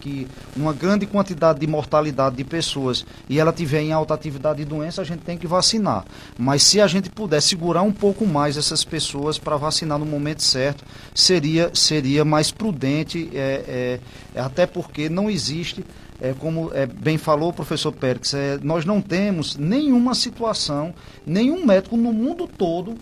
que 0.00 0.26
uma 0.56 0.72
grande 0.72 1.06
quantidade 1.06 1.60
de 1.60 1.66
mortalidade 1.66 2.36
de 2.36 2.44
pessoas 2.44 3.04
e 3.28 3.38
ela 3.38 3.52
tiver 3.52 3.82
em 3.82 3.92
alta 3.92 4.14
atividade 4.14 4.58
de 4.58 4.64
doença, 4.64 5.02
a 5.02 5.04
gente 5.04 5.20
tem 5.20 5.36
que 5.36 5.46
vacinar. 5.46 6.04
Mas 6.38 6.62
se 6.62 6.80
a 6.80 6.86
gente 6.86 7.10
puder 7.10 7.42
segurar 7.42 7.82
um 7.82 7.92
pouco 7.92 8.26
mais 8.26 8.56
essas 8.56 8.84
pessoas 8.84 9.38
para 9.38 9.56
vacinar 9.56 9.98
no 9.98 10.06
momento 10.06 10.42
certo, 10.42 10.82
seria, 11.14 11.70
seria 11.74 12.24
mais 12.24 12.50
prudente, 12.50 13.30
é, 13.34 14.00
é, 14.34 14.40
até 14.40 14.66
porque 14.66 15.10
não 15.10 15.28
existe, 15.28 15.84
é, 16.20 16.32
como 16.32 16.70
é, 16.72 16.86
bem 16.86 17.18
falou 17.18 17.50
o 17.50 17.52
professor 17.52 17.92
Pérez, 17.92 18.32
é, 18.32 18.58
nós 18.62 18.86
não 18.86 19.02
temos 19.02 19.56
nenhuma 19.56 20.14
situação, 20.14 20.94
nenhum 21.26 21.66
médico 21.66 21.98
no 21.98 22.14
mundo 22.14 22.48
todo 22.48 22.94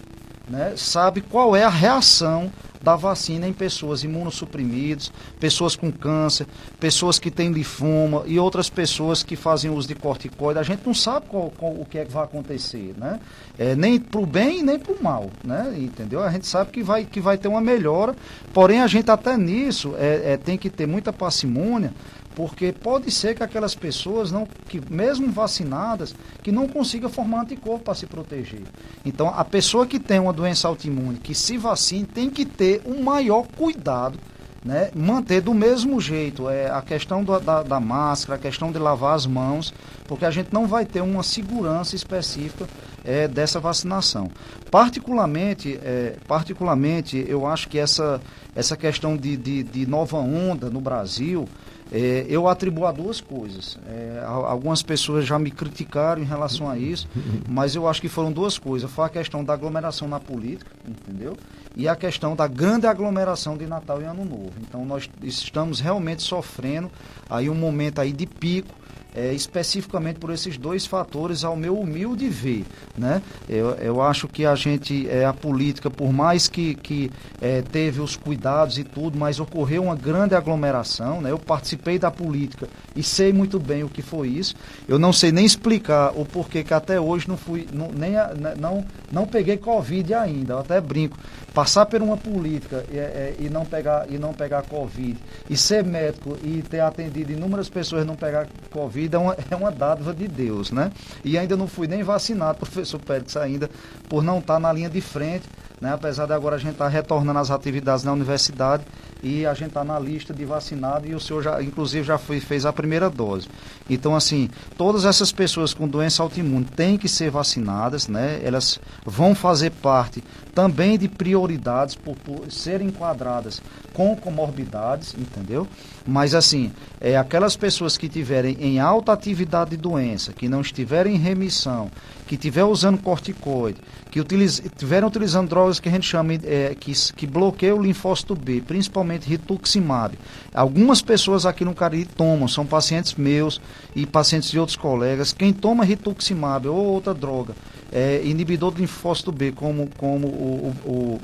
né, 0.48 0.74
sabe 0.76 1.20
qual 1.20 1.56
é 1.56 1.64
a 1.64 1.70
reação 1.70 2.52
da 2.85 2.94
vacina 2.94 3.48
em 3.48 3.52
pessoas 3.52 4.05
imunossuprimidas, 4.05 5.11
pessoas 5.40 5.74
com 5.74 5.90
câncer, 5.90 6.47
pessoas 6.78 7.19
que 7.19 7.31
têm 7.31 7.51
linfoma 7.51 8.23
e 8.27 8.39
outras 8.39 8.69
pessoas 8.69 9.23
que 9.23 9.35
fazem 9.35 9.70
uso 9.70 9.89
de 9.89 9.94
corticoide. 9.94 10.61
A 10.61 10.62
gente 10.62 10.82
não 10.86 10.94
sabe 10.94 11.27
qual, 11.27 11.51
qual, 11.51 11.73
o 11.73 11.86
que 11.86 11.98
é 11.98 12.05
que 12.05 12.12
vai 12.12 12.24
acontecer, 12.24 12.94
né? 12.98 13.19
É, 13.59 13.74
nem 13.74 13.98
para 13.98 14.20
o 14.20 14.27
bem 14.27 14.62
nem 14.62 14.78
para 14.78 14.93
o 14.93 15.02
mal, 15.02 15.31
né? 15.43 15.74
Entendeu? 15.78 16.23
A 16.23 16.31
gente 16.31 16.47
sabe 16.47 16.70
que 16.70 16.82
vai, 16.82 17.05
que 17.05 17.20
vai 17.20 17.39
ter 17.39 17.48
uma 17.48 17.61
melhora, 17.61 18.15
porém 18.52 18.81
a 18.81 18.86
gente 18.86 19.11
até 19.11 19.36
nisso 19.36 19.94
é, 19.97 20.32
é 20.32 20.36
tem 20.36 20.59
que 20.59 20.69
ter 20.69 20.86
muita 20.86 21.12
parcimônia 21.12 21.93
porque 22.35 22.73
pode 22.73 23.11
ser 23.11 23.35
que 23.35 23.43
aquelas 23.43 23.74
pessoas 23.74 24.31
não 24.32 24.47
que 24.69 24.81
mesmo 24.93 25.31
vacinadas 25.31 26.15
que 26.43 26.51
não 26.51 26.69
consiga 26.69 27.09
formar 27.09 27.43
anticorpo 27.43 27.85
para 27.85 27.94
se 27.94 28.06
proteger. 28.06 28.62
Então 29.05 29.28
a 29.28 29.44
pessoa 29.44 29.86
que 29.86 29.98
tem 29.98 30.19
uma 30.19 30.32
doença 30.32 30.69
autoimune 30.69 31.19
que 31.19 31.35
se 31.35 31.56
vacine 31.56 32.05
tem 32.05 32.31
que 32.31 32.44
ter 32.44 32.82
um 32.85 33.02
maior 33.02 33.47
cuidado 33.56 34.19
né, 34.65 34.90
manter 34.94 35.43
do 35.43 35.52
mesmo 35.52 36.01
jeito 36.01 36.48
é, 36.48 36.70
a 36.70 36.81
questão 36.81 37.23
do, 37.23 37.39
da, 37.39 37.62
da, 37.62 37.78
máscara, 37.78 38.39
a 38.39 38.43
questão 38.43 38.73
de 38.73 38.78
lavar 38.78 39.15
as 39.15 39.27
mãos, 39.27 39.74
porque 40.09 40.24
a 40.24 40.31
gente 40.31 40.48
não 40.52 40.66
vai 40.66 40.86
ter 40.86 41.02
uma 41.02 41.23
segurança 41.23 41.94
específica 41.94 42.66
é, 43.05 43.28
dessa 43.28 43.61
vacinação. 43.61 44.31
Particularmente, 44.70 45.78
é, 45.82 46.16
particularmente, 46.27 47.23
eu 47.28 47.47
acho 47.47 47.69
que 47.69 47.78
essa, 47.78 48.20
essa 48.56 48.74
questão 48.74 49.19
de, 49.19 49.36
de, 49.36 49.62
de 49.62 49.86
nova 49.86 50.16
onda 50.16 50.70
no 50.70 50.81
Brasil, 50.81 51.47
é, 51.96 52.26
eu 52.28 52.48
atribuo 52.48 52.86
a 52.86 52.92
duas 52.92 53.20
coisas. 53.20 53.78
É, 53.86 54.20
algumas 54.26 54.82
pessoas 54.82 55.24
já 55.24 55.38
me 55.38 55.52
criticaram 55.52 56.20
em 56.20 56.24
relação 56.24 56.68
a 56.68 56.76
isso, 56.76 57.08
mas 57.48 57.76
eu 57.76 57.86
acho 57.86 58.00
que 58.00 58.08
foram 58.08 58.32
duas 58.32 58.58
coisas. 58.58 58.90
Foi 58.90 59.04
a 59.04 59.08
questão 59.08 59.44
da 59.44 59.52
aglomeração 59.52 60.08
na 60.08 60.18
política, 60.18 60.72
entendeu? 60.88 61.36
E 61.76 61.86
a 61.86 61.94
questão 61.94 62.34
da 62.34 62.48
grande 62.48 62.88
aglomeração 62.88 63.56
de 63.56 63.64
Natal 63.66 64.02
e 64.02 64.04
Ano 64.04 64.24
Novo. 64.24 64.52
Então 64.60 64.84
nós 64.84 65.08
estamos 65.22 65.78
realmente 65.78 66.24
sofrendo 66.24 66.90
aí 67.30 67.48
um 67.48 67.54
momento 67.54 68.00
aí 68.00 68.12
de 68.12 68.26
pico 68.26 68.74
é, 69.14 69.32
especificamente 69.32 70.18
por 70.18 70.30
esses 70.30 70.58
dois 70.58 70.84
fatores, 70.86 71.44
ao 71.44 71.56
meu 71.56 71.78
humilde 71.78 72.28
ver. 72.28 72.64
Né? 72.96 73.22
Eu, 73.48 73.70
eu 73.74 74.02
acho 74.02 74.26
que 74.26 74.44
a 74.44 74.54
gente, 74.54 75.08
é, 75.08 75.24
a 75.24 75.32
política, 75.32 75.90
por 75.90 76.12
mais 76.12 76.48
que, 76.48 76.74
que 76.74 77.10
é, 77.40 77.62
teve 77.62 78.00
os 78.00 78.16
cuidados 78.16 78.78
e 78.78 78.84
tudo, 78.84 79.16
mas 79.18 79.38
ocorreu 79.38 79.84
uma 79.84 79.96
grande 79.96 80.34
aglomeração. 80.34 81.20
Né? 81.20 81.30
Eu 81.30 81.38
participei 81.38 81.98
da 81.98 82.10
política 82.10 82.68
e 82.96 83.02
sei 83.02 83.32
muito 83.32 83.58
bem 83.58 83.84
o 83.84 83.88
que 83.88 84.02
foi 84.02 84.28
isso. 84.28 84.54
Eu 84.88 84.98
não 84.98 85.12
sei 85.12 85.30
nem 85.30 85.44
explicar 85.44 86.12
o 86.16 86.24
porquê 86.24 86.64
que 86.64 86.74
até 86.74 87.00
hoje 87.00 87.28
não 87.28 87.36
fui, 87.36 87.66
não, 87.72 87.90
nem 87.92 88.12
né, 88.12 88.54
não, 88.58 88.84
não 89.12 89.26
peguei 89.26 89.56
Covid 89.56 90.14
ainda. 90.14 90.54
Eu 90.54 90.58
até 90.58 90.80
brinco. 90.80 91.16
Passar 91.52 91.86
por 91.86 92.02
uma 92.02 92.16
política 92.16 92.84
e, 92.90 92.98
é, 92.98 93.36
e, 93.38 93.48
não 93.48 93.64
pegar, 93.64 94.06
e 94.10 94.18
não 94.18 94.34
pegar 94.34 94.62
Covid, 94.62 95.16
e 95.48 95.56
ser 95.56 95.84
médico 95.84 96.36
e 96.42 96.62
ter 96.62 96.80
atendido 96.80 97.30
inúmeras 97.32 97.68
pessoas 97.68 98.02
e 98.02 98.06
não 98.06 98.16
pegar 98.16 98.48
Covid 98.70 99.03
vida 99.05 99.18
é 99.18 99.20
uma, 99.20 99.36
é 99.51 99.56
uma 99.56 99.70
dádiva 99.70 100.14
de 100.14 100.26
Deus, 100.26 100.70
né? 100.70 100.90
E 101.24 101.36
ainda 101.39 101.56
não 101.56 101.66
fui 101.66 101.86
nem 101.86 102.02
vacinado, 102.02 102.59
professor 102.64 102.98
Pérez, 102.98 103.36
ainda, 103.36 103.70
por 104.09 104.22
não 104.22 104.39
estar 104.39 104.59
na 104.59 104.72
linha 104.72 104.89
de 104.89 105.01
frente, 105.01 105.44
né? 105.81 105.93
Apesar 105.93 106.26
de 106.26 106.32
agora 106.32 106.56
a 106.56 106.59
gente 106.59 106.72
estar 106.72 106.86
tá 106.86 106.90
retornando 106.90 107.39
às 107.39 107.51
atividades 107.51 108.05
na 108.05 108.12
universidade 108.12 108.85
e 109.22 109.44
a 109.47 109.52
gente 109.55 109.68
está 109.68 109.85
na 109.85 109.98
lista 109.98 110.32
de 110.32 110.44
vacinado 110.44 111.06
e 111.06 111.14
o 111.14 111.20
senhor 111.20 111.43
já, 111.43 111.62
inclusive, 111.62 112.05
já 112.05 112.16
foi, 112.16 112.40
fez 112.40 112.64
a 112.64 112.72
primeira 112.72 113.10
dose. 113.10 113.48
Então, 113.89 114.16
assim, 114.16 114.48
todas 114.76 115.05
essas 115.05 115.31
pessoas 115.32 115.74
com 115.74 115.86
doença 115.86 116.22
autoimune 116.22 116.64
têm 116.64 116.97
que 116.97 117.09
ser 117.09 117.31
vacinadas, 117.31 118.09
né? 118.09 118.40
Elas 118.43 118.81
vão 119.05 119.35
fazer 119.35 119.70
parte 119.70 120.24
também 120.55 120.97
de 120.97 121.09
prioridades 121.09 121.94
por, 121.94 122.16
por 122.16 122.51
serem 122.51 122.89
enquadradas 122.89 123.60
com 123.94 124.14
comorbidades, 124.16 125.14
entendeu? 125.16 125.66
Mas 126.04 126.34
assim, 126.34 126.72
é 127.00 127.16
aquelas 127.16 127.56
pessoas 127.56 127.96
que 127.96 128.08
tiverem 128.08 128.56
em 128.60 128.80
alta 128.80 129.12
atividade 129.12 129.70
de 129.70 129.76
doença, 129.76 130.32
que 130.32 130.48
não 130.48 130.60
estiverem 130.60 131.14
em 131.14 131.18
remissão, 131.18 131.90
que 132.26 132.34
estiver 132.34 132.64
usando 132.64 133.00
corticoide, 133.00 133.80
que 134.10 134.20
utiliz, 134.20 134.60
utilizando 135.06 135.48
drogas 135.48 135.78
que 135.78 135.88
a 135.88 135.92
gente 135.92 136.06
chama 136.06 136.34
é, 136.34 136.74
que, 136.78 136.92
que 137.14 137.26
bloqueiam 137.26 137.78
o 137.78 137.82
linfócito 137.82 138.34
B, 138.34 138.60
principalmente 138.60 139.28
rituximab. 139.28 140.18
Algumas 140.52 141.00
pessoas 141.00 141.46
aqui 141.46 141.64
no 141.64 141.74
Cariri 141.74 142.04
tomam, 142.04 142.48
são 142.48 142.66
pacientes 142.66 143.14
meus 143.14 143.60
e 143.94 144.04
pacientes 144.04 144.50
de 144.50 144.58
outros 144.58 144.76
colegas. 144.76 145.32
Quem 145.32 145.52
toma 145.52 145.84
rituximab 145.84 146.66
ou 146.66 146.76
outra 146.76 147.14
droga, 147.14 147.54
é, 147.92 148.20
inibidor 148.24 148.72
do 148.72 148.80
linfócito 148.80 149.30
B, 149.30 149.52
como, 149.52 149.88
como 149.96 150.26
o, 150.26 150.74
o, 150.84 150.90
o 150.90 151.20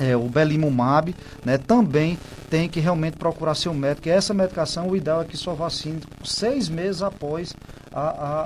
é, 0.00 0.16
o 0.16 0.28
belimumab, 0.28 1.14
né, 1.44 1.58
também 1.58 2.18
tem 2.48 2.68
que 2.68 2.80
realmente 2.80 3.16
procurar 3.18 3.54
seu 3.54 3.74
médico. 3.74 4.08
E 4.08 4.10
essa 4.10 4.32
medicação, 4.32 4.88
o 4.88 4.96
ideal 4.96 5.20
é 5.20 5.24
que 5.24 5.36
só 5.36 5.54
vacine 5.54 6.00
seis 6.24 6.68
meses 6.68 7.02
após 7.02 7.54
a, 7.92 8.00
a, 8.00 8.40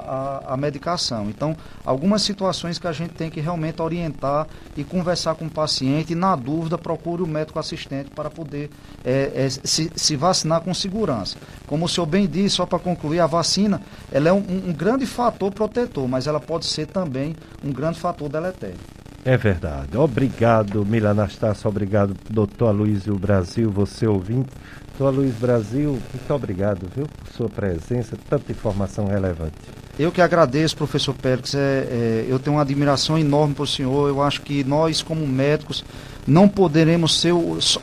a, 0.51 0.55
a, 0.55 0.57
medicação. 0.57 1.29
Então, 1.31 1.57
algumas 1.85 2.23
situações 2.23 2.79
que 2.79 2.87
a 2.87 2.93
gente 2.93 3.15
tem 3.15 3.31
que 3.31 3.41
realmente 3.41 3.81
orientar 3.81 4.47
e 4.77 4.83
conversar 4.83 5.37
com 5.37 5.47
o 5.47 5.51
paciente, 5.51 6.13
e 6.13 6.17
na 6.17 6.35
dúvida, 6.35 6.77
procure 6.77 7.23
o 7.23 7.27
médico 7.27 7.59
assistente 7.59 8.11
para 8.11 8.29
poder 8.29 8.71
é, 9.05 9.33
é, 9.35 9.49
se, 9.49 9.91
se, 9.95 10.17
vacinar 10.17 10.61
com 10.61 10.75
segurança. 10.75 11.37
Como 11.67 11.85
o 11.85 11.89
senhor 11.89 12.07
bem 12.07 12.27
disse, 12.27 12.57
só 12.57 12.67
para 12.67 12.79
concluir, 12.79 13.21
a 13.21 13.27
vacina 13.27 13.81
ela 14.11 14.29
é 14.29 14.33
um, 14.33 14.39
um 14.39 14.73
grande 14.73 15.07
fator 15.07 15.53
protetor, 15.53 16.09
mas 16.09 16.27
ela 16.27 16.41
pode 16.41 16.67
ser 16.67 16.87
também 16.87 17.37
um 17.63 17.73
grande 17.73 18.01
fator 18.01 18.29
deletério. 18.29 18.79
É 19.25 19.39
verdade. 19.39 19.97
Obrigado, 19.97 20.85
Mila 20.85 21.11
Anastácio. 21.11 21.69
Obrigado, 21.69 22.15
doutor 22.29 22.69
Aloysio 22.69 23.19
Brasil, 23.19 23.71
você 23.71 24.07
ouvinte. 24.07 24.51
Doutor 24.99 25.19
Luiz 25.19 25.35
Brasil, 25.35 25.99
muito 26.13 26.35
obrigado, 26.35 26.87
viu, 26.95 27.07
por 27.09 27.33
sua 27.33 27.49
presença, 27.49 28.17
tanta 28.31 28.53
informação 28.53 29.07
relevante. 29.07 29.55
Eu 29.99 30.13
que 30.13 30.21
agradeço, 30.21 30.77
professor 30.77 31.15
Pérez. 31.15 31.55
É, 31.55 31.59
é, 31.59 32.27
eu 32.29 32.39
tenho 32.39 32.57
uma 32.57 32.63
admiração 32.63 33.19
enorme 33.19 33.55
por 33.55 33.67
senhor. 33.67 34.09
Eu 34.09 34.23
acho 34.23 34.43
que 34.43 34.63
nós, 34.63 35.03
como 35.03 35.27
médicos, 35.27 35.85
não 36.27 36.49
poderemos 36.49 37.21
ser 37.21 37.33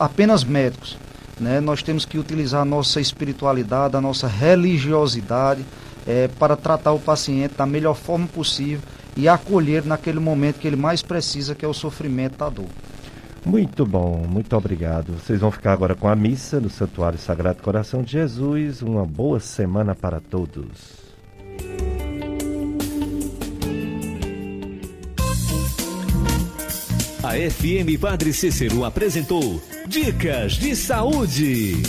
apenas 0.00 0.44
médicos. 0.44 0.96
Né? 1.40 1.60
Nós 1.60 1.82
temos 1.82 2.04
que 2.04 2.18
utilizar 2.18 2.62
a 2.62 2.64
nossa 2.64 3.00
espiritualidade, 3.00 3.96
a 3.96 4.00
nossa 4.00 4.26
religiosidade 4.26 5.64
é, 6.06 6.28
para 6.28 6.56
tratar 6.56 6.92
o 6.92 6.98
paciente 6.98 7.54
da 7.56 7.66
melhor 7.66 7.94
forma 7.94 8.26
possível 8.26 8.80
e 9.16 9.28
acolher 9.28 9.84
naquele 9.84 10.20
momento 10.20 10.58
que 10.58 10.66
ele 10.66 10.76
mais 10.76 11.02
precisa, 11.02 11.54
que 11.54 11.64
é 11.64 11.68
o 11.68 11.74
sofrimento 11.74 12.38
da 12.38 12.48
dor. 12.48 12.66
Muito 13.44 13.84
bom, 13.84 14.24
muito 14.28 14.56
obrigado. 14.56 15.14
Vocês 15.14 15.40
vão 15.40 15.50
ficar 15.50 15.72
agora 15.72 15.94
com 15.94 16.08
a 16.08 16.14
missa 16.14 16.60
no 16.60 16.70
Santuário 16.70 17.18
Sagrado 17.18 17.62
Coração 17.62 18.02
de 18.02 18.12
Jesus. 18.12 18.82
Uma 18.82 19.04
boa 19.04 19.40
semana 19.40 19.94
para 19.94 20.20
todos. 20.20 21.02
A 27.22 27.34
FM 27.34 28.00
Padre 28.00 28.32
Cícero 28.32 28.84
apresentou 28.84 29.60
Dicas 29.86 30.52
de 30.54 30.76
Saúde. 30.76 31.82